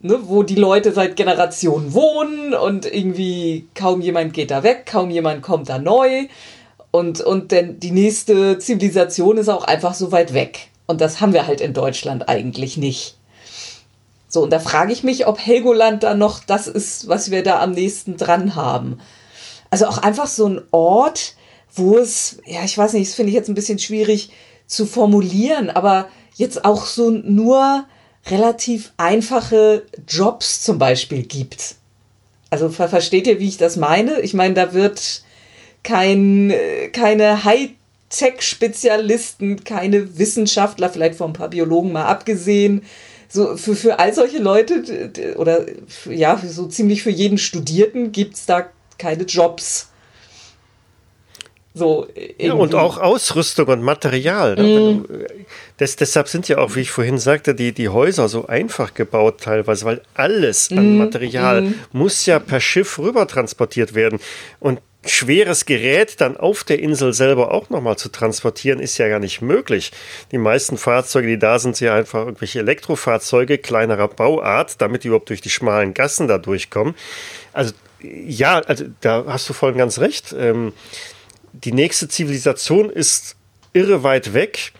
Ne, 0.00 0.18
wo 0.24 0.42
die 0.42 0.54
Leute 0.54 0.92
seit 0.92 1.16
Generationen 1.16 1.92
wohnen 1.94 2.54
und 2.54 2.86
irgendwie 2.86 3.68
kaum 3.74 4.00
jemand 4.00 4.32
geht 4.32 4.50
da 4.50 4.62
weg, 4.62 4.86
kaum 4.86 5.10
jemand 5.10 5.42
kommt 5.42 5.68
da 5.68 5.78
neu. 5.78 6.26
Und, 6.90 7.20
und 7.20 7.52
denn 7.52 7.80
die 7.80 7.90
nächste 7.90 8.58
Zivilisation 8.58 9.36
ist 9.36 9.48
auch 9.48 9.64
einfach 9.64 9.94
so 9.94 10.10
weit 10.10 10.32
weg. 10.32 10.68
Und 10.86 11.00
das 11.00 11.20
haben 11.20 11.34
wir 11.34 11.46
halt 11.46 11.60
in 11.60 11.74
Deutschland 11.74 12.28
eigentlich 12.28 12.76
nicht. 12.76 13.16
So, 14.28 14.42
und 14.42 14.50
da 14.50 14.58
frage 14.58 14.92
ich 14.92 15.04
mich, 15.04 15.26
ob 15.26 15.38
Helgoland 15.38 16.02
da 16.02 16.14
noch 16.14 16.42
das 16.44 16.66
ist, 16.66 17.08
was 17.08 17.30
wir 17.30 17.42
da 17.42 17.60
am 17.62 17.72
nächsten 17.72 18.16
dran 18.16 18.54
haben. 18.54 18.98
Also 19.70 19.86
auch 19.86 19.98
einfach 19.98 20.26
so 20.26 20.46
ein 20.46 20.62
Ort, 20.70 21.34
wo 21.74 21.98
es, 21.98 22.38
ja, 22.46 22.64
ich 22.64 22.76
weiß 22.76 22.94
nicht, 22.94 23.08
das 23.08 23.14
finde 23.14 23.30
ich 23.30 23.36
jetzt 23.36 23.48
ein 23.48 23.54
bisschen 23.54 23.78
schwierig 23.78 24.30
zu 24.66 24.86
formulieren, 24.86 25.70
aber 25.70 26.08
jetzt 26.36 26.64
auch 26.64 26.86
so 26.86 27.10
nur 27.10 27.84
relativ 28.30 28.92
einfache 28.96 29.82
Jobs 30.06 30.62
zum 30.62 30.78
Beispiel 30.78 31.22
gibt. 31.22 31.74
Also 32.50 32.68
ver 32.70 32.88
versteht 32.88 33.26
ihr, 33.26 33.40
wie 33.40 33.48
ich 33.48 33.58
das 33.58 33.76
meine? 33.76 34.20
Ich 34.20 34.34
meine, 34.34 34.54
da 34.54 34.72
wird 34.72 35.22
kein, 35.82 36.54
keine 36.92 37.44
Hightech-Spezialisten, 37.44 39.64
keine 39.64 40.16
Wissenschaftler, 40.18 40.90
vielleicht 40.90 41.16
von 41.16 41.30
ein 41.30 41.34
paar 41.34 41.50
Biologen 41.50 41.92
mal 41.92 42.06
abgesehen, 42.06 42.84
so 43.28 43.56
für, 43.56 43.74
für 43.76 43.98
all 43.98 44.14
solche 44.14 44.38
Leute 44.38 45.34
oder 45.36 45.66
ja, 46.06 46.40
so 46.46 46.66
ziemlich 46.66 47.02
für 47.02 47.10
jeden 47.10 47.38
Studierten 47.38 48.12
gibt 48.12 48.36
es 48.36 48.46
da 48.46 48.70
keine 48.96 49.24
Jobs. 49.24 49.88
So, 51.74 52.08
ja, 52.38 52.54
und 52.54 52.74
auch 52.74 52.98
Ausrüstung 52.98 53.68
und 53.68 53.82
Material. 53.82 54.56
Mm. 54.56 55.04
Das, 55.76 55.94
deshalb 55.96 56.28
sind 56.28 56.48
ja 56.48 56.58
auch, 56.58 56.74
wie 56.74 56.80
ich 56.80 56.90
vorhin 56.90 57.18
sagte, 57.18 57.54
die, 57.54 57.72
die 57.72 57.88
Häuser 57.88 58.28
so 58.28 58.46
einfach 58.46 58.94
gebaut 58.94 59.42
teilweise, 59.42 59.84
weil 59.84 60.02
alles 60.14 60.70
an 60.72 60.96
mm. 60.96 60.98
Material 60.98 61.62
mm. 61.62 61.74
muss 61.92 62.26
ja 62.26 62.40
per 62.40 62.60
Schiff 62.60 62.98
rüber 62.98 63.28
transportiert 63.28 63.94
werden. 63.94 64.18
Und 64.58 64.80
schweres 65.06 65.66
Gerät 65.66 66.20
dann 66.20 66.36
auf 66.36 66.64
der 66.64 66.80
Insel 66.80 67.12
selber 67.12 67.52
auch 67.52 67.70
nochmal 67.70 67.96
zu 67.96 68.08
transportieren, 68.08 68.80
ist 68.80 68.98
ja 68.98 69.08
gar 69.08 69.20
nicht 69.20 69.40
möglich. 69.40 69.92
Die 70.32 70.38
meisten 70.38 70.76
Fahrzeuge, 70.76 71.28
die 71.28 71.38
da 71.38 71.58
sind, 71.58 71.76
sind 71.76 71.86
ja 71.86 71.94
einfach 71.94 72.20
irgendwelche 72.20 72.60
Elektrofahrzeuge 72.60 73.58
kleinerer 73.58 74.08
Bauart, 74.08 74.80
damit 74.80 75.04
die 75.04 75.08
überhaupt 75.08 75.28
durch 75.28 75.40
die 75.40 75.50
schmalen 75.50 75.94
Gassen 75.94 76.28
da 76.28 76.38
durchkommen. 76.38 76.94
Also 77.52 77.72
ja, 78.00 78.60
also 78.60 78.84
da 79.00 79.24
hast 79.26 79.48
du 79.48 79.52
voll 79.52 79.74
ganz 79.74 79.98
recht. 79.98 80.34
Ähm, 80.38 80.72
die 81.52 81.72
nächste 81.72 82.08
Zivilisation 82.08 82.90
ist 82.90 83.36
irre 83.72 84.02
weit 84.02 84.34
weg. 84.34 84.72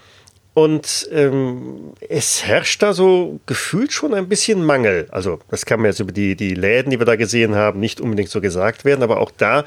Und 0.55 1.09
ähm, 1.13 1.93
es 2.09 2.45
herrscht 2.45 2.83
da 2.83 2.93
so 2.93 3.39
gefühlt 3.47 3.93
schon 3.93 4.13
ein 4.13 4.29
bisschen 4.29 4.65
Mangel. 4.65 5.07
Also, 5.13 5.39
das 5.49 5.67
kann 5.67 5.79
man 5.79 5.91
jetzt 5.91 6.01
über 6.01 6.11
die, 6.11 6.35
die 6.35 6.55
Läden, 6.55 6.91
die 6.91 6.99
wir 6.99 7.07
da 7.07 7.15
gesehen 7.15 7.55
haben, 7.55 7.79
nicht 7.79 8.01
unbedingt 8.01 8.29
so 8.29 8.41
gesagt 8.41 8.85
werden. 8.85 9.05
Aber 9.05 9.21
auch 9.21 9.31
da 9.31 9.65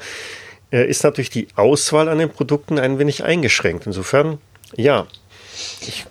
äh, 0.70 0.86
ist 0.86 1.02
natürlich 1.02 1.30
die 1.30 1.48
Auswahl 1.56 2.10
an 2.10 2.18
den 2.18 2.28
Produkten 2.28 2.78
ein 2.78 2.98
wenig 2.98 3.24
eingeschränkt. 3.24 3.86
Insofern, 3.86 4.38
ja. 4.76 5.06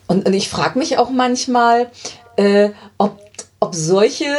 Und, 0.07 0.25
und 0.25 0.33
ich 0.33 0.49
frage 0.49 0.79
mich 0.79 0.97
auch 0.97 1.11
manchmal, 1.11 1.91
äh, 2.37 2.69
ob, 2.97 3.19
ob 3.59 3.75
solche 3.75 4.35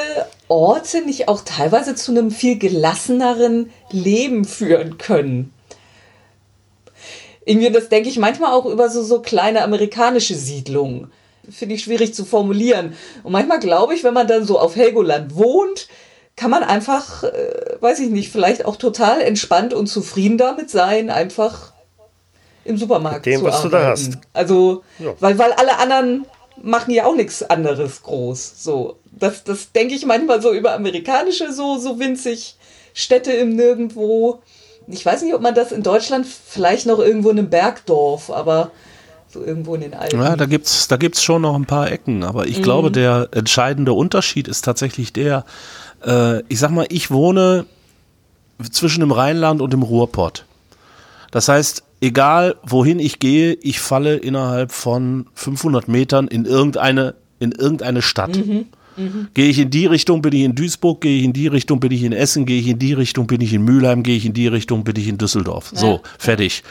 Orte 0.48 1.04
nicht 1.04 1.28
auch 1.28 1.42
teilweise 1.44 1.94
zu 1.94 2.10
einem 2.10 2.32
viel 2.32 2.58
gelasseneren 2.58 3.70
Leben 3.92 4.44
führen 4.44 4.98
können 4.98 5.52
irgendwie, 7.44 7.70
das 7.70 7.88
denke 7.88 8.08
ich 8.08 8.18
manchmal 8.18 8.52
auch 8.52 8.66
über 8.66 8.88
so, 8.88 9.02
so 9.02 9.20
kleine 9.20 9.62
amerikanische 9.62 10.34
Siedlungen. 10.34 11.10
Finde 11.50 11.74
ich 11.74 11.82
schwierig 11.82 12.14
zu 12.14 12.24
formulieren. 12.24 12.94
Und 13.24 13.32
manchmal 13.32 13.58
glaube 13.58 13.94
ich, 13.94 14.04
wenn 14.04 14.14
man 14.14 14.28
dann 14.28 14.44
so 14.44 14.58
auf 14.58 14.76
Helgoland 14.76 15.34
wohnt, 15.34 15.88
kann 16.36 16.50
man 16.50 16.62
einfach, 16.62 17.24
äh, 17.24 17.76
weiß 17.80 18.00
ich 18.00 18.10
nicht, 18.10 18.30
vielleicht 18.30 18.64
auch 18.64 18.76
total 18.76 19.20
entspannt 19.20 19.74
und 19.74 19.86
zufrieden 19.88 20.38
damit 20.38 20.70
sein, 20.70 21.10
einfach 21.10 21.72
im 22.64 22.76
Supermarkt 22.76 23.26
Mit 23.26 23.34
dem, 23.34 23.40
zu 23.40 23.46
was 23.46 23.54
arbeiten. 23.56 23.70
du 23.70 23.76
da 23.76 23.86
hast. 23.90 24.18
Also, 24.32 24.84
ja. 24.98 25.14
weil, 25.18 25.38
weil 25.38 25.52
alle 25.52 25.78
anderen 25.78 26.26
machen 26.62 26.92
ja 26.92 27.06
auch 27.06 27.16
nichts 27.16 27.42
anderes 27.42 28.02
groß. 28.02 28.62
So, 28.62 28.98
das, 29.10 29.44
das 29.44 29.72
denke 29.72 29.94
ich 29.94 30.06
manchmal 30.06 30.40
so 30.40 30.52
über 30.52 30.74
amerikanische, 30.74 31.52
so, 31.52 31.78
so 31.78 31.98
winzig 31.98 32.56
Städte 32.94 33.32
im 33.32 33.56
Nirgendwo 33.56 34.42
ich 34.86 35.04
weiß 35.04 35.22
nicht, 35.22 35.34
ob 35.34 35.40
man 35.40 35.54
das 35.54 35.72
in 35.72 35.82
Deutschland 35.82 36.26
vielleicht 36.26 36.86
noch 36.86 36.98
irgendwo 36.98 37.30
in 37.30 37.38
einem 37.38 37.50
Bergdorf, 37.50 38.30
aber 38.30 38.70
so 39.28 39.42
irgendwo 39.42 39.74
in 39.74 39.80
den 39.80 39.94
Alpen. 39.94 40.20
Ja, 40.20 40.36
da 40.36 40.46
gibt's, 40.46 40.88
da 40.88 40.96
gibt's 40.96 41.22
schon 41.22 41.42
noch 41.42 41.54
ein 41.54 41.64
paar 41.64 41.90
Ecken, 41.90 42.22
aber 42.22 42.46
ich 42.46 42.58
mhm. 42.58 42.62
glaube, 42.62 42.90
der 42.90 43.28
entscheidende 43.32 43.92
Unterschied 43.94 44.46
ist 44.46 44.62
tatsächlich 44.62 45.12
der, 45.12 45.44
äh, 46.04 46.42
ich 46.48 46.58
sag 46.58 46.70
mal, 46.70 46.86
ich 46.90 47.10
wohne 47.10 47.66
zwischen 48.70 49.00
dem 49.00 49.10
Rheinland 49.10 49.60
und 49.60 49.72
dem 49.72 49.82
Ruhrpott. 49.82 50.44
Das 51.30 51.48
heißt, 51.48 51.82
egal 52.00 52.56
wohin 52.62 52.98
ich 52.98 53.18
gehe, 53.18 53.54
ich 53.54 53.80
falle 53.80 54.16
innerhalb 54.16 54.70
von 54.72 55.26
500 55.34 55.88
Metern 55.88 56.28
in 56.28 56.44
irgendeine, 56.44 57.14
in 57.38 57.52
irgendeine 57.52 58.02
Stadt. 58.02 58.36
Mhm. 58.36 58.66
Mhm. 58.96 59.28
Gehe 59.34 59.48
ich 59.48 59.58
in 59.58 59.70
die 59.70 59.86
Richtung, 59.86 60.22
bin 60.22 60.32
ich 60.32 60.42
in 60.42 60.54
Duisburg, 60.54 61.00
gehe 61.00 61.18
ich 61.18 61.24
in 61.24 61.32
die 61.32 61.46
Richtung, 61.46 61.80
bin 61.80 61.92
ich 61.92 62.02
in 62.02 62.12
Essen, 62.12 62.46
gehe 62.46 62.60
ich 62.60 62.68
in 62.68 62.78
die 62.78 62.92
Richtung, 62.92 63.26
bin 63.26 63.40
ich 63.40 63.52
in 63.52 63.62
Mülheim, 63.62 64.02
gehe 64.02 64.16
ich 64.16 64.26
in 64.26 64.32
die 64.32 64.46
Richtung, 64.46 64.84
bin 64.84 64.96
ich 64.96 65.08
in 65.08 65.18
Düsseldorf. 65.18 65.72
Ja. 65.72 65.78
So, 65.78 66.00
fertig. 66.18 66.62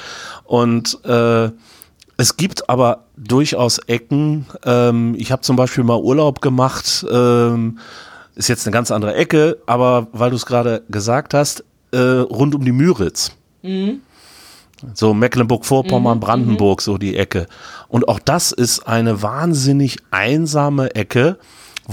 Und 0.45 1.03
äh, 1.05 1.49
es 2.17 2.37
gibt 2.37 2.69
aber 2.69 3.05
durchaus 3.17 3.79
Ecken. 3.79 4.45
Ähm, 4.63 5.15
ich 5.17 5.31
habe 5.31 5.41
zum 5.41 5.55
Beispiel 5.55 5.83
mal 5.83 5.99
Urlaub 5.99 6.41
gemacht, 6.41 7.05
ähm, 7.11 7.79
ist 8.35 8.47
jetzt 8.47 8.67
eine 8.67 8.73
ganz 8.73 8.91
andere 8.91 9.15
Ecke, 9.15 9.57
aber 9.65 10.07
weil 10.11 10.29
du 10.29 10.35
es 10.35 10.45
gerade 10.45 10.83
gesagt 10.89 11.33
hast, 11.33 11.63
äh, 11.91 11.97
rund 11.97 12.55
um 12.55 12.63
die 12.63 12.71
Müritz. 12.71 13.31
Mhm. 13.63 14.01
So 14.93 15.13
Mecklenburg-Vorpommern, 15.13 16.17
mhm, 16.17 16.21
Brandenburg, 16.21 16.79
mhm. 16.79 16.83
so 16.83 16.97
die 16.97 17.15
Ecke. 17.15 17.47
Und 17.87 18.07
auch 18.07 18.19
das 18.19 18.51
ist 18.51 18.87
eine 18.87 19.21
wahnsinnig 19.21 19.97
einsame 20.11 20.95
Ecke 20.95 21.37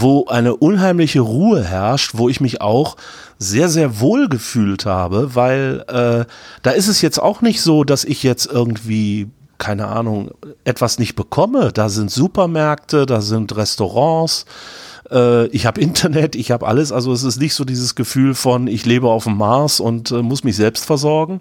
wo 0.01 0.27
eine 0.27 0.57
unheimliche 0.57 1.21
Ruhe 1.21 1.63
herrscht, 1.65 2.13
wo 2.15 2.29
ich 2.29 2.41
mich 2.41 2.61
auch 2.61 2.97
sehr, 3.39 3.69
sehr 3.69 4.01
wohl 4.01 4.29
gefühlt 4.29 4.87
habe, 4.87 5.35
weil 5.35 5.85
äh, 5.89 6.25
da 6.63 6.71
ist 6.71 6.89
es 6.89 7.03
jetzt 7.03 7.19
auch 7.19 7.41
nicht 7.41 7.63
so, 7.63 7.85
dass 7.85 8.05
ich 8.05 8.23
jetzt 8.23 8.47
irgendwie 8.47 9.29
keine 9.59 9.89
Ahnung, 9.89 10.31
etwas 10.63 11.01
nicht 11.01 11.17
bekomme. 11.17 11.73
Da 11.73 11.89
sind 11.89 12.13
Supermärkte, 12.13 13.07
da 13.07 13.21
sind 13.21 13.57
Restaurants, 13.57 14.47
äh, 15.11 15.47
ich 15.49 15.67
habe 15.67 15.81
Internet, 15.81 16.37
ich 16.37 16.51
habe 16.51 16.67
alles. 16.67 16.93
Also 16.93 17.13
es 17.13 17.23
ist 17.23 17.41
nicht 17.41 17.55
so 17.55 17.65
dieses 17.65 17.95
Gefühl 17.95 18.35
von, 18.35 18.67
ich 18.67 18.87
lebe 18.87 19.09
auf 19.09 19.25
dem 19.25 19.37
Mars 19.37 19.81
und 19.81 20.11
äh, 20.11 20.23
muss 20.23 20.45
mich 20.45 20.57
selbst 20.57 20.85
versorgen. 20.85 21.41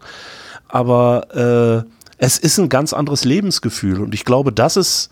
Aber 0.67 1.85
äh, 1.85 1.89
es 2.17 2.37
ist 2.37 2.57
ein 2.57 2.69
ganz 2.69 2.93
anderes 2.93 3.23
Lebensgefühl. 3.23 4.01
Und 4.01 4.13
ich 4.13 4.25
glaube, 4.25 4.51
das 4.51 4.77
ist 4.77 5.09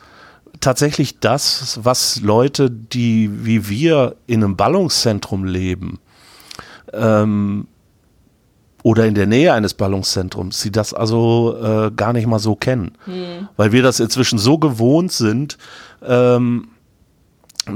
tatsächlich 0.59 1.19
das, 1.19 1.79
was 1.83 2.21
Leute, 2.21 2.69
die 2.69 3.45
wie 3.45 3.69
wir 3.69 4.15
in 4.27 4.43
einem 4.43 4.55
Ballungszentrum 4.55 5.45
leben, 5.45 5.99
ähm, 6.93 7.67
oder 8.83 9.07
in 9.07 9.15
der 9.15 9.25
Nähe 9.25 9.51
eines 9.51 9.73
Ballungszentrums, 9.73 10.61
sie 10.61 10.71
das 10.71 10.93
also 10.93 11.57
äh, 11.59 11.91
gar 11.95 12.13
nicht 12.13 12.27
mal 12.27 12.37
so 12.37 12.55
kennen. 12.55 12.91
Hm. 13.05 13.47
Weil 13.57 13.71
wir 13.71 13.81
das 13.81 13.99
inzwischen 13.99 14.37
so 14.37 14.59
gewohnt 14.59 15.11
sind, 15.11 15.57
ähm, 16.05 16.67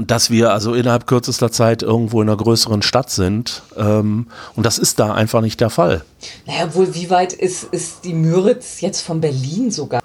dass 0.06 0.30
wir 0.30 0.52
also 0.52 0.72
innerhalb 0.72 1.08
kürzester 1.08 1.50
Zeit 1.50 1.82
irgendwo 1.82 2.22
in 2.22 2.28
einer 2.28 2.36
größeren 2.36 2.82
Stadt 2.82 3.10
sind. 3.10 3.62
Ähm, 3.76 4.28
und 4.54 4.64
das 4.64 4.78
ist 4.78 5.00
da 5.00 5.12
einfach 5.12 5.40
nicht 5.40 5.60
der 5.60 5.70
Fall. 5.70 6.04
Naja, 6.46 6.72
wohl, 6.76 6.94
wie 6.94 7.10
weit 7.10 7.32
ist, 7.32 7.64
ist 7.64 8.04
die 8.04 8.14
Müritz 8.14 8.80
jetzt 8.80 9.00
von 9.00 9.20
Berlin 9.20 9.72
sogar? 9.72 10.00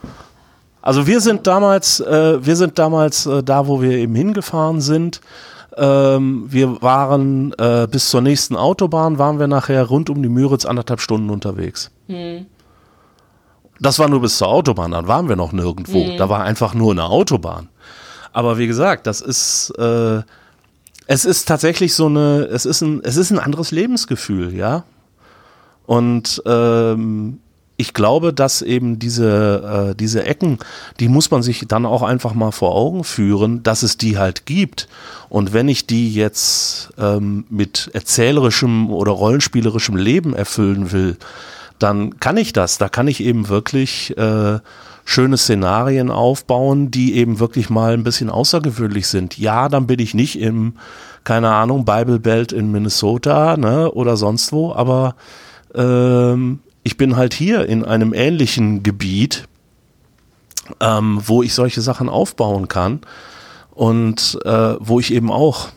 Also 0.86 1.08
wir 1.08 1.20
sind 1.20 1.48
damals, 1.48 2.00
äh, 2.00 2.46
wir 2.46 2.56
sind 2.56 2.78
damals 2.78 3.26
äh, 3.26 3.42
da, 3.42 3.66
wo 3.66 3.82
wir 3.82 3.94
eben 3.94 4.14
hingefahren 4.14 4.82
sind. 4.82 5.20
Ähm, 5.76 6.46
wir 6.48 6.80
waren 6.84 7.54
äh, 7.58 7.88
bis 7.90 8.12
zur 8.12 8.22
nächsten 8.22 8.56
Autobahn, 8.56 9.18
waren 9.18 9.40
wir 9.40 9.48
nachher 9.48 9.84
rund 9.84 10.12
um 10.12 10.22
die 10.22 10.30
Müritz 10.30 10.64
anderthalb 10.64 11.02
Stunden 11.02 11.32
unterwegs. 11.32 11.90
Hm. 12.08 12.46
Das 13.80 13.98
war 13.98 14.08
nur 14.08 14.22
bis 14.22 14.38
zur 14.38 14.48
Autobahn, 14.48 14.92
dann 14.92 15.08
waren 15.08 15.28
wir 15.28 15.36
noch 15.36 15.54
nirgendwo. 15.54 16.06
Hm. 16.06 16.18
Da 16.18 16.30
war 16.30 16.44
einfach 16.44 16.76
nur 16.76 16.92
eine 16.92 17.06
Autobahn. 17.06 17.68
Aber 18.32 18.60
wie 18.60 18.68
gesagt, 18.68 19.08
das 19.08 19.22
ist, 19.22 19.72
äh, 19.80 20.22
es 21.08 21.26
ist 21.26 21.48
tatsächlich 21.48 21.96
so 21.96 22.06
eine, 22.06 22.44
es 22.44 22.68
ist 22.68 22.82
ein, 22.82 23.02
es 23.04 23.18
ist 23.18 23.32
ein 23.32 23.40
anderes 23.40 23.72
Lebensgefühl, 23.72 24.54
ja. 24.54 24.84
Und 25.88 26.44
ähm, 26.46 27.40
ich 27.78 27.94
glaube, 27.94 28.34
dass 28.34 28.62
eben 28.62 29.00
diese, 29.00 29.90
äh, 29.92 29.96
diese 29.96 30.26
Ecken, 30.26 30.60
die 31.00 31.10
muss 31.10 31.32
man 31.32 31.44
sich 31.44 31.66
dann 31.68 31.86
auch 31.86 32.04
einfach 32.04 32.34
mal 32.34 32.52
vor 32.52 32.74
Augen 32.74 33.04
führen, 33.04 33.64
dass 33.64 33.84
es 33.84 33.98
die 33.98 34.18
halt 34.18 34.46
gibt. 34.46 34.88
Und 35.30 35.54
wenn 35.54 35.68
ich 35.68 35.86
die 35.86 36.14
jetzt 36.14 36.90
ähm, 36.98 37.46
mit 37.50 37.90
erzählerischem 37.94 38.92
oder 38.92 39.12
rollenspielerischem 39.12 39.98
Leben 39.98 40.34
erfüllen 40.34 40.92
will, 40.92 41.18
dann 41.78 42.20
kann 42.20 42.38
ich 42.38 42.54
das. 42.54 42.78
Da 42.78 42.88
kann 42.88 43.10
ich 43.10 43.22
eben 43.22 43.50
wirklich 43.50 44.18
äh, 44.18 44.60
schöne 45.04 45.38
Szenarien 45.38 46.10
aufbauen, 46.10 46.92
die 46.92 47.16
eben 47.16 47.40
wirklich 47.40 47.70
mal 47.70 47.94
ein 47.94 48.04
bisschen 48.04 48.30
außergewöhnlich 48.30 49.08
sind. 49.08 49.38
Ja, 49.38 49.68
dann 49.68 49.86
bin 49.86 50.00
ich 50.00 50.14
nicht 50.14 50.40
im, 50.40 50.74
keine 51.26 51.52
Ahnung, 51.52 51.84
Bible 51.84 52.20
Belt 52.20 52.54
in 52.54 52.72
Minnesota 52.72 53.58
ne, 53.58 53.92
oder 53.92 54.16
sonst 54.16 54.54
wo, 54.54 54.72
aber 54.72 55.16
ähm, 55.76 56.60
ich 56.86 56.98
bin 56.98 57.18
halt 57.18 57.34
hier 57.34 57.68
in 57.68 57.84
einem 57.84 58.14
ähnlichen 58.14 58.84
Gebiet, 58.84 59.48
ähm, 60.80 61.20
wo 61.26 61.42
ich 61.42 61.56
solche 61.56 61.82
Sachen 61.82 62.08
aufbauen 62.08 62.68
kann 62.68 63.02
und 63.72 64.38
äh, 64.46 64.76
wo 64.80 65.00
ich 65.00 65.12
eben 65.12 65.32
auch, 65.32 65.70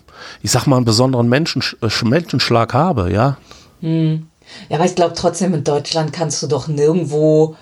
ich 0.42 0.50
sag 0.50 0.66
mal, 0.66 0.76
einen 0.76 0.84
besonderen 0.84 1.26
Menschen, 1.26 1.62
äh, 1.80 2.04
Menschenschlag 2.04 2.74
habe, 2.74 3.10
ja. 3.10 3.38
Hm. 3.80 4.28
Ja, 4.68 4.76
aber 4.76 4.84
ich 4.84 4.94
glaube 4.94 5.14
trotzdem, 5.16 5.54
in 5.54 5.64
Deutschland 5.64 6.12
kannst 6.12 6.42
du 6.42 6.46
doch 6.46 6.68
nirgendwo 6.68 7.56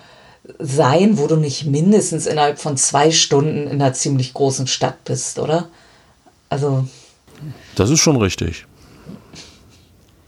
sein, 0.59 1.17
wo 1.17 1.27
du 1.27 1.37
nicht 1.37 1.65
mindestens 1.65 2.25
innerhalb 2.25 2.59
von 2.59 2.75
zwei 2.75 3.11
Stunden 3.11 3.67
in 3.67 3.81
einer 3.81 3.93
ziemlich 3.93 4.33
großen 4.33 4.67
Stadt 4.67 5.05
bist, 5.05 5.39
oder? 5.39 5.69
Also. 6.49 6.85
Das 7.75 7.89
ist 7.89 8.01
schon 8.01 8.17
richtig. 8.17 8.66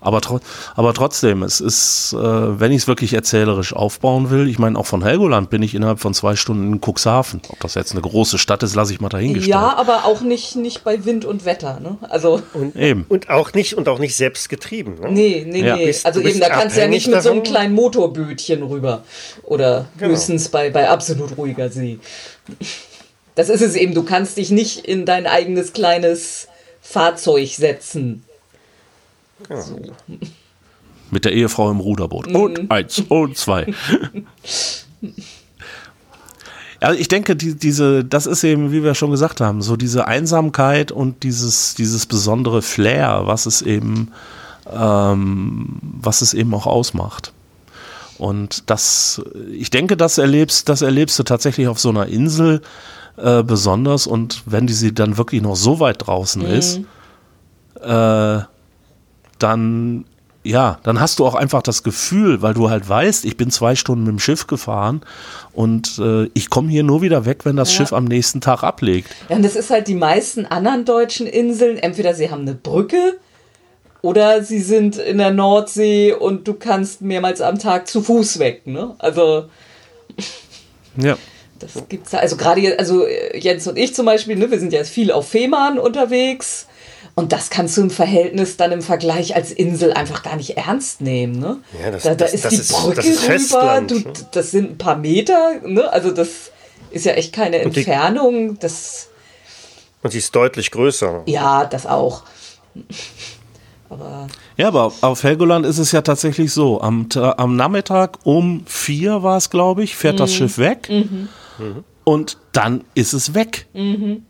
Aber, 0.02 0.22
tro 0.22 0.40
aber 0.76 0.94
trotzdem, 0.94 1.44
es 1.44 1.60
ist, 1.60 2.14
äh, 2.14 2.18
wenn 2.18 2.72
ich 2.72 2.84
es 2.84 2.88
wirklich 2.88 3.14
erzählerisch 3.14 3.74
aufbauen 3.74 4.30
will, 4.30 4.48
ich 4.48 4.58
meine, 4.58 4.80
auch 4.80 4.86
von 4.86 5.04
Helgoland 5.04 5.50
bin 5.50 5.62
ich 5.62 5.76
innerhalb 5.76 6.00
von 6.00 6.14
zwei 6.14 6.38
Stunden 6.38 6.74
in 6.74 6.80
Cuxhaven. 6.80 7.42
Ob 7.50 7.60
das 7.60 7.76
jetzt 7.76 7.92
eine 7.92 8.02
große 8.02 8.38
Stadt 8.38 8.64
ist, 8.64 8.76
lasse 8.76 8.94
ich 8.94 9.02
mal 9.02 9.10
dahingestellt. 9.10 9.50
Ja, 9.50 9.76
aber 9.76 10.06
auch 10.06 10.22
nicht, 10.22 10.56
nicht 10.56 10.86
bei 10.86 11.04
Wind 11.04 11.26
und 11.26 11.44
Wetter, 11.44 11.82
ne? 11.82 11.98
Also. 12.10 12.42
Und, 12.54 12.78
Eben. 12.78 13.06
Und 13.10 13.30
auch 13.30 13.54
nicht, 13.54 13.74
und 13.76 13.90
auch 13.90 14.00
nicht 14.00 14.16
selbst 14.16 14.48
getrieben, 14.48 15.00
ne? 15.02 15.12
Nee, 15.12 15.46
nee, 15.48 15.66
ja. 15.66 15.76
nee. 15.76 15.88
Bist, 15.88 16.06
also 16.06 16.22
eben, 16.22 16.40
da 16.40 16.50
kannst 16.50 16.78
du 16.78 16.82
ja 16.82 16.88
nicht 16.88 17.08
mit 17.08 17.18
davon? 17.18 17.24
so 17.24 17.32
einem 17.32 17.44
kleinen 17.44 17.76
Motorbötchen 17.76 18.64
rüber. 18.64 19.04
Oder 19.44 19.88
genau. 19.98 20.12
höchstens 20.12 20.48
bei, 20.48 20.70
bei 20.70 20.90
absolut 20.90 21.38
ruhiger 21.38 21.70
See. 21.70 22.00
Das 23.36 23.50
ist 23.50 23.62
es 23.62 23.76
eben, 23.76 23.94
du 23.94 24.04
kannst 24.04 24.38
dich 24.38 24.50
nicht 24.50 24.86
in 24.86 25.06
dein 25.06 25.28
eigenes 25.28 25.74
kleines 25.74 26.48
Fahrzeug 26.82 27.50
setzen 27.50 28.24
So. 29.48 29.80
Mit 31.12 31.26
der 31.26 31.34
Ehefrau 31.34 31.72
im 31.72 31.80
Ruderboot. 31.80 32.28
Mhm. 32.30 32.36
Und 32.36 32.72
eins 32.72 33.00
und 33.10 33.38
zwei. 33.38 33.74
Also 36.82 37.00
ich 37.00 37.08
denke, 37.08 37.36
die, 37.36 37.56
diese, 37.56 38.06
das 38.06 38.26
ist 38.26 38.44
eben, 38.44 38.72
wie 38.72 38.84
wir 38.84 38.96
schon 38.96 39.12
gesagt 39.12 39.42
haben, 39.42 39.62
so 39.62 39.76
diese 39.76 40.08
Einsamkeit 40.08 40.92
und 40.92 41.24
dieses, 41.24 41.76
dieses 41.76 42.06
besondere 42.06 42.62
Flair, 42.62 43.24
was 43.26 43.46
es 43.46 43.62
eben, 43.62 44.12
ähm, 44.72 45.80
was 45.82 46.22
es 46.22 46.34
eben 46.34 46.54
auch 46.54 46.68
ausmacht. 46.68 47.34
Und 48.18 48.70
das, 48.70 49.22
ich 49.52 49.70
denke, 49.72 49.98
das 49.98 50.18
erlebst, 50.18 50.70
das 50.70 50.82
erlebst 50.82 51.18
du 51.20 51.24
tatsächlich 51.24 51.68
auf 51.68 51.80
so 51.80 51.90
einer 51.90 52.08
Insel 52.08 52.62
äh, 53.18 53.44
besonders. 53.44 54.08
Und 54.08 54.44
wenn 54.46 54.68
die 54.68 54.74
sie 54.74 54.94
dann 54.94 55.18
wirklich 55.18 55.42
noch 55.42 55.56
so 55.56 55.80
weit 55.80 56.08
draußen 56.08 56.42
mhm. 56.42 56.50
ist, 56.50 56.80
äh, 57.82 58.42
dann 59.40 60.06
ja, 60.44 60.80
dann 60.84 61.02
hast 61.02 61.20
du 61.20 61.26
auch 61.26 61.36
einfach 61.36 61.62
das 61.62 61.84
Gefühl, 61.84 62.42
weil 62.42 62.54
du 62.54 62.70
halt 62.70 62.88
weißt, 62.88 63.26
ich 63.26 63.36
bin 63.36 63.52
zwei 63.52 63.76
Stunden 63.76 64.06
mit 64.06 64.12
dem 64.14 64.20
Schiff 64.20 64.48
gefahren 64.48 65.02
und 65.52 66.00
äh, 66.00 66.30
ich 66.34 66.50
komme 66.50 66.70
hier 66.70 66.84
nur 66.84 67.02
wieder 67.02 67.26
weg, 67.26 67.44
wenn 67.44 67.58
das 67.58 67.72
ja. 67.72 67.78
Schiff 67.78 67.94
am 67.94 68.06
nächsten 68.06 68.40
Tag 68.40 68.64
ablegt. 68.64 69.10
Ja, 69.28 69.36
und 69.36 69.44
das 69.44 69.56
ist 69.56 69.70
halt 69.70 69.88
die 69.88 69.96
meisten 69.96 70.46
anderen 70.46 70.86
deutschen 70.86 71.28
Inseln. 71.28 71.78
Entweder 71.78 72.14
sie 72.14 72.32
haben 72.32 72.44
eine 72.44 72.56
Brücke 72.56 73.18
oder 74.02 74.42
sie 74.42 74.62
sind 74.62 74.98
in 74.98 75.18
der 75.18 75.32
Nordsee 75.32 76.14
und 76.14 76.48
du 76.48 76.54
kannst 76.54 77.02
mehrmals 77.02 77.42
am 77.42 77.60
Tag 77.60 77.88
zu 77.88 78.02
Fuß 78.02 78.40
weg. 78.40 78.66
Ne? 78.66 78.96
Also 79.00 79.50
ja. 80.96 81.18
Das 81.60 81.72
gibt's 81.90 82.14
also 82.14 82.38
gerade 82.38 82.80
also 82.80 83.06
Jens 83.34 83.68
und 83.68 83.78
ich 83.78 83.94
zum 83.94 84.06
Beispiel, 84.06 84.38
ne, 84.38 84.50
wir 84.50 84.60
sind 84.60 84.72
ja 84.72 84.86
viel 84.86 85.12
auf 85.12 85.28
Fehmarn 85.28 85.78
unterwegs 85.78 86.68
und 87.20 87.34
das 87.34 87.50
kannst 87.50 87.76
du 87.76 87.82
im 87.82 87.90
Verhältnis 87.90 88.56
dann 88.56 88.72
im 88.72 88.82
Vergleich 88.82 89.36
als 89.36 89.52
Insel 89.52 89.92
einfach 89.92 90.24
gar 90.24 90.38
nicht 90.38 90.56
ernst 90.56 91.02
nehmen. 91.02 91.38
Ne? 91.38 91.58
Ja, 91.84 91.92
das, 91.92 92.04
da, 92.04 92.10
da 92.12 92.16
das, 92.16 92.34
ist 92.34 92.46
das 92.46 92.54
die 92.54 92.60
ist, 92.62 92.72
Brücke 92.72 93.02
ist 93.02 93.54
rüber, 93.54 93.82
du, 93.86 93.96
ne? 93.96 94.14
das 94.32 94.52
sind 94.52 94.72
ein 94.72 94.78
paar 94.78 94.96
Meter, 94.96 95.60
ne? 95.66 95.92
also 95.92 96.12
das 96.12 96.52
ist 96.92 97.06
ja 97.06 97.12
echt 97.12 97.34
keine 97.34 97.58
und 97.58 97.76
Entfernung. 97.76 98.54
Die, 98.54 98.60
das, 98.60 99.10
und 100.02 100.12
sie 100.12 100.20
ist 100.20 100.34
deutlich 100.34 100.72
größer. 100.72 101.24
Ja, 101.26 101.66
das 101.66 101.86
auch. 101.86 102.24
Aber 103.90 104.28
ja, 104.56 104.70
aber 104.70 104.94
auf 105.02 105.24
Helgoland 105.24 105.66
ist 105.66 105.78
es 105.78 105.92
ja 105.92 106.02
tatsächlich 106.02 106.54
so. 106.54 106.80
Am, 106.80 107.10
am 107.16 107.58
Nachmittag 107.58 108.20
um 108.24 108.64
vier 108.66 109.24
war 109.24 109.36
es, 109.36 109.50
glaube 109.50 109.84
ich, 109.84 109.94
fährt 109.98 110.16
mhm. 110.16 110.20
das 110.20 110.34
Schiff 110.34 110.58
weg. 110.58 110.88
Mhm. 110.90 111.28
Und 112.06 112.38
dann 112.54 112.86
ist 112.94 113.12
es 113.12 113.34
weg. 113.34 113.68
Mhm. 113.74 114.24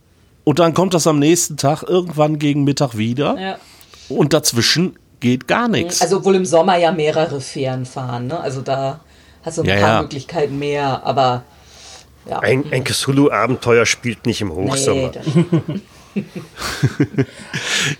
Und 0.43 0.59
dann 0.59 0.73
kommt 0.73 0.93
das 0.93 1.05
am 1.07 1.19
nächsten 1.19 1.57
Tag 1.57 1.83
irgendwann 1.83 2.39
gegen 2.39 2.63
Mittag 2.63 2.97
wieder. 2.97 3.37
Ja. 3.39 3.57
Und 4.09 4.33
dazwischen 4.33 4.97
geht 5.19 5.47
gar 5.47 5.67
nichts. 5.67 6.01
Also 6.01 6.23
wohl 6.25 6.35
im 6.35 6.45
Sommer 6.45 6.77
ja 6.77 6.91
mehrere 6.91 7.41
Fähren 7.41 7.85
fahren. 7.85 8.27
Ne? 8.27 8.39
Also 8.39 8.61
da 8.61 9.01
hast 9.43 9.57
du 9.57 9.61
ein 9.61 9.67
ja, 9.67 9.75
paar 9.75 9.89
ja. 9.89 10.01
Möglichkeiten 10.01 10.57
mehr, 10.57 11.05
aber 11.05 11.43
ja. 12.29 12.39
Ein, 12.39 12.65
ein 12.71 12.83
Cthulhu-Abenteuer 12.83 13.85
spielt 13.85 14.25
nicht 14.25 14.41
im 14.41 14.51
Hochsommer. 14.51 15.11
Nee, 16.13 16.23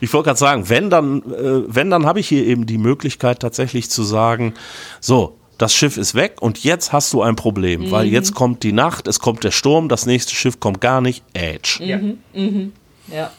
ich 0.01 0.13
wollte 0.13 0.27
gerade 0.27 0.39
sagen, 0.39 0.69
wenn 0.69 0.89
dann, 0.89 1.21
äh, 1.23 1.63
wenn 1.67 1.89
dann 1.89 2.05
habe 2.05 2.19
ich 2.19 2.27
hier 2.27 2.45
eben 2.45 2.65
die 2.65 2.77
Möglichkeit 2.77 3.39
tatsächlich 3.39 3.89
zu 3.89 4.03
sagen, 4.03 4.53
so, 4.99 5.38
das 5.59 5.75
Schiff 5.75 5.97
ist 5.97 6.15
weg 6.15 6.37
und 6.41 6.63
jetzt 6.63 6.93
hast 6.93 7.13
du 7.13 7.21
ein 7.21 7.35
Problem, 7.35 7.81
mhm. 7.81 7.91
weil 7.91 8.07
jetzt 8.07 8.33
kommt 8.33 8.63
die 8.63 8.71
Nacht, 8.71 9.07
es 9.07 9.19
kommt 9.19 9.43
der 9.43 9.51
Sturm, 9.51 9.89
das 9.89 10.05
nächste 10.05 10.33
Schiff 10.33 10.59
kommt 10.59 10.81
gar 10.81 11.01
nicht, 11.01 11.23
Edge. 11.33 11.79
Ja. 11.83 11.97
Mhm. 11.97 12.17
Mhm. 12.33 12.73
ja. 13.13 13.31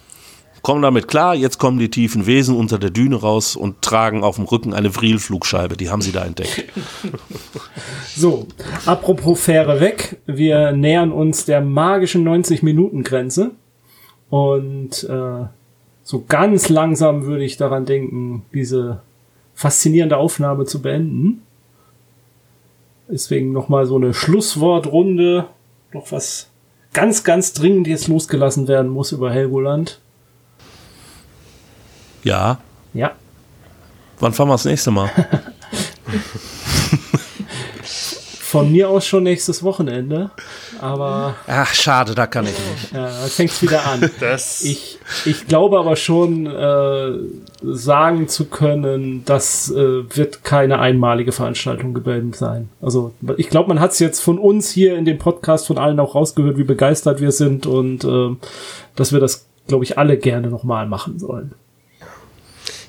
Kommen 0.63 0.83
damit 0.83 1.09
klar, 1.09 1.35
jetzt 1.35 1.59
kommen 1.59 1.79
die 1.79 1.89
tiefen 1.89 2.27
Wesen 2.27 2.55
unter 2.55 2.79
der 2.79 2.91
Düne 2.91 3.17
raus 3.17 3.57
und 3.57 3.81
tragen 3.81 4.23
auf 4.23 4.37
dem 4.37 4.45
Rücken 4.45 4.75
eine 4.75 4.91
Vril-Flugscheibe, 4.91 5.79
die 5.79 5.89
haben 5.89 6.03
sie 6.03 6.13
da 6.13 6.23
entdeckt. 6.27 6.65
so, 8.15 8.47
apropos 8.85 9.41
Fähre 9.41 9.81
weg, 9.81 10.19
wir 10.27 10.73
nähern 10.73 11.13
uns 11.13 11.47
der 11.47 11.63
magischen 11.63 12.29
90-Minuten-Grenze 12.29 13.53
und 14.29 15.05
äh, 15.05 15.47
so 16.03 16.25
ganz 16.29 16.69
langsam 16.69 17.25
würde 17.25 17.45
ich 17.45 17.57
daran 17.57 17.87
denken, 17.87 18.43
diese 18.53 19.01
faszinierende 19.55 20.19
Aufnahme 20.19 20.67
zu 20.67 20.83
beenden. 20.83 21.43
Deswegen 23.11 23.53
nochmal 23.53 23.87
so 23.87 23.97
eine 23.97 24.15
Schlusswortrunde. 24.15 25.47
Noch 25.93 26.13
was 26.13 26.49
ganz, 26.93 27.25
ganz 27.25 27.53
dringend 27.53 27.87
jetzt 27.89 28.09
losgelassen 28.09 28.69
werden 28.69 28.91
muss 28.91 29.13
über 29.13 29.31
Helgoland. 29.33 30.01
Ja. 32.23 32.59
Ja. 32.95 33.13
Wann 34.21 34.33
fahren 34.33 34.49
wir 34.49 34.55
das 34.55 34.65
nächste 34.65 34.91
Mal? 34.91 35.11
Von 38.51 38.73
mir 38.73 38.89
aus 38.89 39.07
schon 39.07 39.23
nächstes 39.23 39.63
Wochenende. 39.63 40.33
Aber. 40.81 41.37
Ach, 41.47 41.73
schade, 41.73 42.17
da 42.17 42.27
kann 42.27 42.47
ich 42.47 42.59
nicht. 42.59 42.93
Ja, 42.93 43.05
da 43.05 43.29
fängt 43.29 43.53
es 43.53 43.63
wieder 43.63 43.87
an. 43.87 44.11
Das 44.19 44.63
ich, 44.63 44.99
ich 45.25 45.47
glaube 45.47 45.79
aber 45.79 45.95
schon 45.95 46.47
äh, 46.47 47.13
sagen 47.63 48.27
zu 48.27 48.47
können, 48.47 49.25
das 49.25 49.71
äh, 49.71 50.03
wird 50.17 50.43
keine 50.43 50.81
einmalige 50.81 51.31
Veranstaltung 51.31 51.95
gewesen 51.95 52.33
sein. 52.33 52.69
Also 52.83 53.13
ich 53.37 53.51
glaube, 53.51 53.69
man 53.69 53.79
hat 53.79 53.93
es 53.93 54.01
jetzt 54.01 54.19
von 54.19 54.37
uns 54.37 54.73
hier 54.73 54.97
in 54.97 55.05
dem 55.05 55.19
Podcast 55.19 55.69
von 55.69 55.79
allen 55.79 56.01
auch 56.01 56.17
rausgehört, 56.17 56.59
wie 56.59 56.65
begeistert 56.65 57.21
wir 57.21 57.31
sind 57.31 57.67
und 57.67 58.03
äh, 58.03 58.35
dass 58.97 59.13
wir 59.13 59.21
das, 59.21 59.47
glaube 59.69 59.85
ich, 59.85 59.97
alle 59.97 60.17
gerne 60.17 60.49
nochmal 60.49 60.89
machen 60.89 61.21
sollen. 61.21 61.53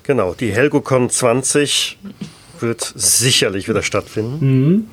Genau, 0.02 0.34
die 0.34 0.50
HelgoCon 0.50 1.08
20 1.08 1.98
wird 2.58 2.92
sicherlich 2.96 3.68
wieder 3.68 3.82
stattfinden. 3.82 4.38
Mhm. 4.40 4.86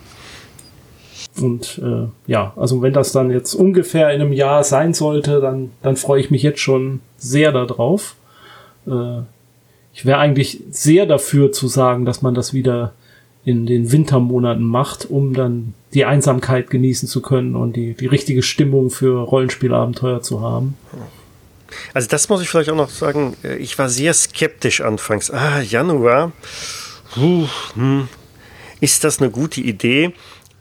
Und 1.40 1.82
äh, 1.84 2.08
ja, 2.28 2.54
also 2.56 2.82
wenn 2.82 2.94
das 2.94 3.12
dann 3.12 3.32
jetzt 3.32 3.54
ungefähr 3.54 4.12
in 4.12 4.22
einem 4.22 4.34
Jahr 4.34 4.64
sein 4.64 4.94
sollte, 4.94 5.42
dann, 5.42 5.72
dann 5.82 5.96
freue 5.96 6.22
ich 6.22 6.32
mich 6.32 6.44
jetzt 6.44 6.60
schon 6.60 7.02
sehr 7.18 7.52
darauf. 7.52 8.16
Äh, 8.88 9.22
ich 9.94 10.06
wäre 10.06 10.20
eigentlich 10.20 10.62
sehr 10.72 11.06
dafür 11.06 11.52
zu 11.52 11.68
sagen, 11.68 12.06
dass 12.06 12.22
man 12.22 12.34
das 12.34 12.54
wieder 12.54 12.94
in 13.46 13.66
den 13.66 13.92
Wintermonaten 13.92 14.64
macht, 14.64 15.10
um 15.10 15.34
dann 15.34 15.74
die 15.94 16.06
Einsamkeit 16.06 16.70
genießen 16.70 17.08
zu 17.08 17.22
können 17.22 17.56
und 17.56 17.76
die, 17.76 17.94
die 17.94 18.06
richtige 18.06 18.44
Stimmung 18.44 18.90
für 18.90 19.22
Rollenspielabenteuer 19.22 20.22
zu 20.22 20.42
haben. 20.42 20.78
Also 21.94 22.08
das 22.08 22.30
muss 22.30 22.42
ich 22.42 22.50
vielleicht 22.50 22.70
auch 22.70 22.76
noch 22.76 22.90
sagen. 22.90 23.36
Äh, 23.44 23.58
ich 23.58 23.78
war 23.78 23.90
sehr 23.90 24.14
skeptisch 24.14 24.82
anfangs. 24.82 25.32
Ah, 25.32 25.62
Januar. 25.62 26.32
Puh, 27.14 27.48
hm. 27.76 28.08
Ist 28.82 29.04
das 29.04 29.20
eine 29.20 29.30
gute 29.30 29.62
Idee? 29.62 30.14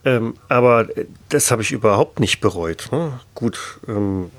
Ähm, 0.05 0.35
aber 0.49 0.89
das 1.29 1.51
habe 1.51 1.63
ich 1.63 1.73
überhaupt 1.73 2.21
nicht 2.21 2.41
bereut. 2.41 2.89
Ne? 2.93 3.19
Gut, 3.35 3.81
ähm, 3.89 4.31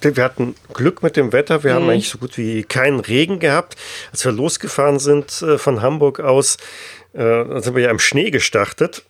wir 0.00 0.24
hatten 0.24 0.54
Glück 0.72 1.02
mit 1.02 1.16
dem 1.16 1.32
Wetter. 1.32 1.62
Wir 1.62 1.72
mhm. 1.72 1.76
haben 1.76 1.90
eigentlich 1.90 2.08
so 2.08 2.18
gut 2.18 2.36
wie 2.38 2.64
keinen 2.64 3.00
Regen 3.00 3.38
gehabt. 3.38 3.76
Als 4.10 4.24
wir 4.24 4.32
losgefahren 4.32 4.98
sind 4.98 5.42
äh, 5.42 5.58
von 5.58 5.82
Hamburg 5.82 6.20
aus, 6.20 6.56
äh, 7.12 7.60
sind 7.60 7.74
wir 7.74 7.84
ja 7.84 7.90
im 7.90 7.98
Schnee 7.98 8.30
gestartet. 8.30 9.04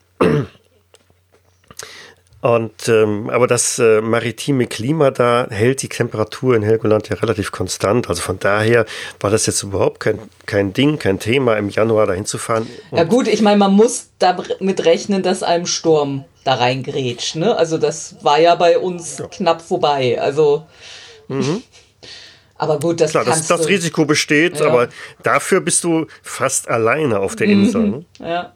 Und 2.43 2.89
ähm, 2.89 3.31
aber 3.31 3.47
das 3.47 3.79
äh, 3.79 4.01
maritime 4.01 4.67
Klima 4.67 5.13
da 5.13 5.47
hält 5.49 5.81
die 5.83 5.89
Temperatur 5.89 6.57
in 6.57 6.65
Helgoland 6.65 7.09
ja 7.09 7.15
relativ 7.15 7.53
konstant. 7.53 8.09
Also 8.09 8.21
von 8.21 8.41
daher 8.41 8.85
war 9.21 9.31
das 9.31 9.47
jetzt 9.47 9.63
überhaupt 9.63 10.01
kein, 10.01 10.19
kein 10.45 10.73
Ding, 10.73 10.99
kein 10.99 11.21
Thema, 11.21 11.57
im 11.57 11.69
Januar 11.69 12.09
dahin 12.09 12.27
zu 12.27 12.39
fahren. 12.39 12.67
Ja 12.91 13.05
gut, 13.05 13.29
ich 13.29 13.43
meine, 13.43 13.59
man 13.59 13.73
muss 13.73 14.09
damit 14.19 14.85
rechnen, 14.85 15.23
dass 15.23 15.45
einem 15.45 15.67
Sturm 15.67 16.25
da 16.43 16.55
reingrätscht. 16.55 17.37
Ne? 17.37 17.57
Also 17.57 17.79
das 17.79 18.17
war 18.23 18.41
ja 18.41 18.57
bei 18.57 18.77
uns 18.77 19.19
ja. 19.19 19.29
knapp 19.29 19.63
vorbei. 19.63 20.21
Also 20.21 20.67
mhm. 21.29 21.63
Aber 22.57 22.81
gut, 22.81 23.01
das 23.01 23.13
Klar, 23.13 23.25
das, 23.25 23.47
das 23.49 23.69
Risiko 23.69 24.05
besteht, 24.05 24.61
ja. 24.61 24.67
aber 24.67 24.89
dafür 25.25 25.61
bist 25.61 25.83
du 25.83 26.07
fast 26.23 26.69
alleine 26.69 27.19
auf 27.19 27.35
der 27.35 27.49
Insel. 27.49 27.83
Mhm. 27.83 28.07
Ja. 28.21 28.55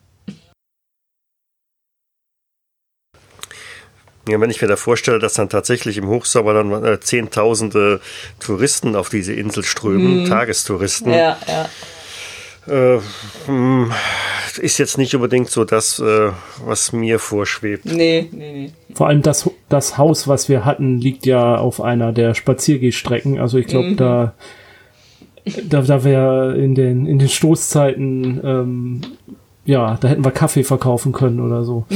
Ja, 4.29 4.41
wenn 4.41 4.51
ich 4.51 4.61
mir 4.61 4.69
da 4.69 4.77
vorstelle, 4.77 5.19
dass 5.19 5.35
dann 5.35 5.49
tatsächlich 5.49 5.99
im 5.99 6.09
Hochsommer 6.09 6.55
dann 6.55 6.85
äh, 6.85 7.01
Zehntausende 7.01 8.01
Touristen 8.41 8.97
auf 8.97 9.09
diese 9.09 9.33
Insel 9.33 9.63
strömen, 9.63 10.23
mhm. 10.23 10.27
Tagestouristen. 10.27 11.13
Ja, 11.13 11.39
ja. 11.47 11.69
Äh, 12.67 13.01
hm, 13.47 13.93
ist 14.59 14.79
jetzt 14.79 14.99
nicht 14.99 15.15
unbedingt 15.15 15.49
so 15.49 15.65
das, 15.65 16.01
äh, 16.01 16.31
was 16.65 16.93
mir 16.93 17.21
vorschwebt. 17.21 17.85
Nee, 17.85 18.29
nee, 18.33 18.53
nee. 18.53 18.73
Vor 18.95 19.07
allem 19.07 19.23
das, 19.23 19.49
das 19.69 19.97
Haus, 19.97 20.27
was 20.27 20.49
wir 20.49 20.65
hatten, 20.65 21.01
liegt 21.01 21.25
ja 21.27 21.57
auf 21.57 21.81
einer 21.81 22.13
der 22.13 22.35
Spaziergehstrecken. 22.35 23.39
Also 23.39 23.59
ich 23.59 23.67
glaube, 23.67 23.91
mhm. 23.91 23.97
da, 23.97 24.35
da, 25.69 25.83
da 25.83 26.03
wäre 26.03 26.57
in 26.57 26.75
den, 26.75 27.07
in 27.07 27.21
den 27.21 27.29
Stoßzeiten 27.29 28.41
ähm, 28.43 29.01
ja, 29.67 29.97
da 30.01 30.09
hätten 30.09 30.25
wir 30.25 30.31
Kaffee 30.31 30.65
verkaufen 30.65 31.13
können 31.13 31.41
oder 31.41 31.65
so. 31.65 31.87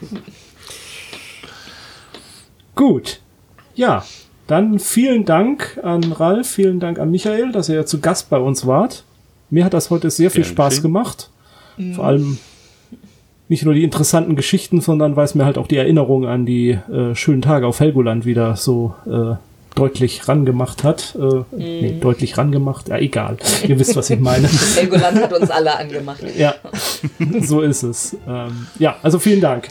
Gut. 2.74 3.20
Ja, 3.74 4.04
dann 4.46 4.78
vielen 4.78 5.24
Dank 5.24 5.80
an 5.82 6.12
Ralf, 6.12 6.48
vielen 6.48 6.80
Dank 6.80 6.98
an 6.98 7.10
Michael, 7.10 7.52
dass 7.52 7.68
ihr 7.68 7.86
zu 7.86 8.00
Gast 8.00 8.30
bei 8.30 8.38
uns 8.38 8.66
wart. 8.66 9.04
Mir 9.50 9.64
hat 9.64 9.74
das 9.74 9.90
heute 9.90 10.10
sehr 10.10 10.30
viel 10.30 10.44
Spaß 10.44 10.82
gemacht. 10.82 11.30
Mhm. 11.76 11.94
Vor 11.94 12.04
allem 12.04 12.38
nicht 13.48 13.64
nur 13.64 13.74
die 13.74 13.84
interessanten 13.84 14.36
Geschichten, 14.36 14.80
sondern 14.80 15.16
weil 15.16 15.24
es 15.24 15.34
mir 15.34 15.44
halt 15.44 15.58
auch 15.58 15.66
die 15.66 15.76
Erinnerung 15.76 16.26
an 16.26 16.46
die 16.46 16.70
äh, 16.70 17.14
schönen 17.14 17.42
Tage 17.42 17.66
auf 17.66 17.80
Helgoland 17.80 18.24
wieder 18.24 18.56
so 18.56 18.94
äh, 19.06 19.36
deutlich 19.74 20.28
rangemacht 20.28 20.84
hat. 20.84 21.16
Äh, 21.16 21.18
mm. 21.18 21.44
Nee, 21.50 21.98
deutlich 22.00 22.38
rangemacht. 22.38 22.88
Ja, 22.88 22.98
egal. 22.98 23.36
Ihr 23.66 23.78
wisst, 23.78 23.96
was 23.96 24.10
ich 24.10 24.20
meine. 24.20 24.48
Helgoland 24.76 25.22
hat 25.22 25.32
uns 25.32 25.50
alle 25.50 25.76
angemacht. 25.76 26.22
Ja, 26.36 26.54
so 27.40 27.60
ist 27.60 27.82
es. 27.82 28.16
Ähm, 28.26 28.66
ja, 28.78 28.96
also 29.02 29.18
vielen 29.18 29.40
Dank. 29.40 29.68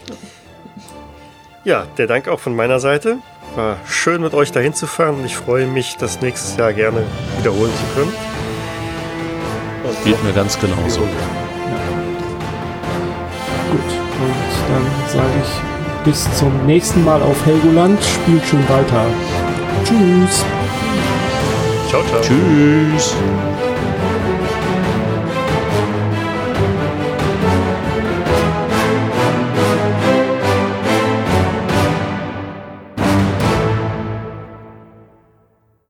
Ja, 1.64 1.86
der 1.96 2.06
Dank 2.06 2.28
auch 2.28 2.40
von 2.40 2.54
meiner 2.54 2.78
Seite. 2.80 3.18
War 3.56 3.78
schön 3.86 4.20
mit 4.20 4.34
euch 4.34 4.50
dahin 4.52 4.74
zu 4.74 4.86
fahren 4.86 5.24
ich 5.24 5.36
freue 5.36 5.66
mich, 5.66 5.96
das 5.96 6.20
nächstes 6.20 6.56
Jahr 6.56 6.72
gerne 6.72 7.02
wiederholen 7.38 7.70
zu 7.70 7.94
können. 7.94 8.12
Und 9.84 10.04
Geht 10.04 10.22
mir 10.24 10.32
ganz 10.32 10.58
genauso. 10.58 11.00
Ja. 11.00 11.08
Gut, 13.70 13.80
und 14.20 14.34
dann 14.68 15.08
sage 15.08 15.32
ich 15.42 16.04
bis 16.04 16.38
zum 16.38 16.66
nächsten 16.66 17.04
Mal 17.04 17.22
auf 17.22 17.46
Helgoland. 17.46 17.98
Spielt 18.02 18.44
schon 18.44 18.68
weiter. 18.68 19.06
Tschüss. 19.82 20.44
Ciao, 21.88 22.02
ciao. 22.04 22.20
Tschüss. 22.20 23.14